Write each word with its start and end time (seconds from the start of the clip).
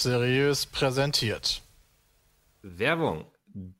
Seriös 0.00 0.66
präsentiert. 0.66 1.60
Werbung. 2.62 3.24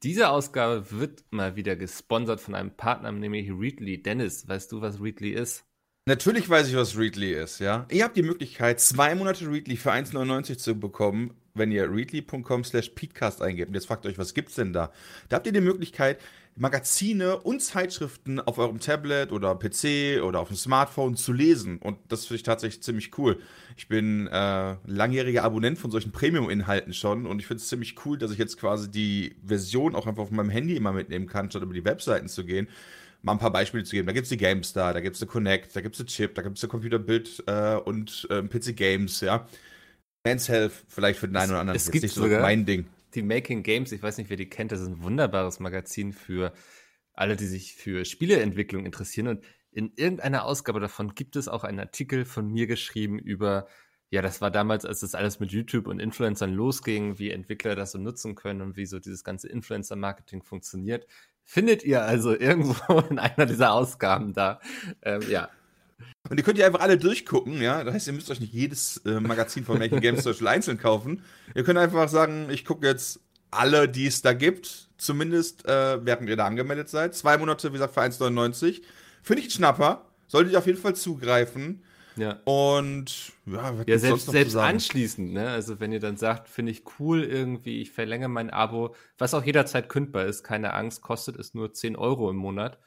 Diese 0.03 0.31
Ausgabe 0.31 0.91
wird 0.91 1.23
mal 1.31 1.55
wieder 1.55 1.77
gesponsert 1.77 2.41
von 2.41 2.57
einem 2.57 2.73
Partner, 2.73 3.13
nämlich 3.13 3.49
Readly. 3.53 4.03
Dennis, 4.03 4.49
weißt 4.49 4.73
du, 4.73 4.81
was 4.81 5.01
Readly 5.01 5.31
ist? 5.31 5.65
Natürlich 6.07 6.49
weiß 6.49 6.69
ich, 6.69 6.75
was 6.75 6.99
Readly 6.99 7.35
ist, 7.35 7.61
ja. 7.61 7.87
Ihr 7.93 8.03
habt 8.03 8.17
die 8.17 8.25
Möglichkeit, 8.25 8.81
zwei 8.81 9.15
Monate 9.15 9.49
Readly 9.49 9.77
für 9.77 9.93
1,99 9.93 10.59
zu 10.59 10.75
bekommen, 10.81 11.35
wenn 11.55 11.71
ihr 11.71 11.89
readly.com 11.89 12.65
slash 12.65 12.89
peatcast 12.91 13.41
eingebt. 13.41 13.69
Und 13.69 13.75
jetzt 13.75 13.87
fragt 13.87 14.05
euch, 14.05 14.19
was 14.19 14.35
gibt's 14.35 14.57
denn 14.57 14.73
da? 14.73 14.91
Da 15.29 15.37
habt 15.37 15.47
ihr 15.47 15.53
die 15.53 15.61
Möglichkeit, 15.61 16.19
Magazine 16.59 17.39
und 17.39 17.63
Zeitschriften 17.63 18.41
auf 18.41 18.59
eurem 18.59 18.81
Tablet 18.81 19.33
oder 19.33 19.55
PC 19.55 20.23
oder 20.23 20.41
auf 20.41 20.49
dem 20.49 20.57
Smartphone 20.57 21.17
zu 21.17 21.33
lesen. 21.33 21.79
Und 21.79 21.99
das 22.09 22.27
finde 22.27 22.37
ich 22.37 22.43
tatsächlich 22.43 22.83
ziemlich 22.83 23.17
cool. 23.19 23.39
Ich 23.77 23.89
bin 23.89 24.27
äh, 24.27 24.77
langjähriger 24.85 25.45
Abonnent 25.45 25.79
von 25.79 25.91
solchen 25.91 26.13
Premium-Inhalten 26.13 26.93
schon 26.93 27.27
und 27.27 27.39
ich 27.39 27.47
finde 27.47 27.63
es 27.63 27.69
ziemlich 27.69 27.95
cool, 28.05 28.19
dass 28.19 28.33
ich 28.33 28.39
jetzt 28.39 28.59
quasi 28.59 28.91
die 28.91 29.37
Version 29.45 29.95
auch 29.95 30.07
einfach 30.07 30.25
auf 30.25 30.31
meinem 30.31 30.51
Handy 30.51 30.77
immer 30.77 30.93
mitnehmen 30.93 31.27
kann, 31.27 31.51
statt 31.51 31.63
über 31.63 31.75
die 31.75 31.85
Webseiten 31.85 32.29
zu 32.29 32.45
gehen 32.45 32.69
mal 33.23 33.33
ein 33.33 33.39
paar 33.39 33.53
Beispiele 33.53 33.85
zu 33.85 33.97
geben. 33.97 34.07
Da 34.07 34.13
gibt 34.13 34.25
es 34.25 34.29
die 34.29 34.37
GameStar, 34.37 34.95
da 34.95 35.01
gibt 35.01 35.15
es 35.15 35.21
die 35.21 35.27
Connect, 35.27 35.75
da 35.75 35.81
gibt 35.81 35.99
es 35.99 36.05
die 36.05 36.13
Chip, 36.13 36.35
da 36.37 36.43
gibt 36.43 36.57
es 36.57 36.61
die 36.61 36.69
Computerbild 36.69 37.43
äh, 37.47 37.75
und 37.75 38.27
äh, 38.31 38.43
PC 38.43 38.77
Games, 38.77 39.21
ja. 39.21 39.47
Men's 40.25 40.49
Health, 40.49 40.73
vielleicht 40.89 41.19
für 41.19 41.29
den 41.29 41.37
einen 41.37 41.53
oder 41.53 41.61
anderen. 41.61 41.77
Es 41.77 41.91
gibt 41.91 42.03
nicht 42.03 42.15
so 42.15 42.23
sogar 42.23 42.43
mein 42.43 42.65
Ding. 42.67 42.87
Die 43.19 43.25
Making 43.25 43.65
Games, 43.65 43.91
ich 43.91 44.01
weiß 44.01 44.17
nicht, 44.19 44.31
wer 44.31 44.37
die 44.37 44.49
kennt, 44.49 44.71
das 44.71 44.81
ist 44.81 44.87
ein 44.87 45.03
wunderbares 45.03 45.59
Magazin 45.59 46.13
für 46.13 46.53
alle, 47.15 47.35
die 47.35 47.47
sich 47.47 47.75
für 47.75 48.05
Spieleentwicklung 48.05 48.87
interessieren. 48.87 49.27
Und 49.27 49.45
in 49.73 49.93
irgendeiner 49.97 50.45
Ausgabe 50.45 50.79
davon 50.79 51.17
gibt 51.17 51.35
es 51.35 51.49
auch 51.49 51.65
einen 51.65 51.81
Artikel 51.81 52.25
von 52.25 52.47
mir 52.47 52.69
geschrieben 52.69 53.19
über, 53.19 53.67
ja, 54.11 54.23
das 54.23 54.41
war 54.41 54.53
damals, 54.53 54.85
als 54.85 55.01
das 55.01 55.17
alles 55.17 55.41
mit 55.41 55.51
YouTube 55.51 55.89
und 55.89 55.99
Influencern 55.99 56.53
losging, 56.53 57.19
wie 57.19 57.33
Entwickler 57.33 57.75
das 57.75 57.91
so 57.91 57.99
nutzen 57.99 58.37
können 58.37 58.61
und 58.61 58.77
wie 58.77 58.87
so 58.87 59.01
dieses 59.01 59.25
ganze 59.25 59.49
Influencer-Marketing 59.49 60.45
funktioniert. 60.45 61.09
Findet 61.43 61.83
ihr 61.83 62.03
also 62.05 62.37
irgendwo 62.39 63.01
in 63.01 63.19
einer 63.19 63.47
dieser 63.47 63.73
Ausgaben 63.73 64.33
da. 64.33 64.61
Ähm, 65.03 65.23
ja. 65.29 65.49
Und 66.29 66.39
die 66.39 66.43
könnt 66.43 66.59
ihr 66.59 66.67
einfach 66.67 66.81
alle 66.81 66.99
durchgucken, 66.99 67.61
ja. 67.61 67.83
Das 67.85 67.95
heißt, 67.95 68.07
ihr 68.09 68.13
müsst 68.13 68.31
euch 68.31 68.41
nicht 68.41 68.53
jedes 68.53 68.99
äh, 68.99 69.21
Magazin 69.21 69.65
von 69.65 69.79
Making 69.79 70.01
Games 70.01 70.23
Social 70.25 70.49
einzeln 70.49 70.79
kaufen. 70.79 71.23
Ihr 71.55 71.65
könnt 71.65 71.79
einfach 71.79 72.09
sagen, 72.09 72.49
ich 72.51 72.65
gucke 72.65 72.87
jetzt 72.87 73.21
alle, 73.51 73.89
die 73.89 74.07
es 74.07 74.21
da 74.23 74.35
gibt, 74.35 74.89
zumindest 74.99 75.67
äh, 75.67 76.05
während 76.05 76.29
ihr 76.29 76.37
da 76.37 76.47
angemeldet 76.47 76.89
seid. 76.89 77.15
Zwei 77.15 77.39
Monate, 77.39 77.69
wie 77.69 77.73
gesagt, 77.73 77.95
für 77.95 78.03
1,99. 78.03 78.83
Finde 79.23 79.41
ich 79.41 79.49
ein 79.49 79.51
Schnapper. 79.53 80.05
Solltet 80.27 80.53
ihr 80.53 80.59
auf 80.59 80.67
jeden 80.67 80.79
Fall 80.79 80.95
zugreifen. 80.95 81.83
Ja. 82.17 82.41
Und 82.45 83.33
ja, 83.47 83.75
ja 83.87 83.99
selbst, 83.99 84.31
selbst 84.31 84.57
anschließend, 84.57 85.33
ne? 85.33 85.49
Also 85.51 85.79
wenn 85.79 85.93
ihr 85.93 86.01
dann 86.01 86.17
sagt, 86.17 86.49
finde 86.49 86.73
ich 86.73 86.83
cool 86.99 87.23
irgendwie, 87.23 87.81
ich 87.81 87.93
verlängere 87.93 88.29
mein 88.29 88.51
Abo, 88.51 88.95
was 89.19 89.35
auch 89.35 89.45
jederzeit 89.45 89.89
kündbar 89.89 90.27
ist, 90.27 90.43
keine 90.43 90.75
Angst, 90.75 91.01
kostet 91.01 91.37
es 91.37 91.55
nur 91.55 91.73
10 91.73 91.97
Euro 91.97 92.29
im 92.29 92.37
Monat. 92.37 92.79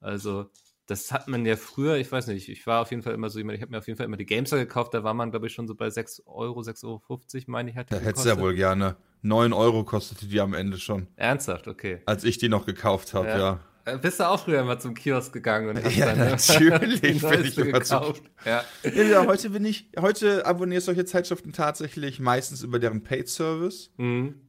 Also 0.00 0.50
das 0.86 1.12
hat 1.12 1.28
man 1.28 1.46
ja 1.46 1.56
früher, 1.56 1.96
ich 1.96 2.10
weiß 2.10 2.26
nicht, 2.26 2.48
ich 2.48 2.66
war 2.66 2.82
auf 2.82 2.90
jeden 2.90 3.02
Fall 3.02 3.14
immer 3.14 3.30
so 3.30 3.38
jemand, 3.38 3.56
ich 3.56 3.62
habe 3.62 3.70
mir 3.70 3.78
auf 3.78 3.86
jeden 3.86 3.96
Fall 3.96 4.06
immer 4.06 4.16
die 4.16 4.26
Gamester 4.26 4.58
gekauft, 4.58 4.94
da 4.94 5.02
war 5.02 5.14
man, 5.14 5.30
glaube 5.30 5.46
ich, 5.46 5.52
schon 5.54 5.66
so 5.66 5.74
bei 5.74 5.88
6 5.88 6.24
Euro, 6.26 6.60
6,50 6.60 6.84
Euro, 6.84 7.02
meine 7.46 7.70
ich, 7.70 7.76
hat 7.76 7.90
Da 7.90 7.98
hättest 7.98 8.24
du 8.24 8.28
ja 8.28 8.38
wohl 8.38 8.54
gerne. 8.54 8.96
9 9.22 9.52
Euro 9.54 9.84
kostete 9.84 10.26
die 10.26 10.40
am 10.40 10.52
Ende 10.52 10.78
schon. 10.78 11.08
Ernsthaft, 11.16 11.68
okay. 11.68 12.00
Als 12.04 12.24
ich 12.24 12.36
die 12.38 12.50
noch 12.50 12.66
gekauft 12.66 13.14
habe, 13.14 13.28
ja. 13.28 13.38
ja. 13.38 13.60
Äh, 13.86 13.98
bist 13.98 14.20
du 14.20 14.28
auch 14.28 14.40
früher 14.40 14.64
mal 14.64 14.78
zum 14.78 14.94
Kiosk 14.94 15.32
gegangen 15.32 15.68
und 15.68 15.84
hast 15.84 15.96
ja, 15.96 16.14
dann 16.14 16.30
natürlich 16.30 17.00
bin 17.00 17.44
ich 17.44 17.58
immer 17.58 17.78
gekauft. 17.80 18.22
Ja. 18.44 18.64
ja. 18.84 19.26
heute 19.26 19.50
bin 19.50 19.64
ich, 19.64 19.90
heute 19.98 20.46
abonniere 20.46 20.78
ich 20.78 20.84
solche 20.84 21.04
Zeitschriften 21.04 21.52
tatsächlich 21.52 22.20
meistens 22.20 22.62
über 22.62 22.78
deren 22.78 23.02
Paid-Service. 23.02 23.92
Mhm. 23.96 24.40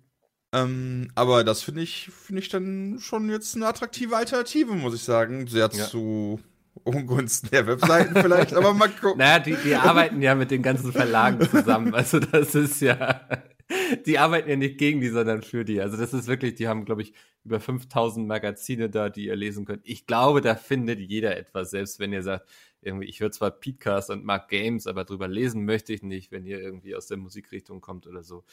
Ähm, 0.56 1.12
aber 1.16 1.44
das 1.44 1.62
finde 1.62 1.82
ich, 1.82 2.10
finde 2.10 2.42
ich 2.42 2.50
dann 2.50 2.98
schon 3.00 3.30
jetzt 3.30 3.56
eine 3.56 3.68
attraktive 3.68 4.16
Alternative, 4.16 4.74
muss 4.74 4.96
ich 4.96 5.04
sagen. 5.04 5.48
Sehr 5.48 5.70
ja. 5.74 5.86
zu 5.86 6.40
Ungunsten 6.84 7.50
der 7.52 7.68
Webseiten 7.68 8.16
vielleicht, 8.16 8.54
aber 8.54 8.74
mal 8.74 8.90
gucken. 9.02 9.20
Naja, 9.20 9.40
die, 9.40 9.56
die 9.56 9.76
arbeiten 9.76 10.22
ja 10.22 10.36
mit 10.36 10.52
den 10.52 10.62
ganzen 10.62 10.92
Verlagen 10.92 11.48
zusammen. 11.50 11.94
Also 11.94 12.20
das 12.20 12.56
ist 12.56 12.82
ja 12.82 13.22
die 14.06 14.20
arbeiten 14.20 14.50
ja 14.50 14.56
nicht 14.56 14.78
gegen 14.78 15.02
die, 15.02 15.10
sondern 15.10 15.42
für 15.42 15.66
die. 15.66 15.82
Also 15.82 15.98
das 15.98 16.14
ist 16.14 16.28
wirklich, 16.28 16.56
die 16.56 16.68
haben, 16.68 16.86
glaube 16.86 17.02
ich, 17.02 17.14
über 17.44 17.60
5000 17.60 18.28
Magazine 18.28 18.90
da, 18.90 19.10
die 19.10 19.26
ihr 19.26 19.36
lesen 19.36 19.66
könnt. 19.66 19.82
Ich 19.86 20.06
glaube, 20.06 20.42
da 20.42 20.56
findet 20.56 21.00
jeder 21.00 21.36
etwas, 21.38 21.72
selbst 21.72 22.00
wenn 22.00 22.14
ihr 22.14 22.24
sagt, 22.24 22.48
irgendwie, 22.82 23.08
ich 23.08 23.20
höre 23.20 23.32
zwar 23.32 23.52
Podcast 23.52 24.12
und 24.12 24.24
mag 24.24 24.48
Games, 24.50 24.86
aber 24.86 25.06
drüber 25.06 25.28
lesen 25.28 25.66
möchte 25.66 25.94
ich 25.94 26.04
nicht, 26.04 26.32
wenn 26.32 26.46
ihr 26.46 26.60
irgendwie 26.60 26.96
aus 26.96 27.08
der 27.08 27.18
Musikrichtung 27.18 27.82
kommt 27.82 28.06
oder 28.06 28.24
so. 28.24 28.44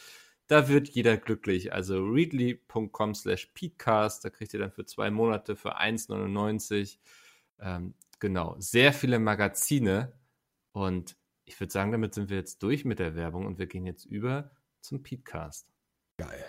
Da 0.53 0.69
wird 0.69 0.91
jeder 0.91 1.17
glücklich. 1.17 1.73
Also 1.73 2.05
readly.com 2.05 3.15
slash 3.15 3.47
Peatcast, 3.55 4.23
da 4.23 4.29
kriegt 4.29 4.53
ihr 4.53 4.61
dann 4.61 4.71
für 4.71 4.85
zwei 4.85 5.11
Monate 5.11 5.57
für 5.57 5.81
1,99. 5.81 6.99
Ähm, 7.59 7.95
genau, 8.21 8.57
sehr 8.59 8.93
viele 8.93 9.19
Magazine. 9.19 10.13
Und 10.73 11.17
ich 11.47 11.59
würde 11.59 11.73
sagen, 11.73 11.91
damit 11.91 12.13
sind 12.13 12.29
wir 12.29 12.37
jetzt 12.37 12.63
durch 12.63 12.85
mit 12.85 12.99
der 12.99 13.17
Werbung 13.17 13.47
und 13.47 13.59
wir 13.59 13.67
gehen 13.67 13.87
jetzt 13.87 14.05
über 14.05 14.51
zum 14.83 15.03
Petecast. 15.03 15.73
Geil. 16.19 16.45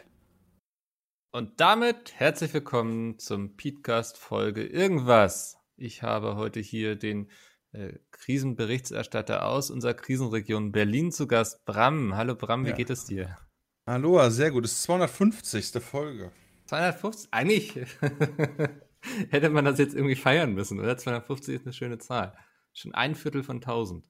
Und 1.31 1.61
damit 1.61 2.13
herzlich 2.13 2.53
willkommen 2.53 3.19
zum 3.19 3.55
Petecast 3.55 4.17
Folge 4.17 4.65
irgendwas. 4.65 5.59
Ich 5.77 6.03
habe 6.03 6.35
heute 6.35 6.59
hier 6.59 6.97
den 6.97 7.29
äh, 7.71 7.93
Krisenberichterstatter 8.11 9.47
aus 9.47 9.71
unserer 9.71 9.93
Krisenregion 9.93 10.73
Berlin 10.73 11.13
zu 11.13 11.25
Gast, 11.25 11.63
Bram. 11.63 12.17
Hallo 12.17 12.35
Bram, 12.35 12.65
wie 12.65 12.71
ja. 12.71 12.75
geht 12.75 12.89
es 12.89 13.05
dir? 13.05 13.37
Hallo, 13.85 14.29
sehr 14.29 14.49
gut. 14.49 14.63
Es 14.63 14.71
ist 14.71 14.83
250. 14.83 15.71
Folge. 15.83 16.31
250? 16.67 17.27
Eigentlich 17.31 17.75
hätte 19.29 19.49
man 19.49 19.65
das 19.65 19.77
jetzt 19.77 19.93
irgendwie 19.93 20.15
feiern 20.15 20.53
müssen, 20.53 20.79
oder? 20.79 20.97
250 20.97 21.55
ist 21.55 21.65
eine 21.65 21.73
schöne 21.73 21.97
Zahl. 21.97 22.33
Schon 22.73 22.95
ein 22.95 23.13
Viertel 23.13 23.43
von 23.43 23.57
1000. 23.57 24.05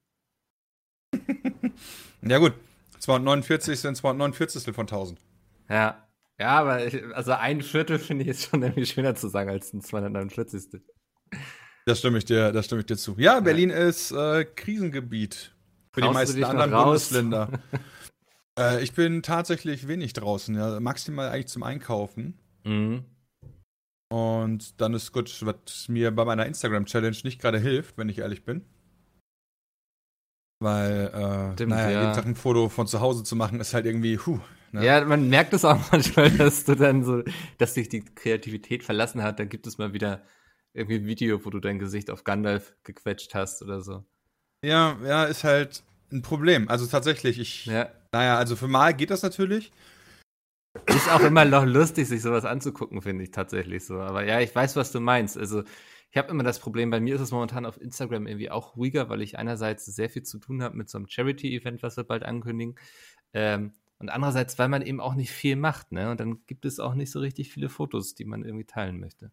ja 2.22 2.38
gut, 2.38 2.53
249 3.00 3.79
sind 3.79 3.97
249 3.97 4.75
von 4.75 4.84
1000. 4.84 5.19
Ja. 5.69 6.07
Ja, 6.40 6.59
aber 6.59 6.85
ich, 6.85 7.03
also 7.13 7.31
ein 7.34 7.61
Viertel 7.61 8.00
finde 8.00 8.23
ich 8.23 8.28
jetzt 8.28 8.50
schon 8.50 8.61
irgendwie 8.61 8.85
schöner 8.85 9.16
zu 9.16 9.28
sagen 9.28 9.50
als 9.50 9.73
ein 9.73 9.81
249. 9.81 10.81
Das 11.85 12.00
stimme 12.00 12.19
ich 12.19 12.25
dir, 12.25 12.51
das 12.51 12.66
stimme 12.66 12.81
ich 12.81 12.88
dir 12.88 12.97
zu. 12.97 13.16
Ja, 13.17 13.40
Berlin 13.40 13.69
ja. 13.69 13.78
ist 13.78 14.11
äh, 14.11 14.45
Krisengebiet 14.45 15.53
für 15.91 16.01
Traust 16.01 16.11
die 16.11 16.41
meisten 16.41 16.44
anderen 16.44 16.72
Bundesländer. 16.72 17.50
äh, 18.58 18.84
ich 18.84 18.94
bin 18.94 19.24
tatsächlich 19.24 19.88
wenig 19.88 20.14
draußen, 20.14 20.56
ja, 20.56 20.80
maximal 20.80 21.30
eigentlich 21.30 21.47
zum 21.47 21.64
Einkaufen. 21.64 22.40
Mhm. 22.64 23.06
Und 24.09 24.80
dann 24.80 24.94
ist 24.94 25.12
gut, 25.12 25.44
was 25.46 25.88
mir 25.88 26.12
bei 26.12 26.24
meiner 26.24 26.46
Instagram-Challenge 26.46 27.18
nicht 27.24 27.41
gerade 27.41 27.59
hilft, 27.59 27.97
wenn 27.97 28.09
ich 28.09 28.19
ehrlich 28.19 28.46
bin. 28.46 28.64
Weil, 30.59 31.08
äh, 31.08 31.53
Stimmt, 31.53 31.72
naja, 31.72 31.90
ja. 31.90 32.02
jeden 32.02 32.14
Tag 32.14 32.25
ein 32.25 32.36
Foto 32.36 32.69
von 32.69 32.88
zu 32.88 33.02
Hause 33.02 33.24
zu 33.24 33.36
machen, 33.36 33.59
ist 33.59 33.74
halt 33.74 33.86
irgendwie, 33.86 34.18
huh. 34.18 34.40
Ne? 34.72 34.85
Ja, 34.85 35.03
man 35.06 35.30
merkt 35.30 35.53
es 35.53 35.66
auch 35.66 35.80
manchmal, 35.91 36.31
dass 36.31 36.66
du 36.66 36.75
dann 36.75 37.03
so, 37.03 37.24
dass 37.58 37.75
sich 37.75 37.90
die 37.90 38.03
Kreativität 38.03 38.84
verlassen 38.84 39.22
hat. 39.22 39.40
Dann 39.40 39.50
gibt 39.50 39.68
es 39.68 39.78
mal 39.78 39.94
wieder 39.94 40.23
irgendwie 40.73 40.96
ein 40.96 41.06
Video, 41.06 41.44
wo 41.46 41.49
du 41.52 41.59
dein 41.59 41.79
Gesicht 41.79 42.09
auf 42.09 42.23
Gandalf 42.23 42.76
gequetscht 42.84 43.35
hast 43.35 43.61
oder 43.61 43.82
so. 43.82 44.03
Ja, 44.64 44.97
ja, 45.06 45.26
ist 45.26 45.44
halt 45.44 45.84
ein 46.11 46.23
Problem. 46.23 46.70
Also 46.70 46.88
tatsächlich, 46.88 47.40
ich, 47.40 47.67
ja. 47.67 47.90
Naja, 48.13 48.37
also 48.37 48.55
für 48.55 48.67
mal 48.67 48.93
geht 48.93 49.09
das 49.09 49.23
natürlich. 49.23 49.71
Ist 50.87 51.09
auch 51.09 51.21
immer 51.21 51.45
noch 51.45 51.65
lustig, 51.65 52.07
sich 52.07 52.21
sowas 52.21 52.45
anzugucken, 52.45 53.01
finde 53.01 53.23
ich 53.23 53.31
tatsächlich 53.31 53.85
so. 53.85 53.99
Aber 53.99 54.25
ja, 54.25 54.39
ich 54.39 54.53
weiß, 54.55 54.75
was 54.75 54.91
du 54.91 54.99
meinst. 54.99 55.37
Also 55.37 55.63
ich 56.11 56.17
habe 56.17 56.29
immer 56.29 56.43
das 56.43 56.59
Problem, 56.59 56.91
bei 56.91 56.99
mir 56.99 57.15
ist 57.15 57.21
es 57.21 57.31
momentan 57.31 57.65
auf 57.65 57.81
Instagram 57.81 58.27
irgendwie 58.27 58.51
auch 58.51 58.75
ruhiger, 58.75 59.09
weil 59.09 59.21
ich 59.21 59.37
einerseits 59.37 59.85
sehr 59.85 60.09
viel 60.09 60.23
zu 60.23 60.39
tun 60.39 60.61
habe 60.61 60.77
mit 60.77 60.89
so 60.89 60.97
einem 60.97 61.07
Charity-Event, 61.07 61.81
was 61.81 61.97
wir 61.97 62.03
bald 62.03 62.23
ankündigen. 62.23 62.75
Ähm, 63.33 63.73
und 63.97 64.09
andererseits, 64.09 64.59
weil 64.59 64.69
man 64.69 64.83
eben 64.83 64.99
auch 64.99 65.15
nicht 65.15 65.31
viel 65.31 65.55
macht, 65.55 65.91
ne? 65.91 66.11
Und 66.11 66.19
dann 66.19 66.45
gibt 66.45 66.65
es 66.65 66.79
auch 66.79 66.93
nicht 66.93 67.11
so 67.11 67.19
richtig 67.19 67.51
viele 67.51 67.69
Fotos, 67.69 68.13
die 68.13 68.25
man 68.25 68.43
irgendwie 68.43 68.65
teilen 68.65 68.99
möchte. 68.99 69.31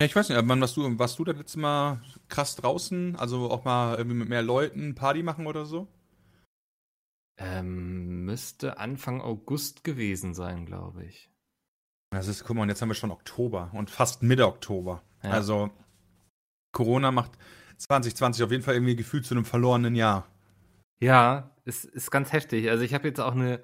Ja, 0.00 0.06
ich 0.06 0.14
weiß 0.14 0.28
nicht, 0.28 0.38
wann 0.46 0.60
warst 0.60 0.76
du, 0.76 0.98
warst 0.98 1.18
du 1.18 1.24
das 1.24 1.36
letzte 1.36 1.58
Mal 1.58 2.02
krass 2.28 2.54
draußen? 2.54 3.16
Also 3.16 3.50
auch 3.50 3.64
mal 3.64 3.96
irgendwie 3.96 4.18
mit 4.18 4.28
mehr 4.28 4.42
Leuten 4.42 4.94
Party 4.94 5.22
machen 5.22 5.46
oder 5.46 5.64
so? 5.64 5.88
Ähm, 7.38 8.24
müsste 8.24 8.78
Anfang 8.78 9.20
August 9.20 9.84
gewesen 9.84 10.34
sein, 10.34 10.64
glaube 10.64 11.04
ich. 11.04 11.30
Das 12.10 12.28
ist, 12.28 12.44
guck 12.44 12.56
mal, 12.56 12.62
und 12.62 12.68
jetzt 12.68 12.80
haben 12.80 12.88
wir 12.88 12.94
schon 12.94 13.10
Oktober 13.10 13.70
und 13.74 13.90
fast 13.90 14.22
Mitte 14.22 14.46
Oktober. 14.46 15.02
Ja. 15.22 15.30
Also 15.30 15.70
Corona 16.72 17.10
macht 17.10 17.32
2020 17.78 18.42
auf 18.44 18.50
jeden 18.50 18.62
Fall 18.62 18.74
irgendwie 18.74 18.96
gefühlt 18.96 19.26
zu 19.26 19.34
einem 19.34 19.44
verlorenen 19.44 19.94
Jahr. 19.94 20.26
Ja, 20.98 21.50
ist, 21.64 21.84
ist 21.84 22.10
ganz 22.10 22.32
heftig. 22.32 22.70
Also 22.70 22.84
ich 22.84 22.94
habe 22.94 23.08
jetzt 23.08 23.20
auch 23.20 23.34
eine 23.34 23.62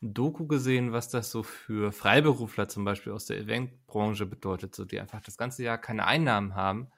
Doku 0.00 0.48
gesehen, 0.48 0.92
was 0.92 1.08
das 1.10 1.30
so 1.30 1.44
für 1.44 1.92
Freiberufler 1.92 2.68
zum 2.68 2.84
Beispiel 2.84 3.12
aus 3.12 3.26
der 3.26 3.38
Eventbranche 3.38 4.26
bedeutet, 4.26 4.74
so 4.74 4.84
die 4.84 4.98
einfach 4.98 5.20
das 5.20 5.36
ganze 5.36 5.62
Jahr 5.62 5.78
keine 5.78 6.06
Einnahmen 6.06 6.56
haben 6.56 6.90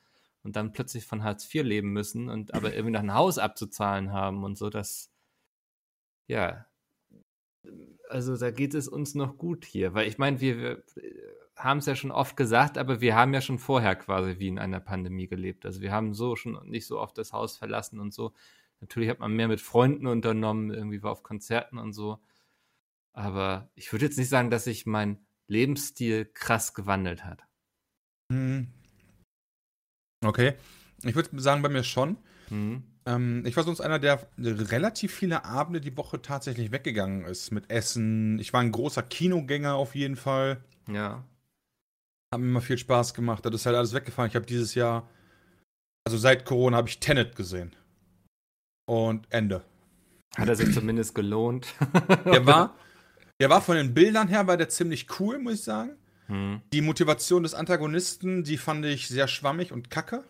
und 0.42 0.56
dann 0.56 0.72
plötzlich 0.72 1.04
von 1.04 1.22
Hartz 1.22 1.52
IV 1.52 1.64
leben 1.64 1.92
müssen 1.92 2.30
und 2.30 2.54
aber 2.54 2.72
irgendwie 2.72 2.92
noch 2.92 3.00
ein 3.00 3.14
Haus 3.14 3.36
abzuzahlen 3.36 4.12
haben 4.12 4.42
und 4.42 4.56
so. 4.56 4.70
Das 4.70 5.13
ja, 6.26 6.66
also 8.08 8.36
da 8.36 8.50
geht 8.50 8.74
es 8.74 8.88
uns 8.88 9.14
noch 9.14 9.38
gut 9.38 9.64
hier, 9.64 9.94
weil 9.94 10.06
ich 10.08 10.18
meine, 10.18 10.40
wir, 10.40 10.58
wir 10.58 10.84
haben 11.56 11.78
es 11.78 11.86
ja 11.86 11.96
schon 11.96 12.10
oft 12.10 12.36
gesagt, 12.36 12.78
aber 12.78 13.00
wir 13.00 13.16
haben 13.16 13.34
ja 13.34 13.40
schon 13.40 13.58
vorher 13.58 13.96
quasi 13.96 14.38
wie 14.38 14.48
in 14.48 14.58
einer 14.58 14.80
Pandemie 14.80 15.26
gelebt. 15.26 15.66
Also 15.66 15.80
wir 15.80 15.92
haben 15.92 16.14
so 16.14 16.36
schon 16.36 16.58
nicht 16.68 16.86
so 16.86 17.00
oft 17.00 17.16
das 17.18 17.32
Haus 17.32 17.56
verlassen 17.56 18.00
und 18.00 18.12
so. 18.12 18.32
Natürlich 18.80 19.08
hat 19.08 19.20
man 19.20 19.32
mehr 19.34 19.48
mit 19.48 19.60
Freunden 19.60 20.06
unternommen, 20.06 20.70
irgendwie 20.70 21.02
war 21.02 21.12
auf 21.12 21.22
Konzerten 21.22 21.78
und 21.78 21.92
so. 21.92 22.20
Aber 23.12 23.70
ich 23.74 23.92
würde 23.92 24.04
jetzt 24.04 24.18
nicht 24.18 24.28
sagen, 24.28 24.50
dass 24.50 24.64
sich 24.64 24.86
mein 24.86 25.24
Lebensstil 25.46 26.24
krass 26.26 26.74
gewandelt 26.74 27.24
hat. 27.24 27.44
Hm. 28.32 28.68
Okay. 30.24 30.54
Ich 31.02 31.14
würde 31.14 31.40
sagen, 31.40 31.62
bei 31.62 31.68
mir 31.68 31.84
schon. 31.84 32.16
Mhm. 32.50 32.82
Ähm, 33.06 33.44
ich 33.44 33.56
war 33.56 33.64
sonst 33.64 33.80
einer, 33.80 33.98
der 33.98 34.26
relativ 34.38 35.14
viele 35.14 35.44
Abende 35.44 35.80
die 35.80 35.96
Woche 35.96 36.22
tatsächlich 36.22 36.72
weggegangen 36.72 37.24
ist 37.24 37.50
mit 37.50 37.70
Essen. 37.70 38.38
Ich 38.38 38.52
war 38.52 38.60
ein 38.60 38.72
großer 38.72 39.02
Kinogänger 39.02 39.74
auf 39.74 39.94
jeden 39.94 40.16
Fall. 40.16 40.58
Ja. 40.88 41.24
Hat 42.32 42.40
mir 42.40 42.48
immer 42.48 42.60
viel 42.60 42.78
Spaß 42.78 43.14
gemacht. 43.14 43.44
Das 43.44 43.54
ist 43.54 43.66
halt 43.66 43.76
alles 43.76 43.92
weggefallen. 43.92 44.30
Ich 44.30 44.36
habe 44.36 44.46
dieses 44.46 44.74
Jahr, 44.74 45.08
also 46.06 46.16
seit 46.16 46.44
Corona, 46.44 46.78
habe 46.78 46.88
ich 46.88 47.00
Tenet 47.00 47.36
gesehen. 47.36 47.74
Und 48.86 49.26
Ende. 49.30 49.64
Hat 50.36 50.48
er 50.48 50.56
sich 50.56 50.74
zumindest 50.74 51.14
gelohnt? 51.14 51.68
der 52.24 52.44
war, 52.46 52.74
der 53.40 53.50
war 53.50 53.60
von 53.60 53.76
den 53.76 53.94
Bildern 53.94 54.28
her, 54.28 54.46
war 54.46 54.56
der 54.56 54.68
ziemlich 54.68 55.06
cool, 55.20 55.38
muss 55.38 55.54
ich 55.54 55.62
sagen. 55.62 55.96
Hm. 56.26 56.62
Die 56.72 56.80
Motivation 56.80 57.42
des 57.42 57.54
Antagonisten, 57.54 58.44
die 58.44 58.56
fand 58.56 58.84
ich 58.86 59.08
sehr 59.08 59.28
schwammig 59.28 59.72
und 59.72 59.90
kacke. 59.90 60.24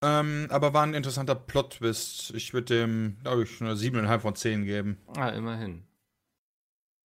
Ähm, 0.00 0.46
aber 0.50 0.72
war 0.72 0.84
ein 0.84 0.94
interessanter 0.94 1.34
Plot-Twist. 1.34 2.32
Ich 2.34 2.52
würde 2.52 2.74
dem, 2.74 3.16
glaube 3.22 3.42
ich, 3.42 3.60
eine 3.60 3.74
7,5 3.74 4.18
von 4.20 4.34
10 4.34 4.64
geben. 4.64 4.98
Ah, 5.16 5.30
immerhin. 5.30 5.82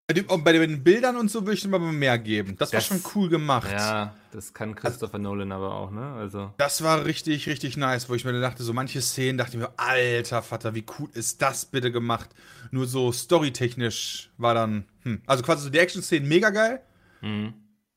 Bei 0.06 0.13
den, 0.13 0.28
bei 0.28 0.51
den 0.51 0.84
Bildern 0.84 1.16
und 1.16 1.31
so 1.31 1.42
würde 1.42 1.54
ich 1.54 1.62
dem 1.62 1.74
aber 1.74 1.92
mehr 1.92 2.19
geben. 2.19 2.57
Das, 2.57 2.72
das, 2.72 2.92
war 2.92 2.98
schon 2.98 3.12
cool 3.16 3.30
gemacht. 3.30 3.72
Ja, 3.72 4.13
das 4.31 4.54
kann 4.54 4.75
Christopher 4.75 5.16
also, 5.16 5.24
Nolan 5.24 5.54
aber 5.54 5.74
auch, 5.74 5.92
ne? 5.92 6.13
Also. 6.13 6.54
Das 6.57 6.84
war 6.84 7.06
richtig, 7.06 7.48
richtig 7.48 7.78
nice, 7.78 8.10
wo 8.10 8.13
ich 8.13 8.25
mir 8.25 8.40
dachte, 8.40 8.63
so 8.63 8.74
manche 8.74 9.01
Szenen 9.01 9.38
dachte 9.38 9.56
ich 9.56 9.63
mir, 9.63 9.72
alter 9.78 10.42
Vater, 10.42 10.75
wie 10.75 10.86
cool 11.00 11.10
ist 11.13 11.42
das 11.42 11.66
bitte 11.66 11.90
gemacht? 11.90 12.30
Nur 12.69 12.86
so 12.86 13.13
storytechnisch 13.13 14.30
war 14.38 14.54
dann, 14.54 14.86
hm. 15.04 15.22
Also 15.25 15.42
quasi 15.42 15.63
so 15.63 15.69
die 15.69 15.80
Action-Szenen 15.80 16.28
mega 16.28 16.50
geil. 16.50 16.81
Mhm. 17.22 17.54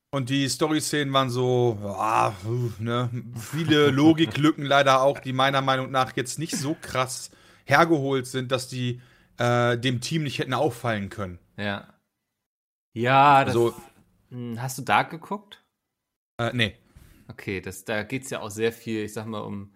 Und 0.09 0.29
die 0.29 0.47
Story-Szenen 0.47 1.13
waren 1.13 1.29
so, 1.29 1.77
ah, 1.83 2.33
ne, 2.79 3.09
viele 3.35 3.91
Logiklücken 3.91 4.63
leider 4.63 5.01
auch, 5.01 5.19
die 5.19 5.33
meiner 5.33 5.61
Meinung 5.61 5.91
nach 5.91 6.15
jetzt 6.15 6.39
nicht 6.39 6.55
so 6.55 6.77
krass 6.81 7.29
hergeholt 7.65 8.25
sind, 8.25 8.51
dass 8.51 8.69
die 8.69 9.01
äh, 9.37 9.77
dem 9.77 9.99
Team 9.99 10.23
nicht 10.23 10.39
hätten 10.39 10.53
auffallen 10.53 11.09
können. 11.09 11.39
Ja. 11.57 11.93
Ja, 12.93 13.43
das, 13.43 13.55
also, 13.55 13.75
hm, 14.29 14.61
hast 14.61 14.77
du 14.77 14.81
Dark 14.81 15.11
geguckt? 15.11 15.63
Äh, 16.39 16.51
nee. 16.53 16.75
Okay, 17.27 17.59
das, 17.59 17.83
da 17.83 18.03
geht 18.03 18.23
es 18.23 18.29
ja 18.29 18.39
auch 18.39 18.49
sehr 18.49 18.71
viel, 18.71 19.03
ich 19.03 19.13
sag 19.13 19.25
mal, 19.25 19.41
um 19.41 19.75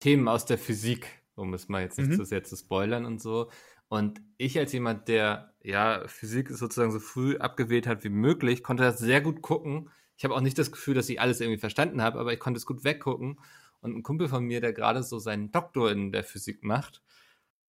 Themen 0.00 0.26
aus 0.26 0.46
der 0.46 0.58
Physik, 0.58 1.06
um 1.36 1.54
es 1.54 1.68
mal 1.68 1.82
jetzt 1.82 1.98
nicht 1.98 2.10
mhm. 2.10 2.16
zu 2.16 2.24
sehr 2.24 2.42
zu 2.42 2.56
spoilern 2.56 3.06
und 3.06 3.20
so. 3.20 3.50
Und 3.90 4.22
ich 4.38 4.56
als 4.56 4.72
jemand, 4.72 5.08
der 5.08 5.52
ja 5.64 6.06
Physik 6.06 6.48
sozusagen 6.48 6.92
so 6.92 7.00
früh 7.00 7.36
abgewählt 7.36 7.88
hat 7.88 8.04
wie 8.04 8.08
möglich, 8.08 8.62
konnte 8.62 8.84
das 8.84 9.00
sehr 9.00 9.20
gut 9.20 9.42
gucken. 9.42 9.90
Ich 10.16 10.22
habe 10.22 10.34
auch 10.34 10.40
nicht 10.40 10.56
das 10.58 10.70
Gefühl, 10.70 10.94
dass 10.94 11.08
ich 11.08 11.20
alles 11.20 11.40
irgendwie 11.40 11.58
verstanden 11.58 12.00
habe, 12.00 12.20
aber 12.20 12.32
ich 12.32 12.38
konnte 12.38 12.58
es 12.58 12.66
gut 12.66 12.84
weggucken. 12.84 13.40
Und 13.80 13.96
ein 13.96 14.04
Kumpel 14.04 14.28
von 14.28 14.44
mir, 14.44 14.60
der 14.60 14.72
gerade 14.72 15.02
so 15.02 15.18
seinen 15.18 15.50
Doktor 15.50 15.90
in 15.90 16.12
der 16.12 16.22
Physik 16.22 16.62
macht, 16.62 17.02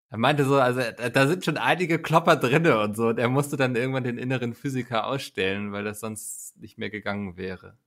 er 0.09 0.19
meinte 0.19 0.45
so, 0.45 0.59
also 0.59 0.81
da 1.11 1.27
sind 1.27 1.43
schon 1.43 1.57
einige 1.57 1.97
Klopper 1.97 2.35
drinne 2.35 2.79
und 2.81 2.95
so. 2.95 3.07
Und 3.07 3.17
er 3.17 3.29
musste 3.29 3.57
dann 3.57 3.75
irgendwann 3.75 4.03
den 4.03 4.19
inneren 4.19 4.53
Physiker 4.53 5.07
ausstellen, 5.07 5.71
weil 5.71 5.85
das 5.85 6.01
sonst 6.01 6.55
nicht 6.59 6.77
mehr 6.77 6.91
gegangen 6.91 7.35
wäre. 7.35 7.77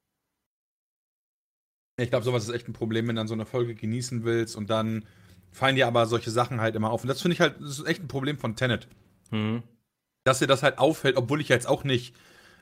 Ich 1.99 2.11
glaube, 2.11 2.25
sowas 2.25 2.49
ist 2.49 2.55
echt 2.55 2.67
ein 2.67 2.73
Problem, 2.73 3.07
wenn 3.07 3.15
du 3.15 3.21
dann 3.21 3.29
so 3.29 3.35
eine 3.35 3.47
Folge 3.47 3.77
genießen 3.77 4.25
willst 4.25 4.57
und 4.57 4.71
dann 4.71 5.07
fallen 5.55 5.77
dir 5.77 5.87
aber 5.87 6.07
solche 6.07 6.31
Sachen 6.31 6.61
halt 6.61 6.75
immer 6.75 6.91
auf. 6.91 7.03
Und 7.03 7.09
das 7.09 7.23
finde 7.23 7.35
ich 7.35 7.41
halt, 7.41 7.55
das 7.61 7.79
ist 7.79 7.87
echt 7.87 8.03
ein 8.03 8.09
Problem 8.09 8.39
von 8.39 8.57
Tenet. 8.57 8.89
Mhm. 9.31 9.63
Dass 10.25 10.41
dir 10.41 10.47
das 10.47 10.63
halt 10.63 10.79
auffällt, 10.79 11.17
obwohl 11.17 11.41
ich 11.41 11.49
jetzt 11.49 11.69
auch 11.69 11.85
nicht, 11.85 12.15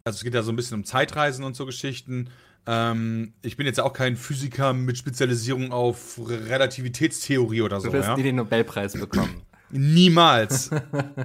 also 0.04 0.16
es 0.16 0.24
geht 0.24 0.34
ja 0.34 0.42
so 0.42 0.52
ein 0.52 0.56
bisschen 0.56 0.76
um 0.76 0.84
Zeitreisen 0.84 1.44
und 1.44 1.56
so 1.56 1.64
Geschichten. 1.64 2.28
Ähm, 2.66 3.32
ich 3.42 3.56
bin 3.56 3.66
jetzt 3.66 3.80
auch 3.80 3.94
kein 3.94 4.16
Physiker 4.16 4.72
mit 4.74 4.98
Spezialisierung 4.98 5.72
auf 5.72 6.20
Relativitätstheorie 6.22 7.62
oder 7.62 7.80
so. 7.80 7.88
Du 7.88 7.94
wirst 7.94 8.08
ja? 8.08 8.16
nie 8.16 8.24
den 8.24 8.36
Nobelpreis 8.36 8.92
bekommen. 8.92 9.42
Niemals. 9.70 10.70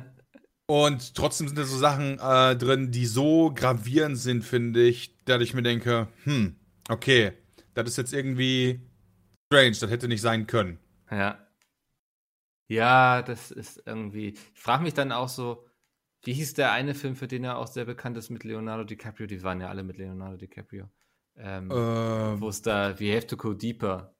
und 0.67 1.15
trotzdem 1.15 1.47
sind 1.47 1.57
da 1.59 1.65
so 1.65 1.77
Sachen 1.77 2.17
äh, 2.19 2.55
drin, 2.55 2.91
die 2.91 3.05
so 3.05 3.51
gravierend 3.53 4.17
sind, 4.17 4.45
finde 4.45 4.83
ich, 4.83 5.17
dass 5.25 5.41
ich 5.41 5.53
mir 5.53 5.63
denke, 5.63 6.07
hm, 6.23 6.55
okay, 6.87 7.33
das 7.73 7.89
ist 7.89 7.97
jetzt 7.97 8.13
irgendwie 8.13 8.79
strange, 9.51 9.75
das 9.79 9.89
hätte 9.89 10.07
nicht 10.07 10.21
sein 10.21 10.47
können. 10.47 10.79
Ja. 11.11 11.37
Ja, 12.67 13.21
das 13.21 13.51
ist 13.51 13.81
irgendwie. 13.85 14.29
Ich 14.29 14.59
frage 14.59 14.83
mich 14.83 14.93
dann 14.93 15.11
auch 15.11 15.29
so, 15.29 15.65
wie 16.23 16.33
hieß 16.33 16.53
der 16.55 16.71
eine 16.71 16.93
Film, 16.93 17.15
für 17.15 17.27
den 17.27 17.43
er 17.43 17.57
auch 17.57 17.67
sehr 17.67 17.85
bekannt 17.85 18.17
ist 18.17 18.29
mit 18.29 18.43
Leonardo 18.43 18.83
DiCaprio? 18.83 19.27
Die 19.27 19.43
waren 19.43 19.61
ja 19.61 19.69
alle 19.69 19.83
mit 19.83 19.97
Leonardo 19.97 20.37
DiCaprio. 20.37 20.89
Ähm, 21.37 21.69
ähm, 21.71 22.41
wo 22.41 22.49
es 22.49 22.61
da, 22.61 22.99
We 22.99 23.15
Have 23.15 23.27
to 23.27 23.37
Go 23.37 23.53
Deeper. 23.53 24.13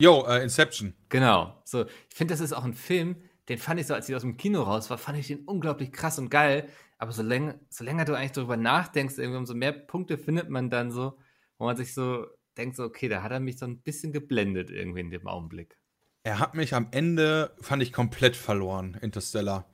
Yo, 0.00 0.26
uh, 0.26 0.40
Inception. 0.40 0.94
Genau. 1.08 1.62
So, 1.64 1.86
ich 1.86 2.14
finde, 2.14 2.34
das 2.34 2.40
ist 2.40 2.52
auch 2.52 2.64
ein 2.64 2.74
Film, 2.74 3.16
den 3.48 3.58
fand 3.58 3.80
ich 3.80 3.86
so, 3.86 3.94
als 3.94 4.08
ich 4.08 4.14
aus 4.14 4.22
dem 4.22 4.36
Kino 4.36 4.62
raus 4.62 4.90
war, 4.90 4.98
fand 4.98 5.18
ich 5.18 5.28
den 5.28 5.44
unglaublich 5.44 5.92
krass 5.92 6.18
und 6.18 6.30
geil. 6.30 6.68
Aber 6.98 7.12
so 7.12 7.22
länger, 7.22 7.58
so 7.68 7.84
länger 7.84 8.04
du 8.04 8.14
eigentlich 8.14 8.32
darüber 8.32 8.56
nachdenkst, 8.56 9.18
irgendwie 9.18 9.38
umso 9.38 9.54
mehr 9.54 9.72
Punkte 9.72 10.18
findet 10.18 10.50
man 10.50 10.70
dann 10.70 10.92
so, 10.92 11.18
wo 11.58 11.64
man 11.64 11.76
sich 11.76 11.94
so 11.94 12.26
denkt, 12.56 12.76
so, 12.76 12.84
okay, 12.84 13.08
da 13.08 13.22
hat 13.22 13.32
er 13.32 13.40
mich 13.40 13.58
so 13.58 13.66
ein 13.66 13.82
bisschen 13.82 14.12
geblendet 14.12 14.70
irgendwie 14.70 15.00
in 15.00 15.10
dem 15.10 15.26
Augenblick. 15.26 15.78
Er 16.24 16.38
hat 16.38 16.54
mich 16.54 16.74
am 16.74 16.86
Ende, 16.92 17.50
fand 17.60 17.82
ich, 17.82 17.92
komplett 17.92 18.36
verloren, 18.36 18.96
Interstellar. 19.00 19.64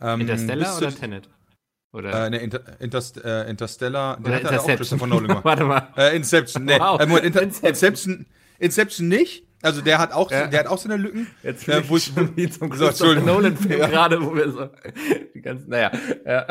Ähm, 0.00 0.22
Interstellar 0.22 0.76
oder 0.76 0.92
Tenet? 0.92 1.28
Oder? 1.92 2.26
Äh, 2.26 2.30
ne, 2.30 2.38
Inter, 2.38 2.60
Interst, 2.80 3.22
äh, 3.22 3.48
Interstellar. 3.48 4.16
Den 4.18 4.34
hat 4.34 4.46
auch 4.46 4.66
Christopher 4.66 5.06
Nolan 5.06 5.28
gemacht. 5.28 5.44
Warte 5.44 5.64
mal. 5.64 5.88
Äh, 5.96 6.16
Inception, 6.16 6.64
ne. 6.64 6.76
Wow. 6.80 7.00
Äh, 7.00 7.26
Inter 7.26 7.42
Inception. 7.42 8.26
Inception 8.58 9.08
nicht. 9.08 9.46
Also 9.62 9.80
der 9.80 9.98
hat 9.98 10.12
auch, 10.12 10.30
ja. 10.30 10.48
der 10.48 10.60
hat 10.60 10.66
auch 10.66 10.78
seine 10.78 10.96
Lücken. 10.96 11.28
Jetzt 11.42 11.68
äh, 11.68 11.88
wo 11.88 11.96
ich 11.96 12.04
schon 12.04 12.36
wie 12.36 12.50
zum 12.50 12.68
Christopher 12.70 13.20
Nolan-Film 13.20 13.78
ja. 13.78 13.86
gerade, 13.86 14.20
wo 14.24 14.34
wir 14.34 14.50
so 14.50 14.68
die 15.34 15.40
ganzen, 15.40 15.70
naja. 15.70 15.92
Ja. 16.26 16.46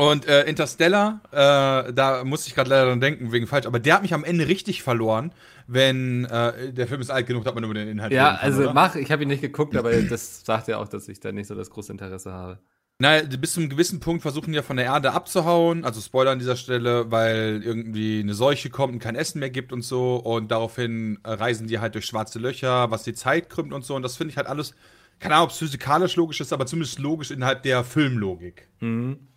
Und 0.00 0.28
äh, 0.28 0.44
Interstellar, 0.44 1.20
äh, 1.32 1.92
da 1.92 2.22
musste 2.24 2.48
ich 2.48 2.54
gerade 2.54 2.70
leider 2.70 2.86
dran 2.86 3.00
denken, 3.00 3.32
wegen 3.32 3.48
falsch, 3.48 3.66
aber 3.66 3.80
der 3.80 3.94
hat 3.94 4.02
mich 4.02 4.14
am 4.14 4.22
Ende 4.22 4.46
richtig 4.46 4.84
verloren, 4.84 5.32
wenn 5.66 6.24
äh, 6.26 6.72
der 6.72 6.86
Film 6.86 7.00
ist 7.00 7.10
alt 7.10 7.26
genug, 7.26 7.42
dass 7.44 7.52
man 7.52 7.64
über 7.64 7.74
den 7.74 7.88
Inhalt 7.88 8.12
Ja, 8.12 8.36
kann, 8.36 8.38
also 8.38 8.62
oder? 8.62 8.74
mach, 8.74 8.94
ich 8.94 9.10
habe 9.10 9.24
ihn 9.24 9.28
nicht 9.28 9.40
geguckt, 9.40 9.76
aber 9.76 9.92
das 10.02 10.44
sagt 10.44 10.68
ja 10.68 10.78
auch, 10.78 10.86
dass 10.86 11.08
ich 11.08 11.18
da 11.18 11.32
nicht 11.32 11.48
so 11.48 11.56
das 11.56 11.70
große 11.70 11.90
Interesse 11.90 12.32
habe. 12.32 12.60
Naja, 13.00 13.24
bis 13.26 13.54
zu 13.54 13.60
einem 13.60 13.70
gewissen 13.70 13.98
Punkt 13.98 14.22
versuchen 14.22 14.52
die 14.52 14.56
ja 14.56 14.62
von 14.62 14.76
der 14.76 14.86
Erde 14.86 15.12
abzuhauen, 15.12 15.84
also 15.84 16.00
Spoiler 16.00 16.30
an 16.30 16.38
dieser 16.38 16.56
Stelle, 16.56 17.10
weil 17.10 17.60
irgendwie 17.64 18.20
eine 18.20 18.34
Seuche 18.34 18.70
kommt 18.70 18.92
und 18.94 18.98
kein 19.00 19.16
Essen 19.16 19.40
mehr 19.40 19.50
gibt 19.50 19.72
und 19.72 19.82
so 19.82 20.16
und 20.16 20.50
daraufhin 20.52 21.18
reisen 21.24 21.66
die 21.66 21.80
halt 21.80 21.96
durch 21.96 22.06
schwarze 22.06 22.38
Löcher, 22.38 22.92
was 22.92 23.02
die 23.02 23.14
Zeit 23.14 23.50
krümmt 23.50 23.72
und 23.72 23.84
so 23.84 23.96
und 23.96 24.02
das 24.02 24.16
finde 24.16 24.30
ich 24.30 24.36
halt 24.36 24.46
alles, 24.46 24.74
keine 25.18 25.34
Ahnung, 25.34 25.46
ob 25.46 25.50
es 25.50 25.58
physikalisch 25.58 26.14
logisch 26.14 26.40
ist, 26.40 26.52
aber 26.52 26.66
zumindest 26.66 27.00
logisch 27.00 27.32
innerhalb 27.32 27.62
der 27.64 27.82
Filmlogik. 27.82 28.68
Mhm. 28.80 29.27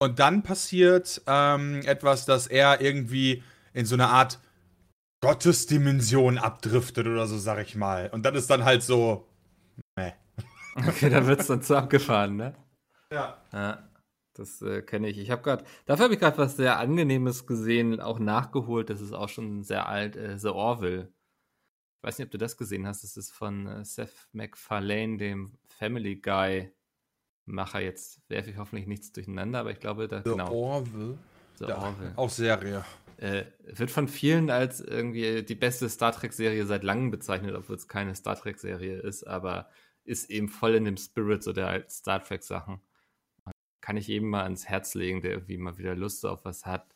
Und 0.00 0.18
dann 0.20 0.42
passiert 0.42 1.22
ähm, 1.26 1.82
etwas, 1.84 2.24
dass 2.24 2.46
er 2.46 2.80
irgendwie 2.80 3.42
in 3.72 3.84
so 3.84 3.94
eine 3.96 4.08
Art 4.08 4.38
Gottesdimension 5.20 6.38
abdriftet 6.38 7.06
oder 7.06 7.26
so, 7.26 7.38
sag 7.38 7.58
ich 7.58 7.74
mal. 7.74 8.08
Und 8.10 8.24
dann 8.24 8.36
ist 8.36 8.48
dann 8.48 8.64
halt 8.64 8.82
so. 8.82 9.28
Meh. 9.96 10.12
Okay, 10.86 11.10
dann 11.10 11.26
wird's 11.26 11.48
dann 11.48 11.60
zu 11.60 11.74
abgefahren, 11.74 12.36
ne? 12.36 12.54
Ja. 13.12 13.42
Ja, 13.52 13.88
das 14.34 14.62
äh, 14.62 14.80
kenne 14.82 15.08
ich. 15.08 15.18
Ich 15.18 15.32
habe 15.32 15.42
gerade, 15.42 15.64
dafür 15.86 16.04
habe 16.04 16.14
ich 16.14 16.20
gerade 16.20 16.38
was 16.38 16.56
sehr 16.56 16.78
Angenehmes 16.78 17.46
gesehen, 17.46 17.98
auch 18.00 18.20
nachgeholt. 18.20 18.88
Das 18.88 19.00
ist 19.00 19.12
auch 19.12 19.28
schon 19.28 19.64
sehr 19.64 19.88
alt. 19.88 20.14
Äh, 20.14 20.38
The 20.38 20.50
Orville. 20.50 21.12
Ich 21.96 22.06
weiß 22.06 22.18
nicht, 22.18 22.26
ob 22.26 22.30
du 22.30 22.38
das 22.38 22.56
gesehen 22.56 22.86
hast. 22.86 23.02
Das 23.02 23.16
ist 23.16 23.32
von 23.32 23.66
äh, 23.66 23.84
Seth 23.84 24.28
MacFarlane, 24.30 25.16
dem 25.16 25.58
Family 25.66 26.14
Guy 26.14 26.70
Macher. 27.48 27.80
Jetzt 27.80 28.20
werfe 28.28 28.50
ich 28.50 28.56
hoffentlich 28.56 28.86
nichts 28.86 29.12
durcheinander, 29.12 29.60
aber 29.60 29.70
ich 29.70 29.80
glaube, 29.80 30.08
da 30.08 30.22
The 30.22 30.30
genau. 30.30 30.52
Orville. 30.52 31.18
The 31.56 31.66
ja, 31.66 31.78
Orville. 31.78 32.12
Auch 32.16 32.30
Serie. 32.30 32.84
Äh, 33.16 33.46
wird 33.64 33.90
von 33.90 34.06
vielen 34.06 34.48
als 34.48 34.80
irgendwie 34.80 35.42
die 35.42 35.56
beste 35.56 35.88
Star 35.88 36.12
Trek-Serie 36.12 36.66
seit 36.66 36.84
langem 36.84 37.10
bezeichnet, 37.10 37.54
obwohl 37.56 37.76
es 37.76 37.88
keine 37.88 38.14
Star 38.14 38.36
Trek-Serie 38.36 38.98
ist, 38.98 39.24
aber 39.24 39.68
ist 40.04 40.30
eben 40.30 40.48
voll 40.48 40.74
in 40.74 40.84
dem 40.84 40.96
Spirit 40.96 41.42
so 41.42 41.52
der 41.52 41.84
Star 41.90 42.22
Trek-Sachen. 42.22 42.80
Kann 43.80 43.96
ich 43.96 44.08
eben 44.08 44.28
mal 44.28 44.44
ans 44.44 44.68
Herz 44.68 44.94
legen, 44.94 45.20
der 45.20 45.32
irgendwie 45.32 45.58
mal 45.58 45.78
wieder 45.78 45.96
Lust 45.96 46.24
auf 46.24 46.44
was 46.44 46.64
hat. 46.64 46.94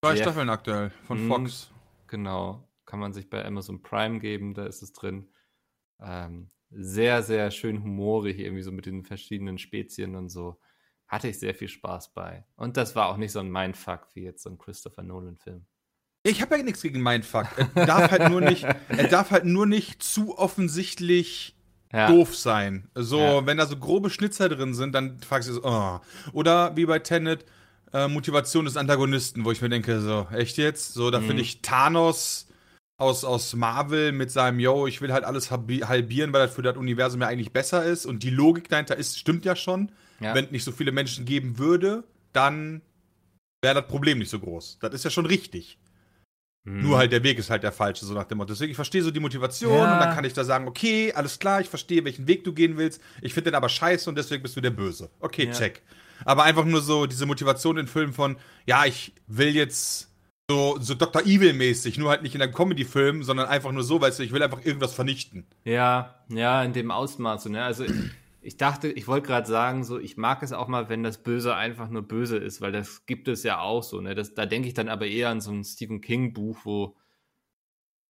Zwei 0.00 0.14
Sehr 0.14 0.24
Staffeln 0.24 0.50
aktuell 0.50 0.90
von 1.06 1.26
mh, 1.26 1.34
Fox. 1.34 1.70
Genau. 2.06 2.68
Kann 2.86 3.00
man 3.00 3.12
sich 3.12 3.28
bei 3.28 3.44
Amazon 3.44 3.82
Prime 3.82 4.20
geben, 4.20 4.54
da 4.54 4.66
ist 4.66 4.82
es 4.82 4.92
drin. 4.92 5.28
Ähm, 6.00 6.50
sehr, 6.70 7.22
sehr 7.22 7.50
schön 7.50 7.82
humorig, 7.82 8.38
irgendwie 8.38 8.62
so 8.62 8.72
mit 8.72 8.86
den 8.86 9.04
verschiedenen 9.04 9.58
Spezien 9.58 10.14
und 10.14 10.28
so. 10.28 10.58
Hatte 11.06 11.28
ich 11.28 11.38
sehr 11.38 11.54
viel 11.54 11.68
Spaß 11.68 12.12
bei. 12.12 12.44
Und 12.56 12.76
das 12.76 12.94
war 12.94 13.08
auch 13.08 13.16
nicht 13.16 13.32
so 13.32 13.40
ein 13.40 13.50
Mindfuck 13.50 14.08
wie 14.14 14.24
jetzt 14.24 14.42
so 14.42 14.50
ein 14.50 14.58
Christopher 14.58 15.02
Nolan-Film. 15.02 15.64
Ich 16.22 16.42
habe 16.42 16.58
ja 16.58 16.62
nichts 16.62 16.82
gegen 16.82 17.02
Mindfuck. 17.02 17.46
Er 17.74 17.86
darf 17.86 18.10
halt 18.10 18.30
nur 18.30 18.42
nicht, 18.42 18.64
er 18.88 19.08
darf 19.08 19.30
halt 19.30 19.44
nur 19.44 19.66
nicht 19.66 20.02
zu 20.02 20.36
offensichtlich 20.36 21.56
ja. 21.92 22.08
doof 22.08 22.36
sein. 22.36 22.90
So, 22.94 23.20
ja. 23.20 23.46
wenn 23.46 23.56
da 23.56 23.66
so 23.66 23.76
grobe 23.76 24.10
Schnitzer 24.10 24.48
drin 24.48 24.74
sind, 24.74 24.94
dann 24.94 25.18
fragst 25.20 25.48
du 25.48 25.54
so, 25.54 25.64
oh. 25.64 26.00
Oder 26.32 26.76
wie 26.76 26.84
bei 26.84 26.98
Tenet, 26.98 27.46
äh, 27.92 28.08
Motivation 28.08 28.66
des 28.66 28.76
Antagonisten, 28.76 29.44
wo 29.44 29.52
ich 29.52 29.62
mir 29.62 29.70
denke, 29.70 30.00
so, 30.00 30.26
echt 30.32 30.58
jetzt? 30.58 30.92
So, 30.92 31.10
da 31.10 31.20
mhm. 31.20 31.26
finde 31.26 31.42
ich 31.42 31.62
Thanos 31.62 32.47
aus, 32.98 33.24
aus 33.24 33.54
Marvel 33.54 34.12
mit 34.12 34.30
seinem, 34.30 34.58
yo, 34.58 34.86
ich 34.86 35.00
will 35.00 35.12
halt 35.12 35.24
alles 35.24 35.50
halbieren, 35.50 36.32
weil 36.32 36.46
das 36.46 36.54
für 36.54 36.62
das 36.62 36.76
Universum 36.76 37.20
ja 37.20 37.28
eigentlich 37.28 37.52
besser 37.52 37.84
ist. 37.84 38.04
Und 38.04 38.22
die 38.24 38.30
Logik 38.30 38.68
dahinter 38.68 38.96
ist, 38.96 39.18
stimmt 39.18 39.44
ja 39.44 39.56
schon. 39.56 39.92
Ja. 40.20 40.34
Wenn 40.34 40.46
es 40.46 40.50
nicht 40.50 40.64
so 40.64 40.72
viele 40.72 40.90
Menschen 40.90 41.24
geben 41.24 41.58
würde, 41.58 42.02
dann 42.32 42.82
wäre 43.62 43.76
das 43.76 43.86
Problem 43.86 44.18
nicht 44.18 44.30
so 44.30 44.40
groß. 44.40 44.78
Das 44.80 44.92
ist 44.92 45.04
ja 45.04 45.10
schon 45.10 45.26
richtig. 45.26 45.78
Mhm. 46.64 46.82
Nur 46.82 46.98
halt 46.98 47.12
der 47.12 47.22
Weg 47.22 47.38
ist 47.38 47.50
halt 47.50 47.62
der 47.62 47.70
falsche, 47.70 48.04
so 48.04 48.14
nach 48.14 48.24
dem 48.24 48.38
Motto. 48.38 48.52
Deswegen, 48.52 48.72
ich 48.72 48.76
verstehe 48.76 49.02
so 49.02 49.12
die 49.12 49.20
Motivation 49.20 49.78
ja. 49.78 49.94
und 49.94 50.00
dann 50.00 50.14
kann 50.14 50.24
ich 50.24 50.32
da 50.32 50.42
sagen, 50.42 50.66
okay, 50.66 51.12
alles 51.12 51.38
klar, 51.38 51.60
ich 51.60 51.68
verstehe, 51.68 52.04
welchen 52.04 52.26
Weg 52.26 52.42
du 52.42 52.52
gehen 52.52 52.76
willst. 52.76 53.00
Ich 53.22 53.32
finde 53.32 53.52
den 53.52 53.56
aber 53.56 53.68
scheiße 53.68 54.10
und 54.10 54.16
deswegen 54.16 54.42
bist 54.42 54.56
du 54.56 54.60
der 54.60 54.70
Böse. 54.70 55.08
Okay, 55.20 55.46
ja. 55.46 55.52
check. 55.52 55.82
Aber 56.24 56.42
einfach 56.42 56.64
nur 56.64 56.82
so 56.82 57.06
diese 57.06 57.26
Motivation 57.26 57.78
in 57.78 57.86
Filmen 57.86 58.12
von, 58.12 58.38
ja, 58.66 58.86
ich 58.86 59.12
will 59.28 59.54
jetzt 59.54 60.10
so, 60.50 60.78
so 60.80 60.94
Dr. 60.94 61.22
Evil-mäßig, 61.22 61.98
nur 61.98 62.10
halt 62.10 62.22
nicht 62.22 62.34
in 62.34 62.40
einem 62.40 62.54
Comedy-Film, 62.54 63.22
sondern 63.22 63.48
einfach 63.48 63.70
nur 63.70 63.82
so, 63.82 64.00
weißt 64.00 64.18
du, 64.18 64.22
ich 64.22 64.32
will 64.32 64.42
einfach 64.42 64.64
irgendwas 64.64 64.94
vernichten. 64.94 65.46
Ja, 65.64 66.24
ja, 66.28 66.62
in 66.64 66.72
dem 66.72 66.90
Ausmaß, 66.90 67.46
ne? 67.46 67.62
Also 67.62 67.84
ich 68.40 68.56
dachte, 68.56 68.88
ich 68.88 69.06
wollte 69.06 69.26
gerade 69.26 69.46
sagen, 69.46 69.84
so, 69.84 69.98
ich 69.98 70.16
mag 70.16 70.42
es 70.42 70.54
auch 70.54 70.68
mal, 70.68 70.88
wenn 70.88 71.02
das 71.02 71.22
Böse 71.22 71.54
einfach 71.54 71.90
nur 71.90 72.02
böse 72.02 72.38
ist, 72.38 72.62
weil 72.62 72.72
das 72.72 73.04
gibt 73.04 73.28
es 73.28 73.42
ja 73.42 73.60
auch 73.60 73.82
so, 73.82 74.00
ne? 74.00 74.14
Das, 74.14 74.34
da 74.34 74.46
denke 74.46 74.68
ich 74.68 74.74
dann 74.74 74.88
aber 74.88 75.06
eher 75.06 75.28
an 75.28 75.42
so 75.42 75.50
ein 75.50 75.64
Stephen 75.64 76.00
King-Buch, 76.00 76.60
wo 76.64 76.96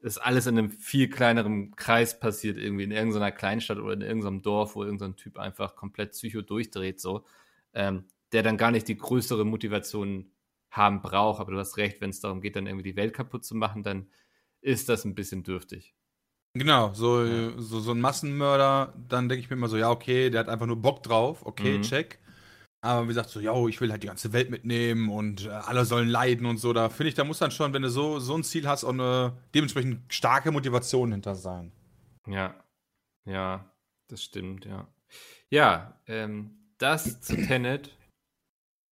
das 0.00 0.16
alles 0.16 0.46
in 0.46 0.56
einem 0.56 0.70
viel 0.70 1.10
kleineren 1.10 1.74
Kreis 1.74 2.20
passiert, 2.20 2.56
irgendwie 2.56 2.84
in 2.84 2.92
irgendeiner 2.92 3.32
Kleinstadt 3.32 3.78
oder 3.78 3.94
in 3.94 4.02
irgendeinem 4.02 4.42
Dorf, 4.42 4.76
wo 4.76 4.84
irgendein 4.84 5.16
Typ 5.16 5.38
einfach 5.38 5.74
komplett 5.74 6.12
psycho 6.12 6.42
durchdreht, 6.42 7.00
so, 7.00 7.24
ähm, 7.74 8.04
der 8.30 8.44
dann 8.44 8.56
gar 8.56 8.70
nicht 8.70 8.86
die 8.86 8.96
größere 8.96 9.44
Motivation 9.44 10.30
haben 10.70 11.00
braucht. 11.02 11.40
Aber 11.40 11.52
du 11.52 11.58
hast 11.58 11.76
recht, 11.76 12.00
wenn 12.00 12.10
es 12.10 12.20
darum 12.20 12.40
geht, 12.40 12.56
dann 12.56 12.66
irgendwie 12.66 12.90
die 12.90 12.96
Welt 12.96 13.14
kaputt 13.14 13.44
zu 13.44 13.54
machen, 13.54 13.82
dann 13.82 14.08
ist 14.60 14.88
das 14.88 15.04
ein 15.04 15.14
bisschen 15.14 15.42
dürftig. 15.42 15.94
Genau, 16.54 16.92
so, 16.94 17.24
ja. 17.24 17.52
so, 17.56 17.80
so 17.80 17.92
ein 17.92 18.00
Massenmörder, 18.00 18.94
dann 19.08 19.28
denke 19.28 19.44
ich 19.44 19.50
mir 19.50 19.56
immer 19.56 19.68
so, 19.68 19.76
ja, 19.76 19.90
okay, 19.90 20.30
der 20.30 20.40
hat 20.40 20.48
einfach 20.48 20.66
nur 20.66 20.80
Bock 20.80 21.02
drauf, 21.02 21.44
okay, 21.44 21.78
mhm. 21.78 21.82
check. 21.82 22.18
Aber 22.80 23.04
wie 23.04 23.08
gesagt, 23.08 23.28
so, 23.28 23.40
ja, 23.40 23.54
ich 23.66 23.80
will 23.80 23.90
halt 23.90 24.02
die 24.02 24.06
ganze 24.06 24.32
Welt 24.32 24.50
mitnehmen 24.50 25.08
und 25.08 25.46
äh, 25.46 25.50
alle 25.50 25.84
sollen 25.84 26.08
leiden 26.08 26.46
und 26.46 26.58
so. 26.58 26.72
Da 26.72 26.88
finde 26.88 27.08
ich, 27.08 27.14
da 27.14 27.24
muss 27.24 27.38
dann 27.38 27.50
schon, 27.50 27.72
wenn 27.72 27.82
du 27.82 27.90
so, 27.90 28.20
so 28.20 28.36
ein 28.36 28.44
Ziel 28.44 28.68
hast, 28.68 28.84
auch 28.84 28.90
eine 28.90 29.36
dementsprechend 29.54 30.12
starke 30.12 30.52
Motivation 30.52 31.10
hinter 31.10 31.34
sein. 31.34 31.72
Ja, 32.26 32.54
ja, 33.24 33.72
das 34.06 34.22
stimmt, 34.22 34.64
ja. 34.64 34.86
Ja, 35.50 36.00
ähm, 36.06 36.72
das 36.78 37.20
zu 37.20 37.36
Tenet 37.36 37.88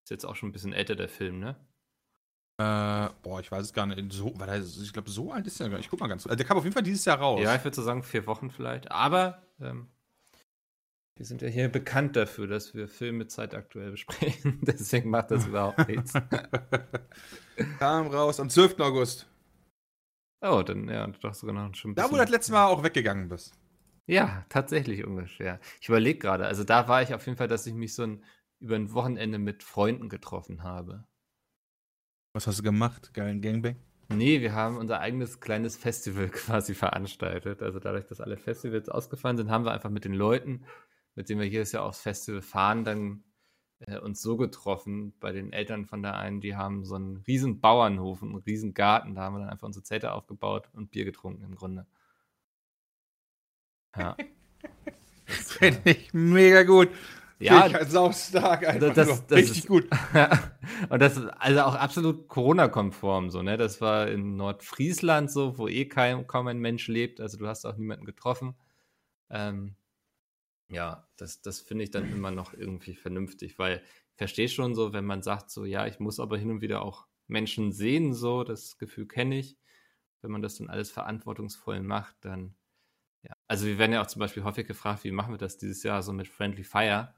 ist 0.04 0.10
jetzt 0.10 0.24
auch 0.24 0.36
schon 0.36 0.48
ein 0.48 0.52
bisschen 0.52 0.72
älter, 0.72 0.96
der 0.96 1.08
Film, 1.08 1.38
ne? 1.38 1.56
Äh, 2.58 3.10
boah, 3.22 3.40
ich 3.40 3.52
weiß 3.52 3.64
es 3.64 3.72
gar 3.72 3.86
nicht. 3.86 4.12
So, 4.12 4.32
weil 4.36 4.48
er, 4.48 4.60
ich 4.60 4.92
glaube, 4.92 5.10
so 5.10 5.30
alt 5.30 5.46
ist 5.46 5.60
er 5.60 5.68
gar 5.68 5.76
nicht. 5.76 5.86
Ich 5.86 5.90
guck 5.90 6.00
mal 6.00 6.08
ganz. 6.08 6.26
Also 6.26 6.36
der 6.36 6.46
kam 6.46 6.56
auf 6.56 6.64
jeden 6.64 6.74
Fall 6.74 6.82
dieses 6.82 7.04
Jahr 7.04 7.18
raus. 7.18 7.40
Ja, 7.42 7.54
ich 7.54 7.64
würde 7.64 7.74
so 7.74 7.82
sagen, 7.82 8.02
vier 8.02 8.26
Wochen 8.26 8.50
vielleicht. 8.50 8.90
Aber 8.90 9.42
ähm, 9.60 9.88
wir 11.16 11.26
sind 11.26 11.42
ja 11.42 11.48
hier 11.48 11.68
bekannt 11.68 12.16
dafür, 12.16 12.46
dass 12.46 12.74
wir 12.74 12.88
Filme 12.88 13.26
zeitaktuell 13.26 13.90
besprechen. 13.90 14.60
Deswegen 14.62 15.10
macht 15.10 15.30
das 15.30 15.46
überhaupt 15.46 15.86
nichts. 15.88 16.14
kam 17.78 18.06
raus 18.08 18.40
am 18.40 18.48
12. 18.48 18.80
August. 18.80 19.26
Oh, 20.40 20.62
dann 20.62 20.88
ja, 20.88 21.06
doch 21.06 21.34
sogar 21.34 21.54
noch 21.54 21.74
schon 21.74 21.90
ein 21.90 21.94
bisschen. 21.94 22.08
Da, 22.08 22.10
wo 22.10 22.16
du 22.16 22.22
das 22.22 22.30
letzte 22.30 22.52
Mal 22.52 22.66
auch 22.66 22.82
weggegangen 22.82 23.28
bist. 23.28 23.54
Ja, 24.06 24.44
tatsächlich 24.48 25.04
ungefähr. 25.04 25.58
Ich 25.80 25.88
überlege 25.88 26.18
gerade. 26.18 26.46
Also 26.46 26.64
da 26.64 26.88
war 26.88 27.02
ich 27.02 27.12
auf 27.12 27.26
jeden 27.26 27.36
Fall, 27.36 27.48
dass 27.48 27.66
ich 27.66 27.74
mich 27.74 27.94
so 27.94 28.04
ein, 28.04 28.24
über 28.60 28.76
ein 28.76 28.92
Wochenende 28.92 29.38
mit 29.38 29.62
Freunden 29.62 30.08
getroffen 30.08 30.62
habe. 30.62 31.04
Was 32.36 32.46
hast 32.46 32.58
du 32.58 32.62
gemacht? 32.62 33.14
Geilen 33.14 33.40
Gangbang? 33.40 33.76
Nee, 34.10 34.42
wir 34.42 34.52
haben 34.52 34.76
unser 34.76 35.00
eigenes 35.00 35.40
kleines 35.40 35.78
Festival 35.78 36.28
quasi 36.28 36.74
veranstaltet. 36.74 37.62
Also 37.62 37.80
dadurch, 37.80 38.04
dass 38.04 38.20
alle 38.20 38.36
Festivals 38.36 38.90
ausgefallen 38.90 39.38
sind, 39.38 39.48
haben 39.50 39.64
wir 39.64 39.72
einfach 39.72 39.88
mit 39.88 40.04
den 40.04 40.12
Leuten, 40.12 40.66
mit 41.14 41.30
denen 41.30 41.40
wir 41.40 41.48
jedes 41.48 41.72
Jahr 41.72 41.84
aufs 41.84 42.02
Festival 42.02 42.42
fahren, 42.42 42.84
dann 42.84 43.24
äh, 43.78 43.98
uns 43.98 44.20
so 44.20 44.36
getroffen. 44.36 45.14
Bei 45.18 45.32
den 45.32 45.50
Eltern 45.54 45.86
von 45.86 46.02
der 46.02 46.18
einen, 46.18 46.42
die 46.42 46.56
haben 46.56 46.84
so 46.84 46.96
einen 46.96 47.16
riesen 47.26 47.62
Bauernhof, 47.62 48.22
einen 48.22 48.34
riesen 48.34 48.74
Garten. 48.74 49.14
Da 49.14 49.22
haben 49.22 49.36
wir 49.36 49.40
dann 49.40 49.48
einfach 49.48 49.66
unsere 49.66 49.84
Zelte 49.84 50.12
aufgebaut 50.12 50.68
und 50.74 50.90
Bier 50.90 51.06
getrunken 51.06 51.42
im 51.42 51.54
Grunde. 51.54 51.86
Ja. 53.96 54.14
Finde 55.24 55.90
ich 55.90 56.12
mega 56.12 56.64
gut. 56.64 56.90
Ja, 57.38 57.84
saustark, 57.84 58.66
einfach 58.66 58.94
das, 58.94 59.26
das 59.26 59.38
richtig 59.38 59.58
ist, 59.58 59.66
gut. 59.66 59.88
und 60.88 61.02
das 61.02 61.18
ist 61.18 61.26
also 61.26 61.60
auch 61.62 61.74
absolut 61.74 62.28
Corona-konform 62.28 63.30
so, 63.30 63.42
ne? 63.42 63.56
Das 63.56 63.80
war 63.80 64.08
in 64.08 64.36
Nordfriesland 64.36 65.30
so, 65.30 65.58
wo 65.58 65.68
eh 65.68 65.86
kein, 65.86 66.26
kaum 66.26 66.46
ein 66.46 66.58
Mensch 66.58 66.88
lebt. 66.88 67.20
Also 67.20 67.36
du 67.36 67.46
hast 67.46 67.66
auch 67.66 67.76
niemanden 67.76 68.06
getroffen. 68.06 68.54
Ähm, 69.28 69.76
ja, 70.68 71.06
das, 71.16 71.42
das 71.42 71.60
finde 71.60 71.84
ich 71.84 71.90
dann 71.90 72.10
immer 72.10 72.30
noch 72.30 72.54
irgendwie 72.54 72.94
vernünftig, 72.94 73.58
weil 73.58 73.82
ich 74.12 74.16
verstehe 74.16 74.48
schon 74.48 74.74
so, 74.74 74.92
wenn 74.92 75.04
man 75.04 75.22
sagt 75.22 75.50
so, 75.50 75.64
ja, 75.64 75.86
ich 75.86 76.00
muss 76.00 76.20
aber 76.20 76.38
hin 76.38 76.50
und 76.50 76.60
wieder 76.62 76.82
auch 76.82 77.06
Menschen 77.28 77.72
sehen, 77.72 78.14
so, 78.14 78.44
das 78.44 78.78
Gefühl 78.78 79.06
kenne 79.06 79.38
ich. 79.38 79.56
Wenn 80.22 80.30
man 80.30 80.42
das 80.42 80.56
dann 80.56 80.70
alles 80.70 80.90
verantwortungsvoll 80.90 81.82
macht, 81.82 82.16
dann 82.22 82.56
ja. 83.26 83.34
Also 83.48 83.66
wir 83.66 83.78
werden 83.78 83.92
ja 83.92 84.02
auch 84.02 84.06
zum 84.06 84.20
Beispiel 84.20 84.44
häufig 84.44 84.66
gefragt, 84.66 85.04
wie 85.04 85.10
machen 85.10 85.34
wir 85.34 85.38
das 85.38 85.58
dieses 85.58 85.82
Jahr 85.82 86.02
so 86.02 86.12
mit 86.12 86.28
Friendly 86.28 86.64
Fire? 86.64 87.14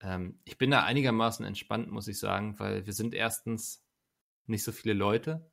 Ähm, 0.00 0.40
ich 0.44 0.58
bin 0.58 0.70
da 0.70 0.84
einigermaßen 0.84 1.44
entspannt, 1.44 1.90
muss 1.90 2.08
ich 2.08 2.18
sagen, 2.18 2.58
weil 2.58 2.86
wir 2.86 2.92
sind 2.92 3.14
erstens 3.14 3.84
nicht 4.46 4.64
so 4.64 4.72
viele 4.72 4.94
Leute. 4.94 5.50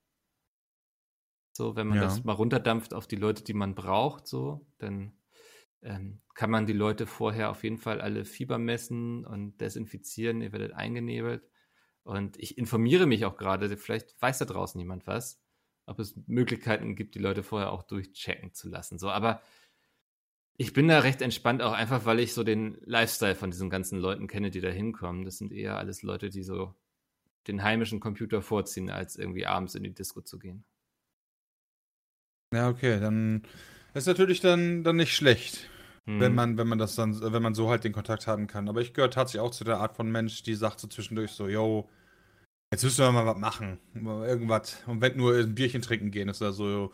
So, 1.51 1.75
wenn 1.75 1.87
man 1.87 1.97
ja. 1.97 2.03
das 2.05 2.23
mal 2.23 2.33
runterdampft 2.33 2.93
auf 2.93 3.07
die 3.07 3.15
Leute, 3.15 3.43
die 3.43 3.53
man 3.53 3.75
braucht, 3.75 4.27
so, 4.27 4.65
dann 4.79 5.13
ähm, 5.83 6.21
kann 6.33 6.49
man 6.49 6.65
die 6.65 6.73
Leute 6.73 7.05
vorher 7.05 7.51
auf 7.51 7.63
jeden 7.63 7.77
Fall 7.77 8.01
alle 8.01 8.25
Fieber 8.25 8.57
messen 8.57 9.25
und 9.25 9.57
desinfizieren, 9.59 10.41
ihr 10.41 10.51
werdet 10.51 10.73
eingenebelt. 10.73 11.47
Und 12.03 12.37
ich 12.37 12.57
informiere 12.57 13.05
mich 13.05 13.25
auch 13.25 13.37
gerade, 13.37 13.75
vielleicht 13.77 14.19
weiß 14.21 14.39
da 14.39 14.45
draußen 14.45 14.79
jemand 14.79 15.07
was, 15.07 15.41
ob 15.85 15.99
es 15.99 16.15
Möglichkeiten 16.27 16.95
gibt, 16.95 17.15
die 17.15 17.19
Leute 17.19 17.43
vorher 17.43 17.71
auch 17.71 17.83
durchchecken 17.83 18.53
zu 18.53 18.69
lassen. 18.69 18.97
So, 18.97 19.09
aber 19.09 19.41
ich 20.57 20.73
bin 20.73 20.87
da 20.87 20.99
recht 20.99 21.21
entspannt, 21.21 21.61
auch 21.61 21.73
einfach, 21.73 22.05
weil 22.05 22.19
ich 22.19 22.33
so 22.33 22.43
den 22.43 22.77
Lifestyle 22.85 23.35
von 23.35 23.51
diesen 23.51 23.69
ganzen 23.69 23.99
Leuten 23.99 24.27
kenne, 24.27 24.51
die 24.51 24.61
da 24.61 24.69
hinkommen. 24.69 25.25
Das 25.25 25.37
sind 25.37 25.51
eher 25.51 25.77
alles 25.77 26.03
Leute, 26.03 26.29
die 26.29 26.43
so 26.43 26.75
den 27.47 27.63
heimischen 27.63 27.99
Computer 27.99 28.41
vorziehen, 28.41 28.89
als 28.89 29.17
irgendwie 29.17 29.45
abends 29.45 29.75
in 29.75 29.83
die 29.83 29.93
Disco 29.93 30.21
zu 30.21 30.39
gehen. 30.39 30.63
Ja, 32.53 32.69
okay, 32.69 32.99
dann 32.99 33.43
ist 33.95 34.05
natürlich 34.05 34.39
dann, 34.41 34.83
dann 34.83 34.95
nicht 34.95 35.15
schlecht, 35.15 35.69
hm. 36.05 36.19
wenn 36.19 36.35
man, 36.35 36.57
wenn 36.57 36.67
man 36.67 36.77
das 36.77 36.95
dann, 36.95 37.19
wenn 37.19 37.41
man 37.41 37.55
so 37.55 37.69
halt 37.69 37.83
den 37.83 37.93
Kontakt 37.93 38.27
haben 38.27 38.45
kann. 38.45 38.69
Aber 38.69 38.81
ich 38.81 38.93
gehöre 38.93 39.09
tatsächlich 39.09 39.41
auch 39.41 39.51
zu 39.51 39.63
der 39.63 39.79
Art 39.79 39.95
von 39.95 40.11
Mensch, 40.11 40.43
die 40.43 40.53
sagt 40.53 40.79
so 40.79 40.87
zwischendurch 40.87 41.31
so, 41.31 41.47
yo, 41.47 41.89
jetzt 42.71 42.83
müssen 42.83 43.03
wir 43.03 43.11
mal 43.11 43.25
was 43.25 43.37
machen. 43.37 43.79
Irgendwas. 43.95 44.83
Und 44.85 45.01
wenn 45.01 45.17
nur 45.17 45.35
ein 45.35 45.55
Bierchen 45.55 45.81
trinken 45.81 46.11
gehen, 46.11 46.29
ist 46.29 46.41
da 46.41 46.51
so, 46.51 46.93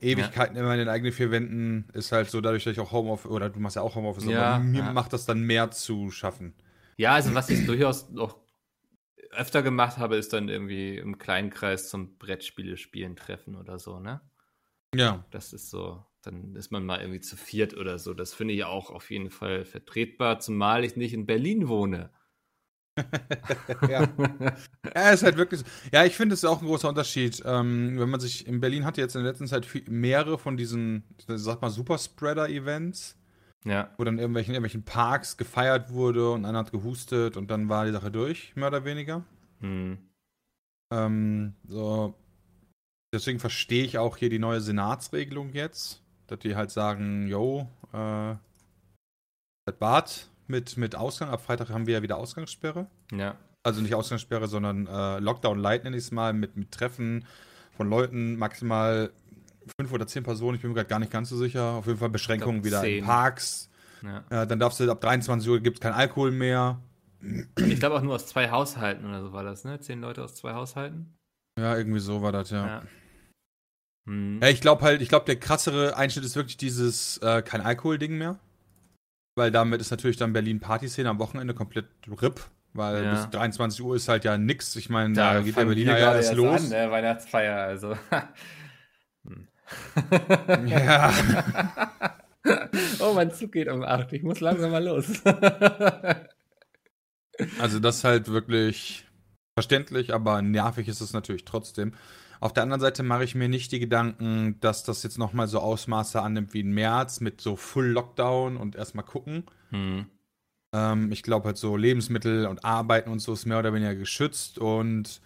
Ewigkeiten 0.00 0.56
ja. 0.56 0.62
immer 0.62 0.72
in 0.72 0.78
den 0.78 0.88
eigenen 0.88 1.12
vier 1.12 1.30
Wänden 1.30 1.88
ist 1.92 2.12
halt 2.12 2.30
so, 2.30 2.40
dadurch, 2.40 2.64
dass 2.64 2.72
ich 2.72 2.80
auch 2.80 2.92
Homeoffice, 2.92 3.30
oder 3.30 3.50
du 3.50 3.60
machst 3.60 3.76
ja 3.76 3.82
auch 3.82 3.94
Homeoffice, 3.94 4.24
ja, 4.24 4.54
aber 4.54 4.64
mir 4.64 4.80
ja. 4.80 4.92
macht 4.92 5.12
das 5.12 5.26
dann 5.26 5.40
mehr 5.40 5.70
zu 5.70 6.10
schaffen. 6.10 6.54
Ja, 6.96 7.14
also 7.14 7.34
was 7.34 7.50
ich 7.50 7.66
durchaus 7.66 8.10
noch 8.10 8.38
öfter 9.30 9.62
gemacht 9.62 9.98
habe, 9.98 10.16
ist 10.16 10.32
dann 10.32 10.48
irgendwie 10.48 10.96
im 10.96 11.18
kleinen 11.18 11.50
Kreis 11.50 11.88
zum 11.88 12.16
Brettspiele 12.18 12.76
spielen 12.76 13.16
treffen 13.16 13.56
oder 13.56 13.78
so, 13.78 14.00
ne? 14.00 14.20
Ja. 14.94 15.24
Das 15.30 15.52
ist 15.52 15.70
so, 15.70 16.04
dann 16.22 16.56
ist 16.56 16.70
man 16.70 16.84
mal 16.84 17.00
irgendwie 17.00 17.20
zu 17.20 17.36
viert 17.36 17.76
oder 17.76 17.98
so. 17.98 18.14
Das 18.14 18.34
finde 18.34 18.54
ich 18.54 18.64
auch 18.64 18.90
auf 18.90 19.10
jeden 19.10 19.30
Fall 19.30 19.64
vertretbar, 19.64 20.40
zumal 20.40 20.84
ich 20.84 20.96
nicht 20.96 21.12
in 21.12 21.26
Berlin 21.26 21.68
wohne. 21.68 22.10
Ja. 23.88 24.08
ja, 24.94 25.10
ist 25.10 25.22
halt 25.22 25.36
wirklich. 25.36 25.62
Ja, 25.92 26.04
ich 26.04 26.16
finde, 26.16 26.34
es 26.34 26.42
ist 26.42 26.48
auch 26.48 26.60
ein 26.60 26.66
großer 26.66 26.88
Unterschied. 26.88 27.42
Ähm, 27.44 27.98
wenn 27.98 28.08
man 28.08 28.20
sich 28.20 28.46
in 28.46 28.60
Berlin 28.60 28.84
hatte 28.84 29.00
jetzt 29.00 29.16
in 29.16 29.22
der 29.22 29.32
letzten 29.32 29.46
Zeit 29.46 29.66
viel, 29.66 29.84
mehrere 29.88 30.38
von 30.38 30.56
diesen, 30.56 31.04
sag 31.26 31.62
mal, 31.62 31.70
Superspreader-Events. 31.70 33.16
Ja. 33.64 33.90
Wo 33.98 34.04
dann 34.04 34.18
irgendwelchen, 34.18 34.54
irgendwelchen 34.54 34.84
Parks 34.84 35.36
gefeiert 35.36 35.90
wurde 35.90 36.30
und 36.30 36.44
einer 36.44 36.58
hat 36.58 36.72
gehustet 36.72 37.36
und 37.36 37.50
dann 37.50 37.68
war 37.68 37.86
die 37.86 37.92
Sache 37.92 38.10
durch, 38.10 38.54
mehr 38.54 38.68
oder 38.68 38.84
weniger. 38.84 39.24
Hm. 39.60 39.98
Ähm, 40.92 41.54
so. 41.66 42.14
Deswegen 43.12 43.40
verstehe 43.40 43.84
ich 43.84 43.98
auch 43.98 44.16
hier 44.16 44.30
die 44.30 44.38
neue 44.38 44.60
Senatsregelung 44.60 45.52
jetzt, 45.54 46.02
dass 46.26 46.38
die 46.40 46.56
halt 46.56 46.70
sagen, 46.70 47.26
yo, 47.26 47.68
äh, 47.92 48.36
das 49.64 49.76
Bad 49.78 50.30
mit, 50.48 50.76
mit 50.76 50.94
Ausgang. 50.94 51.30
Ab 51.30 51.42
Freitag 51.42 51.70
haben 51.70 51.86
wir 51.86 51.94
ja 51.94 52.02
wieder 52.02 52.16
Ausgangssperre. 52.16 52.86
Ja. 53.12 53.36
Also 53.62 53.80
nicht 53.80 53.94
Ausgangssperre, 53.94 54.48
sondern 54.48 54.86
äh, 54.86 55.18
Lockdown 55.18 55.58
Light 55.58 55.84
nenne 55.84 55.96
ich 55.96 56.04
es 56.04 56.10
mal, 56.10 56.32
mit, 56.32 56.56
mit 56.56 56.72
Treffen 56.72 57.24
von 57.76 57.88
Leuten, 57.88 58.36
maximal 58.36 59.10
fünf 59.78 59.92
oder 59.92 60.06
zehn 60.06 60.22
Personen, 60.22 60.56
ich 60.56 60.62
bin 60.62 60.70
mir 60.70 60.76
gerade 60.76 60.88
gar 60.88 60.98
nicht 60.98 61.12
ganz 61.12 61.28
so 61.28 61.36
sicher. 61.36 61.62
Auf 61.72 61.86
jeden 61.86 61.98
Fall 61.98 62.08
Beschränkungen 62.08 62.64
wieder 62.64 62.78
in 62.78 62.84
zehn. 62.84 63.04
Parks. 63.04 63.70
ja. 64.02 64.42
Äh, 64.42 64.46
dann 64.46 64.58
darfst 64.58 64.80
du 64.80 64.90
ab 64.90 65.00
23 65.00 65.48
Uhr 65.48 65.60
gibt 65.60 65.78
es 65.78 65.80
kein 65.80 65.92
Alkohol 65.92 66.30
mehr. 66.30 66.80
Ich 67.56 67.80
glaube 67.80 67.96
auch 67.96 68.02
nur 68.02 68.14
aus 68.14 68.26
zwei 68.26 68.50
Haushalten 68.50 69.04
oder 69.04 69.22
so 69.22 69.32
war 69.32 69.42
das, 69.42 69.64
ne? 69.64 69.80
Zehn 69.80 70.00
Leute 70.00 70.22
aus 70.22 70.36
zwei 70.36 70.54
Haushalten. 70.54 71.14
Ja, 71.58 71.76
irgendwie 71.76 71.98
so 71.98 72.22
war 72.22 72.30
das, 72.32 72.50
ja. 72.50 72.66
Ja. 72.66 72.82
Hm. 74.08 74.38
Ja, 74.40 74.48
ich 74.48 74.60
glaube 74.60 74.82
halt, 74.82 75.02
ich 75.02 75.08
glaube, 75.08 75.26
der 75.26 75.36
krassere 75.36 75.96
Einschnitt 75.96 76.24
ist 76.24 76.36
wirklich 76.36 76.56
dieses 76.56 77.18
äh, 77.18 77.42
kein 77.42 77.60
Alkohol-Ding 77.60 78.16
mehr. 78.16 78.38
Weil 79.38 79.52
damit 79.52 79.80
ist 79.80 79.90
natürlich 79.92 80.16
dann 80.16 80.32
Berlin 80.32 80.58
Partyszene 80.58 81.08
am 81.08 81.20
Wochenende 81.20 81.54
komplett 81.54 81.86
RIP. 82.08 82.40
Weil 82.72 83.04
Ja. 83.04 83.12
bis 83.12 83.30
23 83.30 83.82
Uhr 83.82 83.94
ist 83.94 84.08
halt 84.08 84.24
ja 84.24 84.36
nix. 84.36 84.74
Ich 84.74 84.90
meine, 84.90 85.14
da, 85.14 85.34
Da 85.34 85.40
geht 85.42 85.56
der 85.56 85.64
Berliner 85.64 85.96
ja 85.96 86.14
erst 86.14 86.34
los. 86.34 86.64
An, 86.64 86.68
ne? 86.68 86.90
Weihnachtsfeier, 86.90 87.56
also. 87.56 87.96
Hm. 89.24 89.46
Ja. 90.66 91.12
oh, 93.00 93.12
mein 93.14 93.30
Zug 93.30 93.52
geht 93.52 93.68
um 93.68 93.82
8. 93.82 94.12
Ich 94.14 94.22
muss 94.22 94.40
langsam 94.40 94.70
mal 94.70 94.82
los. 94.84 95.22
Also 97.60 97.78
das 97.78 97.98
ist 97.98 98.04
halt 98.04 98.28
wirklich 98.28 99.06
verständlich, 99.56 100.14
aber 100.14 100.40
nervig 100.42 100.88
ist 100.88 101.00
es 101.00 101.12
natürlich 101.12 101.44
trotzdem. 101.44 101.92
Auf 102.40 102.52
der 102.52 102.62
anderen 102.62 102.80
Seite 102.80 103.02
mache 103.02 103.24
ich 103.24 103.34
mir 103.34 103.48
nicht 103.48 103.72
die 103.72 103.80
Gedanken, 103.80 104.58
dass 104.60 104.84
das 104.84 105.02
jetzt 105.02 105.18
nochmal 105.18 105.48
so 105.48 105.60
Ausmaße 105.60 106.22
annimmt 106.22 106.54
wie 106.54 106.60
im 106.60 106.72
März 106.72 107.20
mit 107.20 107.40
so 107.40 107.56
Full 107.56 107.86
Lockdown 107.86 108.56
und 108.56 108.76
erstmal 108.76 109.04
gucken. 109.04 109.44
hm. 109.70 110.06
Ähm, 110.74 111.10
ich 111.12 111.22
glaube 111.22 111.46
halt 111.46 111.56
so 111.56 111.76
Lebensmittel 111.76 112.46
und 112.46 112.64
Arbeiten 112.64 113.10
und 113.10 113.20
so 113.20 113.32
ist 113.32 113.46
mehr 113.46 113.58
oder 113.58 113.72
weniger 113.72 113.94
geschützt 113.94 114.58
und 114.58 115.22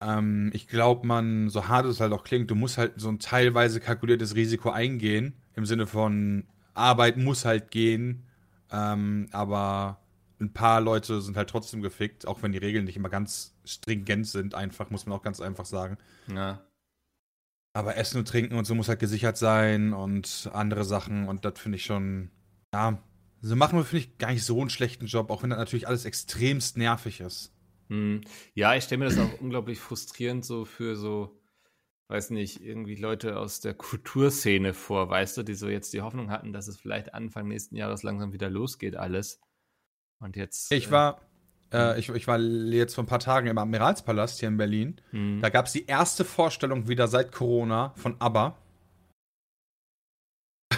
ähm, 0.00 0.50
ich 0.54 0.68
glaube, 0.68 1.06
man, 1.06 1.48
so 1.48 1.68
hart 1.68 1.86
es 1.86 2.00
halt 2.00 2.12
auch 2.12 2.22
klingt, 2.22 2.50
du 2.50 2.54
musst 2.54 2.78
halt 2.78 2.92
so 2.96 3.08
ein 3.08 3.18
teilweise 3.18 3.80
kalkuliertes 3.80 4.36
Risiko 4.36 4.70
eingehen, 4.70 5.34
im 5.54 5.66
Sinne 5.66 5.86
von 5.86 6.44
Arbeit 6.74 7.16
muss 7.16 7.44
halt 7.44 7.70
gehen, 7.70 8.26
ähm, 8.70 9.28
aber 9.32 10.00
ein 10.38 10.52
paar 10.52 10.80
Leute 10.80 11.20
sind 11.22 11.36
halt 11.36 11.50
trotzdem 11.50 11.82
gefickt, 11.82 12.26
auch 12.26 12.42
wenn 12.42 12.52
die 12.52 12.58
Regeln 12.58 12.84
nicht 12.84 12.96
immer 12.96 13.08
ganz 13.08 13.55
stringent 13.66 14.26
sind, 14.26 14.54
einfach, 14.54 14.90
muss 14.90 15.06
man 15.06 15.18
auch 15.18 15.22
ganz 15.22 15.40
einfach 15.40 15.66
sagen. 15.66 15.98
Ja. 16.32 16.64
Aber 17.72 17.96
Essen 17.96 18.18
und 18.18 18.28
Trinken 18.28 18.56
und 18.56 18.64
so 18.64 18.74
muss 18.74 18.88
halt 18.88 19.00
gesichert 19.00 19.36
sein 19.36 19.92
und 19.92 20.50
andere 20.52 20.84
Sachen 20.84 21.28
und 21.28 21.44
das 21.44 21.58
finde 21.58 21.76
ich 21.76 21.84
schon, 21.84 22.30
ja, 22.72 23.02
so 23.42 23.54
machen 23.54 23.78
wir, 23.78 23.84
finde 23.84 24.06
ich, 24.06 24.18
gar 24.18 24.32
nicht 24.32 24.44
so 24.44 24.60
einen 24.60 24.70
schlechten 24.70 25.06
Job, 25.06 25.30
auch 25.30 25.42
wenn 25.42 25.50
das 25.50 25.58
natürlich 25.58 25.86
alles 25.86 26.04
extremst 26.04 26.78
nervig 26.78 27.20
ist. 27.20 27.52
Hm. 27.88 28.22
Ja, 28.54 28.74
ich 28.74 28.84
stelle 28.84 29.00
mir 29.00 29.04
das 29.04 29.18
auch 29.18 29.30
unglaublich 29.40 29.78
frustrierend 29.78 30.44
so 30.44 30.64
für 30.64 30.96
so, 30.96 31.38
weiß 32.08 32.30
nicht, 32.30 32.62
irgendwie 32.62 32.96
Leute 32.96 33.38
aus 33.38 33.60
der 33.60 33.74
Kulturszene 33.74 34.74
vor, 34.74 35.10
weißt 35.10 35.36
du, 35.36 35.42
die 35.42 35.54
so 35.54 35.68
jetzt 35.68 35.92
die 35.92 36.02
Hoffnung 36.02 36.30
hatten, 36.30 36.52
dass 36.52 36.68
es 36.68 36.78
vielleicht 36.78 37.14
Anfang 37.14 37.46
nächsten 37.48 37.76
Jahres 37.76 38.02
langsam 38.02 38.32
wieder 38.32 38.50
losgeht, 38.50 38.96
alles. 38.96 39.40
Und 40.18 40.36
jetzt. 40.36 40.72
Ich 40.72 40.88
äh, 40.88 40.90
war, 40.90 41.20
äh, 41.72 41.98
ich, 41.98 42.08
ich 42.10 42.26
war 42.26 42.38
jetzt 42.38 42.94
vor 42.94 43.04
ein 43.04 43.08
paar 43.08 43.18
Tagen 43.18 43.46
im 43.48 43.58
Admiralspalast 43.58 44.38
hier 44.40 44.48
in 44.48 44.56
Berlin. 44.56 45.00
hm. 45.10 45.40
Da 45.40 45.48
gab 45.48 45.66
es 45.66 45.72
die 45.72 45.86
erste 45.86 46.24
Vorstellung 46.24 46.88
wieder 46.88 47.08
seit 47.08 47.32
Corona 47.32 47.92
von 47.96 48.16
ABBA. 48.18 48.56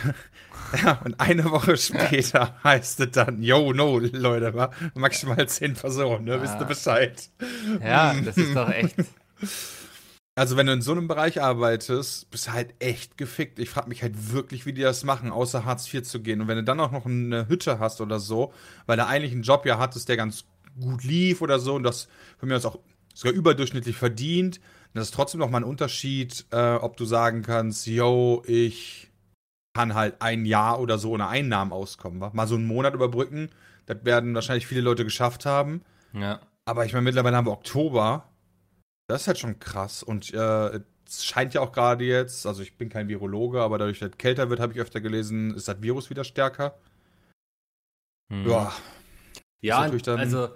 ja, 0.83 1.01
und 1.05 1.19
eine 1.19 1.51
Woche 1.51 1.77
später 1.77 2.57
heißt 2.65 3.01
es 3.01 3.11
dann, 3.13 3.43
yo, 3.43 3.73
no, 3.73 3.99
Leute, 3.99 4.55
wa? 4.55 4.71
maximal 4.95 5.49
zehn 5.49 5.75
Personen, 5.75 6.25
ne? 6.25 6.41
Wisst 6.43 6.55
ihr 6.57 6.61
Ah. 6.61 6.65
Bescheid? 6.65 7.29
Ja, 7.83 8.15
das 8.21 8.37
ist 8.37 8.55
doch 8.55 8.71
echt. 8.71 8.97
Also, 10.35 10.57
wenn 10.57 10.69
du 10.69 10.73
in 10.73 10.83
so 10.83 10.93
einem 10.93 11.09
Bereich 11.09 11.43
arbeitest, 11.43 12.31
bist 12.31 12.47
du 12.47 12.53
halt 12.53 12.73
echt 12.79 13.19
gefickt. 13.19 13.59
Ich 13.59 13.71
frage 13.71 13.89
mich 13.89 14.03
halt 14.05 14.33
wirklich, 14.33 14.67
wie 14.67 14.73
die 14.73 14.83
das 14.83 15.03
machen, 15.03 15.33
außer 15.33 15.65
Hartz 15.65 15.93
IV 15.93 16.05
zu 16.05 16.21
gehen. 16.23 16.41
Und 16.41 16.47
wenn 16.47 16.59
du 16.59 16.63
dann 16.63 16.79
auch 16.79 16.93
noch 16.93 17.07
eine 17.07 17.49
Hütte 17.49 17.81
hast 17.81 18.01
oder 18.01 18.21
so, 18.21 18.53
weil 18.87 18.97
du 18.97 19.05
eigentlich 19.05 19.33
einen 19.33 19.43
Job 19.43 19.67
ja 19.67 19.79
hattest, 19.81 20.09
der 20.09 20.17
ganz 20.17 20.45
gut 20.79 21.05
lief 21.05 21.43
oder 21.43 21.59
so 21.59 21.75
und 21.75 21.83
das 21.83 22.09
von 22.39 22.49
mir 22.49 22.57
aus 22.57 22.67
auch 22.67 22.79
sogar 23.15 23.35
überdurchschnittlich 23.35 23.97
verdient, 23.97 24.61
dann 24.95 25.03
ist 25.03 25.13
trotzdem 25.13 25.41
noch 25.41 25.51
mal 25.51 25.59
ein 25.59 25.65
Unterschied, 25.65 26.47
äh, 26.51 26.75
ob 26.75 26.97
du 26.97 27.05
sagen 27.05 27.43
kannst, 27.43 27.87
yo, 27.87 28.43
ich 28.47 29.11
kann 29.75 29.95
halt 29.95 30.23
ein 30.23 30.45
Jahr 30.45 30.81
oder 30.81 30.99
so 30.99 31.13
ohne 31.13 31.29
Einnahmen 31.29 31.73
auskommen. 31.73 32.21
Wa? 32.21 32.31
Mal 32.33 32.47
so 32.47 32.55
einen 32.55 32.67
Monat 32.67 32.95
überbrücken, 32.95 33.51
das 33.87 34.05
werden 34.05 34.35
wahrscheinlich 34.35 34.67
viele 34.67 34.81
Leute 34.81 35.05
geschafft 35.05 35.47
haben. 35.47 35.83
Ja. 36.13 36.41
Aber 36.65 36.85
ich 36.85 36.93
meine, 36.93 37.05
mittlerweile 37.05 37.37
haben 37.37 37.47
wir 37.47 37.53
Oktober. 37.53 38.29
Das 39.09 39.23
ist 39.23 39.29
halt 39.29 39.39
schon 39.39 39.59
krass. 39.59 40.03
Und 40.03 40.33
äh, 40.35 40.81
es 41.07 41.25
scheint 41.25 41.55
ja 41.55 41.61
auch 41.61 41.73
gerade 41.73 42.05
jetzt, 42.05 42.47
also 42.47 42.63
ich 42.63 42.77
bin 42.77 42.89
kein 42.89 43.09
Virologe, 43.09 43.63
aber 43.63 43.79
dadurch, 43.79 43.99
dass 43.99 44.11
es 44.11 44.19
kälter 44.19 44.51
wird, 44.51 44.61
habe 44.61 44.75
ich 44.75 44.81
öfter 44.81 45.01
gelesen, 45.01 45.55
ist 45.55 45.69
das 45.69 45.81
Virus 45.81 46.11
wieder 46.11 46.25
stärker. 46.25 46.79
Hm. 48.31 48.47
Ja, 48.49 48.73
Ja, 49.61 49.89
dann- 49.89 50.19
also 50.19 50.49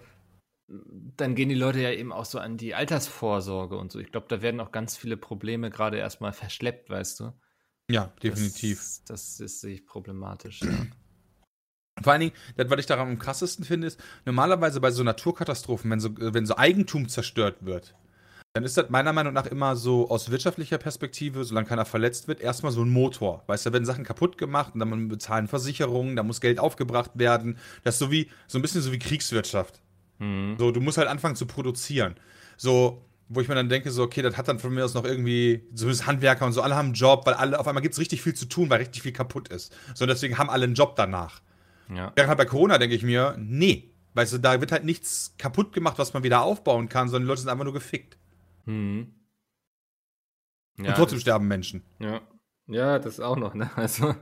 dann 1.17 1.35
gehen 1.35 1.49
die 1.49 1.55
Leute 1.55 1.81
ja 1.81 1.91
eben 1.91 2.13
auch 2.13 2.25
so 2.25 2.39
an 2.39 2.57
die 2.57 2.75
Altersvorsorge 2.75 3.77
und 3.77 3.93
so. 3.93 3.99
Ich 3.99 4.11
glaube, 4.11 4.27
da 4.29 4.41
werden 4.43 4.61
auch 4.61 4.73
ganz 4.73 4.97
viele 4.97 5.17
Probleme 5.17 5.71
gerade 5.71 5.99
erstmal 5.99 6.33
verschleppt, 6.33 6.89
weißt 6.91 7.21
du? 7.21 7.33
ja, 7.91 8.07
definitiv. 8.23 8.79
Das, 8.79 9.05
das 9.05 9.41
ist 9.41 9.61
sehe 9.61 9.75
ich 9.75 9.87
problematisch. 9.87 10.63
Ja. 10.63 10.87
Vor 12.03 12.13
allen 12.13 12.21
Dingen, 12.21 12.33
das, 12.57 12.71
was 12.71 12.81
ich 12.81 12.87
daran 12.87 13.09
am 13.09 13.19
krassesten 13.19 13.65
finde, 13.65 13.87
ist, 13.87 14.03
normalerweise 14.25 14.81
bei 14.81 14.91
so 14.91 15.03
Naturkatastrophen, 15.05 15.91
wenn 15.91 16.01
so, 16.01 16.11
wenn 16.17 16.47
so 16.47 16.57
Eigentum 16.57 17.09
zerstört 17.09 17.65
wird, 17.67 17.95
dann 18.55 18.65
ist 18.65 18.77
das 18.77 18.91
meiner 18.91 19.13
Meinung 19.15 19.33
nach 19.33 19.47
immer 19.47 19.77
so 19.77 20.11
aus 20.11 20.31
wirtschaftlicher 20.31 20.77
Perspektive, 20.77 21.45
solange 21.45 21.67
keiner 21.67 21.87
verletzt 21.87 22.29
wird, 22.29 22.41
erstmal 22.41 22.71
so 22.71 22.83
ein 22.83 22.91
Motor. 22.91 23.43
Weißt 23.47 23.65
du, 23.65 23.71
da 23.71 23.75
werden 23.75 23.87
Sachen 23.87 24.05
kaputt 24.05 24.37
gemacht 24.37 24.75
und 24.75 24.81
dann 24.81 25.09
bezahlen 25.09 25.49
Versicherungen, 25.49 26.17
da 26.17 26.23
muss 26.23 26.43
Geld 26.43 26.59
aufgebracht 26.59 27.13
werden. 27.15 27.57
Das 27.83 27.95
ist 27.95 28.01
so 28.01 28.11
wie, 28.11 28.29
so 28.47 28.59
ein 28.59 28.63
bisschen 28.63 28.83
so 28.83 28.93
wie 28.93 28.99
Kriegswirtschaft. 28.99 29.81
Hm. 30.19 30.57
So, 30.59 30.71
du 30.71 30.81
musst 30.83 30.99
halt 30.99 31.09
anfangen 31.09 31.35
zu 31.35 31.47
produzieren. 31.47 32.15
So, 32.59 33.03
wo 33.31 33.41
ich 33.41 33.49
mir 33.49 33.55
dann 33.55 33.71
denke, 33.71 33.91
so, 33.91 34.03
okay, 34.03 34.21
das 34.21 34.37
hat 34.37 34.49
dann 34.49 34.59
von 34.59 34.75
mir 34.75 34.85
aus 34.85 34.93
noch 34.93 35.07
irgendwie, 35.07 35.67
zumindest 35.75 36.07
Handwerker 36.07 36.45
und 36.45 36.53
so, 36.53 36.61
alle 36.61 36.77
haben 36.77 36.87
einen 36.87 36.95
Job, 36.95 37.25
weil 37.25 37.35
alle, 37.35 37.59
auf 37.59 37.67
einmal 37.67 37.83
gibt 37.83 37.95
es 37.95 38.01
richtig 38.01 38.21
viel 38.21 38.35
zu 38.35 38.45
tun, 38.45 38.69
weil 38.69 38.81
richtig 38.81 39.01
viel 39.01 39.13
kaputt 39.13 39.49
ist. 39.49 39.75
So, 39.95 40.05
deswegen 40.05 40.37
haben 40.37 40.51
alle 40.51 40.65
einen 40.65 40.75
Job 40.75 40.95
danach. 40.97 41.41
Ja. 41.89 42.13
Während 42.15 42.29
halt 42.29 42.39
bei 42.39 42.45
Corona 42.45 42.77
denke 42.77 42.95
ich 42.95 43.03
mir, 43.03 43.35
nee. 43.39 43.89
Weißt 44.13 44.35
du, 44.35 44.39
da 44.39 44.61
wird 44.61 44.73
halt 44.73 44.85
nichts 44.85 45.35
kaputt 45.39 45.73
gemacht, 45.73 45.99
was 45.99 46.13
man 46.13 46.23
wieder 46.23 46.43
aufbauen 46.43 46.91
kann, 46.91 47.09
sondern 47.09 47.23
die 47.23 47.29
Leute 47.29 47.41
sind 47.41 47.51
einfach 47.51 47.65
nur 47.65 47.73
gefickt. 47.73 48.19
Hm. 48.67 49.15
Und 50.79 50.85
Ja, 50.85 50.93
trotzdem 50.93 51.17
das- 51.17 51.23
sterben 51.23 51.49
Menschen. 51.49 51.83
Ja. 51.99 52.21
Ja, 52.67 52.99
das 52.99 53.21
auch 53.21 53.37
noch, 53.37 53.55
ne? 53.55 53.71
Also, 53.77 54.15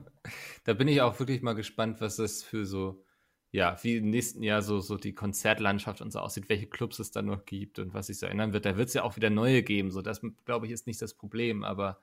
da 0.64 0.74
bin 0.74 0.88
ich 0.88 1.00
auch 1.02 1.18
wirklich 1.18 1.42
mal 1.42 1.54
gespannt, 1.54 2.00
was 2.00 2.16
das 2.16 2.42
für 2.42 2.66
so, 2.66 3.04
ja, 3.52 3.76
wie 3.82 3.96
im 3.96 4.10
nächsten 4.10 4.42
Jahr 4.42 4.62
so, 4.62 4.80
so 4.80 4.96
die 4.96 5.14
Konzertlandschaft 5.14 6.00
und 6.00 6.10
so 6.12 6.20
aussieht, 6.20 6.48
welche 6.48 6.66
Clubs 6.66 6.98
es 6.98 7.10
dann 7.10 7.26
noch 7.26 7.44
gibt 7.44 7.78
und 7.78 7.94
was 7.94 8.06
sich 8.08 8.18
so 8.18 8.26
ändern 8.26 8.52
wird. 8.52 8.64
Da 8.64 8.76
wird 8.76 8.88
es 8.88 8.94
ja 8.94 9.02
auch 9.02 9.16
wieder 9.16 9.30
neue 9.30 9.62
geben. 9.62 9.90
So, 9.90 10.02
das, 10.02 10.20
glaube 10.44 10.66
ich, 10.66 10.72
ist 10.72 10.86
nicht 10.86 11.00
das 11.02 11.14
Problem, 11.14 11.64
aber 11.64 12.00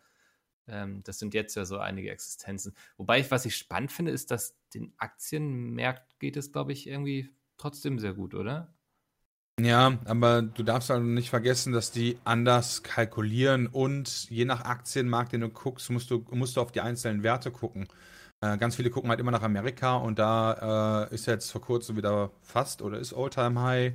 ähm, 0.67 1.01
das 1.03 1.19
sind 1.19 1.33
jetzt 1.33 1.55
ja 1.55 1.65
so 1.65 1.79
einige 1.79 2.11
Existenzen. 2.11 2.73
Wobei 2.97 3.19
ich, 3.19 3.31
was 3.31 3.45
ich 3.45 3.55
spannend 3.55 3.91
finde, 3.91 4.11
ist, 4.11 4.31
dass 4.31 4.55
den 4.73 4.93
Aktienmärkten 4.97 6.15
geht 6.19 6.37
es, 6.37 6.51
glaube 6.51 6.73
ich, 6.73 6.87
irgendwie 6.87 7.29
trotzdem 7.57 7.99
sehr 7.99 8.13
gut, 8.13 8.33
oder? 8.35 8.73
Ja, 9.59 9.97
aber 10.05 10.43
du 10.43 10.61
darfst 10.61 10.91
halt 10.91 11.03
nicht 11.03 11.31
vergessen, 11.31 11.73
dass 11.73 11.89
die 11.89 12.19
anders 12.23 12.83
kalkulieren 12.83 13.65
und 13.65 14.29
je 14.29 14.45
nach 14.45 14.61
Aktienmarkt, 14.65 15.33
den 15.33 15.41
du 15.41 15.49
guckst, 15.49 15.89
musst 15.89 16.11
du, 16.11 16.23
musst 16.29 16.55
du 16.57 16.61
auf 16.61 16.71
die 16.71 16.81
einzelnen 16.81 17.23
Werte 17.23 17.49
gucken. 17.49 17.87
Äh, 18.41 18.57
ganz 18.59 18.75
viele 18.75 18.91
gucken 18.91 19.09
halt 19.09 19.19
immer 19.19 19.31
nach 19.31 19.41
Amerika 19.41 19.95
und 19.95 20.19
da 20.19 21.07
äh, 21.09 21.15
ist 21.15 21.25
jetzt 21.25 21.51
vor 21.51 21.61
kurzem 21.61 21.97
wieder 21.97 22.29
fast 22.43 22.83
oder 22.83 22.99
ist 22.99 23.13
All-Time 23.13 23.59
High 23.61 23.93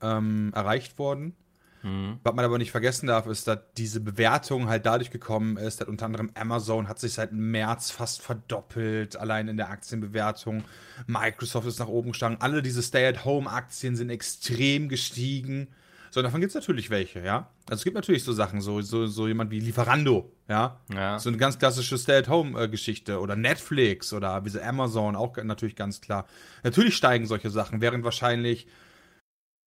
ähm, 0.00 0.50
erreicht 0.54 0.98
worden. 0.98 1.36
Hm. 1.82 2.18
Was 2.22 2.34
man 2.34 2.44
aber 2.44 2.58
nicht 2.58 2.70
vergessen 2.70 3.08
darf, 3.08 3.26
ist, 3.26 3.46
dass 3.48 3.58
diese 3.76 4.00
Bewertung 4.00 4.68
halt 4.68 4.86
dadurch 4.86 5.10
gekommen 5.10 5.56
ist, 5.56 5.80
dass 5.80 5.88
unter 5.88 6.06
anderem 6.06 6.30
Amazon 6.34 6.88
hat 6.88 6.98
sich 6.98 7.12
seit 7.12 7.32
März 7.32 7.90
fast 7.90 8.22
verdoppelt, 8.22 9.16
allein 9.16 9.48
in 9.48 9.56
der 9.56 9.70
Aktienbewertung. 9.70 10.64
Microsoft 11.06 11.66
ist 11.66 11.80
nach 11.80 11.88
oben 11.88 12.12
gestiegen. 12.12 12.36
Alle 12.40 12.62
diese 12.62 12.82
Stay-at-Home-Aktien 12.82 13.96
sind 13.96 14.10
extrem 14.10 14.88
gestiegen. 14.88 15.68
So, 16.10 16.20
davon 16.20 16.40
gibt 16.40 16.50
es 16.50 16.54
natürlich 16.54 16.90
welche, 16.90 17.24
ja. 17.24 17.48
Also 17.70 17.80
es 17.80 17.84
gibt 17.84 17.96
natürlich 17.96 18.22
so 18.22 18.34
Sachen, 18.34 18.60
so, 18.60 18.82
so, 18.82 19.06
so 19.06 19.26
jemand 19.26 19.50
wie 19.50 19.60
Lieferando, 19.60 20.30
ja. 20.46 20.78
Ja. 20.92 21.18
So 21.18 21.30
eine 21.30 21.38
ganz 21.38 21.58
klassische 21.58 21.96
Stay-at-Home-Geschichte 21.96 23.18
oder 23.18 23.34
Netflix 23.34 24.12
oder 24.12 24.44
wie 24.44 24.50
sie 24.50 24.62
Amazon 24.62 25.16
auch 25.16 25.36
natürlich 25.38 25.74
ganz 25.74 26.00
klar. 26.02 26.26
Natürlich 26.62 26.96
steigen 26.96 27.26
solche 27.26 27.50
Sachen, 27.50 27.80
während 27.80 28.04
wahrscheinlich 28.04 28.66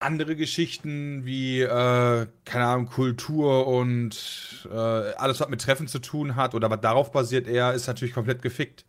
andere 0.06 0.36
Geschichten 0.36 1.26
wie, 1.26 1.62
äh, 1.62 2.28
keine 2.46 2.66
Ahnung, 2.66 2.86
Kultur 2.88 3.68
und 3.68 4.68
äh, 4.70 4.74
alles, 4.74 5.40
was 5.40 5.50
mit 5.50 5.62
Treffen 5.62 5.88
zu 5.88 6.00
tun 6.00 6.36
hat 6.36 6.56
oder 6.56 6.70
was 6.70 6.82
darauf 6.82 7.12
basiert 7.12 7.48
eher, 7.48 7.74
ist 7.74 7.88
natürlich 7.88 8.14
komplett 8.14 8.42
gefickt. 8.42 8.86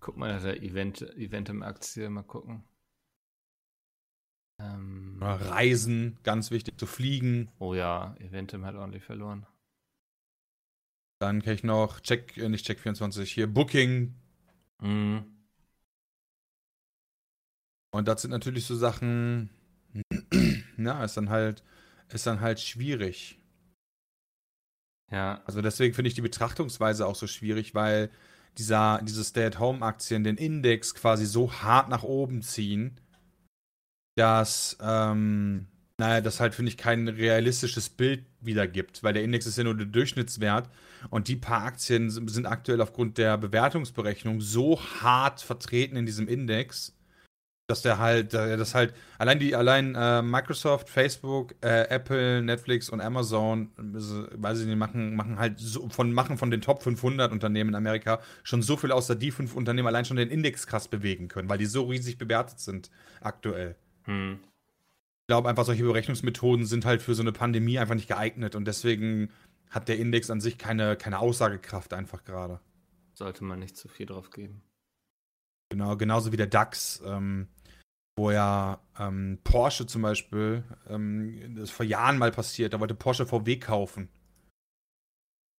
Guck 0.00 0.16
mal 0.16 0.32
nach 0.32 0.42
der 0.42 0.62
Event, 0.62 1.02
Eventum-Aktie, 1.16 2.08
mal 2.10 2.22
gucken. 2.22 2.64
Ähm, 4.60 5.18
Reisen, 5.22 6.18
ganz 6.24 6.50
wichtig, 6.50 6.78
zu 6.78 6.86
fliegen. 6.86 7.50
Oh 7.58 7.74
ja, 7.74 8.16
Eventum 8.18 8.64
hat 8.64 8.74
ordentlich 8.74 9.04
verloren. 9.04 9.46
Dann 11.20 11.42
kenne 11.42 11.54
ich 11.54 11.64
noch 11.64 12.00
Check, 12.00 12.36
äh, 12.36 12.48
nicht 12.48 12.68
Check24, 12.68 13.24
hier 13.24 13.46
Booking. 13.46 14.14
Mhm. 14.80 15.24
Und 17.90 18.06
das 18.06 18.22
sind 18.22 18.30
natürlich 18.30 18.66
so 18.66 18.76
Sachen, 18.76 19.50
ja, 20.78 21.04
ist 21.04 21.16
dann 21.16 21.30
halt, 21.30 21.62
ist 22.10 22.26
dann 22.26 22.40
halt 22.40 22.60
schwierig. 22.60 23.38
Ja. 25.10 25.42
Also 25.46 25.62
deswegen 25.62 25.94
finde 25.94 26.08
ich 26.08 26.14
die 26.14 26.20
Betrachtungsweise 26.20 27.06
auch 27.06 27.16
so 27.16 27.26
schwierig, 27.26 27.74
weil 27.74 28.10
dieser, 28.58 29.00
diese 29.02 29.24
Stay-at-Home-Aktien 29.24 30.24
den 30.24 30.36
Index 30.36 30.94
quasi 30.94 31.26
so 31.26 31.52
hart 31.52 31.88
nach 31.88 32.02
oben 32.02 32.42
ziehen, 32.42 33.00
dass, 34.16 34.76
ähm, 34.82 35.68
naja, 35.96 36.20
das 36.20 36.40
halt, 36.40 36.54
finde 36.54 36.70
ich, 36.70 36.76
kein 36.76 37.08
realistisches 37.08 37.88
Bild 37.88 38.26
wiedergibt, 38.40 39.02
weil 39.02 39.14
der 39.14 39.22
Index 39.22 39.46
ist 39.46 39.58
ja 39.58 39.64
nur 39.64 39.76
der 39.76 39.86
Durchschnittswert 39.86 40.68
und 41.10 41.28
die 41.28 41.36
paar 41.36 41.62
Aktien 41.62 42.10
sind 42.10 42.46
aktuell 42.46 42.80
aufgrund 42.80 43.18
der 43.18 43.36
Bewertungsberechnung 43.38 44.40
so 44.40 44.80
hart 44.80 45.40
vertreten 45.40 45.96
in 45.96 46.06
diesem 46.06 46.28
Index, 46.28 46.97
dass 47.68 47.82
der 47.82 47.98
halt, 47.98 48.32
das 48.32 48.74
halt, 48.74 48.94
allein 49.18 49.38
die, 49.38 49.54
allein 49.54 49.94
äh, 49.94 50.22
Microsoft, 50.22 50.88
Facebook, 50.88 51.54
äh, 51.60 51.82
Apple, 51.90 52.40
Netflix 52.40 52.88
und 52.88 53.02
Amazon, 53.02 53.70
äh, 53.78 54.42
weiß 54.42 54.60
ich 54.60 54.66
nicht, 54.66 54.78
machen, 54.78 55.14
machen 55.14 55.38
halt 55.38 55.60
so, 55.60 55.86
von, 55.90 56.10
machen 56.14 56.38
von 56.38 56.50
den 56.50 56.62
Top 56.62 56.82
500 56.82 57.30
Unternehmen 57.30 57.68
in 57.68 57.74
Amerika 57.76 58.20
schon 58.42 58.62
so 58.62 58.78
viel 58.78 58.90
aus, 58.90 59.06
dass 59.06 59.18
die 59.18 59.30
fünf 59.30 59.54
Unternehmen 59.54 59.86
allein 59.86 60.06
schon 60.06 60.16
den 60.16 60.30
Index 60.30 60.66
krass 60.66 60.88
bewegen 60.88 61.28
können, 61.28 61.50
weil 61.50 61.58
die 61.58 61.66
so 61.66 61.84
riesig 61.84 62.16
bewertet 62.16 62.58
sind 62.58 62.90
aktuell. 63.20 63.76
Hm. 64.04 64.38
Ich 65.20 65.26
glaube 65.26 65.50
einfach, 65.50 65.66
solche 65.66 65.84
Berechnungsmethoden 65.84 66.64
sind 66.64 66.86
halt 66.86 67.02
für 67.02 67.14
so 67.14 67.20
eine 67.20 67.32
Pandemie 67.32 67.78
einfach 67.78 67.96
nicht 67.96 68.08
geeignet 68.08 68.54
und 68.54 68.64
deswegen 68.64 69.28
hat 69.68 69.88
der 69.88 69.98
Index 69.98 70.30
an 70.30 70.40
sich 70.40 70.56
keine, 70.56 70.96
keine 70.96 71.18
Aussagekraft 71.18 71.92
einfach 71.92 72.24
gerade. 72.24 72.60
Sollte 73.12 73.44
man 73.44 73.58
nicht 73.58 73.76
zu 73.76 73.88
viel 73.88 74.06
drauf 74.06 74.30
geben. 74.30 74.62
Genau, 75.70 75.96
genauso 75.96 76.32
wie 76.32 76.38
der 76.38 76.46
DAX. 76.46 77.02
Ähm, 77.04 77.48
wo 78.18 78.30
ja 78.30 78.80
ähm, 78.98 79.38
Porsche 79.44 79.86
zum 79.86 80.02
Beispiel, 80.02 80.64
ähm, 80.90 81.54
das 81.54 81.64
ist 81.64 81.70
vor 81.70 81.86
Jahren 81.86 82.18
mal 82.18 82.30
passiert, 82.30 82.74
da 82.74 82.80
wollte 82.80 82.94
Porsche 82.94 83.24
VW 83.24 83.56
kaufen. 83.56 84.08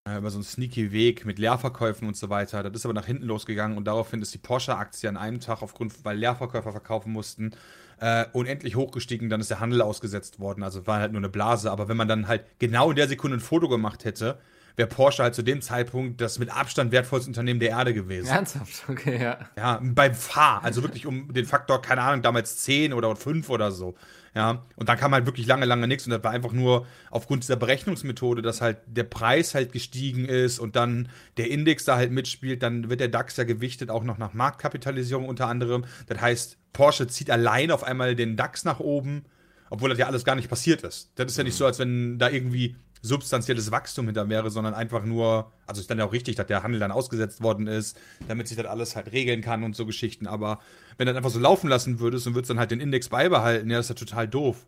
Äh, 0.08 0.18
über 0.18 0.30
so 0.30 0.38
einen 0.38 0.44
sneaky 0.44 0.92
Weg 0.92 1.26
mit 1.26 1.40
Leerverkäufen 1.40 2.08
und 2.08 2.16
so 2.16 2.30
weiter. 2.30 2.64
Das 2.64 2.74
ist 2.82 2.86
aber 2.86 2.94
nach 2.94 3.06
hinten 3.06 3.26
losgegangen 3.26 3.78
und 3.78 3.86
daraufhin 3.86 4.22
ist 4.22 4.34
die 4.34 4.40
Porsche-Aktie 4.40 5.10
an 5.10 5.18
einem 5.18 5.40
Tag 5.40 5.62
aufgrund, 5.62 6.06
weil 6.06 6.18
Leerverkäufer 6.18 6.72
verkaufen 6.72 7.12
mussten, 7.12 7.52
äh, 8.00 8.26
unendlich 8.34 8.76
hochgestiegen. 8.76 9.30
Dann 9.30 9.42
ist 9.42 9.50
der 9.50 9.60
Handel 9.60 9.82
ausgesetzt 9.82 10.40
worden. 10.40 10.64
Also 10.64 10.88
war 10.88 11.00
halt 11.00 11.12
nur 11.12 11.20
eine 11.20 11.30
Blase. 11.30 11.72
Aber 11.72 11.90
wenn 11.90 11.98
man 11.98 12.08
dann 12.08 12.28
halt 12.28 12.46
genau 12.60 12.90
in 12.92 12.96
der 12.96 13.08
Sekunde 13.08 13.38
ein 13.38 13.42
Foto 13.42 13.68
gemacht 13.68 14.06
hätte, 14.06 14.40
wäre 14.76 14.88
Porsche 14.88 15.24
halt 15.24 15.36
zu 15.36 15.42
dem 15.42 15.62
Zeitpunkt 15.62 16.22
das 16.22 16.40
mit 16.40 16.50
Abstand 16.50 16.92
wertvollste 16.92 17.30
Unternehmen 17.30 17.60
der 17.60 17.70
Erde 17.70 17.94
gewesen. 17.94 18.28
Ernsthaft, 18.28 18.84
okay, 18.90 19.22
ja. 19.22 19.38
Ja, 19.58 19.80
beim 19.82 20.14
Fahr, 20.14 20.64
also 20.64 20.84
wirklich 20.84 21.06
um 21.06 21.34
den 21.34 21.46
Faktor, 21.46 21.82
keine 21.82 22.02
Ahnung, 22.02 22.22
damals 22.22 22.58
10 22.58 22.94
oder 22.94 23.16
5 23.16 23.50
oder 23.50 23.72
so. 23.72 23.96
Ja, 24.36 24.64
und 24.76 24.88
dann 24.88 24.98
kam 24.98 25.14
halt 25.14 25.26
wirklich 25.26 25.48
lange, 25.48 25.66
lange 25.66 25.88
nichts 25.88 26.06
und 26.06 26.12
das 26.12 26.24
war 26.24 26.32
einfach 26.32 26.52
nur 26.52 26.86
aufgrund 27.10 27.44
dieser 27.44 27.56
Berechnungsmethode, 27.56 28.42
dass 28.42 28.62
halt 28.62 28.78
der 28.86 29.04
Preis 29.04 29.56
halt 29.56 29.72
gestiegen 29.72 30.26
ist 30.26 30.60
und 30.60 30.76
dann 30.76 31.10
der 31.38 31.50
Index 31.50 31.86
da 31.86 31.96
halt 31.96 32.12
mitspielt, 32.12 32.62
dann 32.62 32.90
wird 32.90 33.00
der 33.00 33.08
DAX 33.08 33.38
ja 33.38 33.44
gewichtet 33.44 33.90
auch 33.90 34.04
noch 34.04 34.18
nach 34.18 34.34
Marktkapitalisierung 34.34 35.28
unter 35.28 35.48
anderem. 35.48 35.86
Das 36.08 36.22
heißt, 36.22 36.58
Porsche 36.74 37.08
zieht 37.08 37.32
allein 37.32 37.72
auf 37.72 37.84
einmal 37.84 38.16
den 38.16 38.38
DAX 38.38 38.66
nach 38.66 38.80
oben, 38.80 39.26
obwohl 39.72 39.90
das 39.90 39.98
ja 39.98 40.06
alles 40.08 40.26
gar 40.26 40.36
nicht 40.36 40.50
passiert 40.50 40.84
ist. 40.84 41.12
Das 41.16 41.32
ist 41.32 41.38
ja 41.38 41.44
nicht 41.44 41.56
so, 41.56 41.66
als 41.66 41.80
wenn 41.80 42.20
da 42.20 42.30
irgendwie 42.30 42.76
substanzielles 43.02 43.72
Wachstum 43.72 44.06
hinter 44.08 44.28
wäre, 44.30 44.50
sondern 44.50 44.74
einfach 44.74 45.06
nur, 45.06 45.52
also 45.66 45.80
ist 45.80 45.90
dann 45.90 46.00
ja 46.00 46.06
auch 46.06 46.12
richtig, 46.12 46.36
dass 46.36 46.48
der 46.48 46.64
Handel 46.64 46.80
dann 46.80 46.92
ausgesetzt 46.92 47.42
worden 47.42 47.68
ist, 47.68 47.98
damit 48.28 48.48
sich 48.48 48.58
das 48.58 48.66
alles 48.66 48.96
halt 48.96 49.12
regeln 49.12 49.42
kann 49.42 49.64
und 49.64 49.76
so 49.76 49.86
Geschichten. 49.86 50.28
Aber 50.28 50.60
wenn 50.98 51.06
du 51.06 51.14
das 51.14 51.18
einfach 51.18 51.30
so 51.30 51.40
laufen 51.40 51.70
lassen 51.70 52.00
würdest 52.00 52.28
und 52.28 52.36
würdest 52.36 52.50
dann 52.50 52.60
halt 52.60 52.72
den 52.72 52.82
Index 52.82 53.10
beibehalten, 53.10 53.70
ja, 53.70 53.78
das 53.78 53.90
ist 53.90 54.00
ja 54.00 54.06
total 54.06 54.28
doof. 54.28 54.66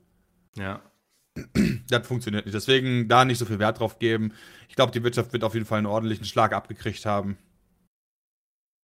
Ja. 0.55 0.81
Das 1.89 2.07
funktioniert 2.07 2.45
nicht. 2.45 2.55
Deswegen 2.55 3.07
da 3.07 3.25
nicht 3.25 3.37
so 3.37 3.45
viel 3.45 3.59
Wert 3.59 3.79
drauf 3.79 3.99
geben. 3.99 4.33
Ich 4.69 4.75
glaube, 4.75 4.91
die 4.91 5.03
Wirtschaft 5.03 5.33
wird 5.33 5.43
auf 5.43 5.53
jeden 5.53 5.65
Fall 5.65 5.77
einen 5.77 5.87
ordentlichen 5.87 6.25
Schlag 6.25 6.53
abgekriegt 6.53 7.05
haben. 7.05 7.37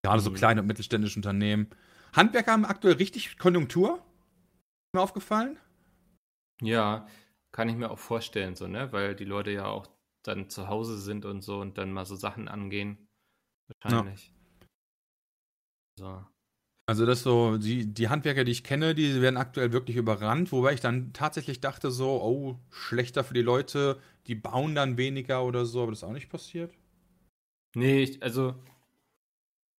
Gerade 0.04 0.22
so 0.22 0.30
mhm. 0.30 0.36
kleine 0.36 0.62
und 0.62 0.68
mittelständische 0.68 1.18
Unternehmen. 1.18 1.68
Handwerker 2.14 2.52
haben 2.52 2.66
aktuell 2.66 2.96
richtig 2.96 3.38
Konjunktur. 3.38 3.96
Ist 3.96 4.94
mir 4.94 5.02
aufgefallen? 5.02 5.58
Ja, 6.62 7.08
kann 7.58 7.70
ich 7.70 7.76
mir 7.76 7.90
auch 7.90 7.98
vorstellen, 7.98 8.56
so, 8.56 8.68
ne? 8.68 8.92
Weil 8.92 9.16
die 9.16 9.26
Leute 9.26 9.50
ja 9.50 9.66
auch 9.66 9.88
dann 10.22 10.48
zu 10.48 10.68
Hause 10.68 11.00
sind 11.00 11.26
und 11.26 11.42
so 11.42 11.60
und 11.60 11.80
dann 11.80 11.92
mal 11.92 12.06
so 12.06 12.16
Sachen 12.16 12.48
angehen. 12.48 13.10
Wahrscheinlich. 13.82 14.32
Ja. 15.98 16.20
So. 16.22 16.26
Also 16.86 17.08
das 17.08 17.24
so, 17.24 17.58
die, 17.58 17.92
die 17.92 18.10
Handwerker, 18.10 18.44
die 18.44 18.52
ich 18.52 18.64
kenne, 18.64 18.94
die 18.94 19.24
werden 19.24 19.38
aktuell 19.38 19.74
wirklich 19.74 19.98
überrannt, 19.98 20.52
wobei 20.52 20.74
ich 20.74 20.82
dann 20.82 21.14
tatsächlich 21.14 21.60
dachte 21.60 21.90
so, 21.90 22.22
oh, 22.22 22.60
schlechter 22.70 23.24
für 23.24 23.34
die 23.34 23.42
Leute, 23.42 24.00
die 24.28 24.36
bauen 24.36 24.76
dann 24.76 24.98
weniger 24.98 25.44
oder 25.44 25.66
so, 25.66 25.82
aber 25.82 25.92
das 25.92 26.02
ist 26.02 26.04
auch 26.04 26.14
nicht 26.14 26.30
passiert. 26.30 26.76
Nee, 27.74 28.04
ich, 28.04 28.22
also. 28.22 28.54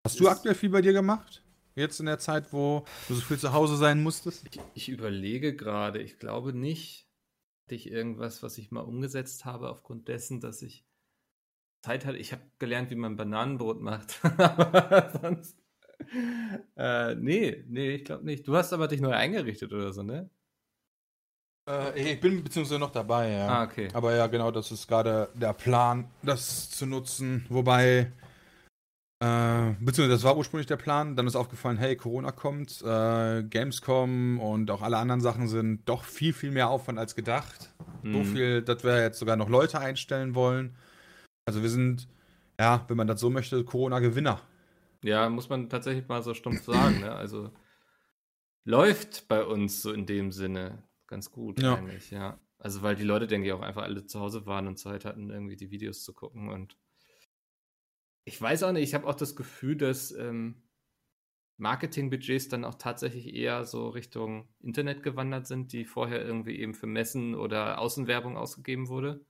Hast 0.04 0.18
du 0.18 0.28
aktuell 0.28 0.56
viel 0.56 0.70
bei 0.70 0.82
dir 0.82 0.92
gemacht? 0.92 1.44
Jetzt 1.76 2.00
in 2.00 2.06
der 2.06 2.18
Zeit, 2.18 2.52
wo 2.52 2.84
du 3.06 3.14
so 3.14 3.20
viel 3.20 3.38
zu 3.38 3.52
Hause 3.52 3.76
sein 3.76 4.02
musstest? 4.02 4.44
Ich, 4.50 4.60
ich 4.74 4.88
überlege 4.88 5.54
gerade, 5.54 6.02
ich 6.02 6.18
glaube 6.18 6.52
nicht 6.52 7.07
ich 7.74 7.90
irgendwas, 7.90 8.42
was 8.42 8.58
ich 8.58 8.70
mal 8.70 8.80
umgesetzt 8.80 9.44
habe, 9.44 9.70
aufgrund 9.70 10.08
dessen, 10.08 10.40
dass 10.40 10.62
ich 10.62 10.86
Zeit 11.82 12.04
hatte. 12.04 12.18
Ich 12.18 12.32
habe 12.32 12.42
gelernt, 12.58 12.90
wie 12.90 12.96
man 12.96 13.16
Bananenbrot 13.16 13.80
macht. 13.80 14.20
aber 14.38 15.10
sonst. 15.20 15.58
Äh, 16.76 17.14
nee, 17.16 17.64
nee, 17.68 17.90
ich 17.96 18.04
glaube 18.04 18.24
nicht. 18.24 18.46
Du 18.46 18.56
hast 18.56 18.72
aber 18.72 18.88
dich 18.88 19.00
neu 19.00 19.12
eingerichtet 19.12 19.72
oder 19.72 19.92
so, 19.92 20.02
ne? 20.02 20.30
Äh, 21.68 22.12
ich 22.14 22.20
bin 22.20 22.42
beziehungsweise 22.42 22.78
noch 22.78 22.90
dabei, 22.90 23.30
ja. 23.30 23.48
Ah, 23.48 23.64
okay. 23.64 23.88
Aber 23.92 24.14
ja, 24.14 24.26
genau, 24.26 24.50
das 24.50 24.70
ist 24.70 24.86
gerade 24.86 25.28
der 25.34 25.52
Plan, 25.52 26.10
das 26.22 26.70
zu 26.70 26.86
nutzen. 26.86 27.44
Wobei 27.48 28.12
äh, 29.20 29.74
beziehungsweise 29.80 30.10
das 30.10 30.24
war 30.24 30.36
ursprünglich 30.36 30.66
der 30.66 30.76
Plan. 30.76 31.16
Dann 31.16 31.26
ist 31.26 31.34
aufgefallen, 31.34 31.76
hey, 31.76 31.96
Corona 31.96 32.30
kommt, 32.30 32.82
äh, 32.82 33.42
Gamescom 33.42 34.38
und 34.38 34.70
auch 34.70 34.82
alle 34.82 34.98
anderen 34.98 35.20
Sachen 35.20 35.48
sind 35.48 35.88
doch 35.88 36.04
viel, 36.04 36.32
viel 36.32 36.52
mehr 36.52 36.70
Aufwand 36.70 36.98
als 36.98 37.14
gedacht. 37.16 37.74
Mhm. 38.02 38.12
So 38.12 38.24
viel, 38.24 38.62
dass 38.62 38.84
wir 38.84 39.02
jetzt 39.02 39.18
sogar 39.18 39.36
noch 39.36 39.48
Leute 39.48 39.80
einstellen 39.80 40.34
wollen. 40.34 40.76
Also 41.46 41.62
wir 41.62 41.70
sind, 41.70 42.08
ja, 42.60 42.84
wenn 42.88 42.96
man 42.96 43.06
das 43.06 43.20
so 43.20 43.30
möchte, 43.30 43.64
Corona-Gewinner. 43.64 44.40
Ja, 45.02 45.28
muss 45.28 45.48
man 45.48 45.68
tatsächlich 45.68 46.06
mal 46.06 46.22
so 46.22 46.34
stumpf 46.34 46.64
sagen. 46.64 47.00
Ne? 47.00 47.12
Also 47.12 47.50
läuft 48.64 49.26
bei 49.28 49.44
uns 49.44 49.82
so 49.82 49.92
in 49.92 50.06
dem 50.06 50.30
Sinne 50.30 50.82
ganz 51.06 51.32
gut 51.32 51.60
ja. 51.60 51.74
eigentlich, 51.74 52.10
ja. 52.10 52.38
Also 52.58 52.82
weil 52.82 52.96
die 52.96 53.04
Leute, 53.04 53.26
denke 53.26 53.48
ich, 53.48 53.52
auch 53.52 53.62
einfach 53.62 53.82
alle 53.82 54.04
zu 54.04 54.20
Hause 54.20 54.46
waren 54.46 54.66
und 54.66 54.78
Zeit 54.78 55.04
hatten, 55.04 55.30
irgendwie 55.30 55.56
die 55.56 55.70
Videos 55.70 56.02
zu 56.02 56.12
gucken 56.12 56.48
und 56.48 56.76
ich 58.24 58.40
weiß 58.40 58.62
auch 58.62 58.72
nicht, 58.72 58.84
ich 58.88 58.94
habe 58.94 59.06
auch 59.06 59.14
das 59.14 59.36
Gefühl, 59.36 59.76
dass 59.76 60.10
ähm, 60.12 60.62
Marketingbudgets 61.58 62.48
dann 62.48 62.64
auch 62.64 62.74
tatsächlich 62.74 63.34
eher 63.34 63.64
so 63.64 63.88
Richtung 63.88 64.48
Internet 64.60 65.02
gewandert 65.02 65.46
sind, 65.46 65.72
die 65.72 65.84
vorher 65.84 66.24
irgendwie 66.24 66.58
eben 66.58 66.74
für 66.74 66.86
Messen 66.86 67.34
oder 67.34 67.78
Außenwerbung 67.78 68.36
ausgegeben 68.36 68.88
wurde. 68.88 69.24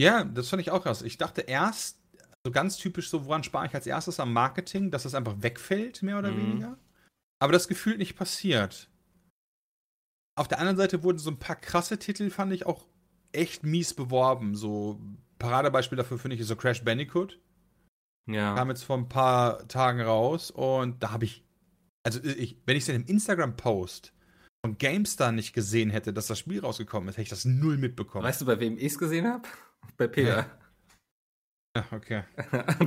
Ja, 0.00 0.24
das 0.24 0.48
fand 0.48 0.62
ich 0.62 0.70
auch 0.70 0.82
krass. 0.82 1.02
Ich 1.02 1.18
dachte 1.18 1.42
erst, 1.42 2.00
so 2.44 2.50
ganz 2.50 2.78
typisch 2.78 3.10
so, 3.10 3.26
woran 3.26 3.44
spare 3.44 3.66
ich 3.66 3.74
als 3.74 3.86
erstes 3.86 4.18
am 4.18 4.32
Marketing, 4.32 4.90
dass 4.90 5.02
das 5.02 5.14
einfach 5.14 5.42
wegfällt, 5.42 6.02
mehr 6.02 6.18
oder 6.18 6.32
mhm. 6.32 6.38
weniger. 6.38 6.78
Aber 7.38 7.52
das 7.52 7.68
Gefühl 7.68 7.98
nicht 7.98 8.16
passiert. 8.16 8.90
Auf 10.36 10.48
der 10.48 10.58
anderen 10.58 10.78
Seite 10.78 11.02
wurden 11.02 11.18
so 11.18 11.30
ein 11.30 11.38
paar 11.38 11.56
krasse 11.56 11.98
Titel, 11.98 12.30
fand 12.30 12.52
ich, 12.52 12.64
auch 12.64 12.86
echt 13.32 13.62
mies 13.62 13.92
beworben. 13.92 14.54
So 14.54 14.98
Paradebeispiel 15.38 15.96
dafür 15.96 16.18
finde 16.18 16.36
ich 16.36 16.46
so 16.46 16.56
Crash 16.56 16.82
Bandicoot. 16.82 17.38
Ja. 18.32 18.54
Kam 18.54 18.68
jetzt 18.68 18.84
vor 18.84 18.96
ein 18.96 19.08
paar 19.08 19.66
Tagen 19.68 20.00
raus 20.00 20.50
und 20.50 21.02
da 21.02 21.12
habe 21.12 21.24
ich, 21.24 21.44
also 22.04 22.22
ich, 22.22 22.56
wenn 22.66 22.76
ich 22.76 22.84
es 22.84 22.88
in 22.88 22.96
einem 22.96 23.06
Instagram-Post 23.06 24.12
von 24.64 24.78
GameStar 24.78 25.32
nicht 25.32 25.52
gesehen 25.52 25.90
hätte, 25.90 26.12
dass 26.12 26.26
das 26.26 26.38
Spiel 26.38 26.60
rausgekommen 26.60 27.08
ist, 27.08 27.14
hätte 27.14 27.22
ich 27.22 27.28
das 27.30 27.44
null 27.44 27.78
mitbekommen. 27.78 28.24
Weißt 28.24 28.40
du, 28.40 28.46
bei 28.46 28.60
wem 28.60 28.76
ich 28.76 28.92
es 28.92 28.98
gesehen 28.98 29.26
habe? 29.26 29.48
Bei 29.96 30.06
Peter. 30.06 30.46
Ja, 31.76 31.84
okay. 31.92 32.24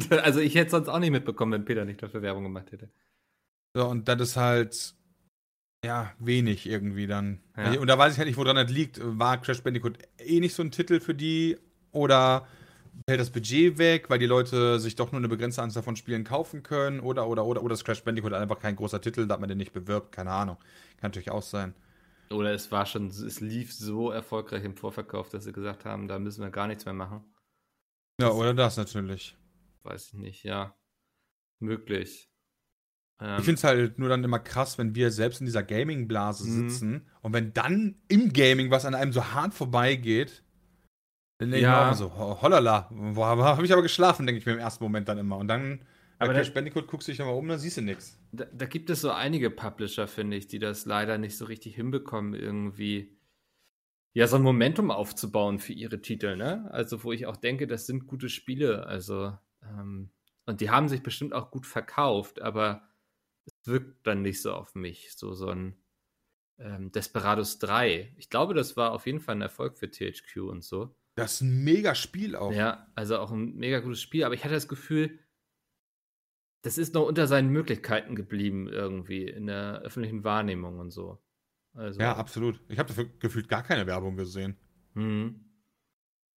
also 0.23 0.39
ich 0.39 0.55
hätte 0.55 0.65
es 0.65 0.71
sonst 0.71 0.89
auch 0.89 0.99
nicht 0.99 1.11
mitbekommen, 1.11 1.51
wenn 1.53 1.65
Peter 1.65 1.85
nicht 1.85 2.03
dafür 2.03 2.21
Werbung 2.21 2.43
gemacht 2.43 2.71
hätte. 2.71 2.91
So, 3.75 3.87
und 3.87 4.07
das 4.07 4.21
ist 4.21 4.37
halt, 4.37 4.95
ja, 5.83 6.13
wenig 6.19 6.67
irgendwie 6.67 7.07
dann. 7.07 7.41
Ja. 7.57 7.79
Und 7.79 7.87
da 7.87 7.97
weiß 7.97 8.13
ich 8.13 8.19
halt 8.19 8.27
nicht, 8.27 8.37
woran 8.37 8.55
das 8.55 8.71
liegt. 8.71 8.99
War 9.01 9.41
Crash 9.41 9.63
Bandicoot 9.63 9.97
eh 10.19 10.39
nicht 10.39 10.53
so 10.53 10.63
ein 10.63 10.71
Titel 10.71 10.99
für 10.99 11.15
die 11.15 11.57
oder 11.91 12.47
fällt 13.07 13.19
das 13.19 13.29
Budget 13.31 13.77
weg, 13.77 14.09
weil 14.09 14.19
die 14.19 14.25
Leute 14.25 14.79
sich 14.79 14.95
doch 14.95 15.11
nur 15.11 15.19
eine 15.19 15.27
begrenzte 15.29 15.61
Anzahl 15.61 15.83
von 15.83 15.95
Spielen 15.95 16.23
kaufen 16.23 16.63
können 16.63 16.99
oder 16.99 17.27
oder 17.27 17.45
oder 17.45 17.61
oder 17.61 17.73
das 17.73 17.83
Crash 17.83 18.03
Bandicoot 18.03 18.33
einfach 18.33 18.59
kein 18.59 18.75
großer 18.75 19.01
Titel, 19.01 19.27
da 19.27 19.37
man 19.37 19.49
den 19.49 19.57
nicht 19.57 19.73
bewirbt, 19.73 20.11
keine 20.11 20.31
Ahnung. 20.31 20.57
Kann 20.97 21.09
natürlich 21.09 21.31
auch 21.31 21.41
sein. 21.41 21.73
Oder 22.31 22.53
es 22.53 22.71
war 22.71 22.85
schon, 22.85 23.07
es 23.07 23.41
lief 23.41 23.73
so 23.73 24.09
erfolgreich 24.09 24.63
im 24.63 24.75
Vorverkauf, 24.75 25.29
dass 25.29 25.43
sie 25.43 25.53
gesagt 25.53 25.85
haben, 25.85 26.07
da 26.07 26.17
müssen 26.19 26.41
wir 26.41 26.49
gar 26.49 26.67
nichts 26.67 26.85
mehr 26.85 26.93
machen. 26.93 27.23
Ja, 28.19 28.31
oder 28.31 28.53
das 28.53 28.77
natürlich. 28.77 29.35
Weiß 29.83 30.07
ich 30.07 30.13
nicht, 30.13 30.43
ja. 30.43 30.75
Möglich. 31.59 32.29
Ähm, 33.19 33.37
Ich 33.39 33.45
finde 33.45 33.57
es 33.57 33.63
halt 33.63 33.99
nur 33.99 34.09
dann 34.09 34.23
immer 34.23 34.39
krass, 34.39 34.77
wenn 34.77 34.95
wir 34.95 35.11
selbst 35.11 35.41
in 35.41 35.45
dieser 35.45 35.63
Gaming-Blase 35.63 36.47
Mhm. 36.47 36.69
sitzen 36.69 37.07
und 37.21 37.33
wenn 37.33 37.53
dann 37.53 38.01
im 38.07 38.33
Gaming 38.33 38.71
was 38.71 38.85
an 38.85 38.95
einem 38.95 39.13
so 39.13 39.33
hart 39.33 39.53
vorbeigeht, 39.53 40.43
dann 41.43 41.51
denke 41.51 41.57
ich 41.57 41.63
mir 41.67 41.71
Ja. 41.73 41.83
immer 41.87 41.95
so, 41.95 42.13
ho- 42.15 42.41
hollala, 42.41 42.87
wo 42.91 43.25
habe 43.25 43.65
ich 43.65 43.71
aber 43.73 43.81
geschlafen, 43.81 44.25
denke 44.25 44.39
ich 44.39 44.45
mir 44.45 44.53
im 44.53 44.59
ersten 44.59 44.83
Moment 44.83 45.07
dann 45.07 45.17
immer. 45.17 45.37
Und 45.37 45.47
dann 45.47 45.79
bei 46.19 46.25
Aber 46.25 46.33
da- 46.33 46.49
Bandicoot 46.49 46.87
guckst 46.87 47.07
du 47.07 47.11
dich 47.11 47.19
nochmal 47.19 47.35
um, 47.35 47.47
dann 47.47 47.59
siehst 47.59 47.77
du 47.77 47.81
nichts. 47.81 48.17
Da, 48.31 48.45
da 48.45 48.65
gibt 48.65 48.89
es 48.89 49.01
so 49.01 49.11
einige 49.11 49.49
Publisher, 49.49 50.07
finde 50.07 50.37
ich, 50.37 50.47
die 50.47 50.59
das 50.59 50.85
leider 50.85 51.17
nicht 51.17 51.37
so 51.37 51.45
richtig 51.45 51.75
hinbekommen, 51.75 52.33
irgendwie 52.33 53.17
ja 54.13 54.27
so 54.27 54.35
ein 54.37 54.41
Momentum 54.43 54.91
aufzubauen 54.91 55.59
für 55.59 55.73
ihre 55.73 56.01
Titel, 56.01 56.35
ne? 56.35 56.69
Also 56.71 57.03
wo 57.03 57.11
ich 57.11 57.25
auch 57.25 57.37
denke, 57.37 57.67
das 57.67 57.85
sind 57.87 58.07
gute 58.07 58.29
Spiele, 58.29 58.85
also 58.85 59.37
ähm, 59.63 60.11
und 60.45 60.61
die 60.61 60.69
haben 60.69 60.87
sich 60.89 61.01
bestimmt 61.03 61.33
auch 61.33 61.51
gut 61.51 61.65
verkauft, 61.65 62.41
aber 62.41 62.83
es 63.45 63.53
wirkt 63.65 64.05
dann 64.05 64.21
nicht 64.21 64.41
so 64.41 64.53
auf 64.53 64.75
mich, 64.75 65.15
so 65.15 65.33
so 65.33 65.47
ein 65.49 65.75
ähm, 66.59 66.91
Desperados 66.91 67.59
3. 67.59 68.13
Ich 68.17 68.29
glaube, 68.29 68.53
das 68.53 68.77
war 68.77 68.91
auf 68.91 69.05
jeden 69.07 69.19
Fall 69.19 69.35
ein 69.35 69.41
Erfolg 69.41 69.77
für 69.77 69.89
THQ 69.89 70.37
und 70.49 70.63
so. 70.63 70.95
Das 71.15 71.33
ist 71.33 71.41
ein 71.41 71.63
mega 71.63 71.93
Spiel 71.95 72.35
auch. 72.35 72.51
Ja, 72.51 72.87
also 72.95 73.17
auch 73.17 73.31
ein 73.31 73.55
mega 73.55 73.79
gutes 73.79 74.01
Spiel, 74.01 74.23
aber 74.23 74.33
ich 74.33 74.43
hatte 74.43 74.55
das 74.55 74.67
Gefühl, 74.67 75.19
das 76.63 76.77
ist 76.77 76.93
noch 76.93 77.05
unter 77.05 77.27
seinen 77.27 77.49
Möglichkeiten 77.49 78.15
geblieben 78.15 78.67
irgendwie 78.67 79.27
in 79.27 79.45
der 79.45 79.81
öffentlichen 79.81 80.23
Wahrnehmung 80.23 80.79
und 80.79 80.91
so. 80.91 81.21
Also, 81.73 81.99
Ja, 81.99 82.15
absolut. 82.15 82.59
Ich 82.69 82.79
habe 82.79 82.87
dafür 82.87 83.05
gefühlt 83.19 83.49
gar 83.49 83.63
keine 83.63 83.85
Werbung 83.85 84.15
gesehen. 84.15 84.57
mhm. 84.93 85.49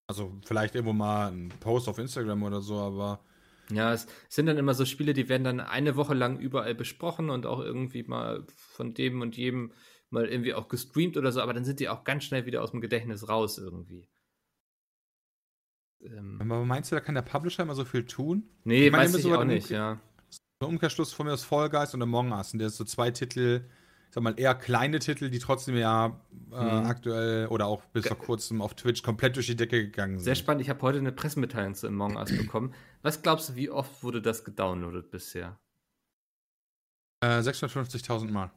Also 0.09 0.39
vielleicht 0.45 0.73
irgendwo 0.73 0.93
mal 0.93 1.33
ein 1.33 1.49
Post 1.59 1.89
auf 1.89 1.97
Instagram 1.97 2.41
oder 2.43 2.61
so, 2.61 2.77
aber 2.77 3.19
Ja, 3.69 3.91
es 3.91 4.07
sind 4.29 4.45
dann 4.45 4.57
immer 4.57 4.73
so 4.73 4.85
Spiele, 4.85 5.13
die 5.13 5.27
werden 5.27 5.43
dann 5.43 5.59
eine 5.59 5.97
Woche 5.97 6.13
lang 6.13 6.39
überall 6.39 6.75
besprochen 6.75 7.29
und 7.29 7.45
auch 7.45 7.59
irgendwie 7.59 8.03
mal 8.03 8.45
von 8.47 8.93
dem 8.93 9.19
und 9.19 9.35
jedem 9.35 9.73
mal 10.09 10.29
irgendwie 10.29 10.53
auch 10.53 10.69
gestreamt 10.69 11.17
oder 11.17 11.33
so, 11.33 11.41
aber 11.41 11.53
dann 11.53 11.65
sind 11.65 11.81
die 11.81 11.89
auch 11.89 12.05
ganz 12.05 12.23
schnell 12.23 12.45
wieder 12.45 12.63
aus 12.63 12.71
dem 12.71 12.79
Gedächtnis 12.79 13.27
raus 13.27 13.57
irgendwie. 13.57 14.07
Ähm, 16.15 16.39
aber 16.41 16.65
meinst 16.65 16.91
du, 16.91 16.95
da 16.95 16.99
kann 17.01 17.15
der 17.15 17.21
Publisher 17.21 17.63
immer 17.63 17.75
so 17.75 17.85
viel 17.85 18.05
tun? 18.05 18.43
nee, 18.63 18.85
Ich 18.87 18.91
meine, 18.91 19.05
weiß 19.05 19.15
ich 19.15 19.23
so 19.23 19.35
auch 19.35 19.41
im 19.41 19.47
nicht, 19.47 19.69
ja. 19.69 19.99
Im 20.59 20.67
Umkehrschluss 20.67 21.13
von 21.13 21.25
mir 21.25 21.31
das 21.33 21.43
Fall 21.43 21.69
Guys 21.69 21.93
und 21.93 22.01
Among 22.01 22.31
Us. 22.31 22.53
Und 22.53 22.59
der 22.59 22.67
ist 22.69 22.77
so 22.77 22.83
zwei 22.83 23.11
Titel, 23.11 23.61
ich 24.09 24.13
sag 24.13 24.23
mal, 24.23 24.33
eher 24.39 24.55
kleine 24.55 24.99
Titel, 24.99 25.29
die 25.29 25.39
trotzdem 25.39 25.75
ja 25.75 26.19
äh, 26.51 26.55
Mhm. 26.55 26.85
aktuell 26.85 27.47
oder 27.47 27.67
auch 27.67 27.83
bis 27.85 28.07
vor 28.07 28.17
kurzem 28.17 28.61
auf 28.61 28.73
Twitch 28.73 29.03
komplett 29.03 29.35
durch 29.35 29.45
die 29.47 29.55
Decke 29.55 29.83
gegangen 29.83 30.17
sind. 30.17 30.23
Sehr 30.25 30.35
spannend, 30.35 30.61
ich 30.61 30.69
habe 30.69 30.81
heute 30.81 30.97
eine 30.97 31.11
Pressemitteilung 31.11 31.75
zu 31.75 31.87
Among 31.87 32.15
Us 32.15 32.35
bekommen. 32.35 32.73
Was 33.03 33.21
glaubst 33.21 33.49
du, 33.49 33.55
wie 33.55 33.69
oft 33.69 34.01
wurde 34.03 34.21
das 34.21 34.43
gedownloadet 34.43 35.11
bisher? 35.11 35.59
Äh, 37.21 37.39
650.000 37.41 38.31
Mal. 38.31 38.51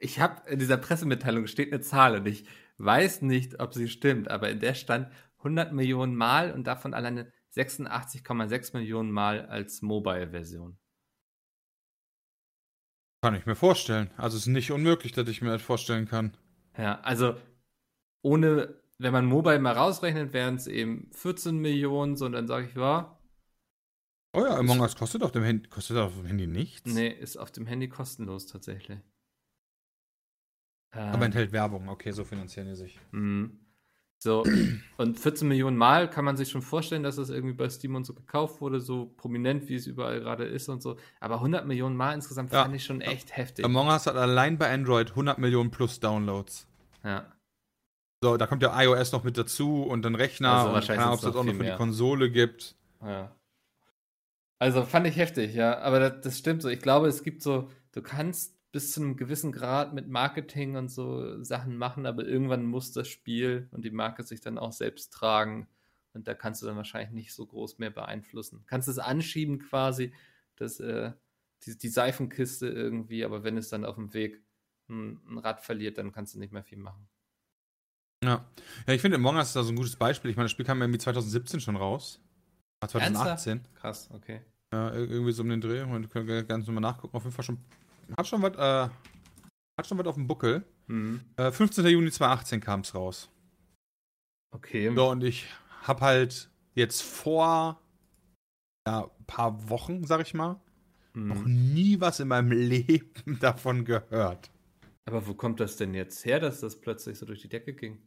Ich 0.00 0.20
habe 0.20 0.48
in 0.48 0.58
dieser 0.58 0.76
Pressemitteilung 0.76 1.46
steht 1.46 1.72
eine 1.72 1.80
Zahl 1.82 2.16
und 2.16 2.26
ich 2.26 2.44
weiß 2.78 3.22
nicht, 3.22 3.58
ob 3.60 3.74
sie 3.74 3.88
stimmt, 3.88 4.30
aber 4.30 4.48
in 4.50 4.60
der 4.60 4.74
stand 4.74 5.08
100 5.38 5.72
Millionen 5.72 6.14
Mal 6.16 6.52
und 6.52 6.66
davon 6.66 6.94
alleine 6.94 7.32
86,6 7.54 8.76
Millionen 8.76 9.10
Mal 9.10 9.46
als 9.46 9.82
Mobile-Version. 9.82 10.78
Kann 13.22 13.34
ich 13.36 13.46
mir 13.46 13.54
vorstellen. 13.54 14.10
Also 14.16 14.36
es 14.36 14.42
ist 14.42 14.52
nicht 14.52 14.70
unmöglich, 14.72 15.12
dass 15.12 15.28
ich 15.28 15.40
mir 15.42 15.50
das 15.50 15.62
vorstellen 15.62 16.06
kann. 16.06 16.36
Ja, 16.76 17.00
also 17.00 17.36
ohne, 18.22 18.80
wenn 18.98 19.12
man 19.12 19.26
Mobile 19.26 19.58
mal 19.58 19.74
rausrechnet, 19.74 20.32
wären 20.32 20.56
es 20.56 20.66
eben 20.66 21.10
14 21.12 21.58
Millionen, 21.58 22.16
so 22.16 22.26
und 22.26 22.32
dann 22.32 22.46
sage 22.46 22.66
ich, 22.68 22.74
ja, 22.74 23.18
Oh 24.34 24.44
ja, 24.44 24.56
Among 24.58 24.80
Us 24.80 24.94
kostet 24.96 25.22
auf 25.22 25.32
dem 25.32 25.42
Handy, 25.42 25.68
kostet 25.68 25.96
auf 25.96 26.14
dem 26.14 26.26
Handy 26.26 26.46
nichts. 26.46 26.94
nee, 26.94 27.08
ist 27.08 27.36
auf 27.36 27.50
dem 27.50 27.66
Handy 27.66 27.88
kostenlos 27.88 28.46
tatsächlich. 28.46 29.00
Aber 30.90 31.00
Ähm, 31.14 31.22
enthält 31.26 31.52
Werbung. 31.52 31.88
Okay, 31.88 32.12
so 32.12 32.24
finanzieren 32.24 32.68
die 32.68 32.74
sich. 32.76 32.98
Mhm. 33.12 33.58
So, 34.20 34.42
und 34.96 35.16
14 35.18 35.46
Millionen 35.46 35.76
Mal 35.76 36.10
kann 36.10 36.24
man 36.24 36.36
sich 36.36 36.48
schon 36.50 36.60
vorstellen, 36.62 37.04
dass 37.04 37.16
das 37.16 37.30
irgendwie 37.30 37.54
bei 37.54 37.68
Steam 37.70 37.94
und 37.94 38.04
so 38.04 38.14
gekauft 38.14 38.60
wurde, 38.60 38.80
so 38.80 39.06
prominent, 39.16 39.68
wie 39.68 39.76
es 39.76 39.86
überall 39.86 40.18
gerade 40.18 40.44
ist 40.44 40.68
und 40.68 40.82
so. 40.82 40.96
Aber 41.20 41.36
100 41.36 41.66
Millionen 41.66 41.94
Mal 41.96 42.14
insgesamt 42.14 42.52
Ja. 42.52 42.62
fand 42.64 42.74
ich 42.74 42.84
schon 42.84 43.00
echt 43.00 43.36
heftig. 43.36 43.64
Among 43.64 43.86
Us 43.86 44.06
hat 44.06 44.16
allein 44.16 44.58
bei 44.58 44.72
Android 44.72 45.10
100 45.10 45.38
Millionen 45.38 45.70
plus 45.70 46.00
Downloads. 46.00 46.66
Ja. 47.04 47.32
So, 48.20 48.36
da 48.36 48.48
kommt 48.48 48.64
ja 48.64 48.76
iOS 48.82 49.12
noch 49.12 49.22
mit 49.22 49.38
dazu 49.38 49.84
und 49.84 50.02
dann 50.02 50.16
Rechner 50.16 50.50
Also 50.50 50.68
und 50.70 50.74
wahrscheinlich 50.74 50.96
keine 50.98 51.02
Ahnung, 51.02 51.14
ob 51.14 51.18
es 51.20 51.24
das 51.24 51.36
auch 51.36 51.44
noch 51.44 51.52
für 51.52 51.58
die 51.58 51.64
mehr. 51.68 51.76
Konsole 51.76 52.30
gibt. 52.30 52.74
ja. 53.04 53.32
Also 54.60 54.82
fand 54.82 55.06
ich 55.06 55.16
heftig, 55.16 55.54
ja. 55.54 55.78
Aber 55.78 56.00
das, 56.00 56.20
das 56.22 56.38
stimmt 56.38 56.62
so. 56.62 56.68
Ich 56.68 56.80
glaube, 56.80 57.06
es 57.06 57.22
gibt 57.22 57.42
so, 57.42 57.70
du 57.92 58.02
kannst 58.02 58.57
bis 58.72 58.92
zu 58.92 59.00
einem 59.00 59.16
gewissen 59.16 59.52
Grad 59.52 59.94
mit 59.94 60.08
Marketing 60.08 60.76
und 60.76 60.88
so 60.88 61.42
Sachen 61.42 61.76
machen, 61.76 62.06
aber 62.06 62.24
irgendwann 62.26 62.64
muss 62.66 62.92
das 62.92 63.08
Spiel 63.08 63.68
und 63.70 63.84
die 63.84 63.90
Marke 63.90 64.22
sich 64.24 64.40
dann 64.40 64.58
auch 64.58 64.72
selbst 64.72 65.12
tragen. 65.12 65.68
Und 66.12 66.26
da 66.28 66.34
kannst 66.34 66.62
du 66.62 66.66
dann 66.66 66.76
wahrscheinlich 66.76 67.10
nicht 67.12 67.32
so 67.32 67.46
groß 67.46 67.78
mehr 67.78 67.90
beeinflussen. 67.90 68.64
Kannst 68.66 68.88
es 68.88 68.98
anschieben 68.98 69.58
quasi, 69.60 70.12
dass 70.56 70.80
äh, 70.80 71.12
die, 71.64 71.78
die 71.78 71.88
Seifenkiste 71.88 72.66
irgendwie, 72.68 73.24
aber 73.24 73.44
wenn 73.44 73.56
es 73.56 73.68
dann 73.68 73.84
auf 73.84 73.94
dem 73.96 74.12
Weg 74.14 74.42
ein, 74.88 75.20
ein 75.28 75.38
Rad 75.38 75.60
verliert, 75.60 75.98
dann 75.98 76.12
kannst 76.12 76.34
du 76.34 76.38
nicht 76.38 76.52
mehr 76.52 76.64
viel 76.64 76.78
machen. 76.78 77.08
Ja. 78.24 78.44
Ja, 78.86 78.94
ich 78.94 79.00
finde 79.00 79.16
Among 79.16 79.36
Us 79.36 79.48
ist 79.48 79.56
da 79.56 79.62
so 79.62 79.72
ein 79.72 79.76
gutes 79.76 79.96
Beispiel. 79.96 80.30
Ich 80.30 80.36
meine, 80.36 80.46
das 80.46 80.52
Spiel 80.52 80.66
kam 80.66 80.78
ja 80.78 80.84
irgendwie 80.84 80.98
2017 80.98 81.60
schon 81.60 81.76
raus. 81.76 82.20
Ah, 82.80 82.88
2018. 82.88 83.60
Krass, 83.74 84.10
okay. 84.12 84.40
Ja, 84.72 84.90
ir- 84.90 85.08
irgendwie 85.08 85.32
so 85.32 85.42
um 85.42 85.48
den 85.48 85.60
Dreh. 85.60 85.82
Und 85.82 86.10
können 86.10 86.26
wir 86.26 86.42
ganz 86.42 86.66
nochmal 86.66 86.82
nachgucken. 86.82 87.16
Auf 87.16 87.22
jeden 87.24 87.34
Fall 87.34 87.44
schon. 87.44 87.58
Hat 88.16 88.26
schon 88.26 88.42
was, 88.42 88.54
äh, 88.56 88.90
hat 89.78 89.86
schon 89.86 89.98
was 89.98 90.06
auf 90.06 90.14
dem 90.14 90.26
Buckel. 90.26 90.64
Mhm. 90.86 91.20
Äh, 91.36 91.50
15. 91.50 91.86
Juni 91.86 92.10
2018 92.10 92.60
kam 92.60 92.80
es 92.80 92.94
raus. 92.94 93.30
Okay. 94.54 94.92
So, 94.94 95.10
und 95.10 95.22
ich 95.24 95.46
habe 95.82 96.00
halt 96.00 96.50
jetzt 96.74 97.02
vor 97.02 97.80
ja, 98.86 99.04
ein 99.04 99.24
paar 99.26 99.68
Wochen, 99.68 100.04
sag 100.04 100.20
ich 100.22 100.32
mal, 100.34 100.60
noch 101.14 101.44
Mhm. 101.44 101.74
nie 101.74 102.00
was 102.00 102.20
in 102.20 102.28
meinem 102.28 102.50
Leben 102.52 103.38
davon 103.40 103.84
gehört. 103.84 104.50
Aber 105.06 105.26
wo 105.26 105.34
kommt 105.34 105.60
das 105.60 105.76
denn 105.76 105.94
jetzt 105.94 106.24
her, 106.24 106.38
dass 106.40 106.60
das 106.60 106.80
plötzlich 106.80 107.18
so 107.18 107.26
durch 107.26 107.40
die 107.42 107.48
Decke 107.48 107.74
ging? 107.74 107.98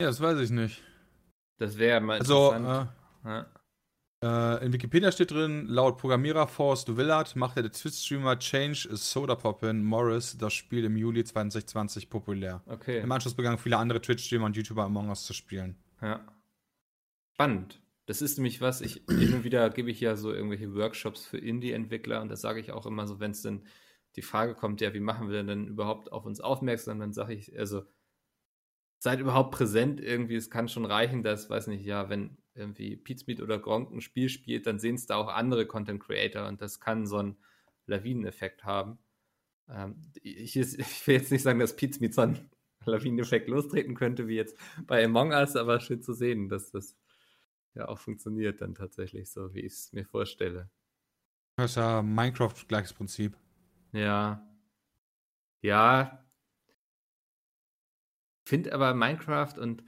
Ja, 0.00 0.08
das 0.08 0.20
weiß 0.20 0.38
ich 0.40 0.50
nicht. 0.50 0.82
Das 1.58 1.78
wäre 1.78 2.00
mal 2.00 2.18
Also, 2.18 2.52
interessant. 2.52 2.90
äh, 3.24 3.28
ja. 3.28 3.46
Äh, 4.24 4.64
in 4.64 4.72
Wikipedia 4.72 5.12
steht 5.12 5.32
drin, 5.32 5.66
laut 5.66 5.98
Programmierer 5.98 6.46
Forrest 6.48 6.96
Willard 6.96 7.36
machte 7.36 7.60
der 7.60 7.70
Twitch-Streamer 7.70 8.38
Change 8.38 8.88
Soda 8.92 9.34
Poppin 9.34 9.84
Morris 9.84 10.38
das 10.38 10.54
Spiel 10.54 10.84
im 10.84 10.96
Juli 10.96 11.24
2020 11.24 12.08
populär. 12.08 12.62
Okay. 12.64 13.00
Im 13.00 13.12
Anschluss 13.12 13.34
begannen 13.34 13.58
viele 13.58 13.76
andere 13.76 14.00
Twitch-Streamer 14.00 14.46
und 14.46 14.56
YouTuber 14.56 14.84
Among 14.84 15.10
Us 15.10 15.24
zu 15.24 15.34
spielen. 15.34 15.76
Ja. 16.00 16.24
Spannend. 17.34 17.82
Das 18.06 18.22
ist 18.22 18.38
nämlich 18.38 18.62
was, 18.62 18.80
ich 18.80 19.02
hin 19.10 19.34
und 19.34 19.44
wieder 19.44 19.68
gebe 19.68 19.90
ich 19.90 20.00
ja 20.00 20.16
so 20.16 20.32
irgendwelche 20.32 20.74
Workshops 20.74 21.26
für 21.26 21.36
Indie-Entwickler 21.36 22.22
und 22.22 22.30
das 22.30 22.40
sage 22.40 22.60
ich 22.60 22.72
auch 22.72 22.86
immer 22.86 23.06
so, 23.06 23.20
wenn 23.20 23.32
es 23.32 23.42
denn 23.42 23.66
die 24.16 24.22
Frage 24.22 24.54
kommt, 24.54 24.80
ja, 24.80 24.94
wie 24.94 25.00
machen 25.00 25.28
wir 25.28 25.42
denn 25.42 25.66
überhaupt 25.66 26.12
auf 26.12 26.24
uns 26.24 26.40
aufmerksam, 26.40 26.98
dann 26.98 27.12
sage 27.12 27.34
ich, 27.34 27.58
also 27.58 27.82
seid 29.00 29.20
überhaupt 29.20 29.54
präsent 29.54 30.00
irgendwie, 30.00 30.36
es 30.36 30.48
kann 30.48 30.68
schon 30.68 30.86
reichen, 30.86 31.22
dass, 31.22 31.50
weiß 31.50 31.66
nicht, 31.66 31.84
ja, 31.84 32.08
wenn 32.08 32.38
irgendwie 32.54 32.96
Pizmeet 32.96 33.40
oder 33.40 33.58
Gronk 33.58 33.90
ein 33.90 34.00
Spiel 34.00 34.28
spielt, 34.28 34.66
dann 34.66 34.78
sehen 34.78 34.94
es 34.94 35.06
da 35.06 35.16
auch 35.16 35.28
andere 35.28 35.66
Content 35.66 36.02
Creator 36.02 36.46
und 36.46 36.60
das 36.60 36.80
kann 36.80 37.06
so 37.06 37.18
einen 37.18 37.36
Lawineneffekt 37.86 38.64
haben. 38.64 38.98
Ähm, 39.68 39.96
ich, 40.22 40.56
ich 40.56 41.06
will 41.06 41.16
jetzt 41.16 41.32
nicht 41.32 41.42
sagen, 41.42 41.58
dass 41.58 41.76
Pizmeet 41.76 42.14
so 42.14 42.22
einen 42.22 42.50
Lawineneffekt 42.86 43.48
lostreten 43.48 43.94
könnte, 43.94 44.28
wie 44.28 44.36
jetzt 44.36 44.56
bei 44.86 45.04
Among 45.04 45.32
Us, 45.32 45.56
aber 45.56 45.80
schön 45.80 46.02
zu 46.02 46.12
sehen, 46.12 46.48
dass 46.48 46.70
das 46.70 46.96
ja 47.74 47.88
auch 47.88 47.98
funktioniert 47.98 48.60
dann 48.60 48.74
tatsächlich 48.74 49.30
so, 49.30 49.52
wie 49.54 49.60
ich 49.60 49.72
es 49.72 49.92
mir 49.92 50.04
vorstelle. 50.04 50.70
Das 51.56 51.72
ist 51.72 51.76
ja 51.76 52.02
Minecraft 52.02 52.54
gleiches 52.68 52.92
Prinzip. 52.92 53.36
Ja. 53.92 54.46
Ja. 55.62 56.24
Finde 58.46 58.72
aber 58.72 58.94
Minecraft 58.94 59.58
und 59.58 59.82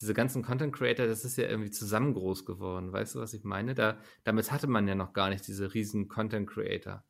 diese 0.00 0.12
ganzen 0.14 0.42
Content 0.42 0.74
Creator, 0.74 1.06
das 1.06 1.24
ist 1.24 1.36
ja 1.38 1.48
irgendwie 1.48 1.70
zusammen 1.70 2.12
groß 2.14 2.44
geworden. 2.44 2.92
Weißt 2.92 3.14
du, 3.14 3.20
was 3.20 3.32
ich 3.34 3.44
meine? 3.44 3.74
Da, 3.74 3.98
damit 4.24 4.52
hatte 4.52 4.66
man 4.66 4.86
ja 4.86 4.94
noch 4.94 5.12
gar 5.12 5.30
nicht 5.30 5.46
diese 5.46 5.72
riesen 5.74 6.08
Content 6.08 6.48
Creator. 6.48 7.04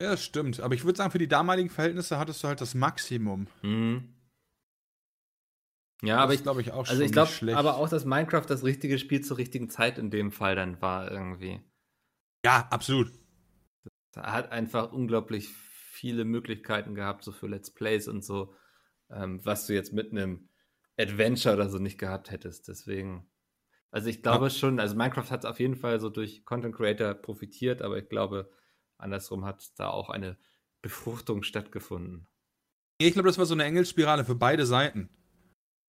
Ja, 0.00 0.10
das 0.10 0.24
stimmt. 0.24 0.60
Aber 0.60 0.74
ich 0.74 0.84
würde 0.84 0.96
sagen, 0.96 1.10
für 1.12 1.18
die 1.18 1.28
damaligen 1.28 1.70
Verhältnisse 1.70 2.18
hattest 2.18 2.42
du 2.42 2.48
halt 2.48 2.60
das 2.60 2.74
Maximum. 2.74 3.46
Mhm. 3.62 4.10
Ja, 6.02 6.18
aber 6.18 6.32
Das 6.32 6.36
ich 6.36 6.42
glaube 6.42 6.60
ich 6.60 6.72
auch 6.72 6.86
Also 6.88 6.94
schon 6.96 7.02
ich 7.04 7.12
glaube 7.12 7.28
nicht 7.28 7.38
schlecht. 7.38 7.56
aber 7.56 7.76
auch, 7.76 7.88
dass 7.88 8.04
Minecraft 8.04 8.44
das 8.46 8.64
richtige 8.64 8.98
Spiel 8.98 9.22
zur 9.22 9.38
richtigen 9.38 9.70
Zeit 9.70 9.98
in 9.98 10.10
dem 10.10 10.32
Fall 10.32 10.56
dann 10.56 10.80
war 10.82 11.10
irgendwie. 11.10 11.60
ja, 12.44 12.66
absolut. 12.70 13.10
Er 14.14 14.32
hat 14.32 14.52
einfach 14.52 14.92
unglaublich 14.92 15.48
viele 15.48 16.24
Möglichkeiten 16.24 16.94
gehabt, 16.94 17.24
so 17.24 17.32
für 17.32 17.46
Let's 17.46 17.72
Plays 17.72 18.06
und 18.08 18.24
so, 18.24 18.54
ähm, 19.10 19.40
was 19.44 19.66
du 19.66 19.74
jetzt 19.74 19.92
mit 19.92 20.10
einem 20.12 20.48
Adventure 20.98 21.54
oder 21.54 21.68
so 21.68 21.78
nicht 21.78 21.98
gehabt 21.98 22.30
hättest. 22.30 22.68
Deswegen, 22.68 23.26
also 23.90 24.08
ich 24.08 24.22
glaube 24.22 24.46
Ja. 24.46 24.50
schon, 24.50 24.80
also 24.80 24.94
Minecraft 24.96 25.30
hat 25.30 25.46
auf 25.46 25.60
jeden 25.60 25.76
Fall 25.76 26.00
so 26.00 26.08
durch 26.10 26.44
Content 26.44 26.74
Creator 26.74 27.14
profitiert, 27.14 27.82
aber 27.82 27.98
ich 27.98 28.08
glaube, 28.08 28.50
andersrum 28.98 29.44
hat 29.44 29.70
da 29.78 29.88
auch 29.90 30.10
eine 30.10 30.36
Befruchtung 30.82 31.42
stattgefunden. 31.42 32.28
Ich 32.98 33.12
glaube, 33.14 33.28
das 33.28 33.38
war 33.38 33.46
so 33.46 33.54
eine 33.54 33.64
Engelsspirale 33.64 34.24
für 34.24 34.34
beide 34.36 34.66
Seiten. 34.66 35.08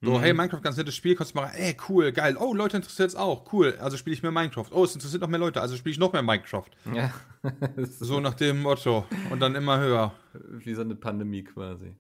So, 0.02 0.18
Mhm. 0.18 0.22
hey, 0.22 0.34
Minecraft, 0.34 0.62
ganz 0.62 0.78
nettes 0.78 0.96
Spiel, 0.96 1.16
kannst 1.16 1.34
du 1.36 1.40
machen, 1.40 1.56
ey, 1.56 1.76
cool, 1.90 2.12
geil. 2.12 2.36
Oh, 2.40 2.54
Leute 2.54 2.78
interessiert 2.78 3.10
es 3.10 3.16
auch, 3.16 3.52
cool. 3.54 3.78
Also 3.80 3.98
spiele 3.98 4.14
ich 4.16 4.24
mehr 4.24 4.32
Minecraft. 4.32 4.68
Oh, 4.72 4.84
es 4.84 4.94
interessiert 4.94 5.22
noch 5.22 5.30
mehr 5.30 5.40
Leute, 5.40 5.62
also 5.62 5.76
spiele 5.76 5.92
ich 5.94 6.00
noch 6.00 6.14
mehr 6.14 6.22
Minecraft. 6.22 6.70
Ja, 6.94 7.14
So 7.78 8.20
nach 8.20 8.34
dem 8.34 8.62
Motto. 8.62 9.06
Und 9.30 9.40
dann 9.40 9.56
immer 9.56 9.80
höher. 9.80 10.14
wie 10.34 10.74
so 10.74 10.82
eine 10.82 10.96
Pandemie 10.96 11.44
quasi. 11.44 11.96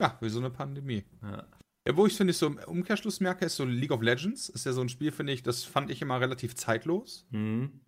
Ja, 0.00 0.16
wie 0.20 0.28
so 0.30 0.38
eine 0.38 0.50
Pandemie. 0.50 1.04
Ja. 1.22 1.46
Ja, 1.86 1.96
wo 1.96 2.06
ich 2.06 2.16
finde, 2.16 2.32
ich 2.32 2.36
so 2.36 2.46
im 2.46 2.58
Umkehrschluss 2.58 3.20
merke, 3.20 3.44
ist 3.44 3.56
so 3.56 3.64
League 3.64 3.90
of 3.90 4.02
Legends. 4.02 4.48
Ist 4.48 4.66
ja 4.66 4.72
so 4.72 4.80
ein 4.80 4.88
Spiel, 4.88 5.12
finde 5.12 5.32
ich, 5.32 5.42
das 5.42 5.64
fand 5.64 5.90
ich 5.90 6.02
immer 6.02 6.20
relativ 6.20 6.54
zeitlos. 6.54 7.26
Mhm. 7.30 7.80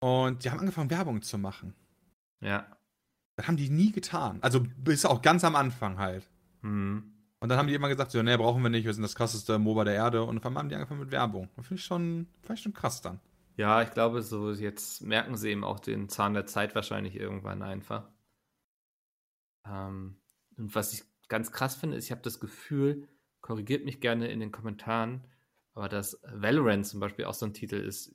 Und 0.00 0.44
die 0.44 0.50
haben 0.50 0.60
angefangen, 0.60 0.90
Werbung 0.90 1.22
zu 1.22 1.38
machen. 1.38 1.74
Ja. 2.40 2.66
Das 3.36 3.48
haben 3.48 3.56
die 3.56 3.70
nie 3.70 3.92
getan. 3.92 4.38
Also 4.40 4.64
bis 4.76 5.04
auch 5.04 5.22
ganz 5.22 5.44
am 5.44 5.56
Anfang 5.56 5.98
halt. 5.98 6.28
Mhm. 6.62 7.12
Und 7.40 7.48
dann 7.48 7.58
haben 7.58 7.68
die 7.68 7.74
immer 7.74 7.88
gesagt, 7.88 8.10
so, 8.10 8.22
nee, 8.22 8.36
brauchen 8.36 8.62
wir 8.62 8.70
nicht, 8.70 8.84
wir 8.84 8.94
sind 8.94 9.02
das 9.02 9.14
krasseste 9.14 9.58
MOBA 9.58 9.84
der 9.84 9.94
Erde. 9.94 10.24
Und 10.24 10.38
auf 10.38 10.46
einmal 10.46 10.62
haben 10.62 10.68
die 10.68 10.74
angefangen 10.74 11.00
mit 11.00 11.10
Werbung. 11.10 11.48
Das 11.56 11.66
finde 11.66 11.80
ich 11.80 11.84
schon, 11.84 12.26
ich 12.52 12.60
schon 12.60 12.72
krass 12.72 13.00
dann. 13.00 13.20
Ja, 13.56 13.82
ich 13.82 13.90
glaube, 13.90 14.22
so 14.22 14.52
jetzt 14.52 15.02
merken 15.02 15.36
sie 15.36 15.50
eben 15.50 15.64
auch 15.64 15.80
den 15.80 16.08
Zahn 16.08 16.34
der 16.34 16.46
Zeit 16.46 16.74
wahrscheinlich 16.76 17.16
irgendwann 17.16 17.62
einfach. 17.62 18.08
Ähm, 19.66 20.16
und 20.56 20.74
was 20.74 20.92
ich 20.92 21.04
ganz 21.28 21.52
krass 21.52 21.76
finde, 21.76 21.96
ist, 21.96 22.04
ich 22.04 22.10
habe 22.10 22.22
das 22.22 22.40
Gefühl, 22.40 23.08
korrigiert 23.40 23.84
mich 23.84 24.00
gerne 24.00 24.28
in 24.28 24.40
den 24.40 24.52
Kommentaren, 24.52 25.24
aber 25.74 25.88
dass 25.88 26.20
Valorant 26.22 26.86
zum 26.86 27.00
Beispiel 27.00 27.24
auch 27.24 27.34
so 27.34 27.46
ein 27.46 27.54
Titel 27.54 27.76
ist, 27.76 28.14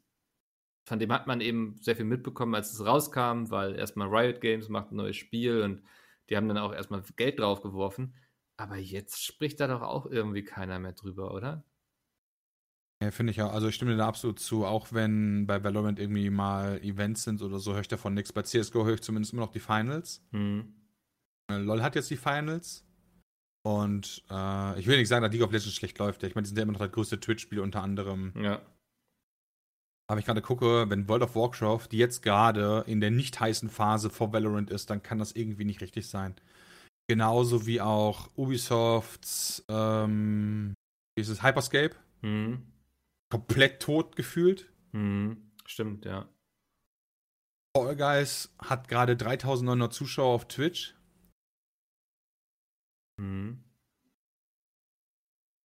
von 0.85 0.99
dem 0.99 1.13
hat 1.13 1.27
man 1.27 1.39
eben 1.39 1.77
sehr 1.79 1.95
viel 1.95 2.05
mitbekommen, 2.05 2.55
als 2.55 2.73
es 2.73 2.85
rauskam, 2.85 3.49
weil 3.49 3.75
erstmal 3.75 4.09
Riot 4.09 4.41
Games 4.41 4.67
macht 4.67 4.91
ein 4.91 4.97
neues 4.97 5.15
Spiel 5.15 5.61
und 5.61 5.81
die 6.29 6.35
haben 6.35 6.47
dann 6.47 6.57
auch 6.57 6.73
erstmal 6.73 7.03
Geld 7.15 7.39
drauf 7.39 7.61
geworfen. 7.61 8.15
Aber 8.57 8.77
jetzt 8.77 9.23
spricht 9.23 9.59
da 9.59 9.67
doch 9.67 9.81
auch 9.81 10.05
irgendwie 10.05 10.43
keiner 10.43 10.79
mehr 10.79 10.91
drüber, 10.91 11.33
oder? 11.33 11.63
Ja, 13.01 13.11
finde 13.11 13.31
ich 13.31 13.37
ja. 13.37 13.49
Also 13.49 13.67
ich 13.67 13.75
stimme 13.75 13.91
dir 13.91 13.97
da 13.97 14.07
absolut 14.07 14.39
zu. 14.39 14.65
Auch 14.65 14.93
wenn 14.93 15.47
bei 15.47 15.63
Valorant 15.63 15.99
irgendwie 15.99 16.29
mal 16.29 16.81
Events 16.81 17.23
sind 17.23 17.41
oder 17.41 17.59
so, 17.59 17.73
höre 17.73 17.81
ich 17.81 17.87
davon 17.87 18.13
nichts. 18.13 18.31
Bei 18.31 18.43
CSGO 18.43 18.85
höre 18.85 18.95
ich 18.95 19.01
zumindest 19.01 19.33
immer 19.33 19.41
noch 19.41 19.51
die 19.51 19.59
Finals. 19.59 20.25
Hm. 20.31 20.73
Äh, 21.49 21.57
LOL 21.57 21.81
hat 21.81 21.95
jetzt 21.95 22.09
die 22.11 22.17
Finals. 22.17 22.85
Und 23.65 24.23
äh, 24.29 24.79
ich 24.79 24.87
will 24.87 24.97
nicht 24.97 25.07
sagen, 25.07 25.23
dass 25.23 25.31
League 25.31 25.41
of 25.43 25.51
Legends 25.51 25.73
schlecht 25.73 25.97
läuft. 25.97 26.23
Ich 26.23 26.35
meine, 26.35 26.43
die 26.43 26.49
sind 26.49 26.57
ja 26.57 26.63
immer 26.63 26.73
noch 26.73 26.79
das 26.79 26.91
größte 26.91 27.19
Twitch-Spiel 27.19 27.59
unter 27.59 27.81
anderem. 27.81 28.33
Ja. 28.41 28.61
Aber 30.09 30.19
ich 30.19 30.25
gerade 30.25 30.41
gucke, 30.41 30.89
wenn 30.89 31.07
World 31.07 31.23
of 31.23 31.35
Warcraft 31.35 31.87
die 31.91 31.97
jetzt 31.97 32.21
gerade 32.21 32.83
in 32.87 32.99
der 32.99 33.09
nicht 33.09 33.39
heißen 33.39 33.69
Phase 33.69 34.09
vor 34.09 34.33
Valorant 34.33 34.69
ist, 34.69 34.89
dann 34.89 35.01
kann 35.01 35.17
das 35.17 35.31
irgendwie 35.31 35.63
nicht 35.63 35.81
richtig 35.81 36.07
sein. 36.07 36.35
Genauso 37.07 37.65
wie 37.65 37.79
auch 37.79 38.29
Ubisofts, 38.35 39.63
ähm, 39.69 40.73
wie 41.15 41.21
ist 41.21 41.29
es, 41.29 41.41
Hyperscape, 41.41 41.95
Hm. 42.21 42.61
komplett 43.31 43.81
tot 43.81 44.15
gefühlt. 44.15 44.71
Hm. 44.91 45.51
Stimmt, 45.65 46.05
ja. 46.05 46.27
Fall 47.75 47.95
Guys 47.95 48.53
hat 48.59 48.87
gerade 48.87 49.15
3900 49.15 49.91
Zuschauer 49.93 50.35
auf 50.35 50.47
Twitch. 50.47 50.95
Hm. 53.19 53.63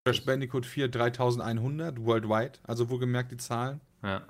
Crash 0.07 0.25
Bandicoot 0.25 0.65
4 0.65 0.89
3100 0.89 1.99
worldwide, 2.05 2.59
also 2.63 2.89
wohlgemerkt 2.89 3.33
die 3.33 3.37
Zahlen. 3.37 3.81
Ja. 4.03 4.27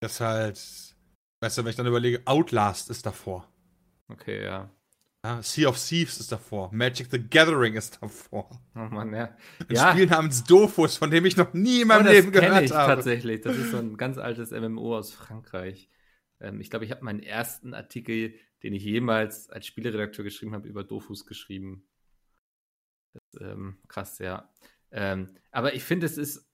Das 0.00 0.12
ist 0.12 0.20
halt, 0.20 0.96
weißt 1.42 1.58
du, 1.58 1.64
wenn 1.64 1.70
ich 1.70 1.76
dann 1.76 1.86
überlege, 1.86 2.22
Outlast 2.24 2.88
ist 2.88 3.04
davor. 3.04 3.50
Okay, 4.08 4.44
ja. 4.44 4.70
Ja, 5.24 5.42
sea 5.42 5.68
of 5.68 5.76
Thieves 5.76 6.20
ist 6.20 6.30
davor. 6.30 6.70
Magic 6.72 7.08
the 7.10 7.18
Gathering 7.18 7.74
ist 7.74 8.00
davor. 8.00 8.48
Oh 8.76 8.78
Mann, 8.78 9.12
ja. 9.12 9.36
Ein 9.68 9.74
ja. 9.74 9.90
Spiel 9.90 10.06
namens 10.06 10.44
Dofus, 10.44 10.96
von 10.96 11.10
dem 11.10 11.26
ich 11.26 11.36
noch 11.36 11.52
nie 11.52 11.82
in 11.82 11.88
meinem 11.88 12.06
Oh, 12.06 12.10
Leben 12.10 12.30
gehört 12.30 12.62
ich 12.62 12.72
habe. 12.72 12.94
tatsächlich. 12.94 13.40
Das 13.40 13.56
ist 13.56 13.72
so 13.72 13.78
ein 13.78 13.96
ganz 13.96 14.16
altes 14.16 14.52
MMO 14.52 14.96
aus 14.96 15.12
Frankreich. 15.12 15.90
Ähm, 16.40 16.60
ich 16.60 16.70
glaube, 16.70 16.84
ich 16.84 16.92
habe 16.92 17.04
meinen 17.04 17.20
ersten 17.20 17.74
Artikel, 17.74 18.34
den 18.62 18.74
ich 18.74 18.82
jemals 18.84 19.48
als 19.50 19.66
Spieleredakteur 19.66 20.24
geschrieben 20.24 20.54
habe, 20.54 20.68
über 20.68 20.84
Dofus 20.84 21.26
geschrieben. 21.26 21.88
Das, 23.12 23.40
ähm, 23.40 23.78
krass, 23.88 24.18
ja. 24.18 24.48
Ähm, 24.90 25.34
aber 25.50 25.74
ich 25.74 25.84
finde, 25.84 26.06
es 26.06 26.18
ist 26.18 26.48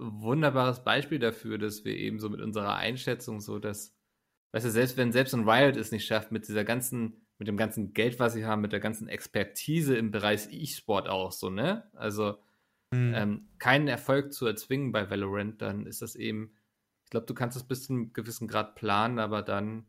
ein 0.00 0.22
wunderbares 0.22 0.84
Beispiel 0.84 1.18
dafür, 1.18 1.58
dass 1.58 1.84
wir 1.84 1.96
eben 1.96 2.18
so 2.18 2.28
mit 2.30 2.40
unserer 2.40 2.76
Einschätzung 2.76 3.40
so, 3.40 3.58
dass, 3.58 3.94
weißt 4.52 4.66
du, 4.66 4.70
selbst 4.70 4.96
wenn 4.96 5.12
selbst 5.12 5.34
ein 5.34 5.48
Riot 5.48 5.76
es 5.76 5.92
nicht 5.92 6.06
schafft, 6.06 6.32
mit 6.32 6.48
dieser 6.48 6.64
ganzen, 6.64 7.26
mit 7.38 7.48
dem 7.48 7.56
ganzen 7.56 7.92
Geld, 7.92 8.18
was 8.18 8.34
sie 8.34 8.44
haben, 8.46 8.62
mit 8.62 8.72
der 8.72 8.80
ganzen 8.80 9.08
Expertise 9.08 9.96
im 9.96 10.10
Bereich 10.10 10.48
E-Sport 10.50 11.08
auch 11.08 11.32
so, 11.32 11.50
ne? 11.50 11.90
Also, 11.94 12.38
Hm. 12.92 13.14
ähm, 13.14 13.48
keinen 13.58 13.88
Erfolg 13.88 14.32
zu 14.32 14.46
erzwingen 14.46 14.92
bei 14.92 15.08
Valorant, 15.08 15.62
dann 15.62 15.86
ist 15.86 16.02
das 16.02 16.16
eben, 16.16 16.56
ich 17.04 17.10
glaube, 17.10 17.26
du 17.26 17.34
kannst 17.34 17.56
es 17.56 17.64
bis 17.64 17.84
zu 17.86 17.92
einem 17.92 18.12
gewissen 18.12 18.48
Grad 18.48 18.74
planen, 18.74 19.18
aber 19.18 19.42
dann, 19.42 19.86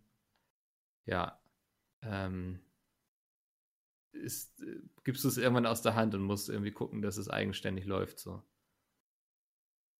ja, 1.05 1.41
ähm, 2.03 2.59
ist, 4.13 4.61
äh, 4.61 4.81
gibst 5.03 5.23
du 5.23 5.27
es 5.27 5.37
irgendwann 5.37 5.65
aus 5.65 5.81
der 5.81 5.95
Hand 5.95 6.15
und 6.15 6.23
musst 6.23 6.49
irgendwie 6.49 6.71
gucken, 6.71 7.01
dass 7.01 7.17
es 7.17 7.29
eigenständig 7.29 7.85
läuft. 7.85 8.19
So. 8.19 8.43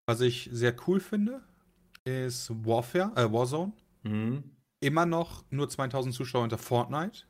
Was 0.08 0.20
ich 0.20 0.48
sehr 0.52 0.76
cool 0.86 1.00
finde, 1.00 1.42
ist 2.04 2.50
Warfare, 2.66 3.12
äh, 3.16 3.32
Warzone. 3.32 3.72
Mhm. 4.02 4.56
Immer 4.80 5.06
noch 5.06 5.44
nur 5.50 5.68
2000 5.68 6.14
Zuschauer 6.14 6.42
unter 6.42 6.58
Fortnite. 6.58 7.24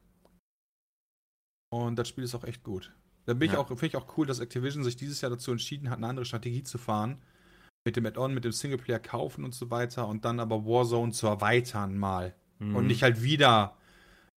Und 1.70 1.96
das 1.96 2.08
Spiel 2.08 2.24
ist 2.24 2.35
auch 2.35 2.44
echt 2.44 2.62
gut. 2.62 2.94
Da 3.26 3.35
bin 3.35 3.46
ich 3.46 3.52
Ja. 3.52 3.61
auch, 3.61 3.68
finde 3.68 3.87
ich 3.87 3.96
auch 3.96 4.16
cool, 4.16 4.26
dass 4.26 4.40
Activision 4.40 4.82
sich 4.85 4.96
dieses 4.96 5.20
Jahr 5.20 5.30
dazu 5.30 5.50
entschieden 5.52 5.90
hat, 5.90 5.98
eine 5.98 6.08
andere 6.08 6.24
Strategie 6.24 6.62
zu 6.62 6.78
fahren. 6.78 7.22
Mit 7.85 7.96
dem 7.96 8.06
Add-on, 8.06 8.35
mit 8.35 8.44
dem 8.44 8.52
Singleplayer 8.52 9.00
kaufen 9.00 9.44
und 9.44 9.54
so 9.54 9.70
weiter 9.70 10.06
und 10.08 10.24
dann 10.24 10.40
aber 10.40 10.64
Warzone 10.64 11.12
zu 11.12 11.26
erweitern 11.26 11.98
mal. 11.98 12.35
Mhm. 12.62 12.77
Und 12.77 12.87
nicht 12.87 13.03
halt 13.03 13.22
wieder 13.22 13.77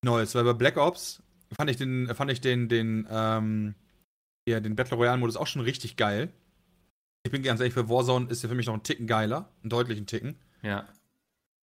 Neues. 0.04 0.36
Weil 0.36 0.44
bei 0.44 0.54
Black 0.54 0.78
Ops 0.78 1.24
fand 1.56 1.70
ich 1.70 1.78
den, 1.78 2.14
fand 2.14 2.32
ich 2.32 2.42
den, 2.42 2.68
den, 2.68 3.08
ähm, 3.10 3.76
ja, 4.48 4.60
den 4.60 4.76
Battle 4.76 4.98
Royale-Modus 4.98 5.38
auch 5.38 5.48
schon 5.48 5.62
richtig 5.62 5.98
geil. 5.98 6.32
Ich 7.24 7.32
bin 7.32 7.42
ganz 7.42 7.60
ehrlich, 7.60 7.74
für 7.74 7.90
Warzone 7.90 8.28
ist 8.30 8.44
der 8.44 8.50
für 8.50 8.56
mich 8.56 8.68
noch 8.68 8.76
ein 8.76 8.84
Ticken 8.84 9.08
geiler, 9.08 9.50
einen 9.64 9.70
deutlichen 9.70 10.06
Ticken. 10.06 10.38
Ja. 10.62 10.88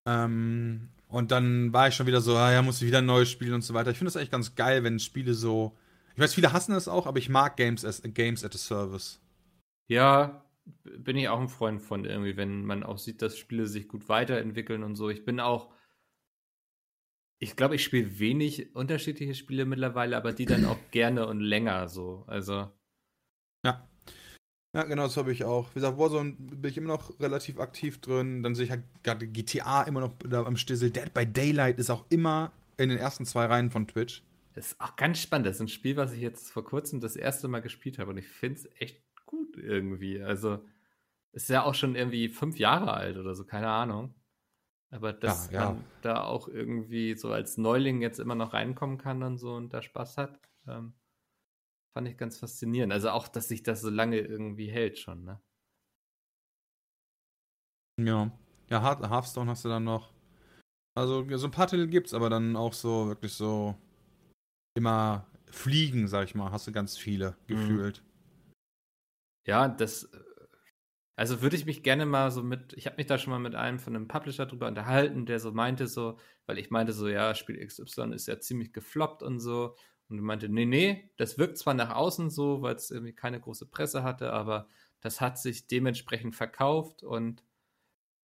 Ähm, 0.09 0.88
und 1.09 1.31
dann 1.31 1.73
war 1.73 1.88
ich 1.88 1.94
schon 1.94 2.06
wieder 2.06 2.21
so, 2.21 2.37
ah, 2.37 2.52
ja, 2.52 2.63
muss 2.63 2.81
ich 2.81 2.88
wieder 2.88 2.98
ein 2.98 3.06
neues 3.06 3.31
spielen 3.31 3.54
und 3.54 3.63
so 3.63 3.75
weiter. 3.75 3.90
Ich 3.90 3.98
finde 3.98 4.08
das 4.08 4.17
eigentlich 4.17 4.31
ganz 4.31 4.54
geil, 4.54 4.83
wenn 4.83 4.98
Spiele 4.98 5.35
so. 5.35 5.77
Ich 6.15 6.21
weiß, 6.21 6.35
viele 6.35 6.52
hassen 6.52 6.73
das 6.73 6.88
auch, 6.88 7.06
aber 7.06 7.19
ich 7.19 7.29
mag 7.29 7.56
Games 7.56 7.85
as 7.85 8.02
Games 8.02 8.44
at 8.44 8.54
a 8.54 8.58
Service. 8.58 9.21
Ja, 9.88 10.44
bin 10.83 11.17
ich 11.17 11.29
auch 11.29 11.40
ein 11.40 11.48
Freund 11.48 11.81
von 11.81 12.04
irgendwie, 12.04 12.37
wenn 12.37 12.65
man 12.65 12.83
auch 12.83 12.98
sieht, 12.98 13.23
dass 13.23 13.38
Spiele 13.38 13.67
sich 13.67 13.88
gut 13.88 14.08
weiterentwickeln 14.08 14.83
und 14.83 14.96
so. 14.96 15.10
Ich 15.10 15.25
bin 15.25 15.38
auch, 15.38 15.69
ich 17.42 17.56
glaube, 17.56 17.74
ich 17.74 17.82
spiele 17.82 18.20
wenig 18.20 18.72
unterschiedliche 18.76 19.34
Spiele 19.34 19.64
mittlerweile, 19.64 20.16
aber 20.16 20.32
die 20.32 20.46
dann 20.46 20.64
auch 20.64 20.78
gerne 20.92 21.26
und 21.26 21.40
länger 21.40 21.88
so. 21.88 22.22
Also, 22.28 22.70
Ja. 23.66 23.88
Ja, 24.74 24.84
genau, 24.84 25.02
das 25.02 25.16
habe 25.16 25.32
ich 25.32 25.44
auch. 25.44 25.68
Wie 25.70 25.74
gesagt, 25.74 25.98
Warzone 25.98 26.36
bin 26.38 26.70
ich 26.70 26.78
immer 26.78 26.88
noch 26.88 27.18
relativ 27.18 27.58
aktiv 27.58 28.00
drin. 28.00 28.44
Dann 28.44 28.54
sehe 28.54 28.66
ich 28.66 28.70
halt 28.70 28.84
gerade 29.02 29.26
GTA 29.26 29.82
immer 29.82 30.00
noch 30.00 30.14
da 30.20 30.44
am 30.44 30.56
Stissel. 30.56 30.90
Dead 30.90 31.12
by 31.12 31.26
Daylight 31.26 31.78
ist 31.80 31.90
auch 31.90 32.06
immer 32.10 32.52
in 32.78 32.88
den 32.88 32.96
ersten 32.98 33.26
zwei 33.26 33.46
Reihen 33.46 33.70
von 33.72 33.88
Twitch. 33.88 34.22
das 34.54 34.68
ist 34.68 34.80
auch 34.80 34.94
ganz 34.94 35.18
spannend. 35.18 35.46
Das 35.46 35.56
ist 35.56 35.62
ein 35.62 35.68
Spiel, 35.68 35.96
was 35.96 36.12
ich 36.12 36.20
jetzt 36.20 36.52
vor 36.52 36.64
kurzem 36.64 37.00
das 37.00 37.16
erste 37.16 37.48
Mal 37.48 37.60
gespielt 37.60 37.98
habe 37.98 38.12
und 38.12 38.18
ich 38.18 38.28
finde 38.28 38.60
es 38.60 38.68
echt 38.78 39.02
gut 39.26 39.56
irgendwie. 39.56 40.22
Also, 40.22 40.60
ist 41.32 41.50
ja 41.50 41.64
auch 41.64 41.74
schon 41.74 41.96
irgendwie 41.96 42.28
fünf 42.28 42.58
Jahre 42.58 42.94
alt 42.94 43.16
oder 43.16 43.34
so, 43.34 43.44
keine 43.44 43.68
Ahnung. 43.68 44.14
Aber 44.92 45.14
dass 45.14 45.50
Ja, 45.50 45.60
ja. 45.60 45.70
man 45.72 45.84
da 46.02 46.22
auch 46.24 46.48
irgendwie 46.48 47.14
so 47.14 47.32
als 47.32 47.56
Neuling 47.56 48.02
jetzt 48.02 48.20
immer 48.20 48.34
noch 48.34 48.52
reinkommen 48.52 48.98
kann 48.98 49.22
und 49.22 49.38
so 49.38 49.54
und 49.54 49.72
da 49.72 49.80
Spaß 49.80 50.18
hat, 50.18 50.38
ähm, 50.68 50.92
fand 51.94 52.08
ich 52.08 52.18
ganz 52.18 52.38
faszinierend. 52.38 52.92
Also 52.92 53.08
auch, 53.10 53.26
dass 53.28 53.48
sich 53.48 53.62
das 53.62 53.80
so 53.80 53.88
lange 53.88 54.18
irgendwie 54.18 54.70
hält 54.70 54.98
schon, 54.98 55.24
ne? 55.24 55.40
Ja. 57.98 58.30
Ja, 58.68 58.82
Heart- 58.82 59.08
Hearthstone 59.08 59.50
hast 59.50 59.64
du 59.64 59.68
dann 59.70 59.84
noch. 59.84 60.12
Also, 60.94 61.26
so 61.38 61.46
ein 61.46 61.50
paar 61.50 61.68
Titel 61.68 61.86
gibt's, 61.86 62.12
aber 62.12 62.28
dann 62.28 62.54
auch 62.56 62.74
so, 62.74 63.08
wirklich 63.08 63.32
so 63.32 63.74
immer 64.76 65.26
Fliegen, 65.50 66.06
sag 66.06 66.24
ich 66.24 66.34
mal, 66.34 66.50
hast 66.50 66.66
du 66.66 66.72
ganz 66.72 66.98
viele 66.98 67.36
gefühlt. 67.46 68.02
Ja, 69.46 69.68
das. 69.68 70.10
Also 71.23 71.40
würde 71.40 71.54
ich 71.54 71.66
mich 71.66 71.85
gerne 71.85 72.04
mal 72.04 72.33
so 72.33 72.42
mit, 72.42 72.73
ich 72.73 72.87
habe 72.87 72.96
mich 72.96 73.06
da 73.06 73.16
schon 73.16 73.31
mal 73.31 73.38
mit 73.38 73.54
einem 73.54 73.79
von 73.79 73.94
einem 73.94 74.08
Publisher 74.08 74.44
drüber 74.44 74.66
unterhalten, 74.66 75.25
der 75.25 75.38
so 75.38 75.52
meinte 75.52 75.87
so, 75.87 76.18
weil 76.46 76.58
ich 76.58 76.73
meinte 76.73 76.92
so, 76.92 77.06
ja, 77.06 77.37
Spiel 77.37 77.64
XY 77.64 78.12
ist 78.12 78.27
ja 78.27 78.40
ziemlich 78.40 78.73
gefloppt 78.73 79.23
und 79.23 79.38
so. 79.38 79.77
Und 80.08 80.20
meinte, 80.20 80.48
nee, 80.48 80.64
nee, 80.66 81.12
das 81.18 81.38
wirkt 81.38 81.58
zwar 81.58 81.75
nach 81.75 81.94
außen 81.94 82.29
so, 82.29 82.60
weil 82.62 82.75
es 82.75 82.90
irgendwie 82.90 83.12
keine 83.12 83.38
große 83.38 83.66
Presse 83.66 84.02
hatte, 84.02 84.33
aber 84.33 84.66
das 85.00 85.20
hat 85.20 85.38
sich 85.38 85.68
dementsprechend 85.68 86.35
verkauft 86.35 87.04
und 87.04 87.44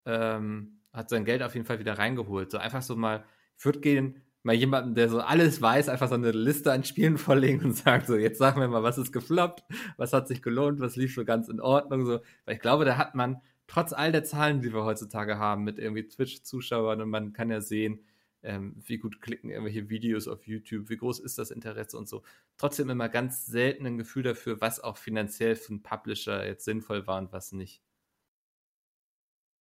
ähm, 0.05 0.81
hat 0.93 1.09
sein 1.09 1.25
Geld 1.25 1.45
auf 1.45 1.55
jeden 1.55 1.67
Fall 1.67 1.79
wieder 1.79 1.99
reingeholt. 1.99 2.51
So 2.51 2.59
einfach 2.59 2.83
so 2.83 2.97
mal, 2.97 3.25
ich 3.57 3.65
würde 3.65 3.79
gehen, 3.79 4.25
mal 4.49 4.55
jemanden, 4.55 4.95
der 4.95 5.09
so 5.09 5.21
alles 5.21 5.61
weiß, 5.63 5.89
einfach 5.89 6.09
so 6.09 6.15
eine 6.15 6.33
Liste 6.33 6.73
an 6.73 6.83
Spielen 6.83 7.19
vorlegen 7.19 7.65
und 7.65 7.77
sagen 7.77 8.05
so, 8.07 8.17
jetzt 8.17 8.39
sagen 8.39 8.61
wir 8.61 8.69
mal, 8.69 8.83
was 8.83 8.99
ist 8.99 9.13
gefloppt, 9.13 9.63
was 9.97 10.13
hat 10.13 10.27
sich 10.27 10.43
gelohnt, 10.43 10.81
was 10.81 10.97
lief 10.97 11.15
so 11.15 11.25
ganz 11.25 11.49
in 11.49 11.61
Ordnung, 11.61 12.07
so. 12.07 12.21
Weil 12.45 12.57
ich 12.57 12.61
glaube, 12.61 12.85
da 12.85 12.97
hat 12.97 13.15
man, 13.15 13.41
trotz 13.67 13.93
all 13.93 14.11
der 14.11 14.25
Zahlen, 14.25 14.63
die 14.63 14.73
wir 14.73 14.85
heutzutage 14.85 15.39
haben, 15.39 15.65
mit 15.65 15.79
irgendwie 15.79 16.09
Twitch-Zuschauern 16.09 17.03
und 17.03 17.11
man 17.11 17.33
kann 17.35 17.51
ja 17.51 17.61
sehen, 17.61 18.01
ähm, 18.43 18.75
wie 18.87 18.99
gut 18.99 19.21
klicken 19.21 19.51
irgendwelche 19.51 19.91
Videos 19.91 20.29
auf 20.29 20.47
YouTube, 20.47 20.89
wie 20.89 20.97
groß 20.97 21.21
ist 21.21 21.39
das 21.39 21.51
Interesse 21.51 21.99
und 21.99 22.09
so. 22.09 22.23
Trotzdem 22.57 22.89
immer 22.89 23.09
ganz 23.09 23.47
selten 23.47 23.85
ein 23.85 23.99
Gefühl 23.99 24.23
dafür, 24.23 24.61
was 24.61 24.81
auch 24.81 24.97
finanziell 24.97 25.57
für 25.57 25.71
einen 25.71 25.83
Publisher 25.83 26.47
jetzt 26.47 26.65
sinnvoll 26.65 27.07
war 27.07 27.19
und 27.19 27.33
was 27.33 27.53
nicht. 27.53 27.83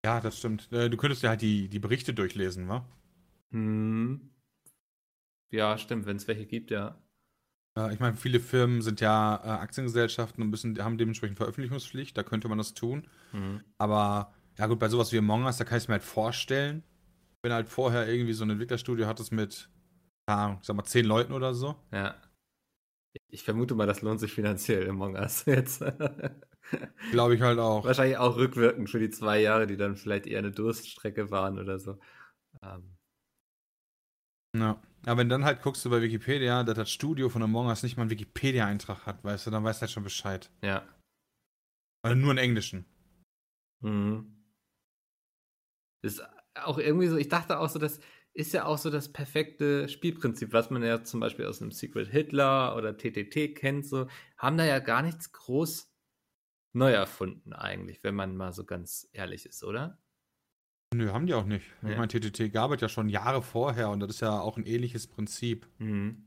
Ja, 0.04 0.20
das 0.20 0.38
stimmt. 0.38 0.70
Äh, 0.72 0.88
Du 0.88 0.96
könntest 0.96 1.24
ja 1.24 1.30
halt 1.30 1.42
die, 1.42 1.68
die 1.68 1.80
Berichte 1.80 2.14
durchlesen, 2.14 2.68
wa? 2.68 2.86
Hm. 3.50 4.30
Ja, 5.50 5.78
stimmt, 5.78 6.06
wenn 6.06 6.16
es 6.16 6.28
welche 6.28 6.46
gibt, 6.46 6.70
ja. 6.70 6.98
Äh, 7.76 7.92
Ich 7.92 8.00
meine, 8.00 8.16
viele 8.16 8.40
Firmen 8.40 8.82
sind 8.82 9.00
ja 9.00 9.36
äh, 9.36 9.48
Aktiengesellschaften 9.48 10.42
und 10.42 10.50
müssen, 10.50 10.82
haben 10.82 10.98
dementsprechend 10.98 11.36
Veröffentlichungspflicht, 11.36 12.16
da 12.16 12.22
könnte 12.22 12.48
man 12.48 12.58
das 12.58 12.74
tun. 12.74 13.06
Hm. 13.32 13.60
Aber 13.78 14.32
ja 14.58 14.66
gut, 14.66 14.78
bei 14.78 14.88
sowas 14.88 15.12
wie 15.12 15.18
Among 15.18 15.44
Us, 15.44 15.58
da 15.58 15.64
kann 15.64 15.78
ich 15.78 15.84
es 15.84 15.88
mir 15.88 15.94
halt 15.94 16.02
vorstellen, 16.04 16.82
wenn 17.42 17.52
halt 17.52 17.68
vorher 17.68 18.08
irgendwie 18.08 18.32
so 18.32 18.44
ein 18.44 18.50
Entwicklerstudio 18.50 19.06
hattest 19.06 19.32
mit, 19.32 19.68
ich 20.28 20.66
sag 20.66 20.74
mal, 20.74 20.84
zehn 20.84 21.04
Leuten 21.04 21.32
oder 21.32 21.54
so. 21.54 21.76
Ja. 21.92 22.14
Ich 23.28 23.44
vermute 23.44 23.74
mal, 23.74 23.86
das 23.86 24.02
lohnt 24.02 24.20
sich 24.20 24.32
finanziell 24.32 24.88
Among 24.88 25.14
Us 25.14 25.44
jetzt. 25.46 25.82
Glaube 27.12 27.36
ich 27.36 27.40
halt 27.40 27.58
auch. 27.58 27.84
Wahrscheinlich 27.84 28.18
auch 28.18 28.36
rückwirkend 28.36 28.90
für 28.90 28.98
die 28.98 29.10
zwei 29.10 29.40
Jahre, 29.40 29.66
die 29.66 29.76
dann 29.76 29.96
vielleicht 29.96 30.26
eher 30.26 30.40
eine 30.40 30.50
Durststrecke 30.50 31.30
waren 31.30 31.58
oder 31.58 31.78
so. 31.78 31.98
Ähm, 32.62 32.96
Ja. 34.54 34.80
Aber 35.06 35.18
wenn 35.18 35.28
dann 35.28 35.44
halt 35.44 35.62
guckst 35.62 35.84
du 35.84 35.90
bei 35.90 36.02
Wikipedia, 36.02 36.64
dass 36.64 36.74
das 36.74 36.90
Studio 36.90 37.28
von 37.28 37.42
Among 37.42 37.68
Us 37.68 37.84
nicht 37.84 37.96
mal 37.96 38.02
einen 38.02 38.10
Wikipedia-Eintrag 38.10 39.06
hat, 39.06 39.22
weißt 39.22 39.46
du, 39.46 39.50
dann 39.52 39.62
weißt 39.62 39.80
du 39.80 39.82
halt 39.82 39.90
schon 39.92 40.02
Bescheid. 40.02 40.50
ja. 40.62 40.86
Oder 42.04 42.14
nur 42.14 42.30
einen 42.30 42.38
englischen. 42.38 42.84
Mhm. 43.80 44.44
Ist 46.02 46.22
auch 46.54 46.78
irgendwie 46.78 47.08
so, 47.08 47.16
ich 47.16 47.28
dachte 47.28 47.58
auch 47.58 47.68
so, 47.68 47.78
das 47.78 48.00
ist 48.32 48.52
ja 48.52 48.64
auch 48.64 48.78
so 48.78 48.90
das 48.90 49.12
perfekte 49.12 49.88
Spielprinzip, 49.88 50.52
was 50.52 50.70
man 50.70 50.82
ja 50.82 51.02
zum 51.02 51.20
Beispiel 51.20 51.46
aus 51.46 51.62
einem 51.62 51.72
Secret 51.72 52.08
Hitler 52.08 52.76
oder 52.76 52.96
TTT 52.96 53.56
kennt, 53.56 53.86
so, 53.86 54.08
haben 54.36 54.58
da 54.58 54.64
ja 54.64 54.78
gar 54.78 55.02
nichts 55.02 55.32
groß 55.32 55.92
neu 56.74 56.92
erfunden 56.92 57.52
eigentlich, 57.52 58.04
wenn 58.04 58.14
man 58.14 58.36
mal 58.36 58.52
so 58.52 58.64
ganz 58.64 59.08
ehrlich 59.12 59.46
ist, 59.46 59.64
oder? 59.64 59.98
Nö, 60.94 61.10
haben 61.12 61.26
die 61.26 61.34
auch 61.34 61.44
nicht. 61.44 61.66
Ich 61.82 61.88
Ja. 61.90 61.96
meine, 61.96 62.08
TTT 62.08 62.48
gab 62.52 62.70
es 62.72 62.80
ja 62.80 62.88
schon 62.88 63.08
Jahre 63.08 63.42
vorher 63.42 63.90
und 63.90 64.00
das 64.00 64.10
ist 64.10 64.20
ja 64.20 64.40
auch 64.40 64.56
ein 64.56 64.66
ähnliches 64.66 65.06
Prinzip. 65.06 65.66
Mhm. 65.78 66.22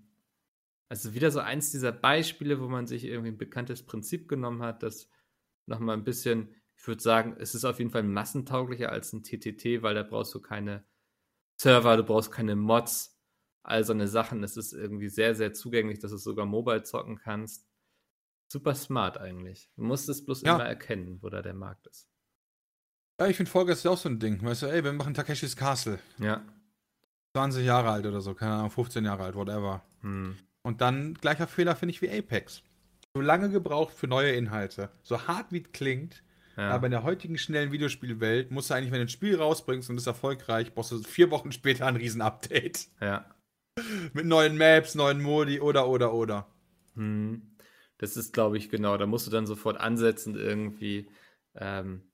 Also 0.90 1.14
wieder 1.14 1.32
so 1.32 1.40
eins 1.40 1.72
dieser 1.72 1.92
Beispiele, 1.92 2.60
wo 2.60 2.68
man 2.68 2.88
sich 2.88 3.06
irgendwie 3.06 3.30
ein 3.32 3.38
bekanntes 3.38 3.84
Prinzip 3.86 4.28
genommen 4.28 4.62
hat, 4.64 4.84
das 4.84 5.10
nochmal 5.68 5.96
ein 5.96 6.04
bisschen, 6.04 6.56
ich 6.76 6.86
würde 6.88 7.02
sagen, 7.02 7.36
es 7.40 7.56
ist 7.56 7.64
auf 7.64 7.78
jeden 7.80 7.92
Fall 7.92 8.04
massentauglicher 8.04 8.92
als 8.92 9.14
ein 9.14 9.24
TTT, 9.24 9.82
weil 9.84 9.96
da 9.96 10.04
brauchst 10.04 10.34
du 10.34 10.42
keine 10.42 10.84
Server, 11.62 11.96
du 11.98 12.04
brauchst 12.04 12.32
keine 12.32 12.56
Mods, 12.56 13.18
all 13.64 13.84
so 13.84 13.94
eine 13.94 14.08
Sachen. 14.08 14.44
Es 14.44 14.58
ist 14.58 14.74
irgendwie 14.74 15.10
sehr, 15.10 15.36
sehr 15.36 15.54
zugänglich, 15.54 16.00
dass 16.00 16.12
du 16.12 16.18
sogar 16.18 16.46
mobile 16.46 16.84
zocken 16.84 17.18
kannst. 17.18 17.68
Super 18.52 18.74
smart 18.76 19.18
eigentlich. 19.20 19.70
Du 19.76 19.84
musst 19.84 20.10
es 20.10 20.26
bloß 20.26 20.42
Ja. 20.42 20.56
immer 20.56 20.66
erkennen, 20.66 21.22
wo 21.22 21.30
da 21.30 21.42
der 21.42 21.54
Markt 21.54 21.88
ist. 21.88 22.10
Ja, 23.20 23.28
ich 23.28 23.36
finde 23.36 23.52
Vollgas 23.52 23.80
ist 23.80 23.84
ja 23.84 23.92
auch 23.92 23.98
so 23.98 24.08
ein 24.08 24.20
Ding. 24.20 24.42
Weißt 24.42 24.62
du, 24.62 24.68
ey, 24.68 24.84
wir 24.84 24.94
machen 24.94 25.14
Takeshis 25.14 25.56
Castle. 25.58 26.00
Ja. 26.20 26.42
20 27.36 27.66
Jahre 27.66 27.92
alt 27.92 28.06
oder 28.06 28.22
so, 28.22 28.34
keine 28.34 28.54
Ahnung, 28.54 28.72
15 28.72 29.04
Jahre 29.06 29.24
alt, 29.24 29.36
whatever. 29.36 29.84
Hm. 30.02 30.38
Und 30.62 30.82
dann 30.82 31.14
gleicher 31.16 31.48
Fehler 31.48 31.76
finde 31.76 31.94
ich 31.94 32.02
wie 32.02 32.10
Apex. 32.10 32.64
So 33.14 33.22
lange 33.22 33.50
gebraucht 33.50 33.94
für 33.94 34.08
neue 34.08 34.32
Inhalte. 34.32 34.90
So 35.04 35.28
hart 35.28 35.52
wie 35.52 35.62
es 35.62 35.72
klingt, 35.72 36.24
ja. 36.58 36.70
aber 36.70 36.88
in 36.88 36.92
der 36.92 37.04
heutigen 37.04 37.38
schnellen 37.38 37.72
Videospielwelt 37.72 38.52
musst 38.52 38.70
du 38.70 38.74
eigentlich, 38.74 38.92
wenn 38.92 39.00
du 39.00 39.06
ein 39.06 39.10
Spiel 39.10 39.36
rausbringst 39.36 39.90
und 39.90 39.98
ist 39.98 40.08
erfolgreich, 40.08 40.74
brauchst 40.74 40.92
du 40.92 41.04
vier 41.04 41.30
Wochen 41.30 41.52
später 41.52 41.86
ein 41.86 41.98
Riesen-Update. 41.98 42.88
ja. 43.02 43.26
Mit 44.14 44.26
neuen 44.26 44.58
Maps, 44.58 44.96
neuen 44.96 45.22
Modi 45.22 45.62
oder, 45.62 45.88
oder, 45.88 46.14
oder. 46.14 46.48
Hm. 46.96 47.56
Das 47.98 48.18
ist, 48.18 48.34
glaube 48.34 48.58
ich, 48.58 48.70
genau. 48.70 48.98
Da 48.98 49.06
musst 49.06 49.28
du 49.28 49.32
dann 49.32 49.46
sofort 49.46 49.80
ansetzen, 49.80 50.36
irgendwie. 50.36 51.10
Ähm, 51.56 52.09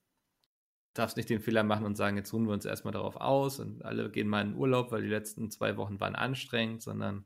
darfst 0.98 1.16
nicht 1.16 1.30
den 1.30 1.40
Fehler 1.40 1.62
machen 1.62 1.86
und 1.86 1.96
sagen, 1.96 2.16
jetzt 2.16 2.32
ruhen 2.32 2.46
wir 2.46 2.52
uns 2.52 2.64
erstmal 2.64 2.92
darauf 2.92 3.16
aus 3.16 3.60
und 3.60 3.84
alle 3.84 4.10
gehen 4.10 4.28
mal 4.28 4.42
in 4.42 4.54
Urlaub, 4.56 4.92
weil 4.92 5.02
die 5.02 5.08
letzten 5.08 5.50
zwei 5.50 5.76
Wochen 5.76 6.00
waren 6.00 6.14
anstrengend, 6.14 6.82
sondern 6.82 7.24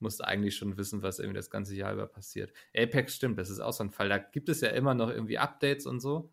musst 0.00 0.24
eigentlich 0.24 0.56
schon 0.56 0.76
wissen, 0.76 1.02
was 1.02 1.18
irgendwie 1.18 1.36
das 1.38 1.50
ganze 1.50 1.74
Jahr 1.74 1.92
über 1.92 2.06
passiert. 2.06 2.52
Apex 2.76 3.16
stimmt, 3.16 3.38
das 3.38 3.50
ist 3.50 3.60
auch 3.60 3.72
so 3.72 3.84
ein 3.84 3.90
Fall. 3.90 4.08
Da 4.08 4.18
gibt 4.18 4.48
es 4.48 4.60
ja 4.60 4.70
immer 4.70 4.94
noch 4.94 5.10
irgendwie 5.10 5.38
Updates 5.38 5.86
und 5.86 6.00
so. 6.00 6.32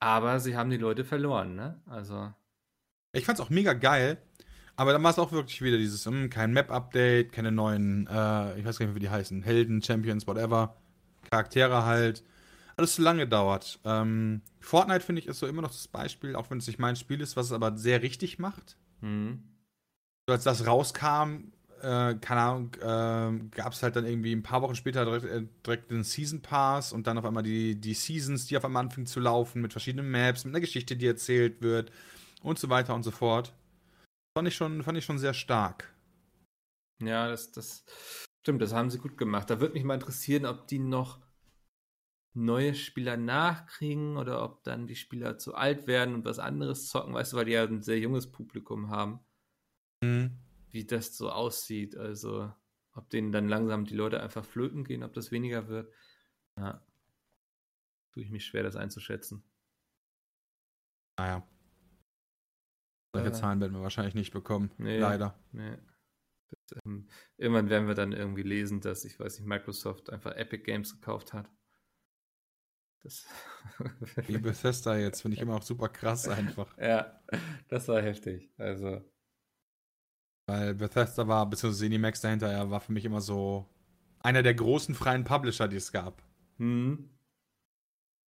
Aber 0.00 0.38
sie 0.40 0.54
haben 0.56 0.68
die 0.68 0.76
Leute 0.76 1.02
verloren, 1.04 1.54
ne? 1.54 1.80
Also, 1.86 2.34
Ich 3.12 3.24
fand's 3.24 3.40
auch 3.40 3.50
mega 3.50 3.72
geil, 3.74 4.18
aber 4.76 4.92
dann 4.92 5.02
war 5.02 5.10
es 5.10 5.18
auch 5.18 5.32
wirklich 5.32 5.60
wieder 5.62 5.76
dieses, 5.78 6.06
hm, 6.06 6.30
kein 6.30 6.52
Map-Update, 6.52 7.32
keine 7.32 7.52
neuen, 7.52 8.06
äh, 8.06 8.58
ich 8.58 8.64
weiß 8.64 8.78
gar 8.78 8.86
nicht 8.86 8.94
wie 8.94 9.00
die 9.00 9.10
heißen, 9.10 9.42
Helden, 9.42 9.82
Champions, 9.82 10.26
whatever, 10.26 10.76
Charaktere 11.30 11.84
halt. 11.84 12.24
Alles 12.82 12.96
zu 12.96 13.02
lange 13.02 13.28
dauert. 13.28 13.78
Ähm, 13.84 14.42
Fortnite, 14.58 15.04
finde 15.04 15.20
ich, 15.20 15.28
ist 15.28 15.38
so 15.38 15.46
immer 15.46 15.62
noch 15.62 15.70
das 15.70 15.86
Beispiel, 15.86 16.34
auch 16.34 16.50
wenn 16.50 16.58
es 16.58 16.66
nicht 16.66 16.80
mein 16.80 16.96
Spiel 16.96 17.20
ist, 17.20 17.36
was 17.36 17.46
es 17.46 17.52
aber 17.52 17.76
sehr 17.78 18.02
richtig 18.02 18.40
macht. 18.40 18.76
hm. 19.00 19.40
So, 20.28 20.32
als 20.32 20.42
das 20.42 20.66
rauskam, 20.66 21.52
äh, 21.80 22.14
keine 22.16 22.40
Ahnung, 22.40 22.74
äh, 22.80 23.48
gab 23.54 23.72
es 23.72 23.84
halt 23.84 23.94
dann 23.94 24.04
irgendwie 24.04 24.32
ein 24.32 24.42
paar 24.42 24.62
Wochen 24.62 24.74
später 24.74 25.04
direkt, 25.04 25.26
äh, 25.26 25.46
direkt 25.64 25.92
den 25.92 26.02
Season 26.02 26.42
Pass 26.42 26.92
und 26.92 27.06
dann 27.06 27.18
auf 27.18 27.24
einmal 27.24 27.44
die, 27.44 27.76
die 27.76 27.94
Seasons, 27.94 28.46
die 28.46 28.56
auf 28.56 28.64
einmal 28.64 28.82
anfingen 28.82 29.06
zu 29.06 29.20
laufen, 29.20 29.62
mit 29.62 29.70
verschiedenen 29.70 30.10
Maps, 30.10 30.44
mit 30.44 30.52
einer 30.52 30.60
Geschichte, 30.60 30.96
die 30.96 31.06
erzählt 31.06 31.62
wird 31.62 31.92
und 32.42 32.58
so 32.58 32.68
weiter 32.68 32.96
und 32.96 33.04
so 33.04 33.12
fort. 33.12 33.54
Fand 34.36 34.48
ich 34.48 34.56
schon, 34.56 34.82
fand 34.82 34.98
ich 34.98 35.04
schon 35.04 35.20
sehr 35.20 35.34
stark. 35.34 35.94
Ja, 37.00 37.28
das, 37.28 37.52
das 37.52 37.84
stimmt, 38.42 38.60
das 38.60 38.72
haben 38.72 38.90
sie 38.90 38.98
gut 38.98 39.16
gemacht. 39.16 39.50
Da 39.50 39.60
würde 39.60 39.74
mich 39.74 39.84
mal 39.84 39.94
interessieren, 39.94 40.46
ob 40.46 40.66
die 40.66 40.80
noch 40.80 41.20
neue 42.34 42.74
Spieler 42.74 43.16
nachkriegen 43.16 44.16
oder 44.16 44.42
ob 44.42 44.64
dann 44.64 44.86
die 44.86 44.96
Spieler 44.96 45.38
zu 45.38 45.54
alt 45.54 45.86
werden 45.86 46.14
und 46.14 46.24
was 46.24 46.38
anderes 46.38 46.88
zocken, 46.88 47.12
weißt 47.14 47.32
du, 47.32 47.36
weil 47.36 47.44
die 47.44 47.52
ja 47.52 47.64
ein 47.64 47.82
sehr 47.82 47.98
junges 47.98 48.30
Publikum 48.30 48.88
haben, 48.90 49.20
Mhm. 50.02 50.38
wie 50.70 50.84
das 50.86 51.16
so 51.16 51.30
aussieht. 51.30 51.96
Also, 51.96 52.52
ob 52.94 53.10
denen 53.10 53.32
dann 53.32 53.48
langsam 53.48 53.84
die 53.84 53.94
Leute 53.94 54.20
einfach 54.22 54.44
flöten 54.44 54.84
gehen, 54.84 55.02
ob 55.02 55.12
das 55.12 55.30
weniger 55.30 55.68
wird. 55.68 55.92
Ja. 56.58 56.84
Tue 58.12 58.22
ich 58.24 58.30
mich 58.30 58.44
schwer, 58.44 58.62
das 58.62 58.76
einzuschätzen. 58.76 59.42
Naja. 61.18 61.46
Solche 63.14 63.28
Äh. 63.28 63.32
Zahlen 63.32 63.60
werden 63.60 63.74
wir 63.74 63.82
wahrscheinlich 63.82 64.14
nicht 64.14 64.32
bekommen. 64.32 64.70
Nee. 64.78 64.98
Leider. 64.98 65.38
Nee. 65.52 65.76
Das, 66.50 66.78
ähm, 66.84 67.08
irgendwann 67.36 67.70
werden 67.70 67.88
wir 67.88 67.94
dann 67.94 68.12
irgendwie 68.12 68.42
lesen, 68.42 68.80
dass, 68.80 69.04
ich 69.04 69.18
weiß 69.18 69.38
nicht, 69.38 69.46
Microsoft 69.48 70.10
einfach 70.10 70.32
Epic 70.32 70.64
Games 70.64 70.92
gekauft 70.94 71.32
hat. 71.32 71.48
Das. 73.02 73.26
Wie 74.26 74.38
Bethesda 74.38 74.96
jetzt, 74.96 75.22
finde 75.22 75.36
ich 75.36 75.42
immer 75.42 75.56
auch 75.56 75.62
super 75.62 75.88
krass 75.88 76.28
einfach. 76.28 76.76
ja, 76.78 77.20
das 77.68 77.88
war 77.88 78.00
heftig. 78.00 78.50
Also, 78.58 79.02
Weil 80.46 80.74
Bethesda 80.74 81.26
war, 81.26 81.48
beziehungsweise 81.48 81.84
Zenimax 81.84 82.20
dahinter, 82.20 82.52
ja, 82.52 82.70
war 82.70 82.80
für 82.80 82.92
mich 82.92 83.04
immer 83.04 83.20
so 83.20 83.68
einer 84.20 84.42
der 84.42 84.54
großen 84.54 84.94
freien 84.94 85.24
Publisher, 85.24 85.68
die 85.68 85.76
es 85.76 85.92
gab. 85.92 86.22
hm. 86.58 87.08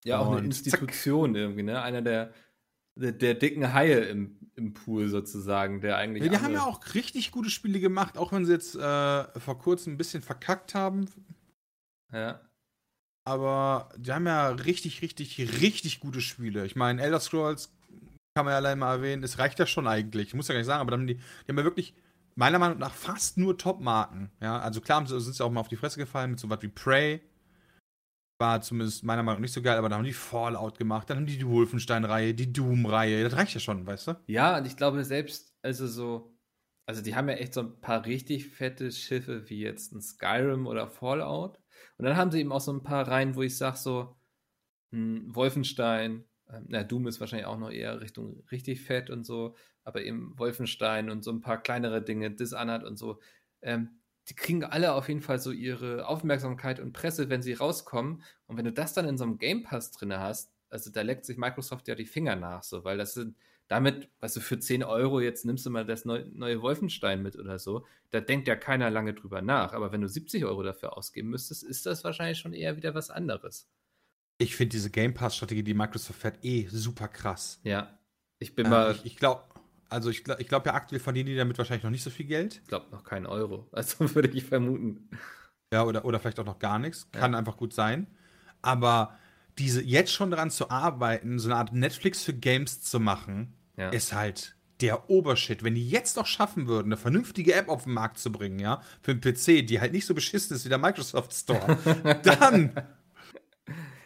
Ja, 0.05 0.19
auch 0.19 0.29
eine 0.29 0.39
Und 0.39 0.45
Institution 0.45 1.35
irgendwie, 1.35 1.63
ne? 1.63 1.81
Einer 1.81 2.03
der, 2.03 2.35
der, 2.95 3.13
der 3.13 3.35
dicken 3.35 3.73
Haie 3.73 4.01
im, 4.01 4.51
im 4.55 4.75
Pool 4.75 5.09
sozusagen, 5.09 5.81
der 5.81 5.97
eigentlich. 5.97 6.25
Ja, 6.25 6.31
die 6.31 6.39
haben 6.39 6.53
ja 6.53 6.65
auch 6.65 6.95
richtig 6.95 7.31
gute 7.31 7.49
Spiele 7.49 7.81
gemacht, 7.81 8.19
auch 8.19 8.31
wenn 8.33 8.45
sie 8.45 8.53
jetzt 8.53 8.75
äh, 8.75 9.41
vor 9.41 9.59
kurzem 9.59 9.95
ein 9.95 9.97
bisschen 9.97 10.21
verkackt 10.21 10.75
haben. 10.75 11.09
Ja. 12.13 12.41
Aber 13.27 13.89
die 13.97 14.13
haben 14.13 14.27
ja 14.27 14.49
richtig, 14.49 15.01
richtig, 15.01 15.39
richtig 15.61 16.01
gute 16.01 16.21
Spiele. 16.21 16.67
Ich 16.67 16.77
meine, 16.77 17.03
Elder 17.03 17.21
Scrolls 17.21 17.75
kann 18.37 18.45
man 18.45 18.53
ja 18.53 18.59
allein 18.59 18.79
mal 18.79 18.97
erwähnen, 18.97 19.23
es 19.23 19.39
reicht 19.39 19.59
ja 19.59 19.67
schon 19.67 19.87
eigentlich. 19.87 20.29
Ich 20.29 20.35
muss 20.35 20.49
ja 20.49 20.55
gar 20.55 20.59
nicht 20.59 20.67
sagen, 20.67 20.81
aber 20.81 20.91
dann 20.91 21.07
die, 21.07 21.15
die 21.15 21.49
haben 21.49 21.59
ja 21.59 21.65
wirklich 21.65 21.95
meiner 22.35 22.59
Meinung 22.59 22.79
nach 22.79 22.93
fast 22.93 23.39
nur 23.39 23.57
Top-Marken. 23.57 24.31
Ja, 24.41 24.59
also 24.59 24.81
klar 24.81 25.07
sind 25.07 25.21
sie 25.21 25.45
auch 25.45 25.51
mal 25.51 25.61
auf 25.61 25.69
die 25.69 25.77
Fresse 25.77 25.99
gefallen 25.99 26.33
mit 26.33 26.41
so 26.41 26.51
was 26.51 26.61
wie 26.63 26.69
Prey. 26.69 27.21
War 28.41 28.61
zumindest 28.61 29.05
meiner 29.05 29.23
Meinung 29.23 29.37
nach 29.39 29.43
nicht 29.43 29.53
so 29.53 29.63
geil, 29.63 29.79
aber 29.79 29.89
da 29.89 29.97
haben 29.97 30.05
die 30.05 30.13
Fallout 30.13 30.77
gemacht, 30.77 31.09
dann 31.09 31.19
haben 31.19 31.27
die 31.27 31.39
die 31.39 31.47
Wolfenstein-Reihe, 31.47 32.35
die 32.35 32.53
Doom-Reihe. 32.53 33.23
Das 33.23 33.39
reicht 33.39 33.55
ja 33.55 33.61
schon, 33.61 33.87
weißt 33.87 34.09
du? 34.09 34.21
Ja, 34.27 34.59
und 34.59 34.67
ich 34.67 34.77
glaube 34.77 35.05
selbst, 35.05 35.55
also 35.63 35.87
so, 35.87 36.37
also 36.87 37.01
die 37.01 37.15
haben 37.15 37.29
ja 37.29 37.37
echt 37.37 37.55
so 37.55 37.61
ein 37.61 37.81
paar 37.81 38.05
richtig 38.05 38.49
fette 38.49 38.91
Schiffe, 38.91 39.49
wie 39.49 39.61
jetzt 39.61 39.93
ein 39.93 40.03
Skyrim 40.03 40.67
oder 40.67 40.89
Fallout. 40.89 41.61
Und 41.99 42.05
dann 42.05 42.17
haben 42.17 42.31
sie 42.31 42.41
eben 42.41 42.53
auch 42.53 42.61
so 42.61 42.73
ein 42.73 42.83
paar 42.83 43.07
Reihen, 43.09 43.35
wo 43.37 43.43
ich 43.43 43.57
sage 43.57 43.77
so, 43.77 44.17
hm, 44.93 45.35
Wolfenstein, 45.35 46.25
äh, 46.49 46.61
na, 46.69 46.85
Doom 46.85 47.07
ist 47.07 47.21
wahrscheinlich 47.21 47.47
auch 47.47 47.59
noch 47.59 47.71
eher 47.71 48.01
Richtung 48.01 48.45
richtig 48.51 48.83
fett 48.83 49.11
und 49.11 49.25
so, 49.25 49.57
aber 49.85 50.03
eben 50.03 50.39
Wolfenstein 50.39 51.11
und 51.11 51.25
so 51.25 51.33
ein 51.33 51.41
paar 51.41 51.63
kleinere 51.63 52.03
Dinge, 52.03 52.31
Dishonored 52.31 52.85
und 52.85 52.99
so, 52.99 53.21
ähm, 53.63 54.01
die 54.29 54.35
kriegen 54.35 54.65
alle 54.65 54.95
auf 54.95 55.09
jeden 55.09 55.21
Fall 55.21 55.39
so 55.39 55.51
ihre 55.51 56.07
Aufmerksamkeit 56.07 56.81
und 56.81 56.93
Presse, 56.93 57.29
wenn 57.29 57.43
sie 57.43 57.53
rauskommen. 57.53 58.23
Und 58.47 58.57
wenn 58.57 58.65
du 58.65 58.73
das 58.73 58.95
dann 58.95 59.07
in 59.07 59.19
so 59.19 59.25
einem 59.25 59.39
Game 59.39 59.63
Pass 59.65 59.91
drin 59.91 60.15
hast, 60.17 60.53
also 60.71 60.91
da 60.91 61.03
leckt 61.03 61.27
sich 61.27 61.37
Microsoft 61.37 61.89
ja 61.89 61.95
die 61.95 62.07
Finger 62.07 62.37
nach, 62.37 62.63
so, 62.63 62.85
weil 62.85 62.97
das 62.97 63.15
sind, 63.15 63.37
damit, 63.69 64.09
weißt 64.21 64.37
du, 64.37 64.41
für 64.41 64.59
10 64.59 64.85
Euro 64.85 65.21
jetzt 65.21 65.45
nimmst 65.45 65.65
du 65.65 65.71
mal 65.71 65.87
das 65.87 66.05
neu, 66.05 66.25
neue 66.33 66.61
Wolfenstein 66.61 67.23
mit 67.23 67.37
oder 67.37 67.59
so, 67.59 67.87
da 68.11 68.21
denkt 68.21 68.47
ja 68.47 68.57
keiner 68.57 68.91
lange 68.91 69.15
drüber 69.15 69.43
nach. 69.43 69.73
Aber 69.73 69.93
wenn 69.93 70.03
du 70.03 70.09
70 70.09 70.45
Euro 70.45 70.63
dafür 70.63 70.97
ausgeben 70.97 71.31
müsstest, 71.31 71.63
ist 71.63 71.87
das 71.87 72.05
wahrscheinlich 72.05 72.39
schon 72.39 72.53
eher 72.53 72.77
wieder 72.77 72.95
was 72.95 73.11
anderes. 73.11 73.69
Ich 74.39 74.57
finde 74.57 74.73
diese 74.73 74.91
Game 74.91 75.15
Pass-Strategie, 75.15 75.63
die 75.63 75.75
Microsoft 75.75 76.21
fährt, 76.21 76.45
eh 76.45 76.67
super 76.69 77.09
krass. 77.09 77.61
Ja. 77.63 77.99
Ich 78.39 78.55
bin 78.55 78.67
äh, 78.67 78.71
mal. 78.71 78.93
Ich, 78.93 79.07
ich 79.07 79.17
glaube, 79.17 79.43
also 79.89 80.11
ich, 80.11 80.25
ich 80.39 80.49
glaube 80.49 80.69
ja, 80.69 80.75
aktuell 80.75 81.01
verdienen 81.01 81.27
die 81.27 81.37
damit 81.37 81.57
wahrscheinlich 81.57 81.85
noch 81.85 81.91
nicht 81.91 82.03
so 82.03 82.11
viel 82.11 82.27
Geld. 82.27 82.61
Ich 82.63 82.69
glaube 82.69 82.91
noch 82.91 83.05
keinen 83.05 83.27
Euro. 83.27 83.69
Also 83.73 84.15
würde 84.15 84.29
ich 84.29 84.45
vermuten. 84.45 85.09
Ja, 85.73 85.85
oder, 85.85 86.05
oder 86.05 86.21
vielleicht 86.21 86.39
auch 86.41 86.45
noch 86.45 86.59
gar 86.59 86.79
nichts. 86.79 87.11
Kann 87.13 87.33
ja. 87.33 87.39
einfach 87.39 87.57
gut 87.57 87.73
sein. 87.73 88.07
Aber 88.61 89.17
diese 89.59 89.83
jetzt 89.83 90.13
schon 90.13 90.31
daran 90.31 90.51
zu 90.51 90.71
arbeiten, 90.71 91.39
so 91.39 91.49
eine 91.49 91.57
Art 91.57 91.73
Netflix 91.73 92.23
für 92.23 92.35
Games 92.35 92.81
zu 92.83 93.01
machen, 93.01 93.55
ja. 93.77 93.91
ist 93.91 94.13
halt 94.13 94.57
der 94.81 95.09
Obershit. 95.09 95.63
Wenn 95.63 95.75
die 95.75 95.89
jetzt 95.89 96.17
noch 96.17 96.27
schaffen 96.27 96.67
würden, 96.67 96.89
eine 96.89 96.97
vernünftige 96.97 97.55
App 97.55 97.69
auf 97.69 97.85
den 97.85 97.93
Markt 97.93 98.19
zu 98.19 98.33
bringen, 98.33 98.59
ja, 98.59 98.83
für 99.03 99.15
den 99.15 99.21
PC, 99.21 99.67
die 99.67 99.81
halt 99.81 99.93
nicht 99.93 100.07
so 100.07 100.15
beschissen 100.15 100.57
ist 100.57 100.65
wie 100.65 100.69
der 100.69 100.79
Microsoft 100.79 101.33
Store, 101.33 101.79
dann 102.23 102.73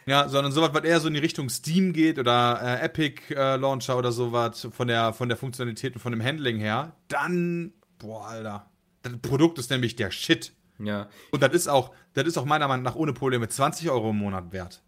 ja, 0.09 0.27
sondern 0.27 0.51
sowas, 0.51 0.71
was 0.73 0.83
eher 0.85 0.99
so 0.99 1.07
in 1.07 1.13
die 1.13 1.19
Richtung 1.19 1.49
Steam 1.49 1.93
geht 1.93 2.17
oder 2.17 2.59
äh, 2.63 2.85
Epic 2.85 3.31
äh, 3.31 3.57
Launcher 3.57 3.95
oder 3.95 4.11
sowas 4.11 4.67
von 4.71 4.87
der, 4.87 5.13
von 5.13 5.29
der 5.29 5.37
Funktionalität 5.37 5.93
und 5.93 6.01
von 6.01 6.11
dem 6.11 6.23
Handling 6.23 6.57
her, 6.57 6.95
dann, 7.09 7.73
boah, 7.99 8.27
Alter. 8.27 8.65
Das 9.03 9.13
Produkt 9.21 9.59
ist 9.59 9.69
nämlich 9.69 9.95
der 9.95 10.09
Shit. 10.09 10.53
Ja. 10.79 11.09
Und 11.29 11.43
das 11.43 11.53
ist 11.53 11.67
auch, 11.67 11.93
das 12.13 12.25
ist 12.25 12.39
auch 12.39 12.45
meiner 12.45 12.67
Meinung 12.67 12.83
nach 12.83 12.95
ohne 12.95 13.13
Probleme 13.13 13.47
20 13.47 13.91
Euro 13.91 14.09
im 14.09 14.17
Monat 14.17 14.51
wert. 14.51 14.81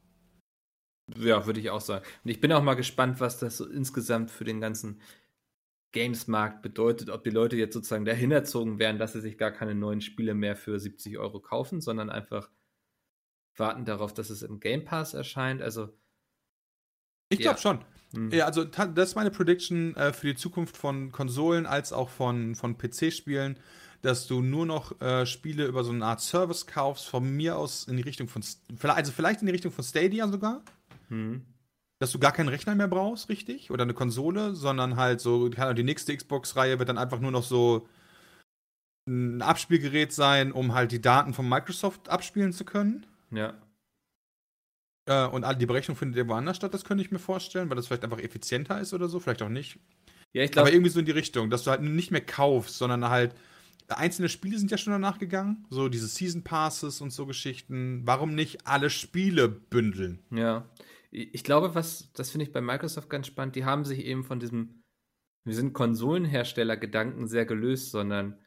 Ja, 1.18 1.45
würde 1.45 1.59
ich 1.59 1.70
auch 1.70 1.82
sagen. 1.82 2.05
Und 2.24 2.32
ich 2.32 2.39
bin 2.39 2.51
auch 2.51 2.64
mal 2.64 2.76
gespannt, 2.76 3.20
was 3.20 3.39
das 3.39 3.57
so 3.57 3.68
insgesamt 3.68 4.32
für 4.32 4.43
den 4.43 4.62
ganzen 4.62 4.99
Games-Markt 5.91 6.62
bedeutet, 6.62 7.09
ob 7.09 7.24
die 7.24 7.30
Leute 7.30 7.57
jetzt 7.57 7.74
sozusagen 7.74 8.05
dahin 8.05 8.32
erzogen 8.32 8.80
werden, 8.80 8.97
dass 8.97 9.14
sie 9.14 9.22
sich 9.22 9.38
gar 9.38 9.51
keine 9.51 9.76
neuen 9.76 10.01
Spiele 10.01 10.34
mehr 10.34 10.55
für 10.55 10.80
70 10.80 11.18
Euro 11.18 11.39
kaufen, 11.39 11.82
sondern 11.82 12.09
einfach 12.09 12.49
warten 13.55 13.86
darauf, 13.86 14.14
dass 14.14 14.30
es 14.30 14.41
im 14.41 14.59
Game 14.59 14.86
Pass 14.86 15.14
erscheint. 15.14 15.62
Also. 15.62 15.89
Ich 17.30 17.39
glaube 17.39 17.57
ja. 17.57 17.62
schon. 17.62 17.80
Hm. 18.14 18.32
Ja, 18.32 18.45
also 18.45 18.64
das 18.64 19.09
ist 19.09 19.16
meine 19.16 19.32
Prediction 19.32 19.95
äh, 19.95 20.14
für 20.14 20.28
die 20.28 20.36
Zukunft 20.36 20.78
von 20.78 21.12
Konsolen 21.12 21.66
als 21.66 21.93
auch 21.93 22.09
von, 22.09 22.55
von 22.55 22.78
PC-Spielen, 22.78 23.57
dass 24.01 24.28
du 24.28 24.41
nur 24.41 24.66
noch 24.66 24.99
äh, 25.01 25.26
Spiele 25.26 25.66
über 25.66 25.84
so 25.84 25.91
eine 25.91 26.05
Art 26.05 26.22
Service 26.22 26.68
kaufst, 26.68 27.07
von 27.07 27.30
mir 27.30 27.57
aus 27.57 27.86
in 27.88 27.97
die 27.97 28.03
Richtung 28.03 28.28
von, 28.28 28.43
also 28.82 29.12
vielleicht 29.12 29.41
in 29.41 29.45
die 29.45 29.53
Richtung 29.53 29.72
von 29.72 29.84
Stadia 29.84 30.28
sogar. 30.28 30.64
Hm. 31.12 31.45
Dass 31.99 32.12
du 32.12 32.20
gar 32.20 32.32
keinen 32.32 32.49
Rechner 32.49 32.74
mehr 32.74 32.88
brauchst, 32.88 33.30
richtig? 33.30 33.70
Oder 33.70 33.84
eine 33.84 33.93
Konsole, 33.93 34.55
sondern 34.55 34.95
halt 34.95 35.22
so, 35.22 35.49
die 35.49 35.84
nächste 35.84 36.16
Xbox-Reihe 36.16 36.80
wird 36.80 36.89
dann 36.89 36.97
einfach 36.97 37.20
nur 37.20 37.32
noch 37.32 37.43
so 37.43 37.88
ein 39.07 39.41
Abspielgerät 39.41 40.12
sein, 40.12 40.51
um 40.51 40.74
halt 40.74 40.91
die 40.91 41.01
Daten 41.01 41.34
von 41.34 41.47
Microsoft 41.47 42.09
abspielen 42.09 42.53
zu 42.53 42.66
können. 42.66 43.05
Ja. 43.30 43.53
Äh, 45.05 45.28
und 45.28 45.45
die 45.59 45.66
Berechnung 45.66 45.97
findet 45.97 46.18
ja 46.18 46.28
woanders 46.28 46.57
statt, 46.57 46.74
das 46.74 46.86
könnte 46.86 47.03
ich 47.03 47.12
mir 47.12 47.20
vorstellen, 47.20 47.70
weil 47.70 47.76
das 47.76 47.88
vielleicht 47.88 48.03
einfach 48.03 48.20
effizienter 48.20 48.80
ist 48.80 48.93
oder 48.93 49.07
so, 49.07 49.20
vielleicht 49.20 49.41
auch 49.41 49.49
nicht. 49.49 49.80
Ja, 50.34 50.43
ich 50.43 50.51
glaube. 50.51 50.68
Aber 50.68 50.76
irgendwie 50.76 50.91
so 50.91 50.99
in 50.99 51.05
die 51.05 51.12
Richtung, 51.12 51.49
dass 51.49 51.64
du 51.64 51.72
halt 51.72 51.82
nicht 51.82 52.12
mehr 52.12 52.26
kaufst, 52.26 52.78
sondern 52.78 53.09
halt. 53.09 53.36
Einzelne 53.88 54.30
Spiele 54.30 54.57
sind 54.57 54.72
ja 54.72 54.78
schon 54.78 54.93
danach 54.93 55.20
gegangen, 55.20 55.66
so 55.70 55.89
diese 55.89 56.07
Season 56.07 56.43
Passes 56.45 57.01
und 57.01 57.12
so 57.12 57.26
Geschichten. 57.26 58.03
Warum 58.05 58.36
nicht 58.36 58.66
alle 58.66 58.89
Spiele 58.89 59.49
bündeln? 59.49 60.20
Ja. 60.32 60.64
Ich 61.12 61.43
glaube, 61.43 61.76
was, 61.76 62.12
das 62.14 62.32
finde 62.32 62.45
ich 62.45 62.53
bei 62.53 62.62
Microsoft 62.62 63.09
ganz 63.09 63.28
spannend, 63.28 63.55
die 63.55 63.66
haben 63.66 63.84
sich 63.86 64.05
eben 64.05 64.24
von 64.24 64.39
diesem, 64.39 64.84
wir 65.43 65.53
sind 65.53 65.74
Konsolenhersteller-Gedanken 65.74 67.28
sehr 67.28 67.45
gelöst, 67.45 67.91
sondern 67.91 68.39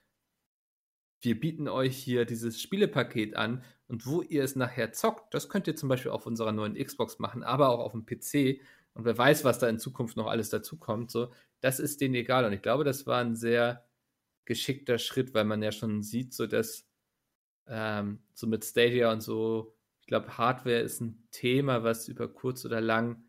wir 1.20 1.38
bieten 1.38 1.68
euch 1.68 1.96
hier 1.96 2.24
dieses 2.24 2.60
Spielepaket 2.60 3.36
an 3.36 3.62
und 3.86 4.06
wo 4.06 4.22
ihr 4.22 4.44
es 4.44 4.56
nachher 4.56 4.92
zockt, 4.92 5.34
das 5.34 5.48
könnt 5.48 5.66
ihr 5.66 5.76
zum 5.76 5.88
Beispiel 5.88 6.10
auf 6.10 6.26
unserer 6.26 6.52
neuen 6.52 6.74
Xbox 6.74 7.18
machen, 7.18 7.42
aber 7.42 7.68
auch 7.70 7.80
auf 7.80 7.92
dem 7.92 8.06
PC. 8.06 8.60
Und 8.94 9.04
wer 9.04 9.16
weiß, 9.16 9.44
was 9.44 9.58
da 9.58 9.68
in 9.68 9.78
Zukunft 9.78 10.16
noch 10.16 10.26
alles 10.26 10.50
dazukommt, 10.50 11.10
so, 11.10 11.32
das 11.60 11.80
ist 11.80 12.00
denen 12.00 12.14
egal. 12.14 12.44
Und 12.44 12.52
ich 12.52 12.62
glaube, 12.62 12.84
das 12.84 13.06
war 13.06 13.20
ein 13.20 13.36
sehr 13.36 13.86
geschickter 14.44 14.98
Schritt, 14.98 15.34
weil 15.34 15.44
man 15.44 15.62
ja 15.62 15.72
schon 15.72 16.02
sieht, 16.02 16.34
so 16.34 16.46
dass 16.46 16.86
ähm, 17.66 18.22
so 18.34 18.46
mit 18.46 18.64
Stadia 18.64 19.10
und 19.12 19.22
so, 19.22 19.73
ich 20.04 20.08
glaube, 20.08 20.36
Hardware 20.36 20.80
ist 20.80 21.00
ein 21.00 21.26
Thema, 21.30 21.82
was 21.82 22.08
über 22.08 22.28
kurz 22.28 22.66
oder 22.66 22.82
lang, 22.82 23.24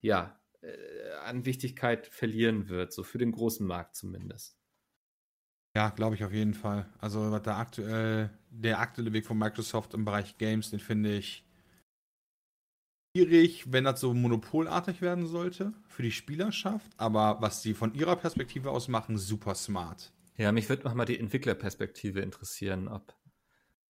ja, 0.00 0.40
äh, 0.62 1.10
an 1.24 1.44
Wichtigkeit 1.44 2.06
verlieren 2.06 2.70
wird, 2.70 2.94
so 2.94 3.02
für 3.02 3.18
den 3.18 3.30
großen 3.30 3.66
Markt 3.66 3.94
zumindest. 3.94 4.58
Ja, 5.76 5.90
glaube 5.90 6.14
ich 6.14 6.24
auf 6.24 6.32
jeden 6.32 6.54
Fall. 6.54 6.90
Also 6.98 7.30
was 7.30 7.42
da 7.42 7.58
aktuell, 7.58 8.30
der 8.48 8.80
aktuelle 8.80 9.12
Weg 9.12 9.26
von 9.26 9.36
Microsoft 9.36 9.92
im 9.92 10.06
Bereich 10.06 10.38
Games, 10.38 10.70
den 10.70 10.80
finde 10.80 11.14
ich 11.14 11.44
schwierig, 13.14 13.70
wenn 13.70 13.84
das 13.84 14.00
so 14.00 14.14
monopolartig 14.14 15.02
werden 15.02 15.26
sollte 15.26 15.74
für 15.88 16.02
die 16.02 16.10
Spielerschaft. 16.10 16.90
Aber 16.96 17.42
was 17.42 17.60
sie 17.60 17.74
von 17.74 17.92
ihrer 17.92 18.16
Perspektive 18.16 18.70
aus 18.70 18.88
machen, 18.88 19.18
super 19.18 19.54
smart. 19.54 20.10
Ja, 20.38 20.52
mich 20.52 20.70
würde 20.70 20.84
nochmal 20.84 21.04
die 21.04 21.20
Entwicklerperspektive 21.20 22.20
interessieren, 22.20 22.88
ob 22.88 23.14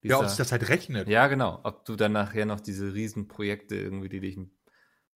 dieser, 0.03 0.17
ja, 0.17 0.21
ob 0.21 0.29
sich 0.29 0.39
das 0.39 0.53
halt 0.53 0.69
rechnet. 0.69 1.09
Ja, 1.09 1.27
genau. 1.29 1.61
Ob 1.63 1.85
du 1.85 1.97
dann 1.97 2.13
nachher 2.13 2.47
noch 2.47 2.61
diese 2.61 2.93
Riesenprojekte 2.95 3.77
irgendwie, 3.77 4.09
die 4.09 4.21
dich 4.21 4.37
ein 4.37 4.51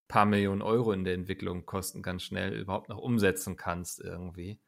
paar 0.08 0.26
Millionen 0.26 0.62
Euro 0.62 0.92
in 0.92 1.04
der 1.04 1.14
Entwicklung 1.14 1.66
kosten, 1.66 2.02
ganz 2.02 2.22
schnell 2.22 2.54
überhaupt 2.54 2.88
noch 2.88 2.98
umsetzen 2.98 3.56
kannst 3.56 4.00
irgendwie. 4.00 4.60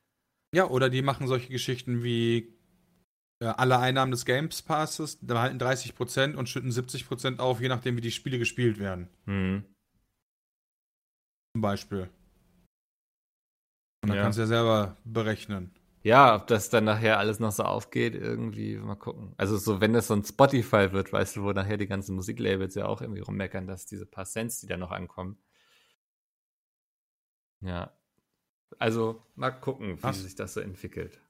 Ja, 0.52 0.68
oder 0.68 0.90
die 0.90 1.02
machen 1.02 1.28
solche 1.28 1.50
Geschichten 1.50 2.02
wie 2.02 2.58
äh, 3.40 3.46
alle 3.46 3.78
Einnahmen 3.78 4.10
des 4.10 4.24
Games 4.24 4.62
Passes 4.62 5.18
behalten 5.20 5.58
30% 5.58 6.34
und 6.34 6.48
schütten 6.48 6.70
70% 6.70 7.38
auf, 7.38 7.60
je 7.60 7.68
nachdem, 7.68 7.96
wie 7.96 8.00
die 8.00 8.10
Spiele 8.10 8.38
gespielt 8.38 8.78
werden. 8.78 9.08
Mhm. 9.26 9.64
Zum 11.54 11.62
Beispiel. 11.62 12.10
Und 14.02 14.10
dann 14.10 14.16
ja. 14.16 14.22
kannst 14.22 14.38
du 14.38 14.42
ja 14.42 14.46
selber 14.46 14.96
berechnen. 15.04 15.77
Ja, 16.02 16.36
ob 16.36 16.46
das 16.46 16.70
dann 16.70 16.84
nachher 16.84 17.18
alles 17.18 17.40
noch 17.40 17.52
so 17.52 17.64
aufgeht, 17.64 18.14
irgendwie, 18.14 18.76
mal 18.76 18.94
gucken. 18.94 19.34
Also 19.36 19.56
so, 19.56 19.80
wenn 19.80 19.92
das 19.92 20.06
so 20.06 20.14
ein 20.14 20.24
Spotify 20.24 20.92
wird, 20.92 21.12
weißt 21.12 21.36
du, 21.36 21.42
wo 21.42 21.52
nachher 21.52 21.76
die 21.76 21.88
ganzen 21.88 22.14
Musiklabels 22.14 22.74
ja 22.74 22.86
auch 22.86 23.00
irgendwie 23.02 23.20
rummeckern, 23.20 23.66
dass 23.66 23.86
diese 23.86 24.06
paar 24.06 24.24
Cents, 24.24 24.60
die 24.60 24.66
da 24.66 24.76
noch 24.76 24.92
ankommen. 24.92 25.38
Ja. 27.60 27.92
Also 28.78 29.22
mal 29.34 29.50
gucken, 29.50 29.98
wie 29.98 30.02
Was? 30.02 30.22
sich 30.22 30.34
das 30.34 30.54
so 30.54 30.60
entwickelt. 30.60 31.20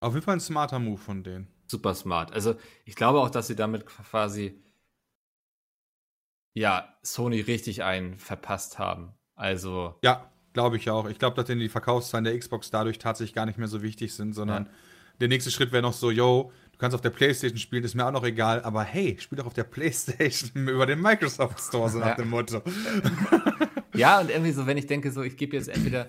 Auf 0.00 0.14
jeden 0.14 0.24
Fall 0.24 0.36
ein 0.36 0.40
smarter 0.40 0.78
Move 0.78 0.98
von 0.98 1.22
denen. 1.22 1.48
Super 1.66 1.94
smart. 1.94 2.32
Also 2.32 2.54
ich 2.84 2.94
glaube 2.94 3.20
auch, 3.20 3.30
dass 3.30 3.46
sie 3.46 3.56
damit 3.56 3.86
quasi 3.86 4.62
ja 6.54 6.96
Sony 7.02 7.40
richtig 7.40 7.82
einen 7.82 8.18
verpasst 8.18 8.78
haben. 8.78 9.14
Also 9.34 9.98
ja, 10.02 10.30
glaube 10.56 10.78
ich 10.78 10.88
auch. 10.88 11.06
Ich 11.06 11.18
glaube, 11.18 11.36
dass 11.36 11.44
denn 11.44 11.58
die 11.58 11.68
Verkaufszahlen 11.68 12.24
der 12.24 12.38
Xbox 12.38 12.70
dadurch 12.70 12.98
tatsächlich 12.98 13.34
gar 13.34 13.44
nicht 13.44 13.58
mehr 13.58 13.68
so 13.68 13.82
wichtig 13.82 14.14
sind, 14.14 14.32
sondern 14.32 14.64
ja. 14.64 14.70
der 15.20 15.28
nächste 15.28 15.50
Schritt 15.50 15.70
wäre 15.70 15.82
noch 15.82 15.92
so, 15.92 16.10
yo, 16.10 16.50
du 16.72 16.78
kannst 16.78 16.94
auf 16.94 17.02
der 17.02 17.10
PlayStation 17.10 17.58
spielen, 17.58 17.84
ist 17.84 17.94
mir 17.94 18.06
auch 18.06 18.12
noch 18.12 18.24
egal, 18.24 18.62
aber 18.62 18.82
hey, 18.82 19.18
spiel 19.20 19.36
doch 19.36 19.44
auf 19.44 19.52
der 19.52 19.64
PlayStation 19.64 20.66
über 20.68 20.86
den 20.86 21.02
Microsoft 21.02 21.60
Store 21.60 21.90
so 21.90 21.98
nach 21.98 22.06
ja. 22.06 22.14
dem 22.14 22.30
Motto. 22.30 22.62
ja, 23.94 24.18
und 24.18 24.30
irgendwie 24.30 24.52
so, 24.52 24.66
wenn 24.66 24.78
ich 24.78 24.86
denke, 24.86 25.12
so 25.12 25.22
ich 25.22 25.36
gebe 25.36 25.54
jetzt 25.58 25.68
entweder 25.68 26.08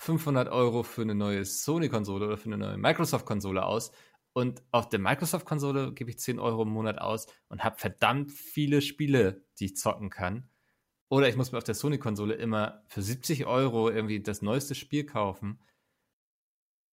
500 0.00 0.48
Euro 0.48 0.82
für 0.82 1.02
eine 1.02 1.14
neue 1.14 1.44
Sony-Konsole 1.44 2.26
oder 2.26 2.38
für 2.38 2.46
eine 2.46 2.58
neue 2.58 2.76
Microsoft-Konsole 2.76 3.64
aus. 3.64 3.92
Und 4.32 4.64
auf 4.72 4.88
der 4.88 4.98
Microsoft-Konsole 4.98 5.92
gebe 5.92 6.10
ich 6.10 6.18
10 6.18 6.40
Euro 6.40 6.62
im 6.62 6.70
Monat 6.70 6.98
aus 6.98 7.28
und 7.48 7.62
habe 7.62 7.78
verdammt 7.78 8.32
viele 8.32 8.82
Spiele, 8.82 9.44
die 9.60 9.66
ich 9.66 9.76
zocken 9.76 10.10
kann. 10.10 10.48
Oder 11.10 11.28
ich 11.28 11.36
muss 11.36 11.52
mir 11.52 11.58
auf 11.58 11.64
der 11.64 11.74
Sony-Konsole 11.74 12.34
immer 12.34 12.82
für 12.88 13.02
70 13.02 13.46
Euro 13.46 13.90
irgendwie 13.90 14.22
das 14.22 14.42
neueste 14.42 14.74
Spiel 14.74 15.04
kaufen. 15.04 15.58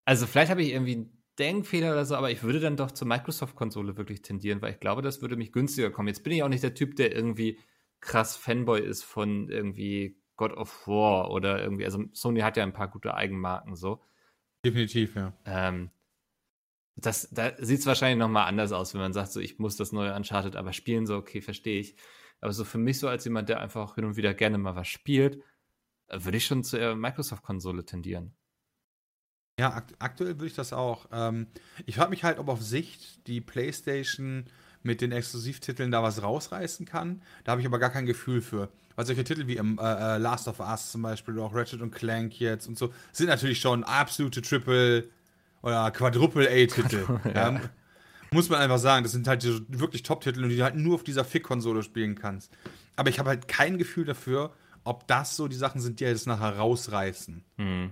Also 0.05 0.26
vielleicht 0.26 0.51
habe 0.51 0.61
ich 0.61 0.72
irgendwie 0.72 0.93
einen 0.93 1.24
Denkfehler 1.38 1.91
oder 1.91 2.05
so, 2.05 2.16
aber 2.16 2.32
ich 2.32 2.43
würde 2.43 2.59
dann 2.59 2.78
doch 2.78 2.91
zur 2.91 3.07
Microsoft-Konsole 3.07 3.97
wirklich 3.97 4.22
tendieren, 4.22 4.61
weil 4.61 4.74
ich 4.74 4.80
glaube, 4.80 5.01
das 5.01 5.22
würde 5.22 5.36
mich 5.36 5.51
günstiger 5.51 5.91
kommen. 5.91 6.07
Jetzt 6.07 6.24
bin 6.24 6.34
ich 6.34 6.43
auch 6.43 6.49
nicht 6.49 6.63
der 6.63 6.76
Typ, 6.76 6.95
der 6.95 7.13
irgendwie 7.13 7.59
krass 7.99 8.38
Fanboy 8.38 8.82
ist 8.82 9.03
von 9.03 9.49
irgendwie 9.49 10.18
God 10.38 10.53
of 10.53 10.88
War 10.88 11.32
oder 11.32 11.61
irgendwie, 11.61 11.86
also 11.86 12.03
Sony 12.13 12.41
hat 12.41 12.55
ja 12.57 12.63
ein 12.63 12.74
paar 12.74 12.89
gute 12.89 13.16
Eigenmarken 13.16 13.76
so. 13.76 14.01
Definitiv, 14.63 15.16
ja. 15.16 15.34
Ähm, 15.45 15.91
das, 16.95 17.30
da 17.32 17.53
sieht 17.57 17.80
es 17.80 17.86
wahrscheinlich 17.86 18.20
nochmal 18.20 18.47
anders 18.47 18.72
aus, 18.72 18.93
wenn 18.93 19.01
man 19.01 19.13
sagt, 19.13 19.32
so 19.32 19.39
ich 19.39 19.59
muss 19.59 19.76
das 19.76 19.91
neue 19.91 20.16
Uncharted 20.16 20.55
aber 20.55 20.72
spielen, 20.72 21.05
so 21.05 21.18
okay, 21.18 21.41
verstehe 21.41 21.80
ich. 21.80 21.95
Aber 22.41 22.53
so 22.53 22.63
für 22.63 22.77
mich 22.77 22.99
so 22.99 23.07
als 23.07 23.25
jemand, 23.25 23.49
der 23.49 23.61
einfach 23.61 23.95
hin 23.95 24.05
und 24.05 24.15
wieder 24.17 24.33
gerne 24.33 24.57
mal 24.57 24.75
was 24.75 24.88
spielt, 24.88 25.41
würde 26.09 26.38
ich 26.38 26.45
schon 26.45 26.63
zur 26.63 26.95
Microsoft-Konsole 26.95 27.86
tendieren. 27.86 28.36
Ja, 29.59 29.73
akt 29.73 29.95
aktuell 29.99 30.36
würde 30.36 30.47
ich 30.47 30.53
das 30.53 30.73
auch. 30.73 31.07
Ähm, 31.11 31.47
ich 31.86 31.95
frage 31.95 32.09
mich 32.09 32.23
halt, 32.23 32.39
ob 32.39 32.49
auf 32.49 32.61
Sicht 32.61 33.25
die 33.27 33.39
PlayStation 33.39 34.45
mit 34.83 35.01
den 35.01 35.11
Exklusivtiteln 35.11 35.91
da 35.91 36.03
was 36.03 36.21
rausreißen 36.21 36.86
kann. 36.86 37.23
Da 37.43 37.53
habe 37.53 37.61
ich 37.61 37.67
aber 37.67 37.79
gar 37.79 37.89
kein 37.89 38.05
Gefühl 38.05 38.41
für. 38.41 38.69
Weil 38.95 39.05
solche 39.05 39.23
Titel 39.23 39.47
wie 39.47 39.57
im, 39.57 39.79
äh, 39.79 40.15
äh, 40.15 40.17
Last 40.17 40.47
of 40.47 40.59
Us 40.59 40.91
zum 40.91 41.01
Beispiel 41.01 41.33
oder 41.36 41.45
auch 41.45 41.55
Ratchet 41.55 41.81
und 41.81 41.91
Clank 41.91 42.39
jetzt 42.39 42.67
und 42.67 42.77
so 42.77 42.93
sind 43.11 43.27
natürlich 43.27 43.59
schon 43.59 43.83
absolute 43.83 44.41
Triple 44.41 45.09
oder 45.63 45.89
Quadruple 45.91 46.47
A-Titel. 46.47 47.05
ja. 47.33 47.51
ja. 47.51 47.61
Muss 48.36 48.49
man 48.49 48.59
einfach 48.59 48.79
sagen, 48.79 49.03
das 49.03 49.13
sind 49.13 49.29
halt 49.29 49.43
die 49.43 49.65
wirklich 49.79 50.03
Top-Titel 50.03 50.45
die 50.49 50.57
du 50.57 50.63
halt 50.65 50.75
nur 50.75 50.95
auf 50.95 51.03
dieser 51.05 51.23
Fick-Konsole 51.23 51.83
spielen 51.83 52.15
kannst. 52.15 52.51
Aber 52.97 53.09
ich 53.09 53.17
habe 53.17 53.29
halt 53.29 53.47
kein 53.47 53.77
Gefühl 53.77 54.03
dafür, 54.03 54.53
ob 54.83 55.07
das 55.07 55.38
so 55.38 55.47
die 55.47 55.55
Sachen 55.55 55.79
sind, 55.79 56.01
die 56.01 56.03
jetzt 56.03 56.27
nachher 56.27 56.57
rausreißen. 56.57 57.45
Hm. 57.57 57.91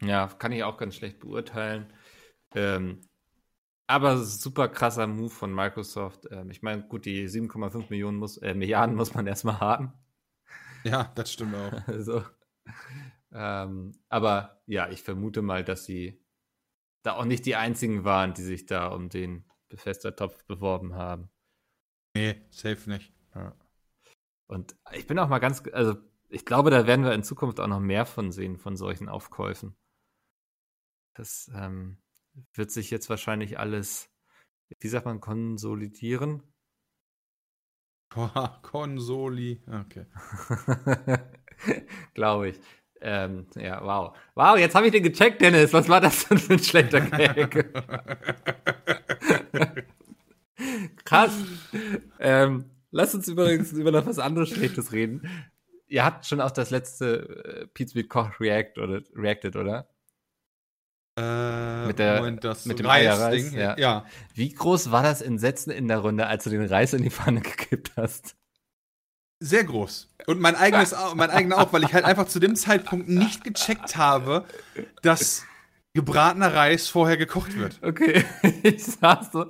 Ja, 0.00 0.28
kann 0.28 0.52
ich 0.52 0.62
auch 0.62 0.76
ganz 0.76 0.94
schlecht 0.94 1.18
beurteilen. 1.18 1.92
Ähm, 2.54 3.00
aber 3.88 4.18
super 4.18 4.68
krasser 4.68 5.08
Move 5.08 5.30
von 5.30 5.52
Microsoft. 5.52 6.28
Ähm, 6.30 6.52
ich 6.52 6.62
meine, 6.62 6.84
gut, 6.84 7.04
die 7.04 7.28
7,5 7.28 7.86
Millionen 7.90 8.18
muss, 8.18 8.36
äh, 8.36 8.54
Milliarden 8.54 8.94
muss 8.94 9.12
man 9.12 9.26
erstmal 9.26 9.58
haben. 9.58 9.92
Ja, 10.84 11.10
das 11.16 11.32
stimmt 11.32 11.56
auch. 11.56 11.72
also, 11.88 12.22
ähm, 13.32 13.90
aber 14.08 14.62
ja, 14.66 14.88
ich 14.88 15.02
vermute 15.02 15.42
mal, 15.42 15.64
dass 15.64 15.84
sie 15.84 16.23
da 17.04 17.16
auch 17.16 17.24
nicht 17.24 17.46
die 17.46 17.54
einzigen 17.54 18.04
waren, 18.04 18.34
die 18.34 18.42
sich 18.42 18.66
da 18.66 18.88
um 18.88 19.08
den 19.08 19.44
Befester-Topf 19.68 20.44
beworben 20.46 20.94
haben. 20.94 21.30
Nee, 22.16 22.40
safe 22.50 22.88
nicht. 22.88 23.12
Ja. 23.34 23.54
Und 24.46 24.76
ich 24.92 25.06
bin 25.06 25.18
auch 25.18 25.28
mal 25.28 25.38
ganz, 25.38 25.62
also 25.72 25.96
ich 26.28 26.44
glaube, 26.44 26.70
da 26.70 26.86
werden 26.86 27.04
wir 27.04 27.12
in 27.12 27.22
Zukunft 27.22 27.60
auch 27.60 27.66
noch 27.66 27.80
mehr 27.80 28.06
von 28.06 28.32
sehen, 28.32 28.56
von 28.56 28.76
solchen 28.76 29.08
Aufkäufen. 29.08 29.76
Das 31.14 31.50
ähm, 31.54 31.98
wird 32.54 32.70
sich 32.70 32.90
jetzt 32.90 33.10
wahrscheinlich 33.10 33.58
alles, 33.58 34.10
wie 34.80 34.88
sagt 34.88 35.06
man, 35.06 35.20
konsolidieren. 35.20 36.42
Konsoli, 38.62 39.62
okay. 39.66 40.06
Glaube 42.14 42.50
ich. 42.50 42.60
Ähm, 43.06 43.46
ja, 43.56 43.84
wow. 43.84 44.16
Wow, 44.34 44.56
jetzt 44.56 44.74
habe 44.74 44.86
ich 44.86 44.92
den 44.92 45.02
gecheckt, 45.02 45.42
Dennis. 45.42 45.74
Was 45.74 45.90
war 45.90 46.00
das 46.00 46.26
denn 46.26 46.38
für 46.38 46.54
ein 46.54 46.58
schlechter 46.58 47.02
Gag? 47.02 47.70
Krass. 51.04 51.32
Ähm, 52.18 52.64
lass 52.90 53.14
uns 53.14 53.28
übrigens 53.28 53.72
über 53.72 53.92
noch 53.92 54.06
was 54.06 54.18
anderes 54.18 54.48
Schlechtes 54.48 54.92
reden. 54.92 55.28
Ihr 55.86 56.02
habt 56.02 56.24
schon 56.24 56.40
auch 56.40 56.50
das 56.50 56.70
letzte 56.70 57.44
äh, 57.44 57.66
Pizza 57.66 58.02
Koch 58.04 58.40
React 58.40 58.80
oder 58.80 59.02
Reacted, 59.14 59.56
oder? 59.56 59.86
Äh, 61.18 61.86
mit 61.86 61.98
der, 61.98 62.16
Moment, 62.16 62.42
mit 62.64 62.78
dem 62.78 62.86
Reis 62.86 63.06
Eierreis, 63.06 63.52
ja. 63.52 63.78
ja. 63.78 64.06
Wie 64.32 64.48
groß 64.48 64.90
war 64.90 65.02
das 65.02 65.20
Entsetzen 65.20 65.70
in 65.70 65.88
der 65.88 65.98
Runde, 65.98 66.26
als 66.26 66.44
du 66.44 66.50
den 66.50 66.64
Reis 66.64 66.94
in 66.94 67.02
die 67.02 67.10
Pfanne 67.10 67.42
gekippt 67.42 67.92
hast? 67.96 68.34
Sehr 69.44 69.64
groß. 69.64 70.08
Und 70.26 70.40
mein 70.40 70.56
eigenes, 70.56 70.94
mein 71.14 71.28
eigener 71.28 71.58
auch, 71.58 71.70
weil 71.74 71.84
ich 71.84 71.92
halt 71.92 72.06
einfach 72.06 72.26
zu 72.26 72.40
dem 72.40 72.56
Zeitpunkt 72.56 73.10
nicht 73.10 73.44
gecheckt 73.44 73.94
habe, 73.94 74.46
dass 75.02 75.44
gebratener 75.92 76.54
Reis 76.54 76.88
vorher 76.88 77.18
gekocht 77.18 77.58
wird. 77.58 77.78
Okay, 77.82 78.24
ich 78.62 78.82
saß 78.82 79.32
so, 79.32 79.44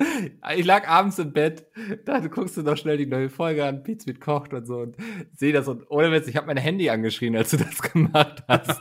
ich 0.56 0.64
lag 0.64 0.88
abends 0.88 1.20
im 1.20 1.32
Bett, 1.32 1.68
da 2.04 2.18
guckst 2.18 2.56
du 2.56 2.62
noch 2.62 2.76
schnell 2.76 2.96
die 2.96 3.06
neue 3.06 3.30
Folge 3.30 3.64
an, 3.64 3.84
Pizza 3.84 4.10
mit 4.10 4.20
kocht 4.20 4.52
und 4.52 4.66
so 4.66 4.78
und 4.78 4.96
sehe 5.32 5.52
das 5.52 5.68
und 5.68 5.88
ohne 5.90 6.10
Witz, 6.10 6.26
ich 6.26 6.36
habe 6.36 6.48
mein 6.48 6.56
Handy 6.56 6.90
angeschrien, 6.90 7.36
als 7.36 7.50
du 7.50 7.58
das 7.58 7.80
gemacht 7.92 8.42
hast. 8.48 8.80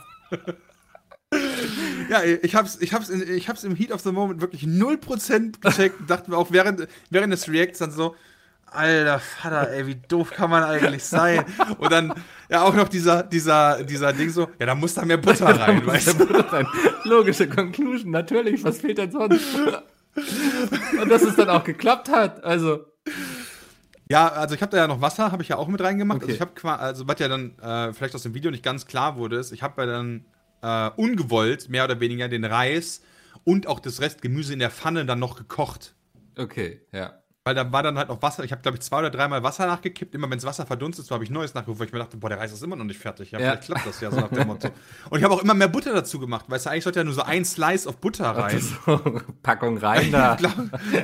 Ja, 2.09 2.23
ich 2.23 2.55
hab's, 2.55 2.79
ich 2.81 2.91
hab's, 2.91 3.09
in, 3.09 3.21
ich 3.35 3.49
hab's 3.49 3.63
im 3.63 3.75
Heat 3.75 3.91
of 3.91 4.01
the 4.01 4.11
Moment 4.11 4.41
wirklich 4.41 4.63
0% 4.63 5.61
gecheckt 5.61 5.99
und 5.99 6.09
dachte 6.09 6.31
mir 6.31 6.37
auch 6.37 6.51
während, 6.51 6.87
während 7.11 7.31
des 7.31 7.47
Reacts 7.47 7.77
dann 7.77 7.91
so, 7.91 8.15
alter 8.73 9.19
Vater, 9.19 9.71
ey, 9.71 9.87
wie 9.87 9.95
doof 9.95 10.31
kann 10.31 10.49
man 10.49 10.63
eigentlich 10.63 11.03
sein? 11.03 11.45
Und 11.77 11.91
dann, 11.91 12.13
ja, 12.49 12.63
auch 12.63 12.73
noch 12.73 12.89
dieser, 12.89 13.23
dieser, 13.23 13.83
dieser 13.83 14.13
Ding 14.13 14.29
so, 14.29 14.49
ja, 14.59 14.65
da 14.65 14.75
muss 14.75 14.93
da 14.93 15.05
mehr 15.05 15.17
Butter 15.17 15.45
rein, 15.59 15.85
weißt 15.85 16.19
du? 16.19 16.23
Rein. 16.23 16.67
Logische 17.03 17.47
Conclusion, 17.47 18.11
natürlich, 18.11 18.63
was 18.63 18.79
fehlt 18.79 18.97
denn 18.97 19.11
sonst? 19.11 19.43
Und 21.01 21.09
dass 21.09 21.21
es 21.21 21.35
dann 21.35 21.49
auch 21.49 21.63
geklappt 21.63 22.09
hat, 22.09 22.43
also. 22.43 22.85
Ja, 24.09 24.27
also 24.27 24.53
ich 24.55 24.61
habe 24.61 24.71
da 24.71 24.77
ja 24.77 24.87
noch 24.87 25.01
Wasser, 25.01 25.31
habe 25.31 25.43
ich 25.43 25.49
ja 25.49 25.57
auch 25.57 25.67
mit 25.67 25.81
reingemacht. 25.81 26.17
Okay. 26.17 26.25
Also 26.25 26.35
ich 26.35 26.41
habe 26.41 26.51
quasi, 26.53 26.81
also 26.83 27.07
was 27.07 27.19
ja 27.19 27.27
dann 27.27 27.57
äh, 27.59 27.93
vielleicht 27.93 28.13
aus 28.15 28.23
dem 28.23 28.33
Video 28.33 28.51
nicht 28.51 28.63
ganz 28.63 28.85
klar 28.85 29.17
wurde, 29.17 29.37
ist, 29.37 29.51
ich 29.51 29.63
habe 29.63 29.81
ja 29.81 29.87
dann 29.87 30.25
äh, 30.61 30.89
ungewollt 31.01 31.69
mehr 31.69 31.85
oder 31.85 31.99
weniger 31.99 32.27
den 32.27 32.45
Reis 32.45 33.01
und 33.43 33.67
auch 33.67 33.79
das 33.79 34.01
Rest 34.01 34.21
Gemüse 34.21 34.53
in 34.53 34.59
der 34.59 34.71
Pfanne 34.71 35.05
dann 35.05 35.19
noch 35.19 35.35
gekocht. 35.35 35.95
Okay, 36.37 36.81
ja. 36.91 37.22
Weil 37.45 37.55
da 37.55 37.69
war 37.73 37.83
dann 37.83 37.97
halt 37.97 38.07
noch 38.07 38.21
Wasser. 38.21 38.45
Ich 38.45 38.53
habe, 38.53 38.61
glaube 38.61 38.77
ich, 38.77 38.81
zwei 38.83 38.99
oder 38.99 39.09
dreimal 39.09 39.43
Wasser 39.43 39.67
nachgekippt. 39.67 40.15
Immer 40.15 40.29
wenn 40.29 40.37
das 40.37 40.45
Wasser 40.45 40.65
verdunstet, 40.65 41.05
so 41.05 41.13
habe 41.13 41.25
ich 41.25 41.29
Neues 41.29 41.53
nachgerufen, 41.53 41.81
weil 41.81 41.87
ich 41.87 41.93
mir 41.93 41.99
dachte, 41.99 42.15
boah, 42.15 42.29
der 42.29 42.39
Reis 42.39 42.53
ist 42.53 42.63
immer 42.63 42.77
noch 42.77 42.85
nicht 42.85 42.97
fertig. 43.01 43.31
Ja, 43.31 43.39
Ja. 43.39 43.45
vielleicht 43.51 43.63
klappt 43.63 43.85
das 43.85 43.99
ja 43.99 44.11
so 44.11 44.21
nach 44.21 44.29
dem 44.29 44.47
Motto. 44.47 44.69
Und 45.09 45.17
ich 45.17 45.25
habe 45.25 45.33
auch 45.33 45.41
immer 45.43 45.53
mehr 45.53 45.67
Butter 45.67 45.91
dazu 45.93 46.19
gemacht. 46.19 46.45
Weißt 46.47 46.65
du, 46.65 46.69
eigentlich 46.69 46.85
sollte 46.85 46.99
ja 46.99 47.03
nur 47.03 47.13
so 47.13 47.23
ein 47.23 47.43
Slice 47.43 47.89
auf 47.89 47.97
Butter 47.97 48.29
rein. 48.29 48.61
So, 48.85 48.97
Packung 49.41 49.77
rein 49.77 50.09
da. 50.09 50.35
Glaub, 50.39 50.53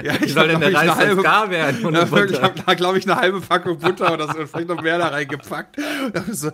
ja, 0.02 0.14
Wie 0.22 0.30
soll 0.30 0.48
denn 0.48 0.62
der 0.62 0.70
ich, 0.70 0.78
Reis 0.78 0.98
jetzt 0.98 1.24
gar 1.24 1.50
werden? 1.50 1.86
ohne 1.86 2.00
Ja, 2.00 2.06
ich 2.06 2.42
habe 2.42 2.62
da, 2.66 2.74
glaube 2.74 3.00
ich, 3.00 3.04
eine 3.12 3.20
halbe 3.20 3.42
Packung 3.42 3.78
Butter 3.78 4.14
oder 4.14 4.28
so, 4.28 4.48
vielleicht 4.48 4.70
noch 4.70 4.82
mehr 4.82 4.98
da 4.98 5.08
reingepackt. 5.10 5.78
Und 5.78 6.34
So, 6.36 6.52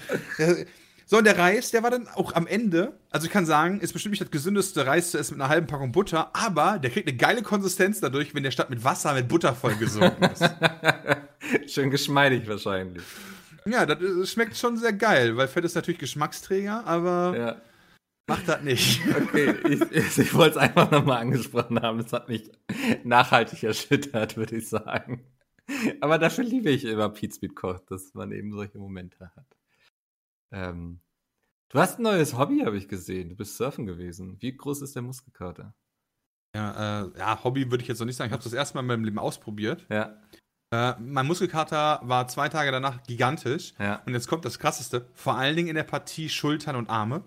so, 1.05 1.17
und 1.19 1.23
der 1.25 1.37
Reis, 1.37 1.71
der 1.71 1.83
war 1.83 1.91
dann 1.91 2.07
auch 2.07 2.33
am 2.33 2.47
Ende, 2.47 2.97
also 3.11 3.27
ich 3.27 3.31
kann 3.33 3.45
sagen, 3.45 3.79
ist 3.79 3.93
bestimmt 3.93 4.11
nicht 4.13 4.23
das 4.23 4.31
gesündeste 4.31 4.85
Reis 4.87 5.11
zu 5.11 5.17
essen 5.19 5.35
mit 5.35 5.41
einer 5.41 5.49
halben 5.49 5.67
Packung 5.67 5.91
Butter, 5.91 6.31
aber 6.35 6.79
der 6.79 6.89
kriegt 6.89 7.07
eine 7.07 7.15
geile 7.17 7.43
Konsistenz 7.43 7.99
dadurch, 7.99 8.33
wenn 8.33 8.43
der 8.43 8.51
statt 8.51 8.69
mit 8.71 8.83
Wasser 8.83 9.13
mit 9.13 9.27
Butter 9.27 9.53
vollgesogen 9.53 10.23
ist. 10.23 10.43
Schön 11.73 11.91
geschmeidig 11.91 12.47
wahrscheinlich. 12.47 13.03
ja, 13.65 13.85
das 13.85 14.31
schmeckt 14.31 14.57
schon 14.57 14.77
sehr 14.77 14.93
geil, 14.93 15.37
weil 15.37 15.47
Fett 15.47 15.63
ist 15.65 15.75
natürlich 15.75 15.99
Geschmacksträger, 15.99 16.85
aber 16.87 17.37
Ja. 17.37 17.61
macht 18.27 18.47
das 18.47 18.61
nicht. 18.63 19.01
Okay, 19.15 19.53
ich, 19.69 19.81
ich, 19.91 20.17
ich 20.17 20.33
wollte 20.33 20.51
es 20.51 20.57
einfach 20.57 20.89
nochmal 20.89 21.21
angesprochen 21.21 21.81
haben. 21.81 21.99
Das 22.01 22.13
hat 22.13 22.29
mich 22.29 22.51
nachhaltig 23.03 23.61
erschüttert, 23.63 24.37
würde 24.37 24.55
ich 24.57 24.67
sagen. 24.69 25.23
Aber 26.01 26.17
dafür 26.19 26.43
liebe 26.43 26.69
ich 26.71 26.85
immer 26.85 27.09
Pete 27.09 27.35
Speed 27.35 27.55
Koch, 27.55 27.79
dass 27.89 28.13
man 28.13 28.31
eben 28.31 28.51
solche 28.53 28.77
Momente 28.79 29.31
hat. 29.35 29.45
Ähm, 30.51 30.99
du 31.69 31.79
hast 31.79 31.99
ein 31.99 32.03
neues 32.03 32.37
Hobby, 32.37 32.61
habe 32.65 32.77
ich 32.77 32.87
gesehen. 32.87 33.29
Du 33.29 33.35
bist 33.35 33.57
surfen 33.57 33.85
gewesen. 33.85 34.37
Wie 34.41 34.55
groß 34.55 34.81
ist 34.81 34.95
der 34.95 35.01
Muskelkater? 35.01 35.73
Ja, 36.55 37.03
äh, 37.05 37.17
ja 37.19 37.43
Hobby 37.43 37.69
würde 37.69 37.81
ich 37.81 37.87
jetzt 37.87 37.99
noch 37.99 38.05
nicht 38.05 38.15
sagen. 38.15 38.29
Ich 38.29 38.33
habe 38.33 38.43
das 38.43 38.53
erste 38.53 38.75
Mal 38.75 38.81
in 38.81 38.87
meinem 38.87 39.03
Leben 39.03 39.19
ausprobiert. 39.19 39.85
Ja, 39.89 40.21
Äh, 40.71 40.95
mein 40.99 41.27
Muskelkater 41.27 41.99
war 42.03 42.27
zwei 42.27 42.49
Tage 42.49 42.71
danach 42.71 43.03
gigantisch. 43.03 43.73
ja. 43.77 44.01
Und 44.05 44.13
jetzt 44.13 44.27
kommt 44.27 44.45
das 44.45 44.57
Krasseste. 44.57 45.07
Vor 45.13 45.35
allen 45.37 45.55
Dingen 45.55 45.69
in 45.69 45.75
der 45.75 45.83
Partie 45.83 46.27
Schultern 46.27 46.75
und 46.75 46.89
Arme. 46.89 47.23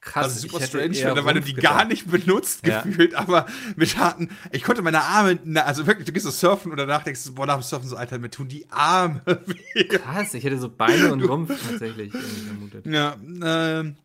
Krass. 0.00 0.36
Ich 0.44 0.50
super 0.50 0.64
strange 0.64 1.24
weil 1.24 1.34
du 1.34 1.40
die 1.40 1.54
gedacht. 1.54 1.74
gar 1.74 1.84
nicht 1.84 2.08
benutzt 2.10 2.64
Ja. 2.66 2.82
gefühlt, 2.82 3.14
aber 3.14 3.46
mit 3.74 3.96
harten. 3.98 4.30
Ich 4.52 4.62
konnte 4.62 4.82
meine 4.82 5.02
Arme, 5.02 5.38
also 5.64 5.86
wirklich, 5.86 6.06
du 6.06 6.12
gehst 6.12 6.24
so 6.26 6.30
surfen 6.30 6.70
und 6.70 6.76
danach 6.78 7.02
denkst 7.02 7.24
du, 7.24 7.34
boah, 7.34 7.46
nach 7.46 7.54
dem 7.56 7.62
Surfen 7.62 7.88
so, 7.88 7.96
Alter, 7.96 8.18
mir 8.18 8.30
tun 8.30 8.46
die 8.48 8.70
Arme 8.70 9.20
weh. 9.74 9.84
Krass, 9.84 10.34
ich 10.34 10.44
hätte 10.44 10.58
so 10.58 10.68
Beine 10.68 11.12
und 11.12 11.22
Rumpf 11.28 11.48
tatsächlich 11.68 12.14
irgendwie 12.14 12.40
vermutet. 12.46 12.86
Ja, 12.86 13.16
ähm, 13.42 13.96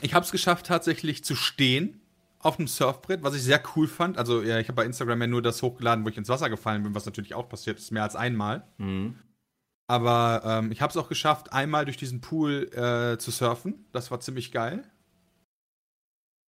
ich 0.00 0.14
habe 0.14 0.24
es 0.24 0.32
geschafft, 0.32 0.66
tatsächlich 0.66 1.22
zu 1.22 1.36
stehen 1.36 2.00
auf 2.40 2.56
dem 2.56 2.66
Surfbrett, 2.66 3.22
was 3.22 3.36
ich 3.36 3.42
sehr 3.42 3.62
cool 3.76 3.86
fand. 3.86 4.18
Also, 4.18 4.42
ja, 4.42 4.58
ich 4.58 4.66
habe 4.66 4.74
bei 4.76 4.84
Instagram 4.84 5.20
ja 5.20 5.26
nur 5.28 5.42
das 5.42 5.62
hochgeladen, 5.62 6.04
wo 6.04 6.08
ich 6.08 6.16
ins 6.16 6.28
Wasser 6.28 6.50
gefallen 6.50 6.82
bin, 6.82 6.94
was 6.96 7.06
natürlich 7.06 7.34
auch 7.34 7.48
passiert 7.48 7.78
ist, 7.78 7.92
mehr 7.92 8.02
als 8.02 8.16
einmal. 8.16 8.64
Mhm. 8.78 9.14
Aber 9.86 10.42
ähm, 10.44 10.72
ich 10.72 10.80
habe 10.80 10.90
es 10.90 10.96
auch 10.96 11.08
geschafft, 11.08 11.52
einmal 11.52 11.84
durch 11.84 11.96
diesen 11.98 12.20
Pool 12.20 12.68
äh, 12.72 13.18
zu 13.18 13.30
surfen. 13.30 13.84
Das 13.92 14.10
war 14.10 14.18
ziemlich 14.20 14.50
geil. 14.50 14.82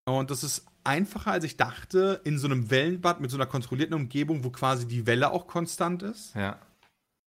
Und 0.06 0.30
das 0.30 0.44
ist 0.44 0.66
einfacher, 0.84 1.32
als 1.32 1.44
ich 1.44 1.56
dachte, 1.56 2.20
in 2.24 2.38
so 2.38 2.46
einem 2.46 2.70
Wellenbad 2.70 3.20
mit 3.20 3.30
so 3.30 3.36
einer 3.36 3.46
kontrollierten 3.46 3.94
Umgebung, 3.94 4.44
wo 4.44 4.50
quasi 4.50 4.86
die 4.86 5.06
Welle 5.06 5.30
auch 5.30 5.46
konstant 5.46 6.02
ist. 6.02 6.34
Ja. 6.34 6.58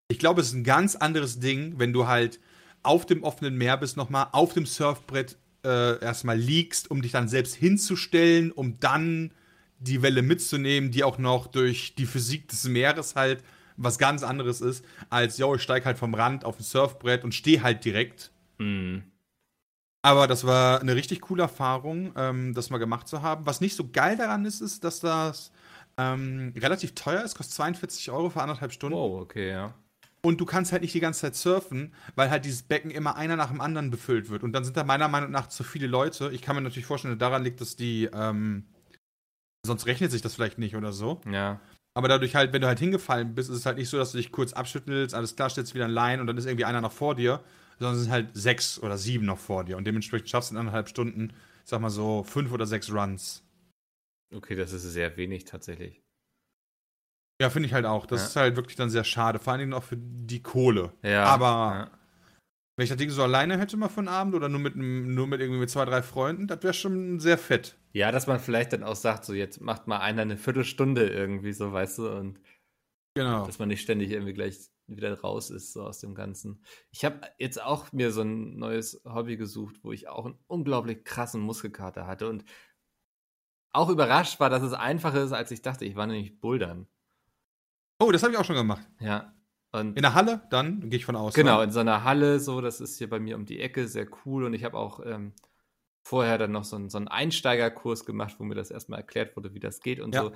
Ich 0.09 0.19
glaube, 0.19 0.41
es 0.41 0.47
ist 0.47 0.53
ein 0.53 0.63
ganz 0.63 0.95
anderes 0.95 1.39
Ding, 1.39 1.79
wenn 1.79 1.91
du 1.91 2.07
halt 2.07 2.39
auf 2.83 3.05
dem 3.05 3.23
offenen 3.23 3.57
Meer 3.57 3.77
bist, 3.77 3.97
nochmal 3.97 4.27
auf 4.31 4.53
dem 4.53 4.65
Surfbrett 4.65 5.37
äh, 5.65 5.99
erstmal 5.99 6.37
liegst, 6.37 6.89
um 6.91 7.01
dich 7.01 7.11
dann 7.11 7.27
selbst 7.27 7.55
hinzustellen, 7.55 8.51
um 8.51 8.79
dann 8.79 9.31
die 9.79 10.01
Welle 10.01 10.21
mitzunehmen, 10.21 10.91
die 10.91 11.03
auch 11.03 11.17
noch 11.17 11.47
durch 11.47 11.95
die 11.95 12.05
Physik 12.05 12.47
des 12.47 12.63
Meeres 12.65 13.15
halt 13.15 13.43
was 13.75 13.99
ganz 13.99 14.23
anderes 14.23 14.61
ist, 14.61 14.83
als, 15.09 15.37
yo, 15.37 15.53
ich 15.53 15.61
steig 15.61 15.85
halt 15.85 15.97
vom 15.99 16.15
Rand 16.15 16.45
auf 16.45 16.59
ein 16.59 16.63
Surfbrett 16.63 17.23
und 17.23 17.35
stehe 17.35 17.61
halt 17.61 17.85
direkt. 17.85 18.31
Mhm. 18.57 19.03
Aber 20.07 20.25
das 20.25 20.45
war 20.45 20.79
eine 20.79 20.95
richtig 20.95 21.19
coole 21.19 21.43
Erfahrung, 21.43 22.13
ähm, 22.15 22.53
das 22.53 22.69
mal 22.69 22.77
gemacht 22.77 23.09
zu 23.09 23.21
haben. 23.21 23.45
Was 23.45 23.59
nicht 23.59 23.75
so 23.75 23.89
geil 23.91 24.15
daran 24.15 24.45
ist, 24.45 24.61
ist, 24.61 24.85
dass 24.85 25.01
das 25.01 25.51
ähm, 25.97 26.53
relativ 26.55 26.95
teuer 26.95 27.23
ist, 27.23 27.35
kostet 27.35 27.55
42 27.55 28.09
Euro 28.11 28.29
für 28.29 28.41
anderthalb 28.41 28.71
Stunden. 28.71 28.95
Wow, 28.95 29.21
okay, 29.21 29.51
ja. 29.51 29.73
Und 30.21 30.39
du 30.39 30.45
kannst 30.45 30.71
halt 30.71 30.81
nicht 30.81 30.93
die 30.93 31.01
ganze 31.01 31.19
Zeit 31.19 31.35
surfen, 31.35 31.93
weil 32.15 32.29
halt 32.29 32.45
dieses 32.45 32.63
Becken 32.63 32.89
immer 32.89 33.17
einer 33.17 33.35
nach 33.35 33.49
dem 33.49 33.59
anderen 33.59 33.89
befüllt 33.89 34.29
wird. 34.29 34.43
Und 34.43 34.53
dann 34.53 34.63
sind 34.63 34.77
da 34.77 34.85
meiner 34.85 35.09
Meinung 35.09 35.29
nach 35.29 35.47
zu 35.47 35.65
viele 35.65 35.87
Leute. 35.87 36.31
Ich 36.31 36.41
kann 36.41 36.55
mir 36.55 36.61
natürlich 36.61 36.85
vorstellen, 36.85 37.19
daran 37.19 37.43
liegt, 37.43 37.59
dass 37.59 37.75
die, 37.75 38.09
ähm, 38.13 38.63
sonst 39.65 39.87
rechnet 39.87 40.11
sich 40.11 40.21
das 40.21 40.35
vielleicht 40.35 40.57
nicht 40.57 40.77
oder 40.77 40.93
so. 40.93 41.19
Ja. 41.29 41.59
Aber 41.95 42.07
dadurch 42.07 42.33
halt, 42.33 42.53
wenn 42.53 42.61
du 42.61 42.67
halt 42.67 42.79
hingefallen 42.79 43.35
bist, 43.35 43.49
ist 43.49 43.57
es 43.57 43.65
halt 43.65 43.77
nicht 43.77 43.89
so, 43.89 43.97
dass 43.97 44.13
du 44.13 44.19
dich 44.19 44.31
kurz 44.31 44.53
abschüttelst, 44.53 45.13
alles 45.13 45.35
klar, 45.35 45.49
stellst 45.49 45.75
wieder 45.75 45.85
ein 45.85 45.91
Line 45.91 46.21
und 46.21 46.27
dann 46.27 46.37
ist 46.37 46.45
irgendwie 46.45 46.63
einer 46.63 46.79
noch 46.79 46.93
vor 46.93 47.13
dir, 47.13 47.43
sondern 47.79 47.95
es 47.95 48.03
sind 48.03 48.11
halt 48.11 48.29
sechs 48.33 48.79
oder 48.79 48.97
sieben 48.97 49.25
noch 49.25 49.37
vor 49.39 49.63
dir. 49.63 49.77
Und 49.77 49.85
dementsprechend 49.85 50.29
schaffst 50.29 50.51
du 50.51 50.55
in 50.55 50.59
anderthalb 50.59 50.89
Stunden, 50.89 51.29
ich 51.63 51.69
sag 51.69 51.81
mal 51.81 51.89
so, 51.89 52.23
fünf 52.23 52.51
oder 52.51 52.65
sechs 52.65 52.91
Runs. 52.91 53.43
Okay, 54.35 54.55
das 54.55 54.73
ist 54.73 54.83
sehr 54.83 55.15
wenig 55.17 55.45
tatsächlich. 55.45 56.01
Ja, 57.41 57.49
finde 57.49 57.67
ich 57.67 57.73
halt 57.73 57.85
auch. 57.85 58.05
Das 58.05 58.21
Ja. 58.21 58.27
ist 58.27 58.35
halt 58.35 58.55
wirklich 58.55 58.75
dann 58.75 58.89
sehr 58.89 59.03
schade. 59.03 59.39
Vor 59.39 59.53
allen 59.53 59.59
Dingen 59.59 59.73
auch 59.73 59.83
für 59.83 59.97
die 59.97 60.41
Kohle. 60.41 60.91
Ja. 61.03 61.23
Aber 61.25 61.45
ja. 61.47 61.91
wenn 62.75 62.83
ich 62.83 62.89
das 62.89 62.97
Ding 62.97 63.09
so 63.11 63.21
alleine 63.23 63.59
hätte 63.59 63.77
mal 63.77 63.89
für 63.89 63.99
einen 63.99 64.07
Abend 64.07 64.33
oder 64.33 64.49
nur 64.49 64.59
mit, 64.59 64.75
nur 64.75 65.27
mit 65.27 65.39
irgendwie 65.39 65.59
mit 65.59 65.69
zwei, 65.69 65.85
drei 65.85 66.01
Freunden, 66.01 66.47
das 66.47 66.63
wäre 66.63 66.73
schon 66.73 67.19
sehr 67.19 67.37
fett. 67.37 67.77
Ja, 67.93 68.11
dass 68.11 68.27
man 68.27 68.39
vielleicht 68.39 68.73
dann 68.73 68.83
auch 68.83 68.95
sagt, 68.95 69.23
so 69.25 69.33
jetzt 69.33 69.61
macht 69.61 69.87
mal 69.87 69.99
einer 69.99 70.23
eine 70.23 70.37
Viertelstunde 70.37 71.07
irgendwie 71.09 71.53
so, 71.53 71.71
weißt 71.71 71.99
du, 71.99 72.09
und 72.09 72.39
Genau. 73.15 73.45
dass 73.45 73.57
man 73.59 73.67
nicht 73.69 73.81
ständig 73.81 74.11
irgendwie 74.11 74.33
gleich 74.33 74.57
wieder 74.87 75.19
raus 75.19 75.49
ist 75.49 75.73
so 75.73 75.83
aus 75.83 75.99
dem 75.99 76.15
Ganzen. 76.15 76.63
Ich 76.91 77.03
habe 77.05 77.21
jetzt 77.37 77.61
auch 77.61 77.91
mir 77.91 78.11
so 78.11 78.21
ein 78.21 78.57
neues 78.57 79.01
Hobby 79.05 79.37
gesucht, 79.37 79.77
wo 79.83 79.91
ich 79.91 80.07
auch 80.07 80.25
einen 80.25 80.39
unglaublich 80.47 81.03
krassen 81.03 81.41
Muskelkater 81.41 82.07
hatte 82.07 82.29
und 82.29 82.45
auch 83.71 83.89
überrascht 83.89 84.39
war, 84.39 84.49
dass 84.49 84.63
es 84.63 84.73
einfacher 84.73 85.23
ist, 85.23 85.33
als 85.33 85.51
ich 85.51 85.61
dachte. 85.61 85.85
Ich 85.85 85.95
war 85.95 86.07
nämlich 86.07 86.39
bouldern. 86.39 86.87
Oh, 87.99 88.11
das 88.11 88.23
habe 88.23 88.33
ich 88.33 88.39
auch 88.39 88.45
schon 88.45 88.55
gemacht. 88.55 88.87
Ja. 88.99 89.33
Und 89.71 89.97
In 89.97 90.01
der 90.03 90.13
Halle, 90.13 90.43
dann 90.49 90.89
gehe 90.89 90.97
ich 90.97 91.05
von 91.05 91.15
aus. 91.15 91.33
Genau, 91.33 91.57
ne? 91.57 91.65
in 91.65 91.71
so 91.71 91.79
einer 91.81 92.03
Halle, 92.03 92.39
so, 92.39 92.61
das 92.61 92.79
ist 92.79 92.97
hier 92.97 93.09
bei 93.09 93.19
mir 93.19 93.35
um 93.35 93.45
die 93.45 93.59
Ecke, 93.59 93.87
sehr 93.87 94.07
cool. 94.25 94.45
Und 94.45 94.53
ich 94.53 94.63
habe 94.63 94.77
auch 94.77 95.01
ähm, 95.05 95.33
vorher 96.03 96.37
dann 96.37 96.51
noch 96.51 96.63
so 96.63 96.77
einen, 96.77 96.89
so 96.89 96.97
einen 96.97 97.07
Einsteigerkurs 97.09 98.05
gemacht, 98.05 98.35
wo 98.39 98.45
mir 98.45 98.55
das 98.55 98.71
erstmal 98.71 98.99
erklärt 98.99 99.35
wurde, 99.35 99.53
wie 99.53 99.59
das 99.59 99.81
geht 99.81 99.99
und 99.99 100.15
Ja. 100.15 100.23
so. 100.23 100.31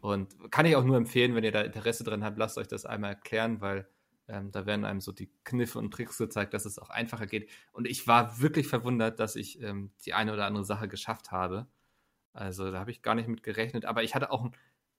Und 0.00 0.52
kann 0.52 0.66
ich 0.66 0.76
auch 0.76 0.84
nur 0.84 0.98
empfehlen, 0.98 1.34
wenn 1.34 1.44
ihr 1.44 1.52
da 1.52 1.62
Interesse 1.62 2.04
dran 2.04 2.22
habt, 2.24 2.36
lasst 2.38 2.58
euch 2.58 2.68
das 2.68 2.84
einmal 2.84 3.10
erklären, 3.12 3.62
weil 3.62 3.88
ähm, 4.28 4.50
da 4.50 4.66
werden 4.66 4.84
einem 4.84 5.00
so 5.00 5.12
die 5.12 5.30
Kniffe 5.44 5.78
und 5.78 5.92
Tricks 5.92 6.18
gezeigt, 6.18 6.54
dass 6.54 6.64
es 6.64 6.78
auch 6.78 6.90
einfacher 6.90 7.26
geht. 7.26 7.50
Und 7.72 7.86
ich 7.86 8.06
war 8.06 8.40
wirklich 8.40 8.68
verwundert, 8.68 9.20
dass 9.20 9.36
ich 9.36 9.60
ähm, 9.62 9.92
die 10.04 10.14
eine 10.14 10.32
oder 10.32 10.46
andere 10.46 10.64
Sache 10.64 10.88
geschafft 10.88 11.30
habe. 11.30 11.66
Also 12.32 12.70
da 12.70 12.80
habe 12.80 12.90
ich 12.90 13.02
gar 13.02 13.14
nicht 13.14 13.28
mit 13.28 13.42
gerechnet. 13.42 13.84
Aber 13.84 14.02
ich 14.02 14.14
hatte 14.14 14.30
auch, 14.30 14.50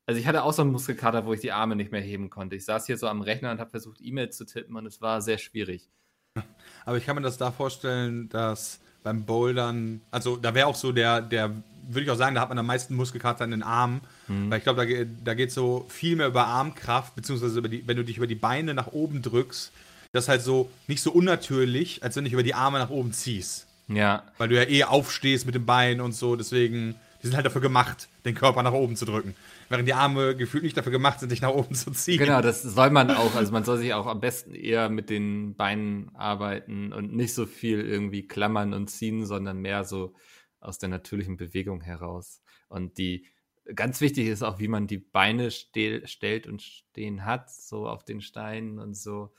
also 0.05 0.19
ich 0.19 0.27
hatte 0.27 0.43
auch 0.43 0.53
so 0.53 0.61
einen 0.61 0.71
Muskelkater, 0.71 1.25
wo 1.25 1.33
ich 1.33 1.41
die 1.41 1.51
Arme 1.51 1.75
nicht 1.75 1.91
mehr 1.91 2.01
heben 2.01 2.29
konnte. 2.29 2.55
Ich 2.55 2.65
saß 2.65 2.85
hier 2.85 2.97
so 2.97 3.07
am 3.07 3.21
Rechner 3.21 3.51
und 3.51 3.59
habe 3.59 3.71
versucht, 3.71 3.99
E-Mails 4.01 4.37
zu 4.37 4.45
tippen 4.45 4.75
und 4.75 4.85
es 4.85 5.01
war 5.01 5.21
sehr 5.21 5.37
schwierig. 5.37 5.89
Aber 6.85 6.97
ich 6.97 7.05
kann 7.05 7.15
mir 7.15 7.21
das 7.21 7.37
da 7.37 7.51
vorstellen, 7.51 8.29
dass 8.29 8.79
beim 9.05 9.23
Bouldern, 9.23 10.01
also 10.09 10.35
da 10.35 10.55
wäre 10.55 10.67
auch 10.67 10.75
so 10.75 10.91
der, 10.91 11.21
der, 11.21 11.51
würde 11.87 12.01
ich 12.01 12.09
auch 12.09 12.17
sagen, 12.17 12.33
da 12.33 12.41
hat 12.41 12.49
man 12.49 12.57
am 12.57 12.65
meisten 12.65 12.95
Muskelkater 12.95 13.45
in 13.45 13.51
den 13.51 13.63
Armen. 13.63 14.01
Mhm. 14.27 14.49
Weil 14.49 14.57
ich 14.57 14.63
glaube, 14.63 14.85
da, 14.85 15.05
da 15.23 15.33
geht 15.35 15.51
so 15.51 15.85
viel 15.89 16.15
mehr 16.15 16.27
über 16.27 16.47
Armkraft, 16.47 17.15
beziehungsweise 17.15 17.59
über 17.59 17.69
die, 17.69 17.87
wenn 17.87 17.95
du 17.95 18.03
dich 18.03 18.17
über 18.17 18.25
die 18.25 18.35
Beine 18.35 18.73
nach 18.73 18.87
oben 18.87 19.21
drückst, 19.21 19.71
das 20.11 20.25
ist 20.25 20.29
halt 20.29 20.41
so 20.41 20.71
nicht 20.87 21.01
so 21.01 21.11
unnatürlich, 21.11 22.03
als 22.03 22.15
wenn 22.15 22.23
du 22.23 22.29
dich 22.29 22.33
über 22.33 22.43
die 22.43 22.55
Arme 22.55 22.79
nach 22.79 22.89
oben 22.89 23.13
ziehst. 23.13 23.67
Ja, 23.87 24.23
Weil 24.39 24.49
du 24.49 24.55
ja 24.55 24.67
eh 24.67 24.83
aufstehst 24.83 25.45
mit 25.45 25.53
dem 25.53 25.67
Bein 25.67 26.01
und 26.01 26.13
so, 26.13 26.35
deswegen, 26.35 26.95
die 27.21 27.27
sind 27.27 27.35
halt 27.35 27.45
dafür 27.45 27.61
gemacht, 27.61 28.07
den 28.25 28.33
Körper 28.33 28.63
nach 28.63 28.73
oben 28.73 28.95
zu 28.95 29.05
drücken. 29.05 29.35
Während 29.69 29.87
die 29.87 29.93
Arme 29.93 30.35
gefühlt 30.35 30.63
nicht 30.63 30.77
dafür 30.77 30.91
gemacht 30.91 31.19
sind, 31.19 31.31
dich 31.31 31.41
nach 31.41 31.53
oben 31.53 31.75
zu 31.75 31.91
ziehen. 31.91 32.17
genau, 32.17 32.41
das 32.41 32.61
soll 32.61 32.89
man 32.89 33.11
auch. 33.11 33.35
Also 33.35 33.51
man 33.51 33.63
soll 33.63 33.77
sich 33.77 33.93
auch 33.93 34.05
am 34.05 34.19
besten 34.19 34.53
eher 34.53 34.89
mit 34.89 35.09
den 35.09 35.55
Beinen 35.55 36.13
arbeiten 36.15 36.93
und 36.93 37.13
nicht 37.13 37.33
so 37.33 37.45
viel 37.45 37.81
irgendwie 37.81 38.27
klammern 38.27 38.73
und 38.73 38.89
ziehen, 38.89 39.25
sondern 39.25 39.59
mehr 39.59 39.83
so 39.83 40.13
aus 40.59 40.77
der 40.77 40.89
natürlichen 40.89 41.37
Bewegung 41.37 41.81
heraus. 41.81 42.41
Und 42.67 42.97
die 42.97 43.27
ganz 43.73 44.01
wichtig 44.01 44.27
ist 44.27 44.43
auch, 44.43 44.59
wie 44.59 44.67
man 44.67 44.87
die 44.87 44.99
Beine 44.99 45.49
stel, 45.51 46.05
stellt 46.07 46.47
und 46.47 46.61
stehen 46.61 47.25
hat, 47.25 47.51
so 47.51 47.87
auf 47.87 48.03
den 48.03 48.21
Steinen 48.21 48.79
und 48.79 48.95
so. 48.95 49.33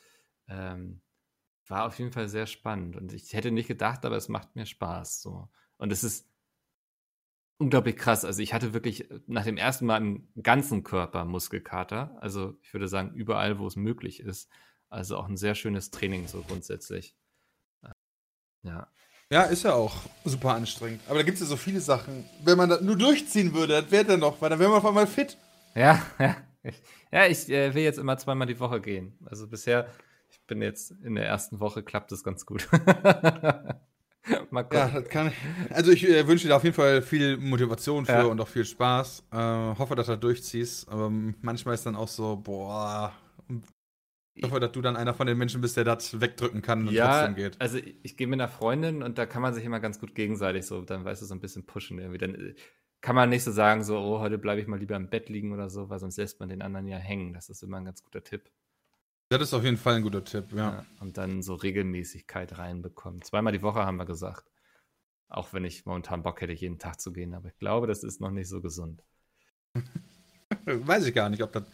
Ähm, 0.48 1.00
war 1.68 1.86
auf 1.86 1.98
jeden 1.98 2.12
Fall 2.12 2.28
sehr 2.28 2.46
spannend. 2.46 2.96
Und 2.96 3.12
ich 3.12 3.32
hätte 3.32 3.50
nicht 3.50 3.68
gedacht, 3.68 4.04
aber 4.04 4.16
es 4.16 4.28
macht 4.28 4.54
mir 4.54 4.66
Spaß. 4.66 5.22
So. 5.22 5.48
Und 5.78 5.92
es 5.92 6.04
ist 6.04 6.28
unglaublich 7.58 7.96
krass. 7.96 8.24
Also 8.24 8.42
ich 8.42 8.52
hatte 8.52 8.74
wirklich 8.74 9.08
nach 9.26 9.44
dem 9.44 9.56
ersten 9.56 9.86
Mal 9.86 9.98
im 9.98 10.28
ganzen 10.42 10.82
Körper 10.82 11.24
Muskelkater. 11.24 12.16
Also 12.20 12.56
ich 12.62 12.72
würde 12.72 12.88
sagen, 12.88 13.12
überall, 13.14 13.58
wo 13.58 13.66
es 13.66 13.76
möglich 13.76 14.20
ist. 14.20 14.48
Also 14.88 15.16
auch 15.16 15.28
ein 15.28 15.36
sehr 15.36 15.54
schönes 15.54 15.90
Training 15.90 16.28
so 16.28 16.42
grundsätzlich. 16.42 17.16
Ja. 18.62 18.88
Ja, 19.30 19.42
ist 19.42 19.64
ja 19.64 19.74
auch 19.74 19.94
super 20.24 20.54
anstrengend. 20.54 21.02
Aber 21.06 21.16
da 21.16 21.24
gibt 21.24 21.36
es 21.36 21.40
ja 21.40 21.46
so 21.46 21.56
viele 21.56 21.80
Sachen. 21.80 22.24
Wenn 22.44 22.56
man 22.56 22.68
das 22.68 22.80
nur 22.80 22.96
durchziehen 22.96 23.54
würde, 23.54 23.82
das 23.82 23.90
wäre 23.90 24.04
dann 24.04 24.20
noch, 24.20 24.40
weil 24.40 24.50
dann 24.50 24.60
wäre 24.60 24.70
man 24.70 24.78
auf 24.78 24.86
einmal 24.86 25.06
fit. 25.06 25.36
Ja, 25.74 26.00
ja. 26.18 26.36
Ich, 26.62 26.82
ja, 27.12 27.26
ich 27.26 27.48
äh, 27.48 27.74
will 27.74 27.82
jetzt 27.82 27.98
immer 27.98 28.18
zweimal 28.18 28.46
die 28.46 28.60
Woche 28.60 28.80
gehen. 28.80 29.18
Also 29.24 29.48
bisher, 29.48 29.88
ich 30.30 30.40
bin 30.46 30.62
jetzt 30.62 30.90
in 30.90 31.14
der 31.14 31.26
ersten 31.26 31.60
Woche, 31.60 31.82
klappt 31.82 32.12
es 32.12 32.22
ganz 32.22 32.46
gut. 32.46 32.68
Mal. 34.50 34.66
Ja, 34.72 34.88
das 34.88 35.08
kann 35.08 35.28
ich. 35.28 35.74
Also 35.74 35.92
ich 35.92 36.08
äh, 36.08 36.26
wünsche 36.26 36.48
dir 36.48 36.56
auf 36.56 36.64
jeden 36.64 36.74
Fall 36.74 37.02
viel 37.02 37.36
Motivation 37.36 38.04
für 38.06 38.12
Ja. 38.12 38.22
und 38.24 38.40
auch 38.40 38.48
viel 38.48 38.64
Spaß. 38.64 39.24
Äh, 39.32 39.36
hoffe, 39.36 39.94
dass 39.94 40.06
du 40.06 40.16
durchziehst. 40.18 40.88
Aber 40.88 41.10
manchmal 41.10 41.74
ist 41.74 41.86
dann 41.86 41.96
auch 41.96 42.08
so, 42.08 42.36
boah. 42.36 43.12
Ich 44.34 44.44
hoffe, 44.44 44.60
dass 44.60 44.72
du 44.72 44.82
dann 44.82 44.96
einer 44.96 45.14
von 45.14 45.26
den 45.26 45.38
Menschen 45.38 45.60
bist, 45.62 45.76
der 45.78 45.84
das 45.84 46.20
wegdrücken 46.20 46.60
kann 46.60 46.86
und 46.86 46.92
Ja, 46.92 47.08
trotzdem 47.26 47.36
geht. 47.36 47.58
also 47.60 47.78
ich, 47.78 47.94
ich 48.02 48.16
gehe 48.18 48.26
mit 48.26 48.38
einer 48.38 48.48
Freundin 48.50 49.02
und 49.02 49.16
da 49.16 49.24
kann 49.24 49.40
man 49.40 49.54
sich 49.54 49.64
immer 49.64 49.80
ganz 49.80 49.98
gut 49.98 50.14
gegenseitig 50.14 50.66
so, 50.66 50.82
dann 50.82 51.04
weißt 51.06 51.22
du, 51.22 51.26
so 51.26 51.34
ein 51.34 51.40
bisschen 51.40 51.64
pushen 51.64 51.98
irgendwie. 51.98 52.18
Dann 52.18 52.34
äh, 52.34 52.54
kann 53.00 53.14
man 53.16 53.30
nicht 53.30 53.44
so 53.44 53.50
sagen, 53.52 53.82
so, 53.82 53.96
oh, 53.98 54.18
heute 54.20 54.36
bleibe 54.36 54.60
ich 54.60 54.66
mal 54.66 54.78
lieber 54.78 54.96
im 54.96 55.08
Bett 55.08 55.28
liegen 55.30 55.52
oder 55.52 55.70
so, 55.70 55.88
weil 55.88 56.00
sonst 56.00 56.18
lässt 56.18 56.38
man 56.40 56.50
den 56.50 56.60
anderen 56.60 56.86
ja 56.86 56.98
hängen. 56.98 57.32
Das 57.32 57.48
ist 57.48 57.62
immer 57.62 57.78
ein 57.78 57.84
ganz 57.86 58.02
guter 58.02 58.22
Tipp. 58.22 58.50
Das 59.28 59.42
ist 59.42 59.54
auf 59.54 59.64
jeden 59.64 59.76
Fall 59.76 59.96
ein 59.96 60.02
guter 60.02 60.22
Tipp, 60.22 60.52
ja. 60.52 60.56
Ja, 60.56 60.86
und 61.00 61.18
dann 61.18 61.42
so 61.42 61.54
Regelmäßigkeit 61.54 62.58
reinbekommen. 62.58 63.22
Zweimal 63.22 63.52
die 63.52 63.62
Woche 63.62 63.84
haben 63.84 63.96
wir 63.96 64.06
gesagt. 64.06 64.44
Auch 65.28 65.52
wenn 65.52 65.64
ich 65.64 65.84
momentan 65.84 66.22
Bock 66.22 66.40
hätte, 66.40 66.52
jeden 66.52 66.78
Tag 66.78 67.00
zu 67.00 67.12
gehen. 67.12 67.34
Aber 67.34 67.48
ich 67.48 67.58
glaube, 67.58 67.88
das 67.88 68.04
ist 68.04 68.20
noch 68.20 68.30
nicht 68.30 68.48
so 68.48 68.60
gesund. 68.60 69.02
Weiß 70.64 71.04
ich 71.06 71.14
gar 71.14 71.28
nicht, 71.28 71.42
ob 71.42 71.52
das 71.52 71.64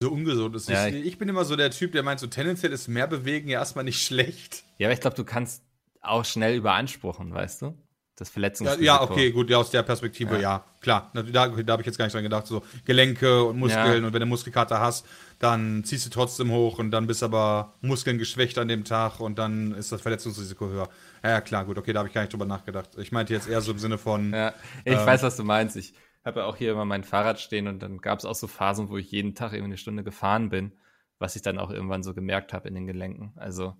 so 0.00 0.10
ungesund 0.10 0.56
ist. 0.56 0.68
Ja, 0.68 0.88
ich, 0.88 0.94
ich 0.94 1.18
bin 1.18 1.28
immer 1.28 1.44
so 1.44 1.56
der 1.56 1.70
Typ, 1.70 1.92
der 1.92 2.02
meint, 2.02 2.20
so 2.20 2.26
tendenziell 2.26 2.72
ist 2.72 2.88
mehr 2.88 3.06
bewegen 3.06 3.48
ja 3.48 3.58
erstmal 3.58 3.84
nicht 3.84 4.02
schlecht. 4.06 4.64
Ja, 4.78 4.88
aber 4.88 4.94
ich 4.94 5.00
glaube, 5.00 5.16
du 5.16 5.24
kannst 5.24 5.62
auch 6.00 6.24
schnell 6.24 6.56
überanspruchen, 6.56 7.32
weißt 7.32 7.62
du? 7.62 7.74
Das 8.18 8.28
Ja, 8.28 8.32
Verletzungsrisiko. 8.32 8.84
ja, 8.84 9.02
okay, 9.02 9.30
gut, 9.30 9.50
ja, 9.50 9.58
aus 9.58 9.70
der 9.70 9.82
Perspektive, 9.82 10.36
Ja. 10.36 10.40
ja, 10.40 10.64
klar. 10.80 11.10
Da, 11.12 11.22
da, 11.22 11.72
habe 11.72 11.82
ich 11.82 11.86
jetzt 11.86 11.98
gar 11.98 12.06
nicht 12.06 12.14
dran 12.14 12.22
gedacht. 12.22 12.46
So 12.46 12.62
Gelenke 12.86 13.44
und 13.44 13.58
Muskeln 13.58 14.00
Ja. 14.02 14.06
und 14.06 14.12
wenn 14.14 14.20
du 14.20 14.26
Muskelkater 14.26 14.80
hast, 14.80 15.06
dann 15.38 15.84
ziehst 15.84 16.06
du 16.06 16.10
trotzdem 16.10 16.50
hoch 16.50 16.78
und 16.78 16.90
dann 16.92 17.06
bist 17.06 17.22
aber 17.22 17.74
Muskeln 17.82 18.16
geschwächt 18.16 18.56
an 18.58 18.68
dem 18.68 18.84
Tag 18.84 19.20
und 19.20 19.38
dann 19.38 19.72
ist 19.74 19.92
das 19.92 20.00
Verletzungsrisiko 20.00 20.66
höher. 20.68 20.88
Ja, 21.22 21.30
ja 21.30 21.40
klar, 21.42 21.66
gut, 21.66 21.76
okay, 21.76 21.92
da 21.92 21.98
habe 21.98 22.08
ich 22.08 22.14
gar 22.14 22.22
nicht 22.22 22.32
drüber 22.32 22.46
nachgedacht. 22.46 22.90
Ich 22.96 23.12
meinte 23.12 23.34
jetzt 23.34 23.48
eher 23.48 23.60
so 23.60 23.72
im 23.72 23.78
Sinne 23.78 23.98
von, 23.98 24.32
Ja, 24.32 24.54
ich 24.86 24.94
Ähm. 24.94 25.06
weiß, 25.06 25.22
was 25.22 25.36
du 25.36 25.44
meinst. 25.44 25.76
Ich 25.76 25.92
habe 26.24 26.40
ja 26.40 26.46
auch 26.46 26.56
hier 26.56 26.72
immer 26.72 26.86
mein 26.86 27.04
Fahrrad 27.04 27.38
stehen 27.38 27.68
und 27.68 27.80
dann 27.80 27.98
gab 27.98 28.18
es 28.18 28.24
auch 28.24 28.34
so 28.34 28.46
Phasen, 28.46 28.88
wo 28.88 28.96
ich 28.96 29.10
jeden 29.10 29.34
Tag 29.34 29.52
irgendwie 29.52 29.66
eine 29.72 29.76
Stunde 29.78 30.02
gefahren 30.04 30.48
bin, 30.48 30.72
was 31.18 31.36
ich 31.36 31.42
dann 31.42 31.58
auch 31.58 31.70
irgendwann 31.70 32.02
so 32.02 32.14
gemerkt 32.14 32.54
habe 32.54 32.66
in 32.68 32.74
den 32.74 32.86
Gelenken. 32.86 33.32
Also, 33.36 33.76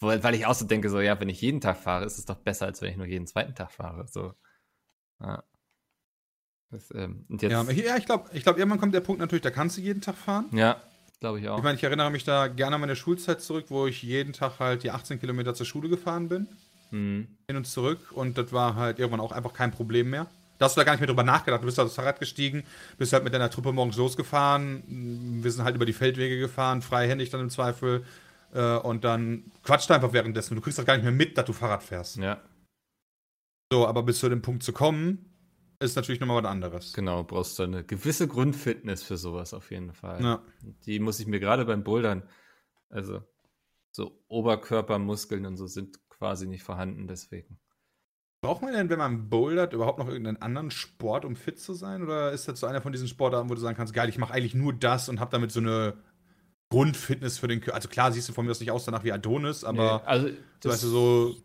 wo, 0.00 0.08
weil 0.08 0.34
ich 0.34 0.46
auch 0.46 0.54
so 0.54 0.66
denke, 0.66 0.88
so, 0.90 1.00
ja, 1.00 1.18
wenn 1.20 1.28
ich 1.28 1.40
jeden 1.40 1.60
Tag 1.60 1.76
fahre, 1.76 2.04
ist 2.04 2.18
es 2.18 2.24
doch 2.24 2.36
besser, 2.36 2.66
als 2.66 2.80
wenn 2.82 2.90
ich 2.90 2.96
nur 2.96 3.06
jeden 3.06 3.26
zweiten 3.26 3.54
Tag 3.54 3.70
fahre. 3.70 4.06
So. 4.08 4.34
Ja. 5.20 5.44
Das, 6.70 6.90
ähm, 6.94 7.26
und 7.28 7.42
jetzt, 7.42 7.52
ja, 7.52 7.62
ja, 7.62 7.72
ja 7.72 7.96
ich 7.96 8.06
glaube, 8.06 8.30
ich 8.32 8.42
glaub, 8.42 8.56
irgendwann 8.56 8.80
kommt 8.80 8.94
der 8.94 9.00
Punkt 9.00 9.20
natürlich, 9.20 9.42
da 9.42 9.50
kannst 9.50 9.76
du 9.76 9.80
jeden 9.80 10.00
Tag 10.00 10.16
fahren. 10.16 10.46
glaube 11.20 11.40
ich 11.40 11.48
auch. 11.48 11.58
Ich 11.58 11.64
meine, 11.64 11.76
ich 11.76 11.84
erinnere 11.84 12.10
mich 12.10 12.24
da 12.24 12.48
gerne 12.48 12.76
an 12.76 12.80
meine 12.80 12.96
Schulzeit 12.96 13.40
zurück, 13.40 13.66
wo 13.68 13.86
ich 13.86 14.02
jeden 14.02 14.32
Tag 14.32 14.58
halt 14.58 14.82
die 14.82 14.90
18 14.90 15.20
Kilometer 15.20 15.54
zur 15.54 15.66
Schule 15.66 15.88
gefahren 15.88 16.28
bin. 16.28 16.48
Hm. 16.90 17.28
hin 17.46 17.56
und 17.56 17.68
zurück 17.68 18.10
und 18.10 18.36
das 18.36 18.52
war 18.52 18.74
halt 18.74 18.98
irgendwann 18.98 19.20
auch 19.20 19.30
einfach 19.30 19.52
kein 19.52 19.70
Problem 19.70 20.10
mehr. 20.10 20.26
Da 20.58 20.64
hast 20.64 20.76
du 20.76 20.80
da 20.80 20.84
gar 20.84 20.92
nicht 20.92 21.00
mehr 21.00 21.06
drüber 21.06 21.22
nachgedacht. 21.22 21.62
Du 21.62 21.66
bist 21.66 21.78
halt 21.78 21.86
aufs 21.86 21.94
Fahrrad 21.94 22.18
gestiegen, 22.18 22.64
bist 22.98 23.12
halt 23.12 23.22
mit 23.22 23.32
deiner 23.32 23.48
Truppe 23.48 23.72
morgens 23.72 23.96
losgefahren. 23.96 24.82
Wir 25.40 25.50
sind 25.52 25.64
halt 25.64 25.76
über 25.76 25.86
die 25.86 25.92
Feldwege 25.92 26.38
gefahren, 26.38 26.82
freihändig 26.82 27.30
dann 27.30 27.40
im 27.40 27.48
Zweifel. 27.48 28.04
Äh, 28.52 28.78
und 28.78 29.04
dann 29.04 29.50
quatscht 29.62 29.90
einfach 29.90 30.12
währenddessen. 30.12 30.54
Du 30.54 30.60
kriegst 30.60 30.78
halt 30.78 30.86
gar 30.86 30.94
nicht 30.94 31.04
mehr 31.04 31.12
mit, 31.12 31.38
dass 31.38 31.44
du 31.44 31.52
Fahrrad 31.52 31.82
fährst. 31.82 32.16
Ja. 32.16 32.42
So, 33.72 33.86
aber 33.86 34.02
bis 34.02 34.18
zu 34.18 34.28
dem 34.28 34.42
Punkt 34.42 34.62
zu 34.62 34.72
kommen, 34.72 35.30
ist 35.78 35.96
natürlich 35.96 36.20
nochmal 36.20 36.42
was 36.42 36.50
anderes. 36.50 36.92
Genau, 36.92 37.24
brauchst 37.24 37.58
du 37.58 37.62
eine 37.62 37.84
gewisse 37.84 38.28
Grundfitness 38.28 39.02
für 39.02 39.16
sowas 39.16 39.54
auf 39.54 39.70
jeden 39.70 39.92
Fall. 39.92 40.22
Ja. 40.22 40.42
Die 40.84 40.98
muss 40.98 41.20
ich 41.20 41.26
mir 41.26 41.40
gerade 41.40 41.64
beim 41.64 41.84
Bouldern, 41.84 42.22
also 42.88 43.22
so 43.92 44.22
Oberkörpermuskeln 44.28 45.46
und 45.46 45.56
so 45.56 45.66
sind 45.66 45.98
quasi 46.10 46.46
nicht 46.46 46.62
vorhanden, 46.62 47.06
deswegen. 47.06 47.58
Braucht 48.42 48.62
man 48.62 48.72
denn, 48.72 48.88
wenn 48.88 48.98
man 48.98 49.28
bouldert, 49.28 49.72
überhaupt 49.72 49.98
noch 49.98 50.08
irgendeinen 50.08 50.40
anderen 50.40 50.70
Sport, 50.70 51.24
um 51.24 51.36
fit 51.36 51.58
zu 51.58 51.74
sein? 51.74 52.02
Oder 52.02 52.32
ist 52.32 52.48
das 52.48 52.60
so 52.60 52.66
einer 52.66 52.80
von 52.80 52.92
diesen 52.92 53.08
Sportarten, 53.08 53.50
wo 53.50 53.54
du 53.54 53.60
sagen 53.60 53.76
kannst, 53.76 53.92
geil, 53.92 54.08
ich 54.08 54.18
mache 54.18 54.32
eigentlich 54.32 54.54
nur 54.54 54.72
das 54.72 55.08
und 55.08 55.20
habe 55.20 55.30
damit 55.30 55.50
so 55.52 55.60
eine 55.60 55.98
Grundfitness 56.70 57.38
für 57.38 57.48
den 57.48 57.60
Körper? 57.60 57.76
Also 57.76 57.88
klar, 57.88 58.12
siehst 58.12 58.28
du 58.28 58.32
von 58.32 58.44
mir 58.44 58.52
aus 58.52 58.60
nicht 58.60 58.70
aus 58.70 58.84
danach 58.84 59.04
wie 59.04 59.12
Adonis, 59.12 59.64
aber 59.64 60.00
nee, 60.00 60.06
also 60.06 60.28
so, 60.28 60.34
das 60.60 60.72
weißt 60.72 60.82
du, 60.84 60.88
so 60.88 61.36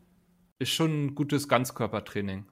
ist 0.59 0.69
schon 0.71 1.05
ein 1.05 1.15
gutes 1.15 1.47
Ganzkörpertraining. 1.47 2.45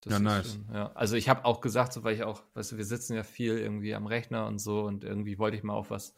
Das 0.00 0.12
Ja, 0.12 0.16
ist 0.16 0.22
nice. 0.22 0.52
Schon, 0.52 0.74
ja. 0.74 0.92
Also 0.94 1.16
ich 1.16 1.28
habe 1.28 1.44
auch 1.44 1.60
gesagt, 1.60 1.92
so 1.92 2.04
weil 2.04 2.14
ich 2.14 2.22
auch, 2.22 2.42
weißt 2.54 2.72
du, 2.72 2.76
wir 2.76 2.84
sitzen 2.84 3.14
ja 3.14 3.22
viel 3.22 3.58
irgendwie 3.58 3.94
am 3.94 4.06
Rechner 4.06 4.46
und 4.46 4.58
so 4.58 4.82
und 4.84 5.04
irgendwie 5.04 5.38
wollte 5.38 5.56
ich 5.56 5.62
mal 5.62 5.74
auch 5.74 5.90
was 5.90 6.14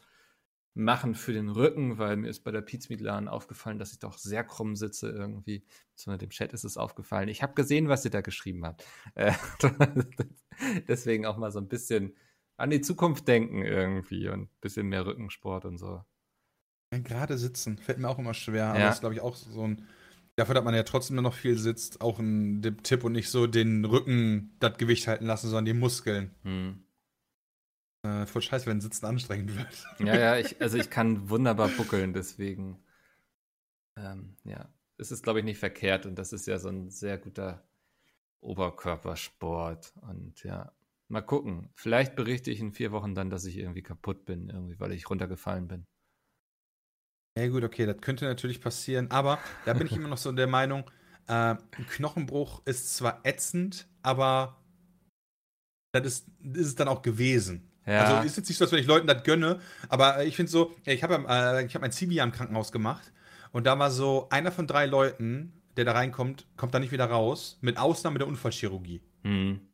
machen 0.73 1.15
für 1.15 1.33
den 1.33 1.49
Rücken, 1.49 1.97
weil 1.97 2.17
mir 2.17 2.29
ist 2.29 2.43
bei 2.43 2.51
der 2.51 2.61
Pizmeetlan 2.61 3.27
aufgefallen, 3.27 3.79
dass 3.79 3.93
ich 3.93 3.99
doch 3.99 4.17
sehr 4.17 4.43
krumm 4.43 4.75
sitze 4.75 5.09
irgendwie. 5.09 5.65
Beziehungsweise 5.91 6.19
dem 6.19 6.29
Chat 6.29 6.53
ist 6.53 6.65
es 6.65 6.77
aufgefallen. 6.77 7.29
Ich 7.29 7.41
habe 7.41 7.55
gesehen, 7.55 7.89
was 7.89 8.05
ihr 8.05 8.11
da 8.11 8.21
geschrieben 8.21 8.63
habt. 8.65 8.85
Äh, 9.15 9.33
Deswegen 10.87 11.25
auch 11.25 11.37
mal 11.37 11.51
so 11.51 11.59
ein 11.59 11.67
bisschen 11.67 12.15
an 12.57 12.69
die 12.69 12.81
Zukunft 12.81 13.27
denken 13.27 13.61
irgendwie 13.61 14.27
und 14.29 14.41
ein 14.43 14.49
bisschen 14.61 14.87
mehr 14.87 15.05
Rückensport 15.05 15.65
und 15.65 15.77
so. 15.77 16.03
Ja, 16.93 16.99
Gerade 16.99 17.37
sitzen 17.37 17.77
fällt 17.77 17.99
mir 17.99 18.09
auch 18.09 18.19
immer 18.19 18.33
schwer. 18.33 18.67
Aber 18.67 18.79
Ja. 18.79 18.85
das 18.87 18.95
ist, 18.95 18.99
glaube 19.01 19.15
ich, 19.15 19.21
auch 19.21 19.35
so 19.35 19.63
ein. 19.67 19.85
Dafür, 20.35 20.53
dass 20.55 20.63
man 20.63 20.75
ja 20.75 20.83
trotzdem 20.83 21.15
nur 21.15 21.23
noch 21.23 21.33
viel 21.33 21.57
sitzt, 21.57 21.99
auch 22.01 22.19
ein 22.19 22.61
Tipp 22.83 23.03
und 23.03 23.13
nicht 23.13 23.29
so 23.29 23.47
den 23.47 23.85
Rücken 23.85 24.55
das 24.59 24.77
Gewicht 24.77 25.07
halten 25.07 25.25
lassen, 25.25 25.47
sondern 25.47 25.65
die 25.65 25.73
Muskeln. 25.73 26.35
Hm. 26.43 26.83
Äh, 28.03 28.27
voll 28.27 28.43
scheiße, 28.43 28.67
wenn 28.67 28.79
Sitzen 28.79 29.07
anstrengend 29.07 29.55
wird. 29.57 29.67
Ja, 29.99 30.15
ja, 30.15 30.37
ich, 30.37 30.61
also 30.61 30.77
ich 30.77 30.91
kann 30.91 31.29
wunderbar 31.31 31.69
buckeln, 31.69 32.13
deswegen, 32.13 32.77
ähm, 33.97 34.37
ja, 34.43 34.69
es 34.99 35.11
ist, 35.11 35.23
glaube 35.23 35.39
ich, 35.39 35.45
nicht 35.45 35.57
verkehrt 35.57 36.05
und 36.05 36.15
das 36.19 36.31
ist 36.33 36.45
ja 36.45 36.59
so 36.59 36.69
ein 36.69 36.91
sehr 36.91 37.17
guter 37.17 37.63
Oberkörpersport 38.41 39.93
und 40.01 40.43
ja, 40.43 40.71
mal 41.09 41.21
gucken. 41.21 41.69
Vielleicht 41.75 42.15
berichte 42.15 42.51
ich 42.51 42.59
in 42.59 42.71
vier 42.71 42.91
Wochen 42.91 43.15
dann, 43.15 43.29
dass 43.29 43.45
ich 43.45 43.57
irgendwie 43.57 43.83
kaputt 43.83 44.25
bin, 44.25 44.49
irgendwie, 44.49 44.79
weil 44.79 44.91
ich 44.91 45.09
runtergefallen 45.09 45.67
bin. 45.67 45.85
Ja, 47.37 47.47
gut, 47.47 47.63
okay, 47.63 47.85
das 47.85 48.01
könnte 48.01 48.25
natürlich 48.25 48.61
passieren, 48.61 49.11
aber 49.11 49.39
da 49.65 49.73
bin 49.73 49.87
ich 49.87 49.93
immer 49.95 50.07
noch 50.07 50.17
so 50.17 50.31
der 50.31 50.47
Meinung, 50.47 50.89
äh, 51.27 51.33
ein 51.33 51.87
Knochenbruch 51.87 52.61
ist 52.65 52.95
zwar 52.95 53.21
ätzend, 53.23 53.87
aber 54.01 54.57
das 55.91 56.05
ist, 56.05 56.27
ist 56.41 56.67
es 56.67 56.75
dann 56.75 56.87
auch 56.87 57.01
gewesen. 57.01 57.71
Ja. 57.85 58.03
Also 58.03 58.25
ist 58.25 58.37
jetzt 58.37 58.49
nicht 58.49 58.57
so, 58.57 58.65
als 58.65 58.71
wenn 58.71 58.79
ich 58.79 58.87
Leuten 58.87 59.07
das 59.07 59.23
gönne, 59.23 59.61
aber 59.87 60.25
ich 60.25 60.35
finde 60.35 60.51
so, 60.51 60.75
ich 60.85 61.03
habe 61.03 61.25
äh, 61.29 61.65
ich 61.65 61.73
hab 61.73 61.81
mein 61.81 61.91
Zivi 61.91 62.19
am 62.19 62.31
Krankenhaus 62.31 62.71
gemacht 62.71 63.13
und 63.51 63.65
da 63.65 63.79
war 63.79 63.91
so 63.91 64.27
einer 64.29 64.51
von 64.51 64.67
drei 64.67 64.87
Leuten, 64.87 65.61
der 65.77 65.85
da 65.85 65.93
reinkommt, 65.93 66.47
kommt 66.57 66.73
da 66.73 66.79
nicht 66.79 66.91
wieder 66.91 67.05
raus, 67.05 67.59
mit 67.61 67.77
Ausnahme 67.77 68.17
der 68.17 68.27
Unfallchirurgie. 68.27 69.01
Hm. 69.23 69.66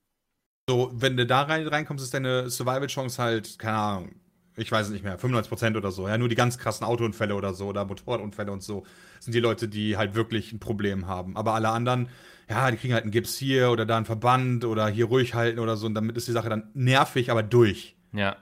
So, 0.70 0.91
wenn 0.93 1.18
du 1.18 1.26
da 1.26 1.41
rein, 1.43 1.68
reinkommst, 1.68 2.03
ist 2.03 2.14
deine 2.14 2.49
Survival-Chance 2.49 3.22
halt, 3.22 3.59
keine 3.59 3.78
Ahnung, 3.78 4.16
ich 4.55 4.72
weiß 4.72 4.88
es 4.88 4.93
nicht 4.93 5.03
mehr, 5.03 5.18
95% 5.20 5.76
oder 5.78 5.91
so. 5.91 6.07
Ja, 6.07 6.18
nur 6.18 6.30
die 6.30 6.36
ganz 6.36 6.57
krassen 6.57 6.86
Autounfälle 6.86 7.36
oder 7.36 7.53
so 7.53 7.68
oder 7.68 7.86
Motorradunfälle 7.86 8.51
und 8.51 8.64
so 8.64 8.86
sind 9.20 9.34
die 9.34 9.39
Leute, 9.39 9.68
die 9.68 9.97
halt 9.97 10.16
wirklich 10.16 10.53
ein 10.53 10.59
Problem 10.59 11.07
haben. 11.07 11.36
Aber 11.36 11.53
alle 11.53 11.70
anderen, 11.70 12.07
ja, 12.49 12.70
die 12.72 12.78
kriegen 12.78 12.93
halt 12.93 13.03
einen 13.03 13.11
Gips 13.11 13.36
hier 13.38 13.72
oder 13.72 13.86
da 13.86 13.97
einen 13.97 14.05
Verband 14.05 14.64
oder 14.64 14.88
hier 14.88 15.05
ruhig 15.05 15.34
halten 15.34 15.59
oder 15.59 15.76
so 15.76 15.88
und 15.88 15.95
damit 15.95 16.16
ist 16.18 16.28
die 16.28 16.32
Sache 16.32 16.49
dann 16.49 16.70
nervig, 16.74 17.30
aber 17.32 17.43
durch. 17.43 17.97
Ja, 18.14 18.38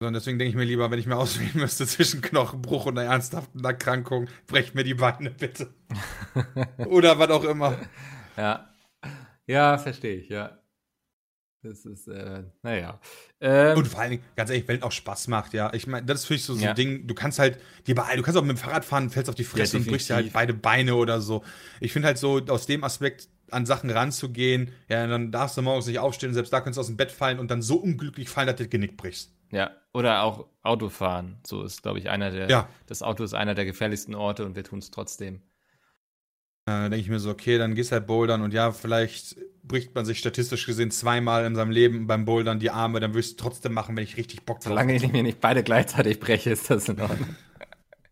Und 0.00 0.12
deswegen 0.12 0.38
denke 0.38 0.50
ich 0.50 0.56
mir 0.56 0.64
lieber, 0.64 0.90
wenn 0.90 0.98
ich 0.98 1.06
mir 1.06 1.16
auswählen 1.18 1.50
müsste 1.54 1.86
zwischen 1.86 2.20
Knochenbruch 2.20 2.86
und 2.86 2.98
einer 2.98 3.10
ernsthaften 3.10 3.64
Erkrankung, 3.64 4.28
brecht 4.46 4.74
mir 4.74 4.84
die 4.84 4.94
Beine 4.94 5.30
bitte. 5.30 5.74
oder 6.86 7.18
was 7.18 7.30
auch 7.30 7.44
immer. 7.44 7.78
ja. 8.36 8.68
Ja, 9.46 9.78
verstehe 9.78 10.16
ich, 10.16 10.28
ja. 10.30 10.58
Das 11.64 11.86
ist, 11.86 12.08
äh, 12.08 12.42
naja. 12.62 13.00
Ähm, 13.40 13.78
Und 13.78 13.88
vor 13.88 14.00
allen 14.00 14.10
Dingen, 14.12 14.22
ganz 14.36 14.50
ehrlich, 14.50 14.68
wenn 14.68 14.76
es 14.76 14.82
auch 14.82 14.92
Spaß 14.92 15.28
macht, 15.28 15.54
ja. 15.54 15.72
Ich 15.72 15.86
meine, 15.86 16.04
das 16.04 16.20
ist 16.20 16.26
für 16.26 16.34
mich 16.34 16.44
so, 16.44 16.54
so 16.54 16.62
Ja. 16.62 16.70
ein 16.70 16.76
Ding, 16.76 17.06
du 17.06 17.14
kannst 17.14 17.38
halt, 17.38 17.58
dir 17.86 17.94
bei, 17.94 18.14
du 18.16 18.22
kannst 18.22 18.38
auch 18.38 18.42
mit 18.42 18.50
dem 18.56 18.58
Fahrrad 18.58 18.84
fahren, 18.84 19.08
fällst 19.08 19.30
auf 19.30 19.34
die 19.34 19.44
Fresse 19.44 19.78
Ja, 19.78 19.82
und 19.82 19.88
brichst 19.88 20.10
dir 20.10 20.14
halt 20.16 20.32
beide 20.32 20.52
Beine 20.52 20.94
oder 20.94 21.20
so. 21.22 21.42
Ich 21.80 21.92
finde 21.92 22.06
halt 22.08 22.18
so, 22.18 22.38
aus 22.48 22.66
dem 22.66 22.84
Aspekt 22.84 23.28
an 23.50 23.64
Sachen 23.66 23.88
ranzugehen, 23.90 24.72
ja, 24.88 25.06
dann 25.06 25.32
darfst 25.32 25.56
du 25.56 25.62
morgens 25.62 25.86
nicht 25.86 25.98
aufstehen, 25.98 26.34
selbst 26.34 26.52
da 26.52 26.60
kannst 26.60 26.76
du 26.76 26.80
aus 26.82 26.86
dem 26.88 26.96
Bett 26.98 27.10
fallen 27.10 27.38
und 27.38 27.50
dann 27.50 27.62
so 27.62 27.76
unglücklich 27.76 28.28
fallen, 28.28 28.46
dass 28.46 28.56
du 28.56 28.64
das 28.64 28.70
Genick 28.70 28.96
brichst. 28.98 29.32
Ja, 29.50 29.70
oder 29.92 30.22
auch 30.22 30.46
Autofahren. 30.62 31.38
So 31.46 31.62
ist, 31.62 31.82
glaube 31.82 31.98
ich, 31.98 32.10
einer 32.10 32.30
der. 32.30 32.50
Ja. 32.50 32.68
Das 32.86 33.02
Auto 33.02 33.22
ist 33.24 33.34
einer 33.34 33.54
der 33.54 33.64
gefährlichsten 33.64 34.14
Orte 34.14 34.44
und 34.44 34.56
wir 34.56 34.64
tun 34.64 34.80
es 34.80 34.90
trotzdem. 34.90 35.40
Äh, 36.66 36.88
denke 36.88 36.96
ich 36.96 37.10
mir 37.10 37.18
so, 37.18 37.30
okay, 37.30 37.58
dann 37.58 37.74
gehst 37.74 37.92
halt 37.92 38.06
bouldern 38.06 38.40
und 38.40 38.54
ja, 38.54 38.72
vielleicht 38.72 39.36
bricht 39.62 39.94
man 39.94 40.06
sich 40.06 40.18
statistisch 40.18 40.66
gesehen 40.66 40.90
zweimal 40.90 41.44
in 41.44 41.54
seinem 41.54 41.70
Leben 41.70 42.06
beim 42.06 42.24
Bouldern 42.24 42.58
die 42.58 42.70
Arme, 42.70 43.00
dann 43.00 43.14
wirst 43.14 43.32
du 43.32 43.44
trotzdem 43.44 43.72
machen, 43.72 43.96
wenn 43.96 44.04
ich 44.04 44.16
richtig 44.16 44.44
Bock 44.44 44.60
drauf 44.60 44.68
Solange 44.68 44.94
ich 44.94 45.10
mir 45.10 45.22
nicht 45.22 45.40
beide 45.40 45.62
gleichzeitig 45.62 46.20
breche, 46.20 46.50
ist 46.50 46.70
das 46.70 46.88
in 46.88 47.00
Ordnung. 47.00 47.36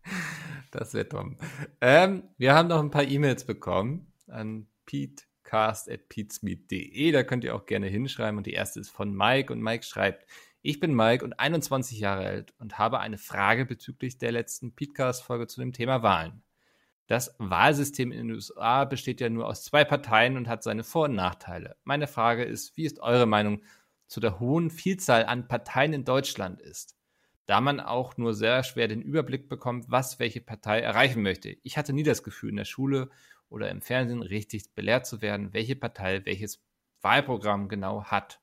das 0.71 0.93
wäre 0.93 1.05
dumm. 1.05 1.37
Ähm, 1.81 2.23
wir 2.37 2.53
haben 2.53 2.67
noch 2.67 2.79
ein 2.79 2.91
paar 2.91 3.07
E-Mails 3.07 3.45
bekommen 3.45 4.11
an 4.27 4.67
petecast.petesmeet.de. 4.85 7.11
Da 7.11 7.23
könnt 7.23 7.43
ihr 7.43 7.55
auch 7.55 7.65
gerne 7.65 7.87
hinschreiben. 7.87 8.37
Und 8.37 8.45
die 8.45 8.53
erste 8.53 8.79
ist 8.79 8.91
von 8.91 9.15
Mike. 9.15 9.51
Und 9.51 9.61
Mike 9.61 9.83
schreibt, 9.83 10.27
ich 10.61 10.79
bin 10.79 10.93
Mike 10.93 11.25
und 11.25 11.39
21 11.39 11.99
Jahre 11.99 12.25
alt 12.25 12.53
und 12.59 12.77
habe 12.77 12.99
eine 12.99 13.17
Frage 13.17 13.65
bezüglich 13.65 14.19
der 14.19 14.31
letzten 14.31 14.75
Petecast-Folge 14.75 15.47
zu 15.47 15.59
dem 15.59 15.73
Thema 15.73 16.03
Wahlen. 16.03 16.42
Das 17.07 17.35
Wahlsystem 17.37 18.11
in 18.11 18.27
den 18.27 18.31
USA 18.35 18.85
besteht 18.85 19.19
ja 19.21 19.29
nur 19.29 19.47
aus 19.47 19.63
zwei 19.63 19.83
Parteien 19.83 20.37
und 20.37 20.47
hat 20.47 20.63
seine 20.63 20.83
Vor- 20.83 21.05
und 21.05 21.15
Nachteile. 21.15 21.75
Meine 21.83 22.07
Frage 22.07 22.43
ist, 22.43 22.77
wie 22.77 22.85
ist 22.85 22.99
eure 22.99 23.25
Meinung 23.25 23.63
zu 24.07 24.19
der 24.19 24.39
hohen 24.39 24.69
Vielzahl 24.69 25.25
an 25.25 25.47
Parteien 25.47 25.93
in 25.93 26.05
Deutschland 26.05 26.61
ist? 26.61 26.95
Da 27.45 27.59
man 27.59 27.79
auch 27.81 28.15
nur 28.17 28.33
sehr 28.33 28.63
schwer 28.63 28.87
den 28.87 29.01
Überblick 29.01 29.49
bekommt, 29.49 29.85
was 29.89 30.17
welche 30.19 30.39
Partei 30.41 30.79
erreichen 30.79 31.21
möchte. 31.21 31.49
Ich 31.63 31.77
hatte 31.77 31.91
nie 31.91 32.03
das 32.03 32.23
Gefühl, 32.23 32.51
in 32.51 32.55
der 32.55 32.65
Schule 32.65 33.09
oder 33.49 33.69
im 33.69 33.81
Fernsehen 33.81 34.21
richtig 34.21 34.73
belehrt 34.73 35.05
zu 35.05 35.21
werden, 35.21 35.51
welche 35.53 35.75
Partei 35.75 36.25
welches 36.25 36.63
Wahlprogramm 37.01 37.67
genau 37.67 38.05
hat. 38.05 38.39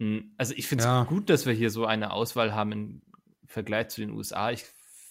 Hm, 0.00 0.34
Also 0.38 0.54
ich 0.56 0.66
finde 0.66 0.82
es 0.84 0.84
Ja. 0.84 1.04
gut, 1.04 1.30
dass 1.30 1.46
wir 1.46 1.52
hier 1.52 1.70
so 1.70 1.86
eine 1.86 2.12
Auswahl 2.12 2.54
haben 2.54 2.72
im 2.72 3.02
Vergleich 3.46 3.88
zu 3.88 4.00
den 4.00 4.10
USA. 4.10 4.50
Ich 4.50 4.64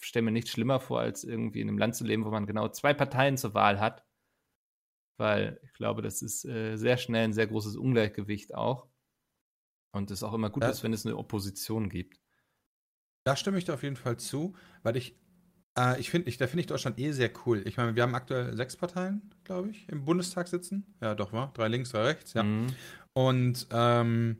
stelle 0.06 0.24
mir 0.24 0.32
nichts 0.32 0.52
schlimmer 0.52 0.80
vor, 0.80 1.00
als 1.00 1.24
irgendwie 1.24 1.62
in 1.62 1.68
einem 1.70 1.78
Land 1.78 1.96
zu 1.96 2.04
leben, 2.04 2.26
wo 2.26 2.32
man 2.32 2.46
genau 2.48 2.68
zwei 2.70 2.94
Parteien 2.94 3.38
zur 3.38 3.54
Wahl 3.54 3.80
hat. 3.80 4.04
Weil 5.18 5.60
ich 5.64 5.74
glaube, 5.74 6.02
das 6.02 6.22
ist 6.22 6.46
äh, 6.46 6.78
sehr 6.78 6.98
schnell 6.98 7.26
ein 7.26 7.34
sehr 7.34 7.48
großes 7.48 7.76
Ungleichgewicht 7.76 8.56
auch. 8.56 8.88
Und 9.94 10.10
es 10.10 10.24
auch 10.24 10.34
immer 10.34 10.50
gut 10.50 10.64
Ja. 10.64 10.70
ist, 10.70 10.84
wenn 10.84 10.94
es 10.94 11.06
eine 11.06 11.18
Opposition 11.18 11.90
gibt. 11.90 12.20
Da 13.26 13.36
stimme 13.36 13.58
ich 13.58 13.66
dir 13.66 13.74
auf 13.74 13.84
jeden 13.84 13.98
Fall 13.98 14.18
zu, 14.18 14.56
weil 14.84 14.96
ich, 14.98 15.20
äh, 15.78 16.00
ich 16.00 16.10
finde, 16.10 16.30
ich, 16.30 16.38
da 16.38 16.48
finde 16.48 16.62
ich 16.62 16.68
Deutschland 16.68 16.98
eh 16.98 17.12
sehr 17.12 17.32
cool. 17.46 17.62
Ich 17.68 17.78
meine, 17.78 17.96
wir 17.96 18.02
haben 18.04 18.16
aktuell 18.16 18.56
sechs 18.56 18.76
Parteien, 18.78 19.30
glaube 19.44 19.70
ich, 19.70 19.88
im 19.90 20.06
Bundestag 20.06 20.48
sitzen. 20.48 20.96
Ja, 21.02 21.14
doch, 21.14 21.34
war. 21.34 21.54
Drei 21.54 21.68
links, 21.68 21.92
drei 21.92 22.04
rechts, 22.04 22.34
ja. 22.34 22.44
Mhm. 22.44 22.68
Und 23.14 23.68
ähm, 23.72 24.38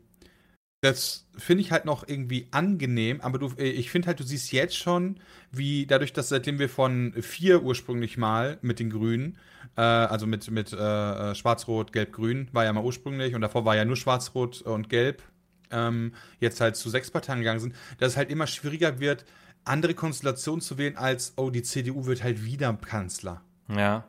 das 0.82 1.28
finde 1.38 1.62
ich 1.62 1.70
halt 1.70 1.84
noch 1.84 2.06
irgendwie 2.06 2.48
angenehm, 2.50 3.20
aber 3.20 3.38
du, 3.38 3.52
äh, 3.56 3.70
ich 3.70 3.90
finde 3.90 4.08
halt, 4.08 4.18
du 4.18 4.24
siehst 4.24 4.50
jetzt 4.50 4.76
schon, 4.76 5.20
wie 5.52 5.86
dadurch, 5.86 6.12
dass 6.12 6.28
seitdem 6.28 6.58
wir 6.58 6.68
von 6.68 7.14
vier 7.22 7.62
ursprünglich 7.62 8.18
mal 8.18 8.58
mit 8.62 8.80
den 8.80 8.90
Grünen, 8.90 9.38
äh, 9.76 9.80
also 9.80 10.26
mit, 10.26 10.50
mit 10.50 10.72
äh, 10.72 10.76
äh, 10.76 11.34
Schwarz-Rot, 11.36 11.92
Gelb-Grün, 11.92 12.48
war 12.52 12.64
ja 12.64 12.72
mal 12.72 12.82
ursprünglich 12.82 13.36
und 13.36 13.42
davor 13.42 13.64
war 13.64 13.76
ja 13.76 13.84
nur 13.84 13.96
Schwarz-Rot 13.96 14.62
und 14.62 14.88
Gelb, 14.88 15.22
ähm, 15.70 16.14
jetzt 16.40 16.60
halt 16.60 16.74
zu 16.74 16.90
sechs 16.90 17.12
Parteien 17.12 17.38
gegangen 17.38 17.60
sind, 17.60 17.76
dass 17.98 18.12
es 18.12 18.16
halt 18.16 18.30
immer 18.30 18.48
schwieriger 18.48 18.98
wird, 18.98 19.24
andere 19.64 19.94
Konstellationen 19.94 20.60
zu 20.60 20.78
wählen, 20.78 20.96
als, 20.96 21.34
oh, 21.36 21.50
die 21.50 21.62
CDU 21.62 22.06
wird 22.06 22.24
halt 22.24 22.44
wieder 22.44 22.74
Kanzler. 22.74 23.40
Ja. 23.68 24.08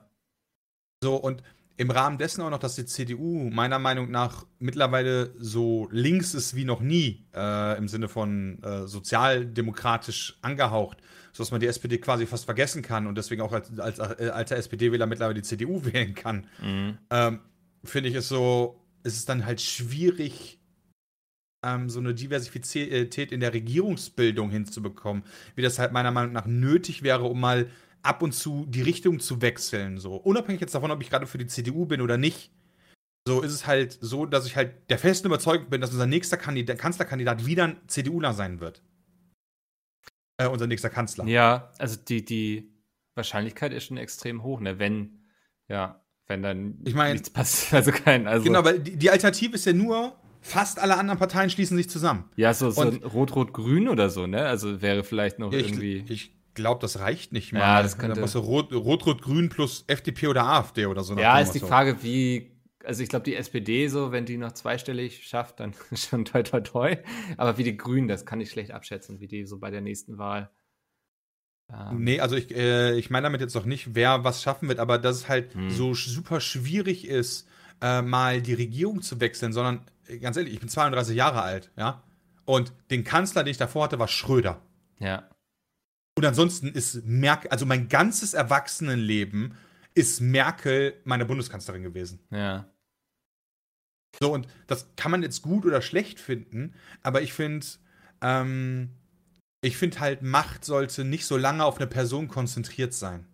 So, 1.03 1.17
und 1.17 1.43
im 1.75 1.89
Rahmen 1.89 2.17
dessen 2.17 2.41
auch 2.41 2.49
noch, 2.51 2.59
dass 2.59 2.75
die 2.75 2.85
CDU 2.85 3.49
meiner 3.49 3.79
Meinung 3.79 4.11
nach 4.11 4.45
mittlerweile 4.59 5.33
so 5.39 5.87
links 5.91 6.33
ist 6.33 6.55
wie 6.55 6.65
noch 6.65 6.81
nie, 6.81 7.25
äh, 7.33 7.77
im 7.77 7.87
Sinne 7.87 8.07
von 8.09 8.61
äh, 8.61 8.85
sozialdemokratisch 8.87 10.37
angehaucht, 10.41 10.97
sodass 11.31 11.51
man 11.51 11.59
die 11.59 11.67
SPD 11.67 11.97
quasi 11.97 12.25
fast 12.27 12.45
vergessen 12.45 12.81
kann 12.81 13.07
und 13.07 13.17
deswegen 13.17 13.41
auch 13.41 13.51
als, 13.51 13.79
als 13.79 13.99
äh, 13.99 14.29
alter 14.31 14.55
SPD-Wähler 14.57 15.07
mittlerweile 15.07 15.35
die 15.35 15.41
CDU 15.41 15.83
wählen 15.93 16.13
kann, 16.13 16.47
Mhm. 16.61 16.97
ähm, 17.09 17.39
finde 17.83 18.09
ich 18.09 18.15
es 18.15 18.29
so, 18.29 18.79
es 19.03 19.15
ist 19.15 19.27
dann 19.27 19.45
halt 19.45 19.59
schwierig, 19.59 20.59
ähm, 21.65 21.89
so 21.89 21.99
eine 21.99 22.13
Diversifizität 22.13 23.31
in 23.31 23.39
der 23.39 23.53
Regierungsbildung 23.53 24.49
hinzubekommen, 24.51 25.23
wie 25.55 25.61
das 25.61 25.79
halt 25.79 25.91
meiner 25.91 26.11
Meinung 26.11 26.33
nach 26.33 26.45
nötig 26.45 27.03
wäre, 27.03 27.23
um 27.23 27.39
mal 27.39 27.67
ab 28.03 28.21
und 28.21 28.33
zu 28.33 28.65
die 28.67 28.81
Richtung 28.81 29.19
zu 29.19 29.41
wechseln. 29.41 29.97
So 29.97 30.15
unabhängig 30.15 30.61
jetzt 30.61 30.75
davon, 30.75 30.91
ob 30.91 31.01
ich 31.01 31.09
gerade 31.09 31.25
für 31.25 31.37
die 31.37 31.47
CDU 31.47 31.85
bin 31.85 32.01
oder 32.01 32.17
nicht. 32.17 32.51
So 33.25 33.41
ist 33.41 33.53
es 33.53 33.65
halt 33.65 33.97
so, 34.01 34.25
dass 34.25 34.45
ich 34.45 34.57
halt 34.57 34.89
der 34.89 34.99
festen 34.99 35.27
Überzeugung 35.27 35.69
bin, 35.69 35.79
dass 35.79 35.91
unser 35.91 36.05
nächster 36.05 36.35
Kandidat, 36.35 36.77
Kanzlerkandidat 36.77 37.45
wieder 37.45 37.63
ein 37.63 37.77
CDUler 37.87 38.33
sein 38.33 38.59
wird. 38.59 38.83
Äh, 40.37 40.47
unser 40.47 40.67
nächster 40.67 40.89
Kanzler. 40.89 41.25
Ja, 41.25 41.71
also 41.77 41.97
die, 41.97 42.25
die 42.25 42.73
Wahrscheinlichkeit 43.15 43.71
ist 43.71 43.85
schon 43.85 43.97
extrem 43.97 44.43
hoch, 44.43 44.59
ne? 44.59 44.77
Wenn, 44.77 45.21
ja, 45.69 46.03
wenn 46.27 46.41
dann 46.41 46.79
ich 46.83 46.95
mein, 46.95 47.13
nichts 47.13 47.29
passiert. 47.29 47.73
Also 47.73 47.91
kein, 47.91 48.27
also. 48.27 48.43
Genau, 48.43 48.65
weil 48.65 48.79
die, 48.79 48.97
die 48.97 49.09
Alternative 49.09 49.55
ist 49.55 49.65
ja 49.65 49.73
nur, 49.73 50.17
fast 50.41 50.79
alle 50.79 50.97
anderen 50.97 51.17
Parteien 51.17 51.49
schließen 51.49 51.77
sich 51.77 51.89
zusammen. 51.89 52.29
Ja, 52.35 52.53
so, 52.53 52.71
so 52.71 52.81
Rot-Rot-Grün 52.81 53.87
oder 53.87 54.09
so, 54.09 54.27
ne? 54.27 54.45
Also 54.45 54.81
wäre 54.81 55.05
vielleicht 55.05 55.39
noch 55.39 55.53
ja, 55.53 55.59
ich, 55.59 55.69
irgendwie. 55.69 56.03
Ich 56.09 56.35
glaube, 56.53 56.81
das 56.81 56.99
reicht 56.99 57.31
nicht 57.33 57.53
mal. 57.53 57.59
Ja, 57.59 57.83
das 57.83 57.97
könnte. 57.97 58.21
Rot-Rot-Grün 58.21 59.49
plus 59.49 59.83
FDP 59.87 60.27
oder 60.27 60.45
AfD 60.45 60.85
oder 60.85 61.03
so. 61.03 61.17
Ja, 61.17 61.39
ist 61.39 61.51
die 61.51 61.59
Frage, 61.59 62.01
wie. 62.01 62.51
Also 62.85 63.01
ich 63.01 63.07
glaube, 63.07 63.23
die 63.23 63.35
SPD 63.35 63.87
so, 63.87 64.11
wenn 64.11 64.25
die 64.25 64.35
noch 64.35 64.51
zweistellig 64.51 65.25
schafft, 65.25 65.61
dann 65.61 65.73
schon 65.93 66.25
toi 66.25 66.43
toi 66.43 66.59
toi. 66.59 66.97
Aber 67.37 67.57
wie 67.57 67.63
die 67.63 67.77
Grünen, 67.77 68.09
das 68.09 68.25
kann 68.25 68.41
ich 68.41 68.51
schlecht 68.51 68.71
abschätzen, 68.71 69.21
wie 69.21 69.27
die 69.27 69.45
so 69.45 69.57
bei 69.57 69.71
der 69.71 69.79
nächsten 69.79 70.17
Wahl. 70.17 70.49
Ähm. 71.71 72.03
Nee, 72.03 72.19
also 72.19 72.35
ich, 72.35 72.53
äh, 72.53 72.97
ich 72.97 73.09
meine 73.09 73.23
damit 73.25 73.39
jetzt 73.39 73.55
noch 73.55 73.65
nicht, 73.65 73.95
wer 73.95 74.25
was 74.25 74.41
schaffen 74.41 74.67
wird, 74.67 74.79
aber 74.79 74.97
dass 74.97 75.15
es 75.15 75.29
halt 75.29 75.53
hm. 75.53 75.69
so 75.69 75.93
super 75.93 76.41
schwierig 76.41 77.07
ist, 77.07 77.47
äh, 77.81 78.01
mal 78.01 78.41
die 78.41 78.53
Regierung 78.53 79.01
zu 79.01 79.19
wechseln, 79.19 79.53
sondern 79.53 79.81
äh, 80.07 80.17
ganz 80.17 80.37
ehrlich, 80.37 80.53
ich 80.53 80.59
bin 80.59 80.69
32 80.69 81.15
Jahre 81.15 81.41
alt, 81.41 81.71
ja. 81.77 82.03
Und 82.45 82.73
den 82.91 83.05
Kanzler, 83.05 83.43
den 83.43 83.51
ich 83.51 83.57
davor 83.57 83.85
hatte, 83.85 83.99
war 83.99 84.09
Schröder. 84.09 84.61
Ja. 84.99 85.29
Und 86.15 86.25
ansonsten 86.25 86.67
ist 86.67 87.05
Merkel, 87.05 87.49
also 87.49 87.65
mein 87.65 87.89
ganzes 87.89 88.33
Erwachsenenleben 88.33 89.55
ist 89.95 90.21
Merkel 90.21 90.99
meine 91.03 91.25
Bundeskanzlerin 91.25 91.83
gewesen. 91.83 92.19
Ja. 92.29 92.69
So, 94.19 94.31
und 94.31 94.47
das 94.67 94.87
kann 94.95 95.11
man 95.11 95.23
jetzt 95.23 95.41
gut 95.41 95.65
oder 95.65 95.81
schlecht 95.81 96.19
finden, 96.19 96.75
aber 97.01 97.21
ich 97.23 97.33
finde, 97.33 97.65
ähm, 98.21 98.89
ich 99.61 99.77
finde 99.77 99.99
halt, 99.99 100.21
Macht 100.21 100.65
sollte 100.65 101.03
nicht 101.03 101.25
so 101.25 101.37
lange 101.37 101.65
auf 101.65 101.77
eine 101.77 101.87
Person 101.87 102.27
konzentriert 102.27 102.93
sein. 102.93 103.25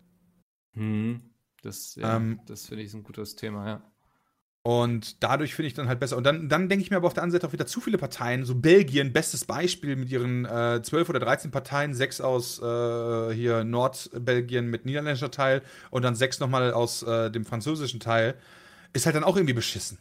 Hm. 0.73 1.21
Das, 1.61 1.95
ja, 1.95 2.15
ähm, 2.15 2.39
das 2.45 2.67
finde 2.67 2.84
ich 2.84 2.93
ein 2.93 3.03
gutes 3.03 3.36
Thema, 3.36 3.67
ja. 3.67 3.91
Und 4.70 5.24
dadurch 5.24 5.55
finde 5.55 5.65
ich 5.65 5.74
dann 5.74 5.88
halt 5.88 5.99
besser. 5.99 6.15
Und 6.15 6.26
dann, 6.26 6.47
dann 6.47 6.70
denke 6.70 6.84
ich 6.84 6.91
mir 6.91 6.97
aber 6.97 7.07
auf 7.07 7.15
der 7.15 7.24
anderen 7.24 7.41
Seite 7.41 7.47
auch 7.47 7.53
wieder 7.53 7.65
zu 7.65 7.82
viele 7.82 7.97
Parteien. 7.97 8.45
So 8.45 8.53
Belgien, 8.53 9.11
bestes 9.11 9.43
Beispiel 9.43 9.95
mit 9.95 10.11
ihren 10.11 10.45
äh, 10.45 10.80
12 10.84 11.09
oder 11.09 11.20
13 11.20 11.49
Parteien, 11.49 11.95
sechs 11.95 12.22
aus 12.22 12.61
äh, 12.61 13.34
hier 13.34 13.63
Nordbelgien 13.63 14.67
mit 14.67 14.86
niederländischer 14.86 15.32
Teil 15.32 15.63
und 15.89 16.03
dann 16.03 16.13
sechs 16.13 16.39
nochmal 16.39 16.72
aus 16.72 17.01
äh, 17.01 17.32
dem 17.32 17.45
französischen 17.45 17.99
Teil, 17.99 18.36
ist 18.93 19.07
halt 19.07 19.15
dann 19.15 19.24
auch 19.24 19.38
irgendwie 19.38 19.55
beschissen. 19.55 19.97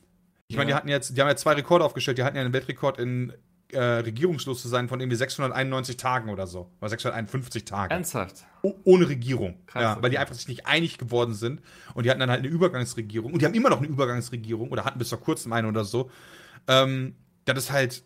Ich 0.48 0.56
ja. 0.56 0.58
meine, 0.58 0.72
die 0.72 0.74
hatten 0.74 0.88
jetzt, 0.88 1.16
die 1.16 1.20
haben 1.22 1.28
ja 1.28 1.36
zwei 1.36 1.54
Rekorde 1.54 1.86
aufgestellt. 1.86 2.18
Die 2.18 2.22
hatten 2.22 2.36
ja 2.36 2.42
einen 2.42 2.52
Weltrekord 2.52 2.98
in 2.98 3.32
äh, 3.72 3.80
regierungslos 3.80 4.62
zu 4.62 4.68
sein 4.68 4.88
von 4.88 5.00
irgendwie 5.00 5.16
691 5.16 5.96
Tagen 5.96 6.30
oder 6.30 6.46
so. 6.46 6.70
Oder 6.80 6.90
651 6.90 7.64
Tagen. 7.64 7.90
Ernsthaft? 7.90 8.46
O 8.62 8.74
ohne 8.84 9.08
Regierung. 9.08 9.58
Krass, 9.66 9.82
ja, 9.82 10.02
weil 10.02 10.10
die 10.10 10.18
einfach 10.18 10.34
sich 10.34 10.48
nicht 10.48 10.66
einig 10.66 10.98
geworden 10.98 11.34
sind. 11.34 11.60
Und 11.94 12.04
die 12.04 12.10
hatten 12.10 12.20
dann 12.20 12.30
halt 12.30 12.40
eine 12.40 12.48
Übergangsregierung. 12.48 13.32
Und 13.32 13.42
die 13.42 13.46
haben 13.46 13.54
immer 13.54 13.70
noch 13.70 13.78
eine 13.78 13.86
Übergangsregierung 13.86 14.70
oder 14.70 14.84
hatten 14.84 14.98
bis 14.98 15.10
vor 15.10 15.20
kurzem 15.20 15.52
eine 15.52 15.68
oder 15.68 15.84
so. 15.84 16.10
Ähm, 16.66 17.16
das 17.44 17.58
ist 17.58 17.72
halt, 17.72 18.04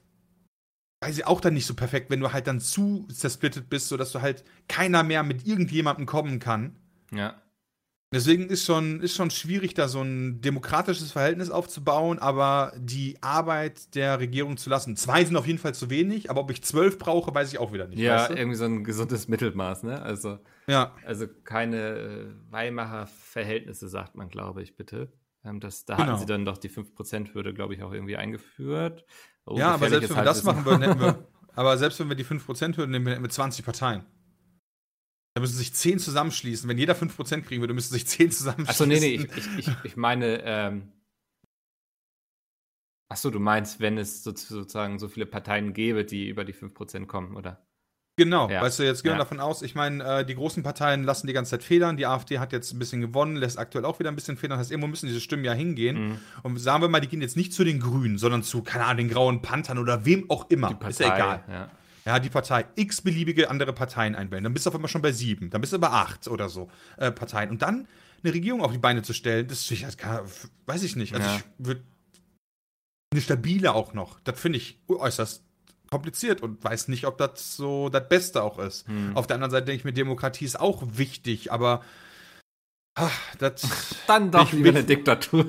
weiß 1.00 1.18
ich, 1.18 1.26
auch 1.26 1.40
dann 1.40 1.54
nicht 1.54 1.66
so 1.66 1.74
perfekt, 1.74 2.10
wenn 2.10 2.20
du 2.20 2.32
halt 2.32 2.46
dann 2.46 2.60
zu 2.60 3.06
zersplittet 3.12 3.68
bist, 3.68 3.88
sodass 3.88 4.12
du 4.12 4.20
halt 4.20 4.44
keiner 4.68 5.02
mehr 5.02 5.22
mit 5.22 5.46
irgendjemandem 5.46 6.06
kommen 6.06 6.38
kann. 6.38 6.76
Ja. 7.12 7.41
Deswegen 8.12 8.48
ist 8.48 8.66
schon, 8.66 9.00
ist 9.00 9.16
schon 9.16 9.30
schwierig, 9.30 9.72
da 9.72 9.88
so 9.88 10.02
ein 10.02 10.42
demokratisches 10.42 11.12
Verhältnis 11.12 11.50
aufzubauen, 11.50 12.18
aber 12.18 12.72
die 12.76 13.16
Arbeit 13.22 13.94
der 13.94 14.20
Regierung 14.20 14.58
zu 14.58 14.68
lassen. 14.68 14.96
Zwei 14.96 15.24
sind 15.24 15.34
auf 15.36 15.46
jeden 15.46 15.58
Fall 15.58 15.74
zu 15.74 15.88
wenig, 15.88 16.30
aber 16.30 16.42
ob 16.42 16.50
ich 16.50 16.62
zwölf 16.62 16.98
brauche, 16.98 17.34
weiß 17.34 17.50
ich 17.52 17.58
auch 17.58 17.72
wieder 17.72 17.88
nicht. 17.88 17.98
Ja, 17.98 18.16
weißt 18.16 18.30
du? 18.30 18.34
irgendwie 18.34 18.56
so 18.56 18.64
ein 18.66 18.84
gesundes 18.84 19.28
Mittelmaß, 19.28 19.84
ne? 19.84 20.02
Also, 20.02 20.38
ja. 20.66 20.94
also 21.06 21.26
keine 21.44 21.76
äh, 21.78 22.26
Weimarer 22.50 23.06
Verhältnisse, 23.06 23.88
sagt 23.88 24.14
man, 24.14 24.28
glaube 24.28 24.62
ich, 24.62 24.76
bitte. 24.76 25.10
Ähm, 25.44 25.60
das, 25.60 25.86
da 25.86 25.96
genau. 25.96 26.08
hatten 26.08 26.20
sie 26.20 26.26
dann 26.26 26.44
doch 26.44 26.58
die 26.58 26.68
5%-Hürde, 26.68 27.54
glaube 27.54 27.74
ich, 27.74 27.82
auch 27.82 27.92
irgendwie 27.92 28.16
eingeführt. 28.16 29.06
Oh, 29.46 29.56
ja, 29.58 29.72
aber 29.72 29.88
selbst 29.88 30.10
wenn 30.10 30.16
wir 30.16 30.24
das 30.24 30.44
machen 30.44 30.64
würden, 30.66 30.82
hätten 30.82 31.00
wir, 31.00 31.26
aber 31.54 31.78
selbst 31.78 31.98
wenn 31.98 32.08
wir 32.08 32.16
die 32.16 32.26
5%-Hürde 32.26 32.90
nehmen, 32.90 33.06
hätten 33.06 33.22
wir 33.22 33.30
20 33.30 33.64
Parteien. 33.64 34.04
Da 35.34 35.40
müssen 35.40 35.56
sich 35.56 35.74
zehn 35.74 35.98
zusammenschließen. 35.98 36.68
Wenn 36.68 36.78
jeder 36.78 36.94
5% 36.94 37.42
kriegen 37.42 37.62
würde, 37.62 37.74
müssten 37.74 37.94
sich 37.94 38.06
zehn 38.06 38.30
zusammenschließen. 38.30 38.70
Achso, 38.70 38.86
nee, 38.86 39.00
nee, 39.00 39.28
ich, 39.36 39.58
ich, 39.58 39.68
ich 39.84 39.96
meine, 39.96 40.42
ähm, 40.44 40.92
Achso, 43.12 43.28
du 43.28 43.40
meinst, 43.40 43.78
wenn 43.78 43.98
es 43.98 44.24
sozusagen 44.24 44.98
so 44.98 45.06
viele 45.06 45.26
Parteien 45.26 45.74
gäbe, 45.74 46.06
die 46.06 46.28
über 46.28 46.44
die 46.44 46.54
5% 46.54 47.04
kommen, 47.04 47.36
oder? 47.36 47.62
Genau, 48.16 48.48
ja. 48.48 48.62
weißt 48.62 48.78
du, 48.78 48.84
jetzt 48.84 49.02
gehen 49.02 49.10
wir 49.10 49.16
ja. 49.16 49.18
davon 49.18 49.38
aus, 49.38 49.60
ich 49.60 49.74
meine, 49.74 50.20
äh, 50.20 50.24
die 50.24 50.34
großen 50.34 50.62
Parteien 50.62 51.04
lassen 51.04 51.26
die 51.26 51.34
ganze 51.34 51.50
Zeit 51.50 51.62
federn, 51.62 51.98
die 51.98 52.06
AfD 52.06 52.38
hat 52.38 52.52
jetzt 52.52 52.72
ein 52.72 52.78
bisschen 52.78 53.02
gewonnen, 53.02 53.36
lässt 53.36 53.58
aktuell 53.58 53.84
auch 53.84 53.98
wieder 53.98 54.10
ein 54.10 54.14
bisschen 54.14 54.38
federn, 54.38 54.58
das 54.58 54.66
heißt, 54.66 54.70
irgendwo 54.70 54.88
müssen 54.88 55.08
diese 55.08 55.20
Stimmen 55.20 55.44
ja 55.44 55.52
hingehen. 55.52 56.08
Mhm. 56.08 56.18
Und 56.42 56.56
sagen 56.58 56.82
wir 56.82 56.88
mal, 56.88 57.00
die 57.00 57.08
gehen 57.08 57.20
jetzt 57.20 57.36
nicht 57.36 57.52
zu 57.52 57.64
den 57.64 57.80
Grünen, 57.80 58.16
sondern 58.16 58.42
zu, 58.42 58.62
keine 58.62 58.84
Ahnung, 58.84 58.96
den 58.98 59.08
grauen 59.10 59.42
Panthern 59.42 59.76
oder 59.76 60.06
wem 60.06 60.30
auch 60.30 60.48
immer. 60.48 60.68
Partei, 60.68 60.88
ist 60.88 61.00
ja 61.00 61.14
egal. 61.14 61.44
Ja 61.48 61.70
ja, 62.04 62.18
die 62.18 62.30
Partei 62.30 62.66
x-beliebige 62.74 63.48
andere 63.50 63.72
Parteien 63.72 64.14
einwählen. 64.14 64.44
Dann 64.44 64.54
bist 64.54 64.66
du 64.66 64.70
auf 64.70 64.74
einmal 64.74 64.90
schon 64.90 65.02
bei 65.02 65.12
sieben, 65.12 65.50
dann 65.50 65.60
bist 65.60 65.72
du 65.72 65.78
bei 65.78 65.90
acht 65.90 66.28
oder 66.28 66.48
so 66.48 66.70
äh, 66.96 67.10
Parteien. 67.10 67.50
Und 67.50 67.62
dann 67.62 67.86
eine 68.22 68.34
Regierung 68.34 68.62
auf 68.62 68.72
die 68.72 68.78
Beine 68.78 69.02
zu 69.02 69.12
stellen, 69.12 69.48
das 69.48 69.70
ich, 69.70 69.96
kann, 69.96 70.20
weiß 70.66 70.82
ich 70.82 70.96
nicht. 70.96 71.14
Also 71.14 71.26
ja. 71.26 71.36
ich 71.36 71.44
würde 71.58 71.82
eine 73.12 73.20
stabile 73.20 73.74
auch 73.74 73.94
noch. 73.94 74.20
Das 74.20 74.40
finde 74.40 74.58
ich 74.58 74.78
äußerst 74.88 75.42
kompliziert 75.90 76.40
und 76.40 76.64
weiß 76.64 76.88
nicht, 76.88 77.06
ob 77.06 77.18
das 77.18 77.54
so 77.54 77.88
das 77.90 78.08
Beste 78.08 78.42
auch 78.42 78.58
ist. 78.58 78.88
Hm. 78.88 79.14
Auf 79.14 79.26
der 79.26 79.34
anderen 79.34 79.50
Seite 79.50 79.66
denke 79.66 79.80
ich 79.80 79.84
mir, 79.84 79.92
Demokratie 79.92 80.46
ist 80.46 80.58
auch 80.58 80.82
wichtig, 80.96 81.52
aber 81.52 81.82
ach, 82.94 83.36
das 83.36 83.62
dann 84.06 84.30
doch 84.30 84.52
lieber 84.52 84.70
eine 84.70 84.84
Diktatur. 84.84 85.44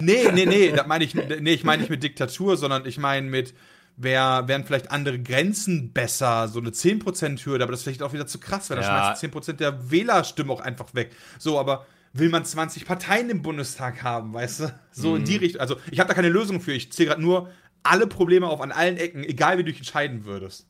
nee, 0.00 0.30
nee, 0.32 0.46
nee, 0.46 0.70
das 0.70 0.86
meine 0.86 1.04
ich 1.04 1.14
nee, 1.14 1.52
ich 1.52 1.64
meine 1.64 1.82
nicht 1.82 1.90
mit 1.90 2.02
Diktatur, 2.02 2.56
sondern 2.56 2.86
ich 2.86 2.98
meine 2.98 3.28
mit 3.28 3.54
wär, 3.96 4.46
wären 4.46 4.64
vielleicht 4.64 4.90
andere 4.90 5.18
Grenzen 5.18 5.92
besser, 5.92 6.48
so 6.48 6.60
eine 6.60 6.70
10%-Hürde, 6.70 7.64
aber 7.64 7.72
das 7.72 7.80
ist 7.80 7.84
vielleicht 7.84 8.02
auch 8.02 8.12
wieder 8.12 8.26
zu 8.26 8.38
krass, 8.38 8.70
weil 8.70 8.80
ja. 8.80 8.82
dann 8.82 9.16
schmeißt 9.16 9.34
10% 9.34 9.52
der 9.54 9.90
Wählerstimmen 9.90 10.50
auch 10.50 10.60
einfach 10.60 10.94
weg. 10.94 11.14
So, 11.38 11.58
aber 11.58 11.86
will 12.12 12.28
man 12.28 12.44
20 12.44 12.86
Parteien 12.86 13.30
im 13.30 13.42
Bundestag 13.42 14.02
haben, 14.02 14.34
weißt 14.34 14.60
du? 14.60 14.80
So 14.92 15.10
mhm. 15.10 15.16
in 15.16 15.24
die 15.24 15.36
Richtung. 15.36 15.60
Also, 15.60 15.76
ich 15.90 15.98
habe 15.98 16.08
da 16.08 16.14
keine 16.14 16.28
Lösung 16.28 16.60
für. 16.60 16.72
Ich 16.72 16.92
zähle 16.92 17.10
gerade 17.10 17.22
nur 17.22 17.50
alle 17.82 18.06
Probleme 18.06 18.48
auf 18.48 18.60
an 18.60 18.72
allen 18.72 18.96
Ecken, 18.96 19.24
egal 19.24 19.58
wie 19.58 19.64
du 19.64 19.70
dich 19.70 19.78
entscheiden 19.78 20.24
würdest. 20.24 20.68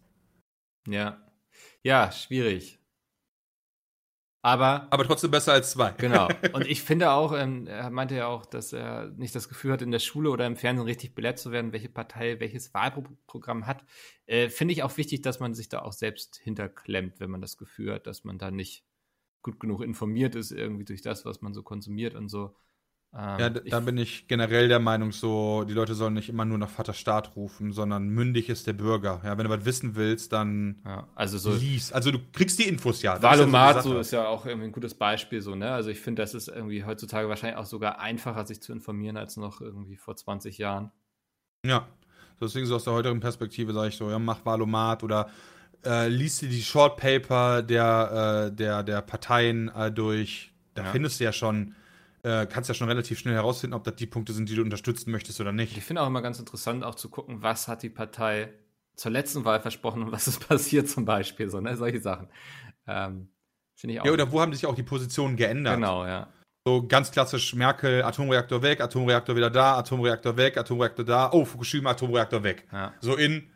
Ja. 0.86 1.18
Ja, 1.82 2.10
schwierig. 2.12 2.78
Aber, 4.46 4.86
aber 4.90 5.02
trotzdem 5.02 5.32
besser 5.32 5.54
als 5.54 5.72
zwei. 5.72 5.90
Genau. 5.98 6.28
Und 6.52 6.68
ich 6.68 6.80
finde 6.80 7.10
auch, 7.10 7.36
ähm, 7.36 7.66
er 7.66 7.90
meinte 7.90 8.14
ja 8.14 8.28
auch, 8.28 8.46
dass 8.46 8.72
er 8.72 9.08
nicht 9.16 9.34
das 9.34 9.48
Gefühl 9.48 9.72
hat, 9.72 9.82
in 9.82 9.90
der 9.90 9.98
Schule 9.98 10.30
oder 10.30 10.46
im 10.46 10.54
Fernsehen 10.54 10.86
richtig 10.86 11.16
belehrt 11.16 11.40
zu 11.40 11.50
werden, 11.50 11.72
welche 11.72 11.88
Partei 11.88 12.38
welches 12.38 12.72
Wahlprogramm 12.72 13.66
hat. 13.66 13.84
Äh, 14.26 14.48
finde 14.48 14.70
ich 14.70 14.84
auch 14.84 14.96
wichtig, 14.98 15.22
dass 15.22 15.40
man 15.40 15.52
sich 15.54 15.68
da 15.68 15.82
auch 15.82 15.92
selbst 15.92 16.36
hinterklemmt, 16.36 17.18
wenn 17.18 17.28
man 17.28 17.40
das 17.40 17.56
Gefühl 17.56 17.94
hat, 17.94 18.06
dass 18.06 18.22
man 18.22 18.38
da 18.38 18.52
nicht 18.52 18.84
gut 19.42 19.58
genug 19.58 19.80
informiert 19.80 20.36
ist, 20.36 20.52
irgendwie 20.52 20.84
durch 20.84 21.02
das, 21.02 21.24
was 21.24 21.42
man 21.42 21.52
so 21.52 21.64
konsumiert 21.64 22.14
und 22.14 22.28
so. 22.28 22.54
Ähm, 23.14 23.38
ja, 23.38 23.48
da 23.48 23.80
bin 23.80 23.96
ich 23.96 24.28
generell 24.28 24.68
der 24.68 24.78
Meinung, 24.78 25.10
so, 25.10 25.64
die 25.64 25.72
Leute 25.72 25.94
sollen 25.94 26.14
nicht 26.14 26.28
immer 26.28 26.44
nur 26.44 26.58
nach 26.58 26.68
Vater 26.68 26.92
Staat 26.92 27.34
rufen, 27.34 27.72
sondern 27.72 28.08
mündig 28.08 28.50
ist 28.50 28.66
der 28.66 28.74
Bürger. 28.74 29.22
Ja, 29.24 29.38
wenn 29.38 29.44
du 29.44 29.50
was 29.50 29.64
wissen 29.64 29.96
willst, 29.96 30.32
dann 30.32 30.82
ja, 30.84 31.08
also 31.14 31.38
so 31.38 31.52
lies. 31.52 31.92
Also 31.92 32.10
du 32.10 32.18
kriegst 32.32 32.58
die 32.58 32.68
Infos 32.68 33.00
ja. 33.02 33.22
Valomat 33.22 33.82
so, 33.82 33.98
ist 33.98 34.10
ja 34.10 34.26
auch 34.26 34.44
irgendwie 34.44 34.66
ein 34.66 34.72
gutes 34.72 34.94
Beispiel 34.94 35.40
so, 35.40 35.54
ne? 35.54 35.70
Also 35.70 35.88
ich 35.88 36.00
finde, 36.00 36.22
das 36.22 36.34
ist 36.34 36.48
irgendwie 36.48 36.84
heutzutage 36.84 37.28
wahrscheinlich 37.28 37.58
auch 37.58 37.64
sogar 37.64 38.00
einfacher, 38.00 38.46
sich 38.46 38.60
zu 38.60 38.72
informieren, 38.72 39.16
als 39.16 39.36
noch 39.38 39.62
irgendwie 39.62 39.96
vor 39.96 40.16
20 40.16 40.58
Jahren. 40.58 40.90
Ja. 41.64 41.88
Deswegen 42.38 42.66
so 42.66 42.76
aus 42.76 42.84
der 42.84 42.92
heutigen 42.92 43.20
Perspektive 43.20 43.72
sage 43.72 43.88
ich 43.88 43.96
so, 43.96 44.10
ja, 44.10 44.18
mach 44.18 44.44
Valomat 44.44 45.02
oder 45.02 45.30
äh, 45.86 46.08
liest 46.08 46.42
dir 46.42 46.48
die 46.48 46.62
Short 46.62 46.98
Paper 46.98 47.62
der, 47.62 48.50
äh, 48.50 48.54
der, 48.54 48.82
der 48.82 49.00
Parteien 49.00 49.68
äh, 49.68 49.90
durch. 49.90 50.52
Da 50.74 50.84
ja. 50.84 50.92
findest 50.92 51.20
du 51.20 51.24
ja 51.24 51.32
schon 51.32 51.74
äh, 52.26 52.46
kannst 52.46 52.68
ja 52.68 52.74
schon 52.74 52.88
relativ 52.88 53.20
schnell 53.20 53.34
herausfinden, 53.34 53.74
ob 53.74 53.84
das 53.84 53.94
die 53.94 54.06
Punkte 54.06 54.32
sind, 54.32 54.48
die 54.48 54.56
du 54.56 54.62
unterstützen 54.62 55.12
möchtest 55.12 55.40
oder 55.40 55.52
nicht. 55.52 55.76
Ich 55.76 55.84
finde 55.84 56.02
auch 56.02 56.08
immer 56.08 56.22
ganz 56.22 56.40
interessant, 56.40 56.82
auch 56.82 56.96
zu 56.96 57.08
gucken, 57.08 57.42
was 57.42 57.68
hat 57.68 57.84
die 57.84 57.88
Partei 57.88 58.52
zur 58.96 59.12
letzten 59.12 59.44
Wahl 59.44 59.60
versprochen 59.60 60.02
und 60.02 60.12
was 60.12 60.26
ist 60.26 60.40
passiert 60.48 60.88
zum 60.88 61.04
Beispiel, 61.04 61.48
so, 61.48 61.60
ne? 61.60 61.76
solche 61.76 62.00
Sachen. 62.00 62.28
Ähm, 62.88 63.28
finde 63.76 63.94
ich 63.94 64.00
auch. 64.00 64.06
Ja, 64.06 64.12
oder 64.12 64.32
wo 64.32 64.40
haben 64.40 64.52
sich 64.52 64.66
auch 64.66 64.74
die 64.74 64.82
Positionen 64.82 65.36
geändert? 65.36 65.76
Genau, 65.76 66.04
ja. 66.04 66.28
So 66.64 66.84
ganz 66.84 67.12
klassisch 67.12 67.54
Merkel, 67.54 68.02
Atomreaktor 68.02 68.60
weg, 68.60 68.80
Atomreaktor 68.80 69.36
wieder 69.36 69.50
da, 69.50 69.78
Atomreaktor 69.78 70.36
weg, 70.36 70.56
Atomreaktor 70.56 71.04
da, 71.04 71.30
oh, 71.30 71.44
Fukushima, 71.44 71.90
Atomreaktor 71.90 72.42
weg. 72.42 72.66
Ja. 72.72 72.92
So 73.00 73.14
in 73.14 73.48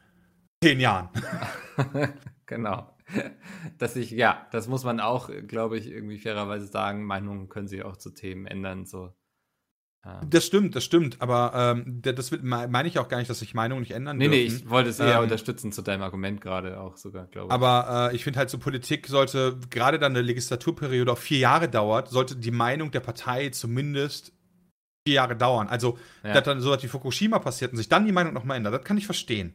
zehn 0.63 0.79
Jahren. 0.79 1.09
genau. 2.47 2.90
dass 3.79 3.97
ich, 3.97 4.11
ja, 4.11 4.47
das 4.53 4.69
muss 4.69 4.85
man 4.85 5.01
auch, 5.01 5.31
glaube 5.47 5.79
ich, 5.79 5.89
irgendwie 5.89 6.19
fairerweise 6.19 6.67
sagen. 6.67 7.05
Meinungen 7.05 7.49
können 7.49 7.69
sich 7.69 7.85
auch 7.85 7.97
zu 7.97 8.11
Themen 8.11 8.47
ändern. 8.47 8.87
So. 8.87 9.13
Ähm. 10.05 10.31
Das 10.31 10.47
stimmt, 10.47 10.75
das 10.77 10.85
stimmt, 10.85 11.21
aber 11.21 11.53
ähm, 11.55 12.01
das 12.03 12.31
meine 12.43 12.89
ich 12.89 12.99
auch 12.99 13.09
gar 13.09 13.19
nicht, 13.19 13.29
dass 13.29 13.41
sich 13.41 13.53
Meinungen 13.53 13.83
nicht 13.83 13.93
ändern 13.93 14.17
nee, 14.17 14.29
dürfen. 14.29 14.39
Nee, 14.39 14.45
ich 14.47 14.71
wollte 14.71 14.91
es 14.91 14.99
eher 14.99 15.17
ähm, 15.17 15.25
unterstützen 15.25 15.73
zu 15.73 15.83
deinem 15.83 16.03
Argument 16.03 16.41
gerade 16.41 16.81
auch 16.81 16.97
sogar, 16.97 17.27
glaube 17.27 17.49
ich. 17.49 17.53
Aber 17.53 18.11
äh, 18.11 18.17
ich 18.17 18.25
finde 18.25 18.39
halt 18.39 18.49
so, 18.49 18.59
Politik 18.59 19.09
sollte, 19.09 19.59
gerade 19.69 19.99
dann 19.99 20.13
eine 20.13 20.23
Legislaturperiode 20.23 21.13
auch 21.13 21.19
vier 21.19 21.39
Jahre 21.39 21.69
dauert, 21.69 22.09
sollte 22.09 22.37
die 22.37 22.51
Meinung 22.51 22.91
der 22.91 23.01
Partei 23.01 23.51
zumindest 23.51 24.33
vier 25.07 25.17
Jahre 25.17 25.37
dauern. 25.37 25.69
Also, 25.69 25.99
ja. 26.25 26.33
dass 26.33 26.45
dann 26.45 26.61
so 26.61 26.71
was 26.71 26.83
wie 26.83 26.89
Fukushima 26.89 27.39
passiert 27.39 27.73
und 27.73 27.77
sich 27.77 27.89
dann 27.89 28.07
die 28.07 28.13
Meinung 28.13 28.33
nochmal 28.33 28.57
ändert, 28.57 28.73
das 28.73 28.85
kann 28.85 28.97
ich 28.97 29.05
verstehen. 29.05 29.53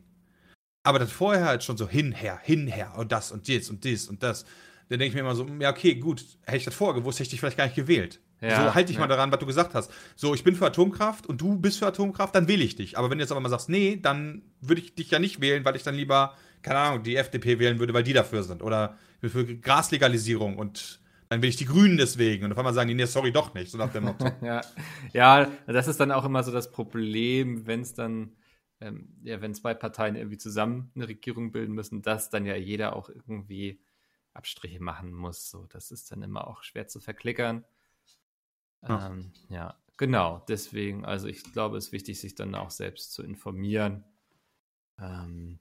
Aber 0.85 0.99
das 0.99 1.11
vorher 1.11 1.45
halt 1.45 1.63
schon 1.63 1.77
so 1.77 1.89
hinher, 1.89 2.39
hinher 2.43 2.93
und 2.97 3.11
das 3.11 3.31
und 3.31 3.47
dies 3.47 3.69
und 3.69 3.83
dies 3.83 4.07
und 4.07 4.21
das. 4.23 4.45
Dann 4.87 4.99
denke 4.99 5.07
ich 5.07 5.13
mir 5.15 5.21
immer 5.21 5.35
so, 5.35 5.47
ja, 5.59 5.71
okay, 5.71 5.95
gut, 5.95 6.23
hätte 6.43 6.57
ich 6.57 6.65
das 6.65 6.75
vorher 6.75 6.99
gewusst, 6.99 7.17
hätte 7.17 7.23
ich 7.23 7.31
dich 7.31 7.39
vielleicht 7.39 7.57
gar 7.57 7.65
nicht 7.65 7.75
gewählt. 7.75 8.19
Ja, 8.39 8.67
so 8.67 8.75
halte 8.75 8.91
ich 8.91 8.97
ja. 8.97 9.01
mal 9.01 9.07
daran, 9.07 9.31
was 9.31 9.39
du 9.39 9.47
gesagt 9.47 9.73
hast. 9.73 9.91
So, 10.15 10.35
ich 10.35 10.43
bin 10.43 10.55
für 10.55 10.67
Atomkraft 10.67 11.25
und 11.25 11.41
du 11.41 11.57
bist 11.57 11.79
für 11.79 11.87
Atomkraft, 11.87 12.35
dann 12.35 12.47
wähle 12.47 12.63
ich 12.63 12.75
dich. 12.75 12.97
Aber 12.97 13.09
wenn 13.09 13.17
du 13.17 13.23
jetzt 13.23 13.31
aber 13.31 13.41
mal 13.41 13.49
sagst, 13.49 13.69
nee, 13.69 13.97
dann 13.99 14.43
würde 14.61 14.81
ich 14.81 14.93
dich 14.93 15.09
ja 15.09 15.17
nicht 15.17 15.41
wählen, 15.41 15.65
weil 15.65 15.75
ich 15.75 15.83
dann 15.83 15.95
lieber, 15.95 16.35
keine 16.61 16.79
Ahnung, 16.79 17.03
die 17.03 17.15
FDP 17.15 17.57
wählen 17.57 17.79
würde, 17.79 17.93
weil 17.95 18.03
die 18.03 18.13
dafür 18.13 18.43
sind. 18.43 18.61
Oder 18.61 18.95
für 19.21 19.45
Graslegalisierung 19.45 20.57
und 20.57 20.99
dann 21.29 21.41
will 21.41 21.49
ich 21.49 21.55
die 21.55 21.65
Grünen 21.65 21.97
deswegen. 21.97 22.45
Und 22.45 22.51
auf 22.51 22.57
einmal 22.57 22.73
sagen 22.73 22.89
die, 22.89 22.93
nee, 22.93 23.05
sorry, 23.05 23.31
doch 23.31 23.53
nicht. 23.55 23.71
So 23.71 23.77
nach 23.77 23.91
dem 23.91 24.03
Motto. 24.03 24.29
ja. 24.41 24.61
ja, 25.13 25.47
das 25.65 25.87
ist 25.87 25.99
dann 25.99 26.11
auch 26.11 26.25
immer 26.25 26.43
so 26.43 26.51
das 26.51 26.71
Problem, 26.71 27.65
wenn 27.65 27.81
es 27.81 27.93
dann, 27.93 28.29
ähm, 28.81 29.17
ja, 29.23 29.41
wenn 29.41 29.53
zwei 29.53 29.73
Parteien 29.73 30.15
irgendwie 30.15 30.37
zusammen 30.37 30.91
eine 30.95 31.07
Regierung 31.07 31.51
bilden 31.51 31.73
müssen, 31.73 32.01
dass 32.01 32.29
dann 32.29 32.45
ja 32.45 32.55
jeder 32.55 32.95
auch 32.95 33.09
irgendwie 33.09 33.81
Abstriche 34.33 34.81
machen 34.81 35.13
muss. 35.13 35.49
So, 35.49 35.65
das 35.67 35.91
ist 35.91 36.11
dann 36.11 36.21
immer 36.21 36.47
auch 36.47 36.63
schwer 36.63 36.87
zu 36.87 36.99
verklickern. 36.99 37.63
Ähm, 38.83 39.31
ja, 39.49 39.77
genau. 39.97 40.43
Deswegen, 40.47 41.05
also 41.05 41.27
ich 41.27 41.43
glaube, 41.43 41.77
es 41.77 41.87
ist 41.87 41.91
wichtig, 41.91 42.19
sich 42.19 42.35
dann 42.35 42.53
auch 42.55 42.69
selbst 42.69 43.13
zu 43.13 43.23
informieren. 43.23 44.03
Ähm, 44.99 45.59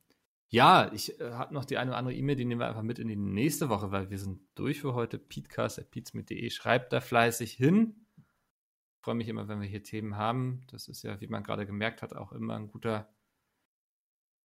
ja, 0.48 0.92
ich 0.92 1.18
äh, 1.20 1.32
habe 1.32 1.54
noch 1.54 1.64
die 1.64 1.78
eine 1.78 1.90
oder 1.90 1.98
andere 1.98 2.14
E-Mail, 2.14 2.36
die 2.36 2.44
nehmen 2.44 2.60
wir 2.60 2.68
einfach 2.68 2.82
mit 2.82 2.98
in 2.98 3.08
die 3.08 3.16
nächste 3.16 3.68
Woche, 3.68 3.90
weil 3.90 4.10
wir 4.10 4.18
sind 4.18 4.40
durch 4.54 4.80
für 4.80 4.94
heute. 4.94 5.18
Peatcast.peatsmit.de. 5.18 6.50
Schreibt 6.50 6.92
da 6.92 7.00
fleißig 7.00 7.52
hin. 7.52 8.03
Freue 9.04 9.16
mich 9.16 9.28
immer, 9.28 9.48
wenn 9.48 9.60
wir 9.60 9.68
hier 9.68 9.82
Themen 9.82 10.16
haben. 10.16 10.62
Das 10.70 10.88
ist 10.88 11.02
ja, 11.02 11.20
wie 11.20 11.26
man 11.26 11.42
gerade 11.42 11.66
gemerkt 11.66 12.00
hat, 12.00 12.16
auch 12.16 12.32
immer 12.32 12.56
ein 12.56 12.68
guter 12.68 13.06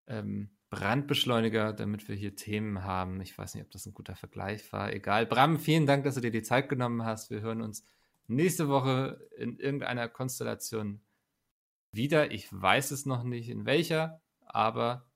ähm, 0.06 0.50
Brandbeschleuniger, 0.68 1.72
damit 1.72 2.06
wir 2.08 2.14
hier 2.14 2.36
Themen 2.36 2.84
haben. 2.84 3.22
Ich 3.22 3.38
weiß 3.38 3.54
nicht, 3.54 3.64
ob 3.64 3.70
das 3.70 3.86
ein 3.86 3.94
guter 3.94 4.16
Vergleich 4.16 4.70
war. 4.70 4.92
Egal. 4.92 5.24
Bram, 5.24 5.58
vielen 5.58 5.86
Dank, 5.86 6.04
dass 6.04 6.16
du 6.16 6.20
dir 6.20 6.30
die 6.30 6.42
Zeit 6.42 6.68
genommen 6.68 7.06
hast. 7.06 7.30
Wir 7.30 7.40
hören 7.40 7.62
uns 7.62 7.86
nächste 8.26 8.68
Woche 8.68 9.26
in 9.38 9.58
irgendeiner 9.58 10.10
Konstellation 10.10 11.00
wieder. 11.90 12.30
Ich 12.30 12.46
weiß 12.52 12.90
es 12.90 13.06
noch 13.06 13.24
nicht 13.24 13.48
in 13.48 13.64
welcher, 13.64 14.20
aber 14.44 15.10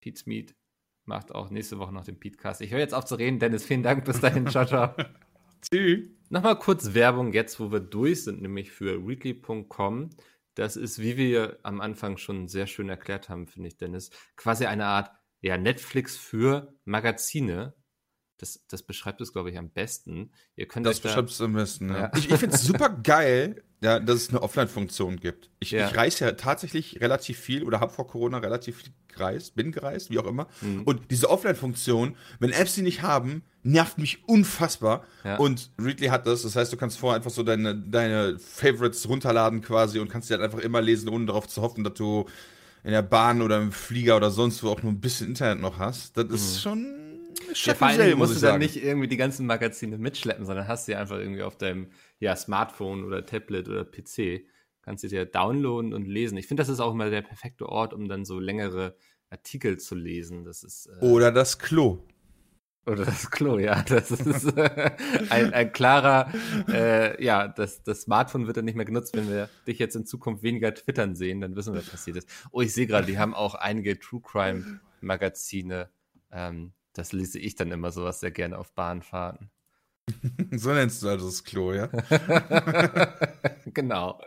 Pete's 0.00 0.26
Meet 0.26 0.56
macht 1.04 1.32
auch 1.32 1.50
nächste 1.50 1.78
Woche 1.78 1.92
noch 1.92 2.04
den 2.04 2.18
Petecast. 2.18 2.62
Ich 2.62 2.72
höre 2.72 2.80
jetzt 2.80 2.94
auf 2.94 3.04
zu 3.04 3.14
reden. 3.14 3.38
Dennis, 3.38 3.64
vielen 3.64 3.84
Dank. 3.84 4.04
Bis 4.04 4.18
dahin. 4.18 4.48
ciao, 4.48 4.66
ciao. 4.66 4.92
Tschüss. 5.62 6.08
Nochmal 6.30 6.58
kurz 6.58 6.94
Werbung 6.94 7.32
jetzt, 7.32 7.58
wo 7.58 7.72
wir 7.72 7.80
durch 7.80 8.24
sind, 8.24 8.42
nämlich 8.42 8.70
für 8.70 8.98
readly.com. 9.06 10.10
Das 10.54 10.76
ist, 10.76 10.98
wie 10.98 11.16
wir 11.16 11.58
am 11.62 11.80
Anfang 11.80 12.18
schon 12.18 12.48
sehr 12.48 12.66
schön 12.66 12.88
erklärt 12.88 13.28
haben, 13.28 13.46
finde 13.46 13.68
ich, 13.68 13.76
Dennis, 13.76 14.10
quasi 14.36 14.66
eine 14.66 14.86
Art 14.86 15.10
ja, 15.40 15.56
Netflix 15.56 16.16
für 16.16 16.74
Magazine 16.84 17.74
das, 18.38 18.60
das 18.68 18.82
beschreibt 18.82 19.20
es, 19.20 19.32
glaube 19.32 19.50
ich, 19.50 19.58
am 19.58 19.70
besten. 19.70 20.30
Ihr 20.56 20.66
könnt 20.66 20.86
das 20.86 21.00
beschreibt 21.00 21.30
es 21.30 21.40
am 21.40 21.52
besten, 21.52 21.90
ja. 21.90 21.98
ja. 21.98 22.12
Ich, 22.16 22.30
ich 22.30 22.36
finde 22.36 22.54
es 22.54 22.62
super 22.62 22.88
geil, 22.88 23.62
ja, 23.80 24.00
dass 24.00 24.16
es 24.16 24.30
eine 24.30 24.42
Offline-Funktion 24.42 25.18
gibt. 25.18 25.50
Ich, 25.60 25.72
ja. 25.72 25.88
ich 25.88 25.96
reise 25.96 26.24
ja 26.24 26.32
tatsächlich 26.32 27.00
relativ 27.00 27.38
viel 27.38 27.64
oder 27.64 27.80
habe 27.80 27.92
vor 27.92 28.06
Corona 28.06 28.38
relativ 28.38 28.78
viel 28.78 28.92
gereist, 29.08 29.54
bin 29.56 29.72
gereist, 29.72 30.10
wie 30.10 30.18
auch 30.18 30.26
immer. 30.26 30.46
Mhm. 30.60 30.82
Und 30.82 31.10
diese 31.10 31.28
Offline-Funktion, 31.28 32.16
wenn 32.38 32.50
Apps 32.50 32.74
die 32.74 32.82
nicht 32.82 33.02
haben, 33.02 33.42
nervt 33.62 33.98
mich 33.98 34.26
unfassbar. 34.28 35.04
Ja. 35.24 35.36
Und 35.36 35.70
Readly 35.80 36.08
hat 36.08 36.26
das, 36.26 36.42
das 36.42 36.56
heißt, 36.56 36.72
du 36.72 36.76
kannst 36.76 36.98
vorher 36.98 37.16
einfach 37.16 37.30
so 37.30 37.42
deine, 37.42 37.74
deine 37.74 38.38
Favorites 38.38 39.08
runterladen 39.08 39.60
quasi 39.60 39.98
und 39.98 40.08
kannst 40.08 40.28
die 40.28 40.34
halt 40.34 40.42
einfach 40.42 40.60
immer 40.60 40.80
lesen, 40.80 41.08
ohne 41.08 41.26
darauf 41.26 41.48
zu 41.48 41.60
hoffen, 41.62 41.84
dass 41.84 41.94
du 41.94 42.26
in 42.84 42.92
der 42.92 43.02
Bahn 43.02 43.42
oder 43.42 43.60
im 43.60 43.72
Flieger 43.72 44.16
oder 44.16 44.30
sonst 44.30 44.62
wo 44.62 44.70
auch 44.70 44.82
nur 44.82 44.92
ein 44.92 45.00
bisschen 45.00 45.28
Internet 45.28 45.60
noch 45.60 45.78
hast. 45.78 46.16
Das 46.16 46.26
mhm. 46.26 46.34
ist 46.34 46.62
schon 46.62 47.07
ja, 47.54 47.74
vor 47.74 47.88
allem 47.88 48.18
musst 48.18 48.36
du 48.36 48.40
dann 48.40 48.58
nicht 48.58 48.76
irgendwie 48.76 49.08
die 49.08 49.16
ganzen 49.16 49.46
Magazine 49.46 49.98
mitschleppen, 49.98 50.46
sondern 50.46 50.68
hast 50.68 50.86
sie 50.86 50.94
einfach 50.94 51.18
irgendwie 51.18 51.42
auf 51.42 51.56
deinem 51.56 51.88
ja, 52.18 52.36
Smartphone 52.36 53.04
oder 53.04 53.24
Tablet 53.24 53.68
oder 53.68 53.84
PC. 53.84 54.46
Kannst 54.82 55.04
du 55.04 55.08
dir 55.08 55.26
downloaden 55.26 55.92
und 55.92 56.06
lesen. 56.06 56.38
Ich 56.38 56.46
finde, 56.46 56.62
das 56.62 56.68
ist 56.68 56.80
auch 56.80 56.92
immer 56.92 57.10
der 57.10 57.22
perfekte 57.22 57.68
Ort, 57.68 57.92
um 57.92 58.08
dann 58.08 58.24
so 58.24 58.38
längere 58.38 58.96
Artikel 59.30 59.78
zu 59.78 59.94
lesen. 59.94 60.44
Das 60.44 60.62
ist, 60.62 60.86
äh, 60.86 61.04
oder 61.04 61.30
das 61.30 61.58
Klo. 61.58 62.04
Oder 62.86 63.04
das 63.04 63.30
Klo, 63.30 63.58
ja. 63.58 63.82
Das 63.82 64.10
ist 64.10 64.56
äh, 64.56 64.90
ein, 65.28 65.52
ein 65.52 65.72
klarer, 65.72 66.32
äh, 66.68 67.22
ja, 67.22 67.46
das, 67.46 67.82
das 67.82 68.02
Smartphone 68.02 68.46
wird 68.46 68.56
dann 68.56 68.64
nicht 68.64 68.76
mehr 68.76 68.86
genutzt. 68.86 69.14
Wenn 69.14 69.28
wir 69.28 69.50
dich 69.66 69.78
jetzt 69.78 69.94
in 69.94 70.06
Zukunft 70.06 70.42
weniger 70.42 70.74
twittern 70.74 71.14
sehen, 71.14 71.42
dann 71.42 71.54
wissen 71.54 71.74
wir, 71.74 71.80
was 71.80 71.90
passiert 71.90 72.16
ist. 72.16 72.28
Oh, 72.50 72.62
ich 72.62 72.72
sehe 72.72 72.86
gerade, 72.86 73.06
die 73.06 73.18
haben 73.18 73.34
auch 73.34 73.54
einige 73.54 73.98
True 73.98 74.22
Crime 74.22 74.80
Magazine 75.02 75.90
ähm, 76.32 76.72
das 76.98 77.12
lese 77.12 77.38
ich 77.38 77.54
dann 77.54 77.72
immer 77.72 77.90
sowas 77.90 78.20
sehr 78.20 78.30
gerne 78.30 78.58
auf 78.58 78.72
Bahnfahrten. 78.72 79.50
so 80.52 80.72
nennst 80.72 81.02
du 81.02 81.08
also 81.08 81.26
das 81.26 81.44
Klo, 81.44 81.72
ja? 81.72 81.86
genau. 83.66 84.20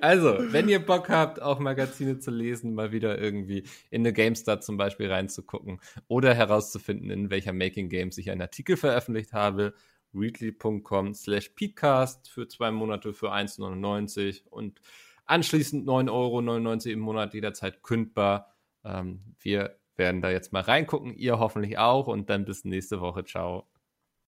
Also, 0.00 0.38
wenn 0.52 0.68
ihr 0.68 0.84
Bock 0.84 1.08
habt, 1.08 1.40
auch 1.42 1.58
Magazine 1.58 2.18
zu 2.18 2.30
lesen, 2.30 2.74
mal 2.74 2.92
wieder 2.92 3.18
irgendwie 3.18 3.64
in 3.90 4.02
eine 4.02 4.12
GameStar 4.12 4.60
zum 4.60 4.76
Beispiel 4.76 5.10
reinzugucken 5.10 5.80
oder 6.06 6.34
herauszufinden, 6.34 7.10
in 7.10 7.30
welcher 7.30 7.52
Making 7.52 7.88
Games 7.88 8.18
ich 8.18 8.30
einen 8.30 8.42
Artikel 8.42 8.76
veröffentlicht 8.76 9.32
habe, 9.32 9.74
readly.com 10.14 11.14
slash 11.14 11.50
peatcast 11.50 12.30
für 12.30 12.48
zwei 12.48 12.70
Monate 12.70 13.12
für 13.12 13.32
1,99 13.32 14.48
und 14.48 14.80
anschließend 15.26 15.86
9,99 15.86 16.10
Euro 16.10 16.92
im 16.92 17.00
Monat 17.00 17.34
jederzeit 17.34 17.82
kündbar. 17.82 18.54
Ähm, 18.84 19.20
wir 19.40 19.78
werden 19.98 20.22
da 20.22 20.30
jetzt 20.30 20.52
mal 20.52 20.62
reingucken. 20.62 21.14
Ihr 21.16 21.38
hoffentlich 21.38 21.78
auch 21.78 22.06
und 22.06 22.30
dann 22.30 22.44
bis 22.44 22.64
nächste 22.64 23.00
Woche. 23.00 23.24
Ciao. 23.24 23.66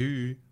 Tschüss. 0.01 0.50